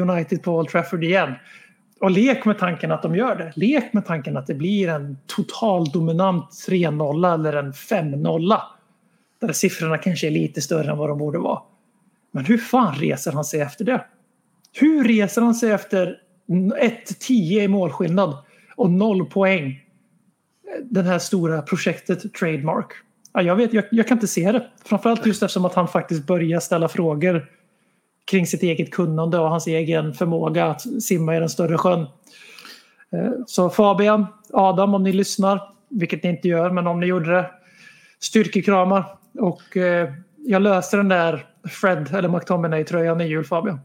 United 0.00 0.42
på 0.42 0.56
Old 0.56 0.68
Trafford 0.68 1.04
igen. 1.04 1.34
Och 2.00 2.10
lek 2.10 2.44
med 2.44 2.58
tanken 2.58 2.92
att 2.92 3.02
de 3.02 3.16
gör 3.16 3.36
det. 3.36 3.52
Lek 3.56 3.92
med 3.92 4.06
tanken 4.06 4.36
att 4.36 4.46
det 4.46 4.54
blir 4.54 4.88
en 4.88 5.18
total 5.26 5.84
dominant 5.90 6.50
3-0 6.68 7.34
eller 7.34 7.52
en 7.52 7.72
5-0. 7.72 8.60
Där 9.40 9.52
siffrorna 9.52 9.98
kanske 9.98 10.26
är 10.26 10.30
lite 10.30 10.60
större 10.60 10.90
än 10.90 10.98
vad 10.98 11.08
de 11.08 11.18
borde 11.18 11.38
vara. 11.38 11.60
Men 12.32 12.44
hur 12.44 12.58
fan 12.58 12.94
reser 12.94 13.32
han 13.32 13.44
sig 13.44 13.60
efter 13.60 13.84
det? 13.84 14.04
Hur 14.72 15.04
reser 15.04 15.42
han 15.42 15.54
sig 15.54 15.70
efter 15.70 16.18
1-10 16.48 17.30
i 17.32 17.68
målskillnad 17.68 18.36
och 18.76 18.90
0 18.90 19.26
poäng? 19.26 19.85
Det 20.82 21.02
här 21.02 21.18
stora 21.18 21.62
projektet 21.62 22.34
Trademark. 22.34 22.86
Ja, 23.32 23.42
jag, 23.42 23.56
vet, 23.56 23.72
jag, 23.72 23.84
jag, 23.90 24.08
kan 24.08 24.16
inte 24.16 24.26
se 24.26 24.52
det. 24.52 24.66
Framförallt 24.84 25.26
just 25.26 25.42
eftersom 25.42 25.64
att 25.64 25.74
han 25.74 25.88
faktiskt 25.88 26.26
börjar 26.26 26.60
ställa 26.60 26.88
frågor 26.88 27.46
kring 28.30 28.46
sitt 28.46 28.62
eget 28.62 28.90
kunnande 28.90 29.38
och 29.38 29.50
hans 29.50 29.66
egen 29.66 30.14
förmåga 30.14 30.66
att 30.66 31.02
simma 31.02 31.36
i 31.36 31.40
den 31.40 31.48
större 31.48 31.78
sjön. 31.78 32.00
Eh, 33.12 33.30
så 33.46 33.70
Fabian, 33.70 34.26
Adam 34.52 34.94
om 34.94 35.02
ni 35.02 35.12
lyssnar, 35.12 35.60
vilket 35.88 36.22
ni 36.22 36.28
inte 36.28 36.48
gör, 36.48 36.70
men 36.70 36.86
om 36.86 37.00
ni 37.00 37.06
gjorde 37.06 37.30
det. 37.30 37.50
Styrkekramar 38.20 39.04
och 39.38 39.76
eh, 39.76 40.12
jag 40.46 40.62
löser 40.62 40.96
den 40.98 41.08
där 41.08 41.46
Fred 41.68 42.14
eller 42.14 42.28
McTominay-tröjan 42.28 43.20
i 43.20 43.24
jul 43.24 43.44
Fabian. 43.44 43.80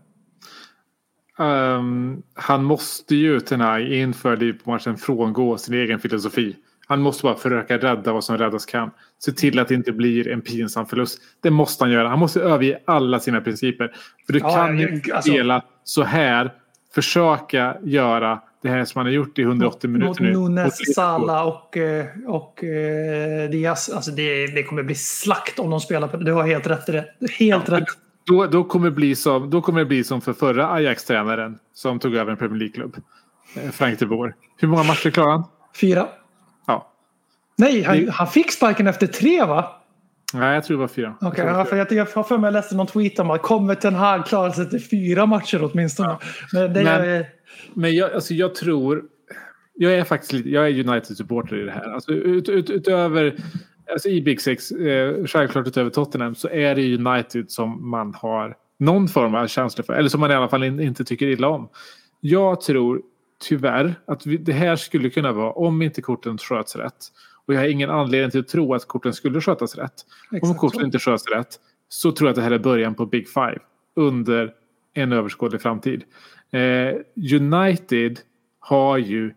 Um, 1.38 2.24
han 2.34 2.64
måste 2.64 3.16
ju 3.16 3.40
Tenai, 3.40 4.02
inför 4.02 4.38
Liverpool-matchen 4.38 4.98
frångå 4.98 5.58
sin 5.58 5.74
egen 5.74 6.00
filosofi. 6.00 6.56
Han 6.92 7.02
måste 7.02 7.24
bara 7.24 7.36
försöka 7.36 7.78
rädda 7.78 8.14
vad 8.14 8.24
som 8.24 8.38
räddas 8.38 8.66
kan. 8.66 8.92
Se 9.20 9.32
till 9.32 9.60
att 9.60 9.68
det 9.68 9.76
inte 9.76 9.92
blir 9.92 10.28
en 10.28 10.42
pinsam 10.42 10.86
förlust. 10.86 11.20
Det 11.42 11.52
måste 11.52 11.84
han 11.84 11.92
göra. 11.92 12.08
Han 12.08 12.20
måste 12.20 12.42
överge 12.42 12.80
alla 12.86 13.20
sina 13.20 13.42
principer. 13.42 13.92
För 14.26 14.34
du 14.34 14.40
ja, 14.40 14.56
kan 14.56 14.80
inte 14.80 15.16
alltså... 15.16 15.32
spela 15.32 15.64
så 15.84 16.04
här. 16.04 16.54
Försöka 16.96 17.78
göra 17.84 18.40
det 18.64 18.70
här 18.70 18.86
som 18.86 19.00
han 19.00 19.06
har 19.06 19.14
gjort 19.14 19.40
i 19.40 19.42
180 19.42 19.90
mot, 19.90 20.00
minuter 20.00 20.24
nu. 20.24 20.34
Mot 20.38 20.52
Nunes, 20.52 20.94
Salah 20.96 21.48
och, 21.48 21.78
eh, 21.78 22.06
och 22.28 22.64
eh, 22.64 23.50
Diaz. 23.50 23.90
Alltså 23.90 24.12
det, 24.12 24.48
det 24.48 24.64
kommer 24.64 24.84
bli 24.84 24.96
slakt 24.96 25.60
om 25.60 25.70
de 25.70 25.80
spelar 25.80 26.08
på 26.08 26.18
det. 26.18 26.26
Du 26.26 26.34
har 26.34 26.48
helt 26.48 26.68
rätt 26.68 26.90
i 26.90 26.92
det. 26.92 27.06
Helt 27.40 27.68
ja, 27.68 27.78
rätt. 27.78 27.88
Då, 28.28 28.46
då, 28.46 28.64
kommer 28.64 28.86
det 28.86 28.96
bli 28.96 29.16
som, 29.16 29.50
då 29.50 29.62
kommer 29.62 29.80
det 29.80 29.86
bli 29.86 30.04
som 30.04 30.22
för 30.22 30.34
förra 30.34 30.72
Ajax-tränaren 30.72 31.58
som 31.74 32.00
tog 32.00 32.16
över 32.16 32.32
en 32.32 32.38
Premier 32.38 32.60
League-klubb. 32.60 32.98
Eh, 33.56 33.72
Frank 33.72 34.00
de 34.00 34.06
Boer. 34.06 34.36
Hur 34.58 34.68
många 34.68 34.84
matcher 34.84 35.10
klarade 35.10 35.32
han? 35.32 35.44
Fyra. 35.82 36.08
Nej, 37.62 37.84
han, 37.84 38.10
han 38.10 38.28
fick 38.28 38.52
sparken 38.52 38.88
efter 38.88 39.08
tre 39.08 39.46
va? 39.46 39.82
Nej, 40.34 40.54
jag 40.54 40.64
tror 40.64 40.78
det 40.78 40.82
var 40.82 40.88
fyra. 40.88 41.16
Okay, 41.22 41.46
jag, 41.46 41.70
för 41.70 41.78
jag, 41.78 41.92
jag 41.92 42.06
har 42.06 42.24
för 42.24 42.38
mig 42.38 42.48
jag 42.48 42.54
läste 42.54 42.76
någon 42.76 42.88
tweet 42.88 43.20
om 43.20 43.32
att 43.32 43.42
kommer 43.42 43.76
Ten 43.76 43.96
Hag 43.96 44.26
klara 44.26 44.52
sig 44.52 44.70
till 44.70 44.82
fyra 44.82 45.26
matcher 45.26 45.70
åtminstone. 45.72 46.10
Ja. 46.10 46.20
Men, 46.54 46.74
det 46.74 46.84
men, 46.84 47.10
är... 47.10 47.26
men 47.74 47.96
jag, 47.96 48.14
alltså 48.14 48.34
jag 48.34 48.56
tror... 48.56 49.04
Jag 49.74 49.94
är 49.94 50.04
faktiskt 50.04 50.34
lite, 50.34 50.50
jag 50.50 50.70
är 50.70 50.90
United-supporter 50.90 51.62
i 51.62 51.66
det 51.66 51.72
här. 51.72 51.94
Alltså 51.94 52.12
ut, 52.12 52.50
ut, 52.50 52.70
utöver 52.70 53.36
alltså 53.92 54.10
i 54.10 54.22
Big 54.22 54.42
Six, 54.42 54.72
eh, 54.72 55.26
självklart 55.26 55.68
utöver 55.68 55.90
Tottenham, 55.90 56.36
så 56.36 56.50
är 56.50 56.76
det 56.76 56.96
United 56.96 57.52
som 57.52 57.90
man 57.90 58.14
har 58.14 58.56
någon 58.80 59.08
form 59.08 59.36
av 59.36 59.48
känsla 59.48 59.84
för. 59.84 59.94
Eller 59.94 60.10
som 60.10 60.20
man 60.20 60.32
i 60.32 60.34
alla 60.34 60.50
fall 60.50 60.64
in, 60.64 60.80
inte 60.80 61.04
tycker 61.04 61.28
illa 61.28 61.48
om. 61.48 61.70
Jag 62.20 62.62
tror 62.62 63.02
tyvärr 63.42 63.96
att 64.08 64.26
vi, 64.26 64.38
det 64.38 64.54
här 64.54 64.76
skulle 64.76 65.10
kunna 65.10 65.32
vara, 65.32 65.52
om 65.52 65.82
inte 65.82 66.02
korten 66.02 66.38
sköts 66.38 66.76
rätt, 66.76 67.08
och 67.46 67.54
jag 67.54 67.60
har 67.60 67.68
ingen 67.68 67.90
anledning 67.90 68.32
till 68.32 68.40
att 68.40 68.48
tro 68.48 68.74
att 68.74 68.88
korten 68.88 69.14
skulle 69.14 69.42
skötas 69.42 69.76
rätt. 69.76 70.06
Exakt 70.32 70.44
Om 70.44 70.58
korten 70.58 70.86
inte 70.86 71.00
sköts 71.00 71.28
rätt 71.28 71.60
så 71.90 72.12
tror 72.12 72.28
jag 72.28 72.32
att 72.32 72.36
det 72.36 72.42
här 72.42 72.52
är 72.52 72.60
början 72.60 72.96
på 72.96 73.06
Big 73.06 73.30
Five 73.30 73.58
under 73.96 74.54
en 74.94 75.12
överskådlig 75.12 75.62
framtid. 75.62 76.04
Eh, 76.52 76.96
United 77.42 78.20
har 78.60 78.98
ju, 78.98 79.34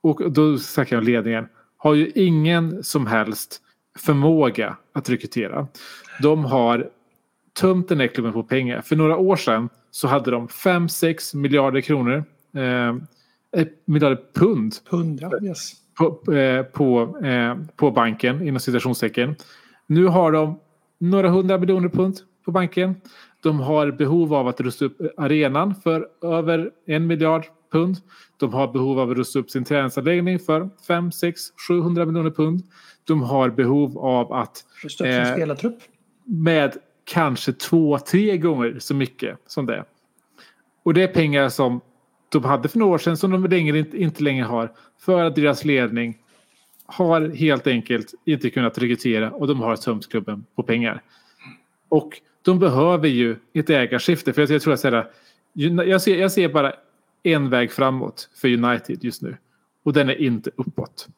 och 0.00 0.32
då 0.32 0.58
snackar 0.58 0.96
jag 0.96 1.00
om 1.00 1.06
ledningen, 1.06 1.48
har 1.76 1.94
ju 1.94 2.10
ingen 2.14 2.84
som 2.84 3.06
helst 3.06 3.60
förmåga 3.98 4.76
att 4.92 5.10
rekrytera. 5.10 5.66
De 6.22 6.44
har 6.44 6.90
tömt 7.60 7.88
den 7.88 8.00
här 8.00 8.06
klubben 8.06 8.32
på 8.32 8.42
pengar. 8.42 8.80
För 8.80 8.96
några 8.96 9.16
år 9.16 9.36
sedan 9.36 9.68
så 9.90 10.08
hade 10.08 10.30
de 10.30 10.48
5-6 10.48 11.36
miljarder 11.36 11.80
kronor. 11.80 12.24
Eh, 12.54 12.96
miljarder 13.84 14.20
pund. 14.34 14.74
Pund, 14.90 15.20
ja. 15.22 15.30
Yes 15.42 15.83
på, 15.94 16.32
eh, 16.32 16.62
på, 16.62 17.18
eh, 17.24 17.56
på 17.76 17.90
banken 17.90 18.48
inom 18.48 18.60
citationstecken. 18.60 19.36
Nu 19.86 20.06
har 20.06 20.32
de 20.32 20.60
några 20.98 21.28
hundra 21.28 21.58
miljoner 21.58 21.88
pund 21.88 22.16
på 22.44 22.50
banken. 22.50 22.94
De 23.42 23.60
har 23.60 23.90
behov 23.90 24.34
av 24.34 24.48
att 24.48 24.60
rusta 24.60 24.84
upp 24.84 25.00
arenan 25.16 25.74
för 25.74 26.08
över 26.22 26.70
en 26.86 27.06
miljard 27.06 27.46
pund. 27.72 27.96
De 28.36 28.54
har 28.54 28.72
behov 28.72 29.00
av 29.00 29.10
att 29.10 29.16
rusta 29.16 29.38
upp 29.38 29.50
sin 29.50 29.64
träningsanläggning 29.64 30.38
för 30.38 30.70
5, 30.86 31.12
6, 31.12 31.40
700 31.68 32.04
miljoner 32.04 32.30
pund. 32.30 32.62
De 33.04 33.22
har 33.22 33.50
behov 33.50 33.98
av 33.98 34.32
att... 34.32 34.64
Rusta 34.82 35.04
upp 35.04 35.10
sin 35.10 35.22
eh, 35.22 35.34
spelartrupp. 35.34 35.78
Med 36.24 36.76
kanske 37.04 37.52
två, 37.52 37.98
tre 37.98 38.36
gånger 38.36 38.76
så 38.78 38.94
mycket 38.94 39.38
som 39.46 39.66
det. 39.66 39.84
Och 40.82 40.94
det 40.94 41.02
är 41.02 41.08
pengar 41.08 41.48
som 41.48 41.80
de 42.40 42.44
hade 42.44 42.68
för 42.68 42.78
några 42.78 42.94
år 42.94 42.98
sedan 42.98 43.16
som 43.16 43.30
de 43.30 43.44
längre, 43.44 43.78
inte 43.78 44.22
längre 44.22 44.44
har. 44.44 44.72
För 44.98 45.24
att 45.24 45.36
deras 45.36 45.64
ledning 45.64 46.18
har 46.86 47.28
helt 47.28 47.66
enkelt 47.66 48.14
inte 48.24 48.50
kunnat 48.50 48.78
rekrytera 48.78 49.30
och 49.30 49.46
de 49.46 49.60
har 49.60 49.76
tömt 49.76 50.10
klubben 50.10 50.44
på 50.54 50.62
pengar. 50.62 51.02
Och 51.88 52.20
de 52.42 52.58
behöver 52.58 53.08
ju 53.08 53.36
ett 53.52 53.70
ägarskifte. 53.70 54.32
För 54.32 54.52
jag, 54.52 54.62
tror 54.62 54.74
att 54.74 54.80
säga, 54.80 55.06
jag, 55.52 56.02
ser, 56.02 56.16
jag 56.16 56.32
ser 56.32 56.48
bara 56.48 56.72
en 57.22 57.50
väg 57.50 57.72
framåt 57.72 58.30
för 58.34 58.48
United 58.48 59.04
just 59.04 59.22
nu. 59.22 59.36
Och 59.82 59.92
den 59.92 60.08
är 60.08 60.20
inte 60.20 60.50
uppåt. 60.56 61.08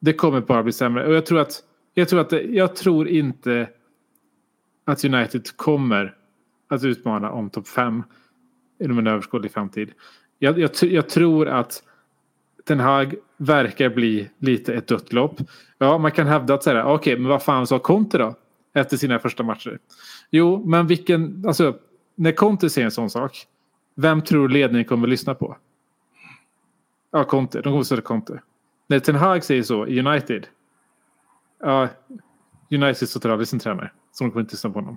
Det 0.00 0.12
kommer 0.12 0.40
bara 0.40 0.62
bli 0.62 0.72
sämre. 0.72 1.06
Och 1.06 1.14
jag 1.14 1.26
tror 1.26 1.38
att 1.40 1.62
jag 1.94 2.08
tror, 2.08 2.20
att 2.20 2.32
jag 2.32 2.76
tror 2.76 3.08
inte 3.08 3.68
att 4.84 5.04
United 5.04 5.56
kommer 5.56 6.14
att 6.68 6.84
utmana 6.84 7.30
om 7.30 7.50
topp 7.50 7.68
5 7.68 8.02
inom 8.80 8.98
en 8.98 9.06
överskådlig 9.06 9.52
framtid. 9.52 9.92
Jag, 10.38 10.58
jag, 10.58 10.70
jag, 10.80 11.08
tror 11.08 11.48
att 11.48 11.82
Den 12.64 12.80
Hag 12.80 13.14
verkar 13.36 13.88
bli 13.88 14.30
lite 14.38 14.74
ett 14.74 14.86
dött 14.86 15.12
lopp. 15.12 15.40
Ja, 15.78 15.98
man 15.98 16.12
kan 16.12 16.26
hävda 16.26 16.54
att 16.54 16.62
säga 16.62 16.84
okej, 16.84 16.94
okay, 16.94 17.22
men 17.22 17.28
vad 17.30 17.42
fan 17.42 17.66
sa 17.66 17.78
Conte 17.78 18.18
då? 18.18 18.34
Efter 18.74 18.96
sina 18.96 19.18
första 19.18 19.42
matcher. 19.42 19.78
Jo, 20.30 20.62
men 20.66 20.86
vilken, 20.86 21.44
alltså 21.46 21.76
när 22.14 22.32
Conte 22.32 22.70
säger 22.70 22.84
en 22.84 22.90
sån 22.90 23.10
sak. 23.10 23.46
Vem 23.94 24.22
tror 24.22 24.48
ledningen 24.48 24.84
kommer 24.84 25.06
att 25.06 25.10
lyssna 25.10 25.34
på? 25.34 25.56
Ja, 27.10 27.24
Conte. 27.24 27.58
De 27.58 27.62
kommer 27.62 27.80
att 27.80 27.86
säga 27.86 28.00
Conte. 28.00 28.42
När 28.86 28.98
Ten 28.98 29.14
Hag 29.14 29.44
säger 29.44 29.62
så 29.62 29.86
i 29.86 30.00
United. 30.00 30.46
Ja, 31.60 31.88
United 32.70 33.08
så 33.08 33.20
tar 33.20 33.30
aldrig 33.30 33.48
sin 33.48 33.58
tränare. 33.58 33.90
Så 34.12 34.24
de 34.24 34.30
kommer 34.30 34.40
inte 34.40 34.52
lyssna 34.52 34.70
på 34.70 34.78
honom. 34.78 34.96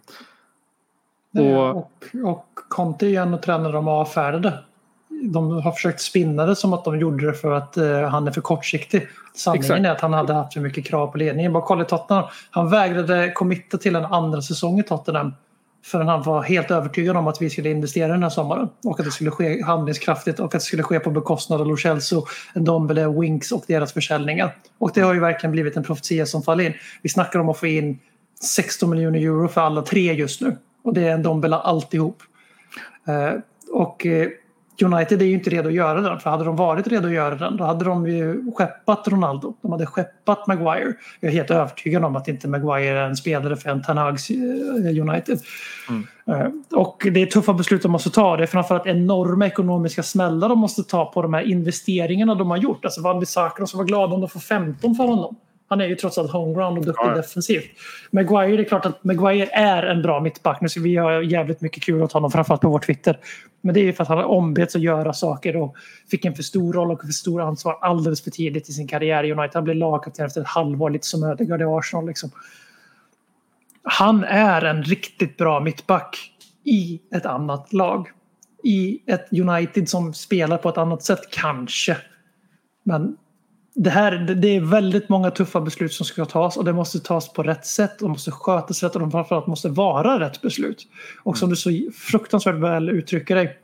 Och, 1.38 1.78
och, 1.78 1.92
och 2.24 2.56
Conte 2.56 3.06
är 3.06 3.10
ju 3.10 3.16
en 3.16 3.42
tränare 3.42 3.72
de 3.72 3.88
avfärdade 3.88 4.64
de 5.22 5.51
har 5.51 5.72
försökt 5.72 6.01
spinna 6.01 6.45
det 6.45 6.55
som 6.55 6.74
att 6.74 6.86
de 6.86 6.99
gjorde 6.99 7.26
det 7.26 7.34
för 7.34 7.51
att 7.51 7.78
uh, 7.78 8.01
han 8.01 8.28
är 8.28 8.32
för 8.32 8.41
kortsiktig. 8.41 9.07
Sanningen 9.36 9.63
Exakt. 9.63 9.86
är 9.86 9.91
att 9.91 10.01
han 10.01 10.13
hade 10.13 10.34
haft 10.34 10.53
för 10.53 10.61
mycket 10.61 10.86
krav 10.86 11.07
på 11.07 11.17
ledningen. 11.17 11.53
Bara 11.53 11.63
kolla 11.63 11.86
Tottenham. 11.86 12.26
Han 12.49 12.70
vägrade 12.70 13.32
committa 13.32 13.78
till 13.78 13.95
en 13.95 14.05
andra 14.05 14.41
säsong 14.41 14.80
i 14.80 14.84
Tottenham. 14.84 15.34
Förrän 15.86 16.07
han 16.07 16.24
var 16.24 16.43
helt 16.43 16.72
övertygad 16.72 17.17
om 17.17 17.28
att 17.28 17.41
vi 17.41 17.49
skulle 17.49 17.70
investera 17.70 18.11
den 18.11 18.24
här 18.24 18.30
sommaren. 18.30 18.70
Och 18.84 18.99
att 18.99 19.05
det 19.05 19.11
skulle 19.11 19.32
ske 19.32 19.63
handlingskraftigt 19.63 20.39
och 20.39 20.45
att 20.45 20.51
det 20.51 20.59
skulle 20.59 20.84
ske 20.84 20.99
på 20.99 21.11
bekostnad 21.11 21.61
av 21.61 21.67
Lo 21.67 21.78
Celso, 21.78 22.26
Ndombele, 22.55 23.07
Winks 23.07 23.51
och 23.51 23.63
deras 23.67 23.93
försäljningar. 23.93 24.55
Och 24.78 24.91
det 24.93 25.01
har 25.01 25.13
ju 25.13 25.20
verkligen 25.20 25.51
blivit 25.51 25.78
en 25.78 25.84
profetia 25.84 26.26
som 26.26 26.43
faller 26.43 26.63
in. 26.63 26.74
Vi 27.01 27.09
snackar 27.09 27.39
om 27.39 27.49
att 27.49 27.57
få 27.57 27.67
in 27.67 27.99
16 28.41 28.89
miljoner 28.89 29.20
euro 29.20 29.47
för 29.47 29.61
alla 29.61 29.82
tre 29.82 30.13
just 30.13 30.41
nu. 30.41 30.57
Och 30.84 30.93
det 30.93 31.07
är 31.07 31.17
Ndombele 31.17 31.55
alltihop. 31.55 32.24
Uh, 33.09 33.39
och 33.72 34.05
uh, 34.05 34.28
United 34.82 35.21
är 35.21 35.25
ju 35.25 35.34
inte 35.34 35.49
redo 35.49 35.67
att 35.67 35.73
göra 35.73 36.01
den. 36.01 36.19
För 36.19 36.30
hade 36.30 36.43
de 36.43 36.55
varit 36.55 36.88
redo 36.88 37.07
att 37.07 37.13
göra 37.13 37.36
den 37.36 37.57
då 37.57 37.63
hade 37.63 37.86
de 37.86 38.07
ju 38.07 38.51
skeppat 38.51 39.07
Ronaldo. 39.07 39.53
De 39.61 39.71
hade 39.71 39.86
skeppat 39.86 40.47
Maguire. 40.47 40.93
Jag 41.19 41.30
är 41.30 41.34
helt 41.34 41.51
övertygad 41.51 42.05
om 42.05 42.15
att 42.15 42.27
inte 42.27 42.47
Maguire 42.47 42.99
är 42.99 43.05
en 43.05 43.15
spelare 43.15 43.55
för 43.55 43.69
en 43.69 43.84
Ten 43.84 43.97
Hags 43.97 44.30
eh, 44.30 44.36
United. 45.01 45.39
Mm. 45.89 46.63
Och 46.75 47.07
det 47.13 47.21
är 47.21 47.25
tuffa 47.25 47.53
beslut 47.53 47.82
de 47.82 47.91
måste 47.91 48.09
ta. 48.09 48.38
Det 48.38 48.43
är 48.43 48.47
framförallt 48.47 48.88
enorma 48.88 49.47
ekonomiska 49.47 50.03
smällar 50.03 50.49
de 50.49 50.59
måste 50.59 50.84
ta 50.84 51.05
på 51.05 51.21
de 51.21 51.34
här 51.34 51.41
investeringarna 51.41 52.36
de 52.36 52.49
har 52.49 52.57
gjort. 52.57 52.86
Alltså 52.86 53.01
Van 53.01 53.19
Bissaka, 53.19 53.65
som 53.65 53.77
var 53.77 53.86
glada 53.86 54.13
om 54.13 54.21
de 54.21 54.30
får 54.30 54.39
15 54.39 54.95
för 54.95 55.03
honom. 55.03 55.36
Han 55.70 55.82
är 55.82 55.86
ju 55.86 55.95
trots 55.95 56.17
allt 56.17 56.32
homeground 56.32 56.78
och 56.78 56.86
duktig 56.86 57.07
ja. 57.07 57.15
defensivt. 57.15 57.65
Maguire, 58.11 58.57
det 58.57 58.63
är 58.63 58.67
klart 58.67 58.86
att 58.86 59.03
Maguire 59.03 59.49
är 59.51 59.84
en 59.84 60.01
bra 60.01 60.20
mittback. 60.20 60.61
Nu 60.61 60.70
ska 60.70 60.80
vi 60.80 60.95
ha 60.97 61.24
jävligt 61.24 61.61
mycket 61.61 61.84
kul 61.84 62.01
åt 62.01 62.11
honom, 62.11 62.32
framförallt 62.32 62.61
på 62.61 62.70
vår 62.70 62.80
Twitter. 62.80 63.20
Men 63.61 63.74
det 63.74 63.80
är 63.80 63.84
ju 63.84 63.93
för 63.93 64.03
att 64.03 64.07
han 64.07 64.17
har 64.17 64.26
ombetts 64.26 64.76
att 64.76 64.82
göra 64.82 65.13
saker 65.13 65.55
och 65.55 65.76
fick 66.11 66.26
en 66.26 66.36
för 66.36 66.43
stor 66.43 66.74
roll 66.74 66.91
och 66.91 67.01
för 67.01 67.07
stor 67.07 67.41
ansvar 67.41 67.78
alldeles 67.82 68.24
för 68.24 68.32
tidigt 68.32 68.70
i 68.70 68.74
sin 68.74 68.88
karriär 68.88 69.24
i 69.24 69.32
United. 69.32 69.51
Han 69.53 69.63
blev 69.63 69.76
lagkapten 69.76 70.26
efter 70.26 70.41
ett 70.41 70.47
halvår, 70.47 70.89
lite 70.89 71.07
som 71.07 71.24
Ödegaard 71.24 71.61
i 71.61 71.65
Arsenal. 71.65 72.07
Liksom. 72.07 72.32
Han 73.84 74.24
är 74.24 74.61
en 74.61 74.84
riktigt 74.84 75.38
bra 75.38 75.59
mittback 75.59 76.32
i 76.63 77.01
ett 77.15 77.26
annat 77.26 77.74
lag. 77.74 78.07
I 78.63 78.99
ett 79.05 79.28
United 79.32 79.89
som 79.89 80.13
spelar 80.13 80.57
på 80.57 80.70
ett 80.70 80.78
annat 80.78 81.03
sätt, 81.03 81.22
kanske. 81.32 81.97
Men 82.84 83.17
det, 83.76 83.89
här, 83.89 84.11
det 84.11 84.47
är 84.47 84.61
väldigt 84.61 85.09
många 85.09 85.32
tuffa 85.32 85.61
beslut 85.61 85.93
som 85.93 86.05
ska 86.05 86.26
tas 86.26 86.57
och 86.57 86.65
det 86.65 86.74
måste 86.74 86.99
tas 86.99 87.34
på 87.34 87.43
rätt 87.43 87.65
sätt. 87.65 87.99
De 87.99 88.11
måste 88.11 88.32
skötas 88.32 88.84
rätt 88.84 88.95
och 88.95 89.01
de 89.01 89.11
framförallt 89.11 89.47
måste 89.47 89.70
vara 89.70 90.20
rätt 90.20 90.41
beslut. 90.41 90.88
Och 91.24 91.38
som 91.38 91.49
du 91.49 91.55
så 91.55 91.70
fruktansvärt 91.93 92.55
väl 92.55 92.89
uttrycker 92.89 93.36
dig. 93.36 93.57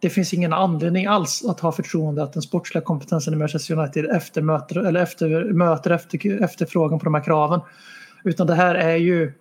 Det 0.00 0.10
finns 0.10 0.34
ingen 0.34 0.52
anledning 0.52 1.06
alls 1.06 1.44
att 1.48 1.60
ha 1.60 1.72
förtroende 1.72 2.22
att 2.22 2.32
den 2.32 2.42
sportsliga 2.42 2.84
kompetensen 2.84 3.34
i 3.34 3.36
Manchester 3.36 3.78
United 3.78 4.04
efter 4.04 4.42
möter, 4.42 4.76
eller 4.76 5.02
efter, 5.02 5.52
möter 5.52 5.90
efter, 5.90 6.42
efterfrågan 6.42 6.98
på 6.98 7.04
de 7.04 7.14
här 7.14 7.24
kraven. 7.24 7.60
Utan 8.24 8.46
det 8.46 8.54
här 8.54 8.74
är 8.74 8.96
ju 8.96 9.32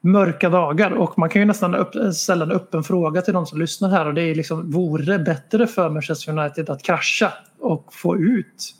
mörka 0.00 0.48
dagar 0.48 0.90
och 0.90 1.18
man 1.18 1.28
kan 1.28 1.42
ju 1.42 1.46
nästan 1.46 1.74
upp, 1.74 2.14
ställa 2.14 2.44
en 2.44 2.52
öppen 2.52 2.84
fråga 2.84 3.22
till 3.22 3.34
de 3.34 3.46
som 3.46 3.58
lyssnar 3.58 3.88
här 3.88 4.06
och 4.06 4.14
det 4.14 4.22
är 4.22 4.34
liksom 4.34 4.70
vore 4.70 5.04
det 5.04 5.18
bättre 5.18 5.66
för 5.66 5.90
Manchester 5.90 6.38
United 6.38 6.70
att 6.70 6.82
krascha 6.82 7.32
och 7.60 7.94
få 7.94 8.16
ut 8.16 8.74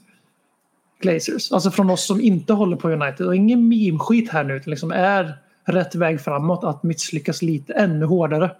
Glazers. 1.01 1.53
Alltså 1.53 1.71
från 1.71 1.91
oss 1.91 2.07
som 2.07 2.21
inte 2.21 2.53
håller 2.53 2.77
på 2.77 2.91
United. 2.91 3.27
Och 3.27 3.37
ingen 3.37 3.69
meme-skit 3.69 4.31
här 4.31 4.45
nu. 4.45 4.55
Utan 4.55 4.71
liksom 4.71 4.93
är 4.93 5.39
rätt 5.65 5.95
väg 5.95 6.21
framåt 6.21 6.65
att 6.65 6.83
misslyckas 6.83 7.43
lite 7.43 7.73
ännu 7.73 8.07
hårdare. 8.07 8.51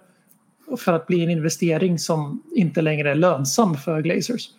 För 0.77 0.93
att 0.93 1.07
bli 1.07 1.23
en 1.23 1.29
investering 1.29 1.99
som 1.99 2.43
inte 2.55 2.81
längre 2.81 3.11
är 3.11 3.15
lönsam 3.15 3.77
för 3.77 4.01
Glazers. 4.01 4.49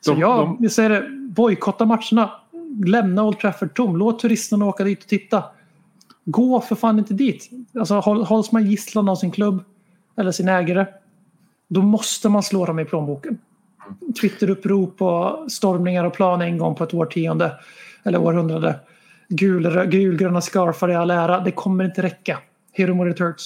Så 0.00 0.12
de, 0.12 0.20
jag, 0.20 0.56
jag 0.60 0.72
säger 0.72 0.90
det, 0.90 1.08
bojkotta 1.10 1.84
matcherna. 1.84 2.30
Lämna 2.86 3.24
Old 3.24 3.38
Trafford 3.38 3.74
tom. 3.74 3.96
Låt 3.96 4.18
turisterna 4.18 4.66
åka 4.66 4.84
dit 4.84 5.02
och 5.02 5.08
titta. 5.08 5.44
Gå 6.24 6.60
för 6.60 6.74
fan 6.74 6.98
inte 6.98 7.14
dit. 7.14 7.50
Alltså, 7.78 7.94
hålls 8.00 8.52
man 8.52 8.66
gisslan 8.66 9.08
av 9.08 9.16
sin 9.16 9.30
klubb 9.30 9.64
eller 10.16 10.32
sin 10.32 10.48
ägare. 10.48 10.86
Då 11.68 11.82
måste 11.82 12.28
man 12.28 12.42
slå 12.42 12.66
dem 12.66 12.78
i 12.78 12.84
plånboken. 12.84 13.38
Twitterupprop 14.20 15.02
och 15.02 15.52
stormningar 15.52 16.04
och 16.04 16.14
plan 16.14 16.42
en 16.42 16.58
gång 16.58 16.74
på 16.74 16.84
ett 16.84 16.94
årtionde 16.94 17.52
eller 18.04 18.18
århundrade. 18.18 18.80
Gul, 19.28 19.86
gulgröna 19.86 20.40
scarfar 20.40 20.90
i 20.90 20.94
all 20.94 21.10
ära, 21.10 21.40
det 21.40 21.50
kommer 21.50 21.84
inte 21.84 22.02
räcka. 22.02 22.38
Hero 22.72 22.94
More 22.94 23.12
Turks. 23.12 23.44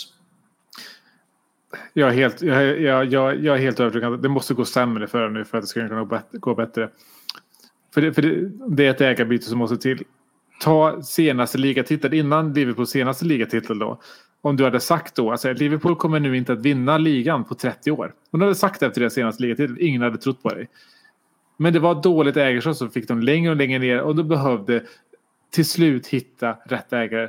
Jag 1.93 2.09
är 2.09 2.13
helt, 2.13 2.43
jag, 2.43 2.81
jag, 2.81 3.05
jag, 3.07 3.45
jag 3.45 3.57
är 3.57 3.61
helt 3.61 3.81
övertygad 3.81 4.15
att 4.15 4.23
det 4.23 4.29
måste 4.29 4.55
gå 4.55 4.65
sämre 4.65 5.07
för 5.07 5.29
nu 5.29 5.45
för 5.45 5.59
att 5.59 5.63
det 5.65 5.69
ska 5.69 5.89
kunna 5.89 6.23
gå 6.33 6.55
bättre. 6.55 6.89
För 7.95 8.01
det, 8.01 8.13
för 8.13 8.23
det, 8.23 8.51
det 8.69 8.87
är 8.87 8.91
ett 8.91 9.01
ägarbyte 9.01 9.45
som 9.45 9.59
måste 9.59 9.77
till. 9.77 10.05
Ta 10.61 11.03
senaste 11.03 11.59
ligatiteln 11.59 12.15
innan 12.15 12.53
Liverpools 12.53 12.91
senaste 12.91 13.25
ligatitel 13.25 13.79
då 13.79 14.01
om 14.49 14.57
du 14.57 14.65
hade 14.65 14.81
sagt 14.81 15.15
då, 15.15 15.31
alltså 15.31 15.53
Liverpool 15.53 15.97
kommer 15.97 16.21
nu 16.21 16.37
inte 16.37 16.53
att 16.53 16.59
vinna 16.59 16.99
ligan 16.99 17.45
på 17.45 17.55
30 17.55 17.91
år. 17.91 18.15
Om 18.31 18.41
du 18.41 18.47
hade 18.47 18.55
sagt 18.55 18.81
det 18.81 18.87
efter 18.87 19.01
det 19.01 19.11
senaste 19.11 19.43
ligatiteln, 19.43 19.79
ingen 19.81 20.03
hade 20.03 20.19
trott 20.19 20.43
på 20.43 20.49
dig. 20.49 20.69
Men 21.57 21.73
det 21.73 21.79
var 21.79 22.03
dåligt 22.03 22.37
ägarskap 22.37 22.77
så 22.77 22.89
fick 22.89 23.09
de 23.09 23.23
längre 23.23 23.51
och 23.51 23.57
längre 23.57 23.79
ner 23.79 24.01
och 24.01 24.17
då 24.17 24.23
behövde 24.23 24.83
till 25.51 25.67
slut 25.67 26.07
hitta 26.07 26.57
rätt 26.67 26.93
ägare 26.93 27.29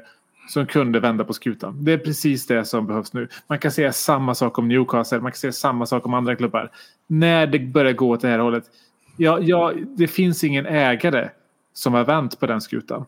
som 0.49 0.65
kunde 0.65 0.99
vända 0.99 1.24
på 1.24 1.34
skutan. 1.34 1.86
Det 1.86 1.93
är 1.93 1.97
precis 1.97 2.47
det 2.47 2.65
som 2.65 2.88
behövs 2.88 3.13
nu. 3.13 3.28
Man 3.47 3.59
kan 3.59 3.72
säga 3.72 3.91
samma 3.91 4.36
sak 4.36 4.57
om 4.57 4.68
Newcastle, 4.68 5.20
man 5.20 5.32
kan 5.32 5.38
säga 5.38 5.51
samma 5.51 5.86
sak 5.86 6.05
om 6.05 6.13
andra 6.13 6.36
klubbar. 6.36 6.72
När 7.07 7.47
det 7.47 7.59
börjar 7.59 7.93
gå 7.93 8.09
åt 8.09 8.22
det 8.22 8.28
här 8.28 8.39
hållet. 8.39 8.63
Ja, 9.18 9.39
ja, 9.41 9.74
det 9.97 10.07
finns 10.07 10.43
ingen 10.43 10.65
ägare 10.65 11.30
som 11.74 11.93
har 11.93 12.03
vänt 12.03 12.39
på 12.39 12.47
den 12.47 12.61
skutan. 12.61 13.05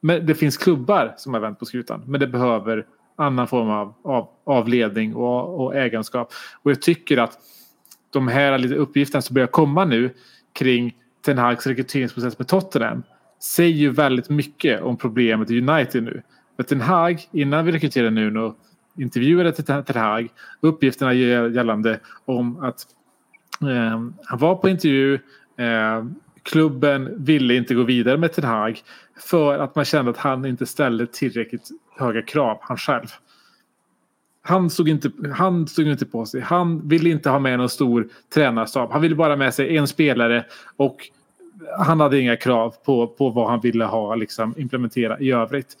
Men 0.00 0.26
det 0.26 0.34
finns 0.34 0.56
klubbar 0.56 1.14
som 1.16 1.34
har 1.34 1.40
vänt 1.40 1.58
på 1.58 1.64
skutan. 1.64 2.02
Men 2.06 2.20
det 2.20 2.26
behöver 2.26 2.86
annan 3.16 3.48
form 3.48 3.70
av, 3.70 3.94
av, 4.04 4.28
av 4.44 4.68
ledning 4.68 5.14
och, 5.14 5.64
och 5.64 5.76
ägenskap. 5.76 6.32
Och 6.62 6.70
jag 6.70 6.82
tycker 6.82 7.18
att 7.18 7.38
de 8.10 8.28
här 8.28 8.58
lite 8.58 8.74
uppgifterna 8.74 9.22
som 9.22 9.34
börjar 9.34 9.46
komma 9.46 9.84
nu 9.84 10.10
kring 10.52 10.96
Ten 11.24 11.38
Hags 11.38 11.66
rekryteringsprocess 11.66 12.38
med 12.38 12.48
Tottenham 12.48 13.02
säger 13.42 13.74
ju 13.74 13.90
väldigt 13.90 14.28
mycket 14.28 14.82
om 14.82 14.96
problemet 14.96 15.50
i 15.50 15.60
United 15.60 16.02
nu. 16.02 16.22
För 16.56 16.62
Ten 16.62 16.80
Hag, 16.80 17.28
innan 17.32 17.66
vi 17.66 17.72
rekryterade 17.72 18.10
Nuno, 18.10 18.54
intervjuade 18.98 19.52
Ten 19.52 19.96
Hag 19.96 20.28
uppgifterna 20.60 21.14
gällande 21.14 22.00
om 22.24 22.64
att 22.64 22.86
eh, 23.62 24.00
han 24.24 24.38
var 24.38 24.54
på 24.54 24.68
intervju 24.68 25.14
eh, 25.56 26.04
klubben 26.42 27.24
ville 27.24 27.54
inte 27.54 27.74
gå 27.74 27.82
vidare 27.82 28.16
med 28.16 28.32
Ten 28.32 28.44
Hag 28.44 28.80
för 29.20 29.58
att 29.58 29.74
man 29.74 29.84
kände 29.84 30.10
att 30.10 30.16
han 30.16 30.44
inte 30.44 30.66
ställde 30.66 31.06
tillräckligt 31.06 31.68
höga 32.00 32.22
krav, 32.22 32.58
han 32.60 32.76
själv. 32.76 33.06
Han 34.42 34.70
såg 34.70 34.88
inte, 34.88 35.10
han 35.34 35.68
såg 35.68 35.86
inte 35.86 36.06
på 36.06 36.26
sig. 36.26 36.40
Han 36.40 36.88
ville 36.88 37.10
inte 37.10 37.30
ha 37.30 37.38
med 37.38 37.58
någon 37.58 37.68
stor 37.68 38.08
tränarstab. 38.34 38.90
Han 38.92 39.02
ville 39.02 39.14
bara 39.14 39.36
med 39.36 39.54
sig 39.54 39.76
en 39.76 39.88
spelare 39.88 40.44
och 40.76 41.10
han 41.78 42.00
hade 42.00 42.20
inga 42.20 42.36
krav 42.36 42.74
på, 42.84 43.06
på 43.06 43.30
vad 43.30 43.50
han 43.50 43.60
ville 43.60 43.84
ha 43.84 44.14
liksom, 44.14 44.54
implementera 44.56 45.20
i 45.20 45.32
övrigt. 45.32 45.76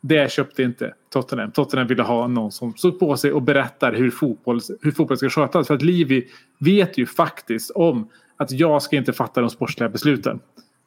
Det 0.00 0.32
köpte 0.32 0.62
inte 0.62 0.94
Tottenham. 1.10 1.50
Tottenham 1.50 1.86
ville 1.86 2.02
ha 2.02 2.26
någon 2.26 2.52
som 2.52 2.74
såg 2.76 2.98
på 2.98 3.16
sig 3.16 3.32
och 3.32 3.42
berättar 3.42 3.92
hur 3.92 4.10
fotboll, 4.10 4.60
hur 4.82 4.90
fotboll 4.90 5.16
ska 5.16 5.30
skötas. 5.30 5.66
För 5.66 5.74
att 5.74 5.82
Livi 5.82 6.28
vet 6.58 6.98
ju 6.98 7.06
faktiskt 7.06 7.70
om 7.70 8.08
att 8.36 8.50
jag 8.50 8.82
ska 8.82 8.96
inte 8.96 9.12
fatta 9.12 9.40
de 9.40 9.50
sportsliga 9.50 9.88
besluten. 9.88 10.40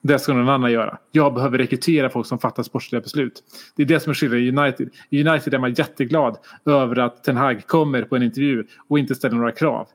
Det 0.08 0.20
ska 0.20 0.34
någon 0.34 0.49
annan 0.49 0.72
göra. 0.72 0.97
Jag 1.12 1.34
behöver 1.34 1.58
rekrytera 1.58 2.10
folk 2.10 2.28
som 2.28 2.39
fattar 2.39 2.64
sportsliga 2.64 3.01
beslut. 3.01 3.43
Det 3.76 3.84
är 3.84 3.88
det 3.88 3.99
som 3.99 4.10
är 4.10 4.14
skillnaden 4.14 4.43
i 4.43 4.49
United. 4.49 4.89
I 5.10 5.28
United 5.28 5.53
är 5.53 5.60
man 5.60 5.74
jätteglad 5.74 6.38
över 6.66 6.99
att 6.99 7.24
Ten 7.24 7.38
Hag 7.38 7.68
kommer 7.68 8.01
på 8.01 8.16
en 8.16 8.24
intervju 8.24 8.64
och 8.88 8.99
inte 8.99 9.16
ställer 9.16 9.36
några 9.36 9.51
krav. 9.51 9.88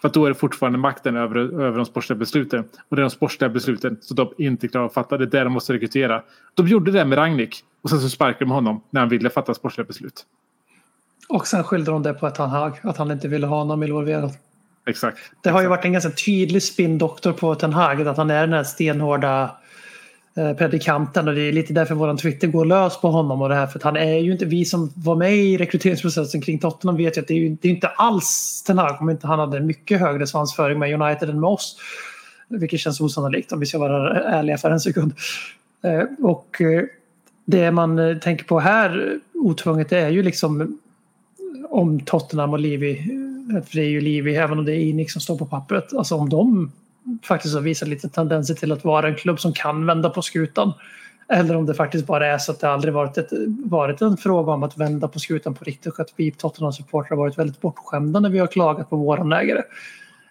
För 0.00 0.08
att 0.08 0.14
då 0.14 0.24
är 0.24 0.28
det 0.28 0.34
fortfarande 0.34 0.78
makten 0.78 1.16
över, 1.16 1.36
över 1.36 1.76
de 1.76 1.86
sportsliga 1.86 2.18
besluten. 2.18 2.64
Och 2.88 2.96
det 2.96 3.00
är 3.00 3.04
de 3.04 3.10
sportsliga 3.10 3.48
besluten 3.48 3.98
som 4.00 4.16
de 4.16 4.32
inte 4.38 4.68
klarar 4.68 4.86
att 4.86 4.94
fatta. 4.94 5.18
Det 5.18 5.24
är 5.24 5.26
där 5.26 5.44
de 5.44 5.52
måste 5.52 5.72
rekrytera. 5.72 6.22
De 6.54 6.68
gjorde 6.68 6.90
det 6.90 7.04
med 7.04 7.18
Ragnik. 7.18 7.64
Och 7.82 7.90
sen 7.90 8.00
så 8.00 8.08
sparkade 8.08 8.44
de 8.44 8.50
honom 8.50 8.82
när 8.90 9.00
han 9.00 9.08
ville 9.08 9.30
fatta 9.30 9.54
sportsliga 9.54 9.86
beslut. 9.86 10.26
Och 11.28 11.46
sen 11.46 11.64
skyllde 11.64 11.90
de 11.90 12.02
det 12.02 12.14
på 12.14 12.26
att 12.26 12.36
han, 12.36 12.72
att 12.82 12.96
han 12.96 13.10
inte 13.10 13.28
ville 13.28 13.46
ha 13.46 13.56
honom 13.56 13.82
involverad. 13.82 14.30
Exakt. 14.90 15.18
Det 15.40 15.50
har 15.50 15.62
ju 15.62 15.68
varit 15.68 15.84
en 15.84 15.92
ganska 15.92 16.10
tydlig 16.10 16.62
spin-doktor 16.62 17.32
på 17.32 17.54
Ten 17.54 17.72
Hag. 17.72 18.08
Att 18.08 18.16
han 18.16 18.30
är 18.30 18.40
den 18.40 18.52
här 18.52 18.64
stenhårda 18.64 19.50
eh, 20.36 20.52
predikanten. 20.52 21.28
Och 21.28 21.34
det 21.34 21.40
är 21.40 21.52
lite 21.52 21.72
därför 21.72 21.94
våran 21.94 22.16
Twitter 22.16 22.48
går 22.48 22.64
lös 22.64 23.00
på 23.00 23.10
honom. 23.10 23.42
och 23.42 23.48
det 23.48 23.54
här. 23.54 23.66
För 23.66 23.78
att 23.78 23.82
han 23.82 23.96
är 23.96 24.18
ju 24.18 24.32
inte, 24.32 24.44
vi 24.44 24.64
som 24.64 24.92
var 24.94 25.16
med 25.16 25.36
i 25.36 25.56
rekryteringsprocessen 25.56 26.40
kring 26.40 26.58
Tottenham 26.58 26.96
vet 26.96 27.16
ju 27.16 27.20
att 27.20 27.28
det 27.28 27.34
är 27.34 27.38
ju 27.38 27.56
det 27.60 27.68
är 27.68 27.72
inte 27.72 27.88
alls 27.88 28.62
Ten 28.66 28.78
Hag 28.78 28.96
om 29.00 29.10
inte 29.10 29.26
han 29.26 29.38
hade 29.38 29.60
mycket 29.60 30.00
högre 30.00 30.26
svansföring 30.26 30.78
med 30.78 31.02
United 31.02 31.30
än 31.30 31.40
med 31.40 31.50
oss. 31.50 31.76
Vilket 32.48 32.80
känns 32.80 33.00
osannolikt 33.00 33.52
om 33.52 33.60
vi 33.60 33.66
ska 33.66 33.78
vara 33.78 34.20
ärliga 34.20 34.58
för 34.58 34.70
en 34.70 34.80
sekund. 34.80 35.12
Eh, 35.84 36.26
och 36.26 36.60
eh, 36.60 36.84
det 37.44 37.70
man 37.70 38.20
tänker 38.20 38.44
på 38.44 38.60
här 38.60 39.18
otvunget 39.34 39.92
är 39.92 40.08
ju 40.08 40.22
liksom 40.22 40.78
om 41.68 42.00
Tottenham 42.00 42.52
och 42.52 42.58
Livi 42.58 43.10
för 43.50 43.76
det 43.76 43.82
är 43.82 43.88
ju 43.88 44.00
Livi, 44.00 44.36
även 44.36 44.58
om 44.58 44.64
det 44.64 44.72
är 44.72 44.78
Inik 44.78 45.10
som 45.10 45.20
står 45.20 45.38
på 45.38 45.46
pappret. 45.46 45.94
Alltså 45.94 46.14
om 46.14 46.28
de 46.28 46.72
faktiskt 47.22 47.54
har 47.54 47.62
visat 47.62 47.88
lite 47.88 48.08
tendenser 48.08 48.54
till 48.54 48.72
att 48.72 48.84
vara 48.84 49.08
en 49.08 49.16
klubb 49.16 49.40
som 49.40 49.52
kan 49.52 49.86
vända 49.86 50.10
på 50.10 50.22
skutan. 50.22 50.72
Eller 51.28 51.56
om 51.56 51.66
det 51.66 51.74
faktiskt 51.74 52.06
bara 52.06 52.26
är 52.26 52.38
så 52.38 52.52
att 52.52 52.60
det 52.60 52.70
aldrig 52.70 52.94
varit, 52.94 53.18
ett, 53.18 53.30
varit 53.64 54.00
en 54.00 54.16
fråga 54.16 54.52
om 54.52 54.62
att 54.62 54.78
vända 54.78 55.08
på 55.08 55.18
skutan 55.18 55.54
på 55.54 55.64
riktigt. 55.64 55.92
Och 55.92 56.00
att 56.00 56.12
vi 56.16 56.30
Tottenham-supportrar 56.30 57.10
har 57.10 57.16
varit 57.16 57.38
väldigt 57.38 57.60
bortskämda 57.60 58.20
när 58.20 58.30
vi 58.30 58.38
har 58.38 58.46
klagat 58.46 58.90
på 58.90 58.96
våran 58.96 59.32
ägare. 59.32 59.62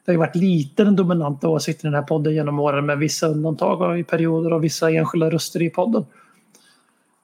Det 0.06 0.12
har 0.12 0.14
ju 0.14 0.20
varit 0.20 0.36
lite 0.36 0.84
den 0.84 0.96
dominanta 0.96 1.48
åsikten 1.48 1.88
i 1.88 1.92
den 1.92 2.02
här 2.02 2.08
podden 2.08 2.34
genom 2.34 2.60
åren 2.60 2.86
med 2.86 2.98
vissa 2.98 3.28
undantag 3.28 3.82
och 3.82 4.00
i 4.00 4.04
perioder 4.04 4.54
och 4.54 4.64
vissa 4.64 4.92
enskilda 4.92 5.30
röster 5.30 5.62
i 5.62 5.70
podden. 5.70 6.06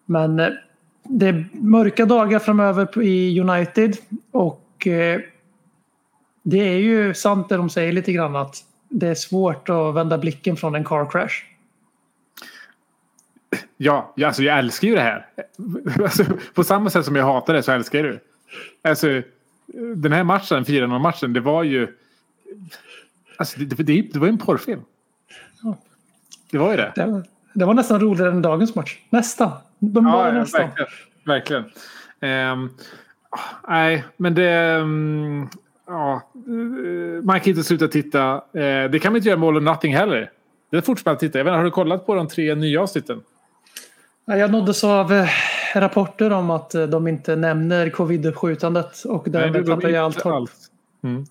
Men 0.05 0.39
eh, 0.39 0.49
det 1.03 1.27
är 1.27 1.45
mörka 1.53 2.05
dagar 2.05 2.39
framöver 2.39 3.01
i 3.01 3.39
United 3.39 3.97
och 4.31 4.87
eh, 4.87 5.21
det 6.47 6.57
är 6.59 6.77
ju 6.77 7.13
sant 7.13 7.49
det 7.49 7.57
de 7.57 7.69
säger 7.69 7.91
lite 7.91 8.11
grann 8.13 8.35
att 8.35 8.55
det 8.89 9.07
är 9.07 9.15
svårt 9.15 9.69
att 9.69 9.95
vända 9.95 10.17
blicken 10.17 10.57
från 10.57 10.75
en 10.75 10.83
car 10.83 11.09
crash. 11.11 11.33
Ja, 13.77 14.13
ja, 14.15 14.27
alltså 14.27 14.43
jag 14.43 14.59
älskar 14.59 14.87
ju 14.87 14.95
det 14.95 15.01
här. 15.01 15.25
Alltså, 16.03 16.23
på 16.53 16.63
samma 16.63 16.89
sätt 16.89 17.05
som 17.05 17.15
jag 17.15 17.25
hatar 17.25 17.53
det 17.53 17.63
så 17.63 17.71
älskar 17.71 18.03
jag 18.03 18.13
det. 18.13 18.19
Alltså, 18.89 19.21
den 19.95 20.11
här 20.11 20.23
matchen, 20.23 20.63
4-0-matchen, 20.65 21.33
det 21.33 21.39
var 21.39 21.63
ju... 21.63 21.87
Alltså, 23.37 23.59
det, 23.59 23.83
det, 23.83 24.01
det 24.13 24.19
var 24.19 24.27
ju 24.27 24.31
en 24.31 24.37
porrfilm. 24.37 24.81
Det 26.51 26.57
var 26.57 26.71
ju 26.71 26.77
det. 26.77 26.91
Det, 26.95 27.23
det 27.53 27.65
var 27.65 27.73
nästan 27.73 27.99
roligare 27.99 28.31
än 28.31 28.41
dagens 28.41 28.75
match. 28.75 28.97
Nästan. 29.09 29.51
De 29.79 30.05
var 30.05 30.27
Ja, 30.27 30.33
ja, 30.33 30.39
nästan. 30.39 30.61
verkligen. 30.61 30.89
verkligen. 31.25 31.63
Ehm, 32.19 32.69
nej, 33.67 34.03
men 34.17 34.35
det... 34.35 34.77
um, 34.77 35.49
ja, 35.87 36.21
man 37.23 37.39
kan 37.39 37.49
inte 37.49 37.63
sluta 37.63 37.87
titta. 37.87 38.33
Eh, 38.33 38.89
det 38.91 39.01
kan 39.01 39.11
man 39.11 39.17
inte 39.17 39.29
göra 39.29 39.39
med 39.39 39.47
All 39.49 39.57
or 39.57 39.61
Nothing 39.61 39.95
heller. 39.95 40.31
Den 40.71 40.81
fortsätter 40.81 41.11
man 41.11 41.17
titta. 41.17 41.39
Jag 41.39 41.45
menar, 41.45 41.57
har 41.57 41.65
du 41.65 41.71
kollat 41.71 42.05
på 42.05 42.15
de 42.15 42.27
tre 42.27 42.55
nya 42.55 42.81
avsnitten? 42.81 43.21
Jag 44.25 44.51
nåddes 44.51 44.83
av 44.83 45.13
eh, 45.13 45.29
rapporter 45.75 46.33
om 46.33 46.49
att 46.49 46.75
eh, 46.75 46.83
de 46.83 47.07
inte 47.07 47.35
nämner 47.35 47.89
covid-uppskjutandet 47.89 49.03
och 49.05 49.29
därmed 49.29 49.65
tappade 49.65 49.93
jag 49.93 50.05
allt 50.05 50.21
hopp. 50.21 50.33
Allt. 50.33 50.51
Mm. 51.03 51.25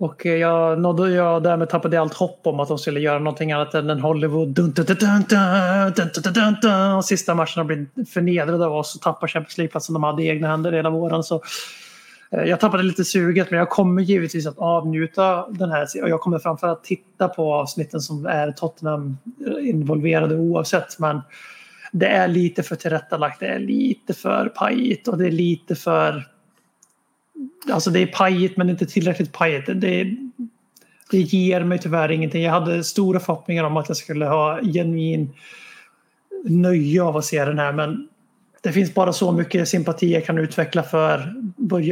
Och 0.00 0.26
jag 0.26 0.80
nådde, 0.80 1.10
jag 1.10 1.42
därmed 1.42 1.68
tappade 1.68 2.00
allt 2.00 2.14
hopp 2.14 2.40
om 2.42 2.60
att 2.60 2.68
de 2.68 2.78
skulle 2.78 3.00
göra 3.00 3.18
någonting 3.18 3.52
annat 3.52 3.74
än 3.74 3.90
en 3.90 4.00
Hollywood 4.00 4.48
dun, 4.48 4.70
dun, 4.70 6.56
dun, 6.62 7.02
sista 7.02 7.34
matchen 7.34 7.60
har 7.60 7.64
blivit 7.64 8.10
förnedrade 8.10 8.66
av 8.66 8.74
oss 8.74 8.94
och 8.94 9.00
tappar 9.00 9.28
Champions 9.28 9.58
League-platsen 9.58 9.92
de 9.92 10.02
hade 10.02 10.22
i 10.22 10.28
egna 10.28 10.48
händer 10.48 10.72
hela 10.72 10.90
våren. 10.90 11.22
Så 11.22 11.42
Eh, 12.30 12.44
jag 12.44 12.60
tappade 12.60 12.82
lite 12.82 13.04
suget 13.04 13.50
men 13.50 13.58
jag 13.58 13.70
kommer 13.70 14.02
givetvis 14.02 14.46
att 14.46 14.58
avnjuta 14.58 15.48
den 15.48 15.70
här 15.70 15.86
och 16.02 16.08
jag 16.08 16.20
kommer 16.20 16.38
framförallt 16.38 16.84
titta 16.84 17.28
på 17.28 17.54
avsnitten 17.54 18.00
som 18.00 18.26
är 18.26 18.52
Tottenham 18.52 19.18
eh, 19.46 19.68
involverade 19.68 20.36
oavsett 20.36 20.98
men 20.98 21.20
det 21.92 22.06
är 22.06 22.28
lite 22.28 22.62
för 22.62 22.76
tillrättalagt, 22.76 23.40
det 23.40 23.46
är 23.46 23.58
lite 23.58 24.14
för 24.14 24.48
pajigt 24.48 25.08
och 25.08 25.18
det 25.18 25.26
är 25.26 25.30
lite 25.30 25.74
för 25.74 26.28
Alltså 27.72 27.90
det 27.90 28.00
är 28.00 28.06
pajigt 28.06 28.56
men 28.56 28.70
inte 28.70 28.86
tillräckligt 28.86 29.32
pajigt. 29.32 29.66
Det, 29.66 30.16
det 31.10 31.18
ger 31.18 31.64
mig 31.64 31.78
tyvärr 31.78 32.10
ingenting. 32.10 32.42
Jag 32.42 32.52
hade 32.52 32.84
stora 32.84 33.20
förhoppningar 33.20 33.64
om 33.64 33.76
att 33.76 33.88
jag 33.88 33.96
skulle 33.96 34.26
ha 34.26 34.60
genuin 34.62 35.32
nöje 36.44 37.02
av 37.02 37.16
att 37.16 37.24
se 37.24 37.44
den 37.44 37.58
här 37.58 37.72
men 37.72 38.08
det 38.68 38.72
finns 38.72 38.94
bara 38.94 39.12
så 39.12 39.32
mycket 39.32 39.68
sympati 39.68 40.12
jag 40.12 40.24
kan 40.24 40.38
utveckla 40.38 40.82
för 40.82 41.34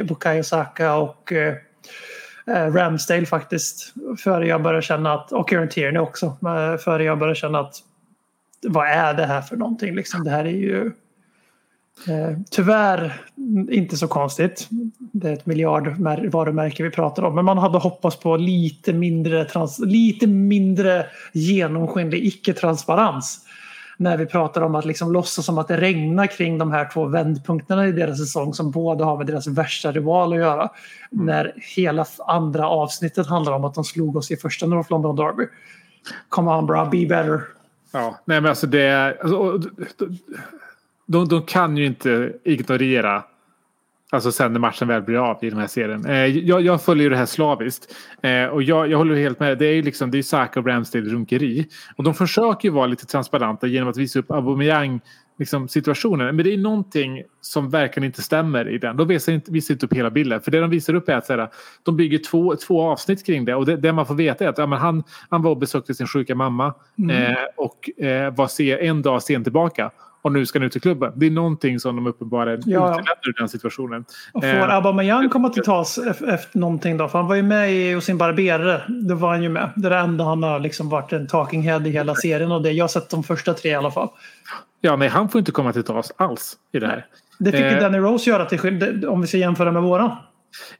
Bukayo 0.04 0.42
Saka 0.42 0.96
och 0.96 1.32
eh, 1.32 1.54
eh, 2.46 2.72
Ramsdale 2.72 3.26
faktiskt. 3.26 3.94
Före 4.18 4.46
jag 4.46 4.62
börjar 4.62 4.80
känna 4.80 5.12
att, 5.12 5.32
och 5.32 5.50
Kieran 5.50 5.68
Tierney 5.68 5.98
också, 5.98 6.26
eh, 6.26 6.76
före 6.78 7.04
jag 7.04 7.18
börjar 7.18 7.34
känna 7.34 7.60
att 7.60 7.74
vad 8.62 8.88
är 8.88 9.14
det 9.14 9.26
här 9.26 9.40
för 9.40 9.56
någonting 9.56 9.94
liksom? 9.94 10.24
Det 10.24 10.30
här 10.30 10.44
är 10.44 10.50
ju 10.50 10.92
Eh, 12.08 12.38
tyvärr 12.50 13.20
inte 13.70 13.96
så 13.96 14.08
konstigt. 14.08 14.68
Det 14.98 15.28
är 15.28 15.32
ett 15.32 15.46
miljardvarumärke 15.46 16.82
vi 16.82 16.90
pratar 16.90 17.22
om. 17.22 17.34
Men 17.34 17.44
man 17.44 17.58
hade 17.58 17.78
hoppats 17.78 18.20
på 18.20 18.36
lite 18.36 18.92
mindre, 18.92 19.44
trans, 19.44 19.78
lite 19.78 20.26
mindre 20.26 21.06
genomskinlig 21.32 22.24
icke-transparens. 22.24 23.45
När 23.96 24.16
vi 24.16 24.26
pratar 24.26 24.62
om 24.62 24.74
att 24.74 24.84
liksom 24.84 25.12
låtsas 25.12 25.46
som 25.46 25.58
att 25.58 25.68
det 25.68 25.76
regnar 25.76 26.26
kring 26.26 26.58
de 26.58 26.72
här 26.72 26.90
två 26.92 27.04
vändpunkterna 27.04 27.86
i 27.86 27.92
deras 27.92 28.18
säsong 28.18 28.54
som 28.54 28.70
båda 28.70 29.04
har 29.04 29.16
med 29.16 29.26
deras 29.26 29.46
värsta 29.46 29.92
rival 29.92 30.32
att 30.32 30.38
göra. 30.38 30.68
När 31.10 31.52
hela 31.76 32.06
andra 32.26 32.68
avsnittet 32.68 33.26
handlar 33.26 33.52
om 33.52 33.64
att 33.64 33.74
de 33.74 33.84
slog 33.84 34.16
oss 34.16 34.30
i 34.30 34.36
första 34.36 34.66
North 34.66 34.90
London 34.90 35.16
Derby. 35.16 35.46
Come 36.28 36.50
on 36.50 36.66
bra, 36.66 36.84
be 36.84 37.06
better. 37.06 37.40
Ja, 37.92 38.20
nej 38.24 38.40
men 38.40 38.50
alltså 38.50 38.66
det... 38.66 39.16
Alltså, 39.22 39.60
de, 41.06 41.28
de 41.28 41.42
kan 41.42 41.76
ju 41.76 41.86
inte 41.86 42.32
ignorera 42.44 43.22
Alltså 44.10 44.32
sen 44.32 44.52
när 44.52 44.60
matchen 44.60 44.88
väl 44.88 45.02
blir 45.02 45.16
av 45.30 45.44
i 45.44 45.50
den 45.50 45.58
här 45.58 45.66
serien. 45.66 46.06
Eh, 46.06 46.26
jag, 46.26 46.60
jag 46.60 46.82
följer 46.82 47.10
det 47.10 47.16
här 47.16 47.26
slaviskt. 47.26 47.94
Eh, 48.22 48.44
och 48.44 48.62
jag, 48.62 48.90
jag 48.90 48.98
håller 48.98 49.14
helt 49.14 49.40
med. 49.40 49.58
Det 49.58 49.66
är 49.66 49.72
ju 49.72 49.82
liksom, 49.82 50.10
det 50.10 50.18
är 50.18 50.22
Saka 50.22 50.60
och 50.60 50.66
Ramsdale 50.66 51.04
runkeri. 51.04 51.66
Och 51.96 52.04
de 52.04 52.14
försöker 52.14 52.68
ju 52.68 52.74
vara 52.74 52.86
lite 52.86 53.06
transparenta 53.06 53.66
genom 53.66 53.88
att 53.88 53.96
visa 53.96 54.18
upp 54.18 54.30
Aubameyang 54.30 55.00
liksom, 55.38 55.68
situationen. 55.68 56.36
Men 56.36 56.44
det 56.44 56.54
är 56.54 56.58
någonting 56.58 57.22
som 57.40 57.70
verkligen 57.70 58.06
inte 58.06 58.22
stämmer 58.22 58.68
i 58.68 58.78
den. 58.78 58.96
De 58.96 59.08
visar 59.08 59.32
inte, 59.32 59.52
visar 59.52 59.74
inte 59.74 59.86
upp 59.86 59.94
hela 59.94 60.10
bilden. 60.10 60.40
För 60.40 60.50
det 60.50 60.60
de 60.60 60.70
visar 60.70 60.94
upp 60.94 61.08
är 61.08 61.16
att 61.16 61.28
här, 61.28 61.48
de 61.82 61.96
bygger 61.96 62.18
två, 62.18 62.56
två 62.56 62.82
avsnitt 62.82 63.26
kring 63.26 63.44
det. 63.44 63.54
Och 63.54 63.66
det, 63.66 63.76
det 63.76 63.92
man 63.92 64.06
får 64.06 64.14
veta 64.14 64.44
är 64.44 64.48
att 64.48 64.58
ja, 64.58 64.66
han, 64.66 65.02
han 65.30 65.42
var 65.42 65.50
och 65.50 65.58
besökte 65.58 65.94
sin 65.94 66.06
sjuka 66.06 66.34
mamma. 66.34 66.74
Eh, 67.10 67.36
och 67.56 68.04
eh, 68.04 68.34
var 68.34 68.46
se, 68.46 68.86
en 68.86 69.02
dag 69.02 69.22
sen 69.22 69.44
tillbaka. 69.44 69.90
Och 70.26 70.32
nu 70.32 70.46
ska 70.46 70.58
han 70.58 70.66
ut 70.66 70.72
till 70.72 70.80
klubben. 70.80 71.12
Det 71.16 71.26
är 71.26 71.30
någonting 71.30 71.80
som 71.80 71.96
de 71.96 72.06
uppenbarligen 72.06 72.60
Ja. 72.66 72.78
utelämnar 72.78 73.14
ur 73.28 73.34
den 73.38 73.48
situationen. 73.48 74.04
Och 74.32 74.42
får 74.42 74.48
Eh, 74.50 74.74
Aubameyang 74.74 75.28
komma 75.28 75.48
till 75.48 75.62
tals 75.62 75.98
ef- 75.98 76.34
efter 76.34 76.58
någonting 76.58 76.96
då? 76.96 77.08
För 77.08 77.18
han 77.18 77.28
var 77.28 77.34
ju 77.34 77.42
med 77.42 77.72
i 77.72 77.92
hos 77.92 78.04
sin 78.04 78.18
barberare. 78.18 78.82
Det 78.88 79.14
var 79.14 79.28
han 79.28 79.42
ju 79.42 79.48
med. 79.48 79.70
Det 79.76 79.86
är 79.88 79.90
det 79.90 79.98
enda 79.98 80.24
han 80.24 80.42
har 80.42 80.60
liksom 80.60 80.88
varit 80.88 81.12
en 81.12 81.26
talking 81.26 81.62
head 81.62 81.80
i 81.86 81.90
hela 81.90 82.14
serien. 82.14 82.52
Och 82.52 82.62
det, 82.62 82.70
jag 82.72 82.82
har 82.84 82.88
sett 82.88 83.10
de 83.10 83.22
första 83.22 83.54
tre 83.54 83.70
i 83.70 83.74
alla 83.74 83.90
fall. 83.90 84.08
Ja, 84.80 84.96
nej, 84.96 85.08
han 85.08 85.28
får 85.28 85.38
inte 85.38 85.52
komma 85.52 85.72
till 85.72 85.82
tals 85.84 86.12
alls 86.16 86.56
i 86.72 86.78
det 86.78 86.86
här. 86.86 87.06
Det 87.38 87.52
fick 87.52 87.60
ju 87.60 87.66
Eh. 87.66 87.80
Danny 87.80 87.98
Rose 87.98 88.30
göra 88.30 88.44
till 88.44 89.06
om 89.08 89.20
vi 89.20 89.26
ska 89.26 89.36
jämföra 89.36 89.72
med 89.72 89.82
våran. 89.82 90.10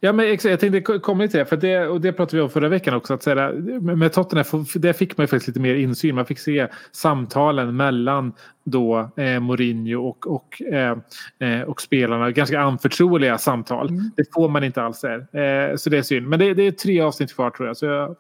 Ja, 0.01 0.13
men 0.13 0.27
exakt, 0.27 0.51
jag 0.51 0.61
tänkte 0.61 0.81
ko- 0.81 1.01
komma 1.01 1.29
till 1.29 1.39
det, 1.39 1.47
för 1.47 1.57
det, 1.57 1.87
och 1.87 2.01
det 2.01 2.13
pratade 2.13 2.37
vi 2.37 2.43
om 2.43 2.51
förra 2.51 2.69
veckan 2.69 2.95
också. 2.95 3.15
Att 3.15 3.23
säga, 3.23 3.53
med 3.81 4.13
Tottenham, 4.13 4.65
där 4.75 4.93
fick 4.93 5.17
man 5.17 5.25
ju 5.25 5.29
faktiskt 5.29 5.49
lite 5.49 5.61
mer 5.61 5.75
insyn. 5.75 6.15
Man 6.15 6.27
fick 6.27 6.39
se 6.39 6.69
samtalen 6.93 7.77
mellan 7.77 8.33
då 8.65 9.11
eh, 9.17 9.41
Mourinho 9.41 10.09
och, 10.09 10.27
och, 10.27 10.63
eh, 10.63 10.97
eh, 11.39 11.63
och 11.63 11.81
spelarna. 11.83 12.31
Ganska 12.31 12.61
anförtroliga 12.61 13.39
samtal. 13.39 13.89
Det 14.17 14.33
får 14.35 14.49
man 14.49 14.65
inte 14.65 14.83
alls 14.83 15.01
där. 15.01 15.19
Eh, 15.19 15.77
så 15.77 15.91
det 15.91 15.99
är 15.99 16.03
synd. 16.03 16.29
Men 16.29 16.39
det, 16.39 16.55
det 16.55 16.63
är 16.67 16.73
tre 16.73 17.01
avsnitt 17.01 17.35
kvar 17.35 17.51
tror 17.51 17.69
jag. 17.69 17.77
Så 17.77 17.87
jag 17.87 18.17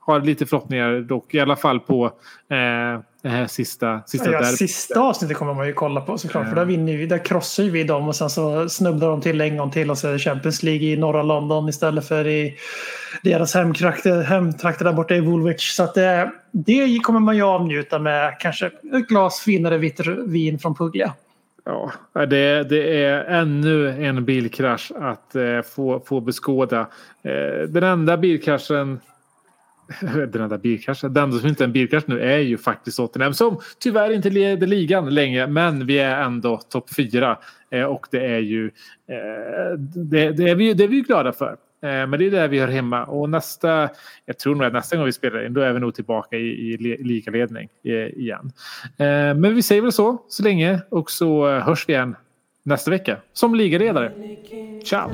har 0.00 0.20
lite 0.20 0.46
förhoppningar 0.46 1.00
dock. 1.00 1.34
I 1.34 1.40
alla 1.40 1.56
fall 1.56 1.80
på 1.80 2.04
eh, 2.48 3.00
det 3.22 3.28
här 3.28 3.46
sista, 3.46 4.00
sista 4.06 4.32
Ja, 4.32 4.44
sista 4.44 5.00
avsnittet 5.00 5.36
kommer 5.36 5.54
man 5.54 5.66
ju 5.66 5.72
kolla 5.72 6.00
på 6.00 6.18
såklart. 6.18 6.48
För 6.48 6.54
där, 6.56 6.64
vinner 6.64 6.96
vi, 6.96 7.06
där 7.06 7.24
krossar 7.24 7.62
vi 7.62 7.84
dem 7.84 8.08
och 8.08 8.16
sen 8.16 8.30
så 8.30 8.68
snubblar 8.68 9.08
de 9.08 9.20
till 9.20 9.40
en 9.40 9.56
gång 9.56 9.70
till 9.70 9.90
och 9.90 9.98
så 9.98 10.08
är 10.08 10.12
det 10.12 10.18
Champions 10.18 10.62
League 10.62 10.82
i 10.82 10.96
norra 10.96 11.22
London 11.22 11.68
istället 11.68 12.08
för 12.08 12.26
i 12.26 12.56
deras 13.22 13.54
hemtrakter, 13.54 14.22
hemtrakter 14.22 14.84
där 14.84 14.92
borta 14.92 15.14
i 15.14 15.20
Woolwich. 15.20 15.70
Så 15.70 15.82
att 15.82 15.94
det, 15.94 16.30
det 16.52 16.98
kommer 16.98 17.20
man 17.20 17.36
ju 17.36 17.42
avnjuta 17.42 17.98
med 17.98 18.38
kanske 18.40 18.66
ett 18.66 19.08
glas 19.08 19.40
finare 19.40 19.78
vitt 19.78 20.00
vin 20.26 20.58
från 20.58 20.74
Puglia. 20.74 21.12
Ja, 21.64 21.92
det, 22.26 22.62
det 22.62 23.04
är 23.04 23.24
ännu 23.24 24.04
en 24.04 24.24
bilkrasch 24.24 24.92
att 25.00 25.34
eh, 25.34 25.62
få, 25.74 26.02
få 26.06 26.20
beskåda. 26.20 26.80
Eh, 27.22 27.68
den 27.68 27.82
enda 27.82 28.16
bilkraschen 28.16 29.00
den 30.00 30.42
enda 30.42 30.58
bilkraschen, 30.58 31.14
den 31.14 31.32
som 31.32 31.48
inte 31.48 31.64
är 31.64 31.66
en 31.66 31.72
bilkrasch 31.72 32.04
nu 32.06 32.20
är 32.20 32.38
ju 32.38 32.58
faktiskt 32.58 32.96
Tottenham 32.96 33.34
som 33.34 33.60
tyvärr 33.78 34.10
inte 34.10 34.30
leder 34.30 34.66
ligan 34.66 35.14
länge 35.14 35.46
men 35.46 35.86
vi 35.86 35.98
är 35.98 36.22
ändå 36.22 36.56
topp 36.56 36.94
fyra 36.94 37.38
eh, 37.70 37.84
och 37.84 38.06
det 38.10 38.26
är 38.26 38.38
ju 38.38 38.66
eh, 39.08 39.78
det, 39.78 40.32
det, 40.32 40.50
är 40.50 40.54
vi, 40.54 40.74
det 40.74 40.84
är 40.84 40.88
vi 40.88 40.96
ju 40.96 41.02
glada 41.02 41.32
för. 41.32 41.56
Eh, 41.82 41.88
men 41.88 42.10
det 42.10 42.26
är 42.26 42.30
där 42.30 42.48
vi 42.48 42.58
hör 42.58 42.68
hemma 42.68 43.04
och 43.04 43.30
nästa, 43.30 43.88
jag 44.26 44.38
tror 44.38 44.54
nog 44.54 44.66
att 44.66 44.72
nästa 44.72 44.96
gång 44.96 45.06
vi 45.06 45.12
spelar 45.12 45.46
in 45.46 45.54
då 45.54 45.60
är 45.60 45.72
vi 45.72 45.80
nog 45.80 45.94
tillbaka 45.94 46.36
i, 46.36 46.72
i 46.72 46.76
likaledning 46.76 47.68
ligaledning 47.82 48.20
igen. 48.20 48.52
Men 49.40 49.54
vi 49.54 49.62
säger 49.62 49.82
väl 49.82 49.92
så 49.92 50.22
så 50.28 50.42
länge 50.42 50.80
och 50.88 51.10
så 51.10 51.58
hörs 51.58 51.88
vi 51.88 51.92
igen 51.92 52.16
nästa 52.62 52.90
vecka 52.90 53.16
som 53.32 53.54
ligaledare. 53.54 54.12
Ciao! 54.84 55.10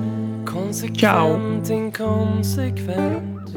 Konsekvent, 0.47 1.71
inkonsekvent 1.71 3.57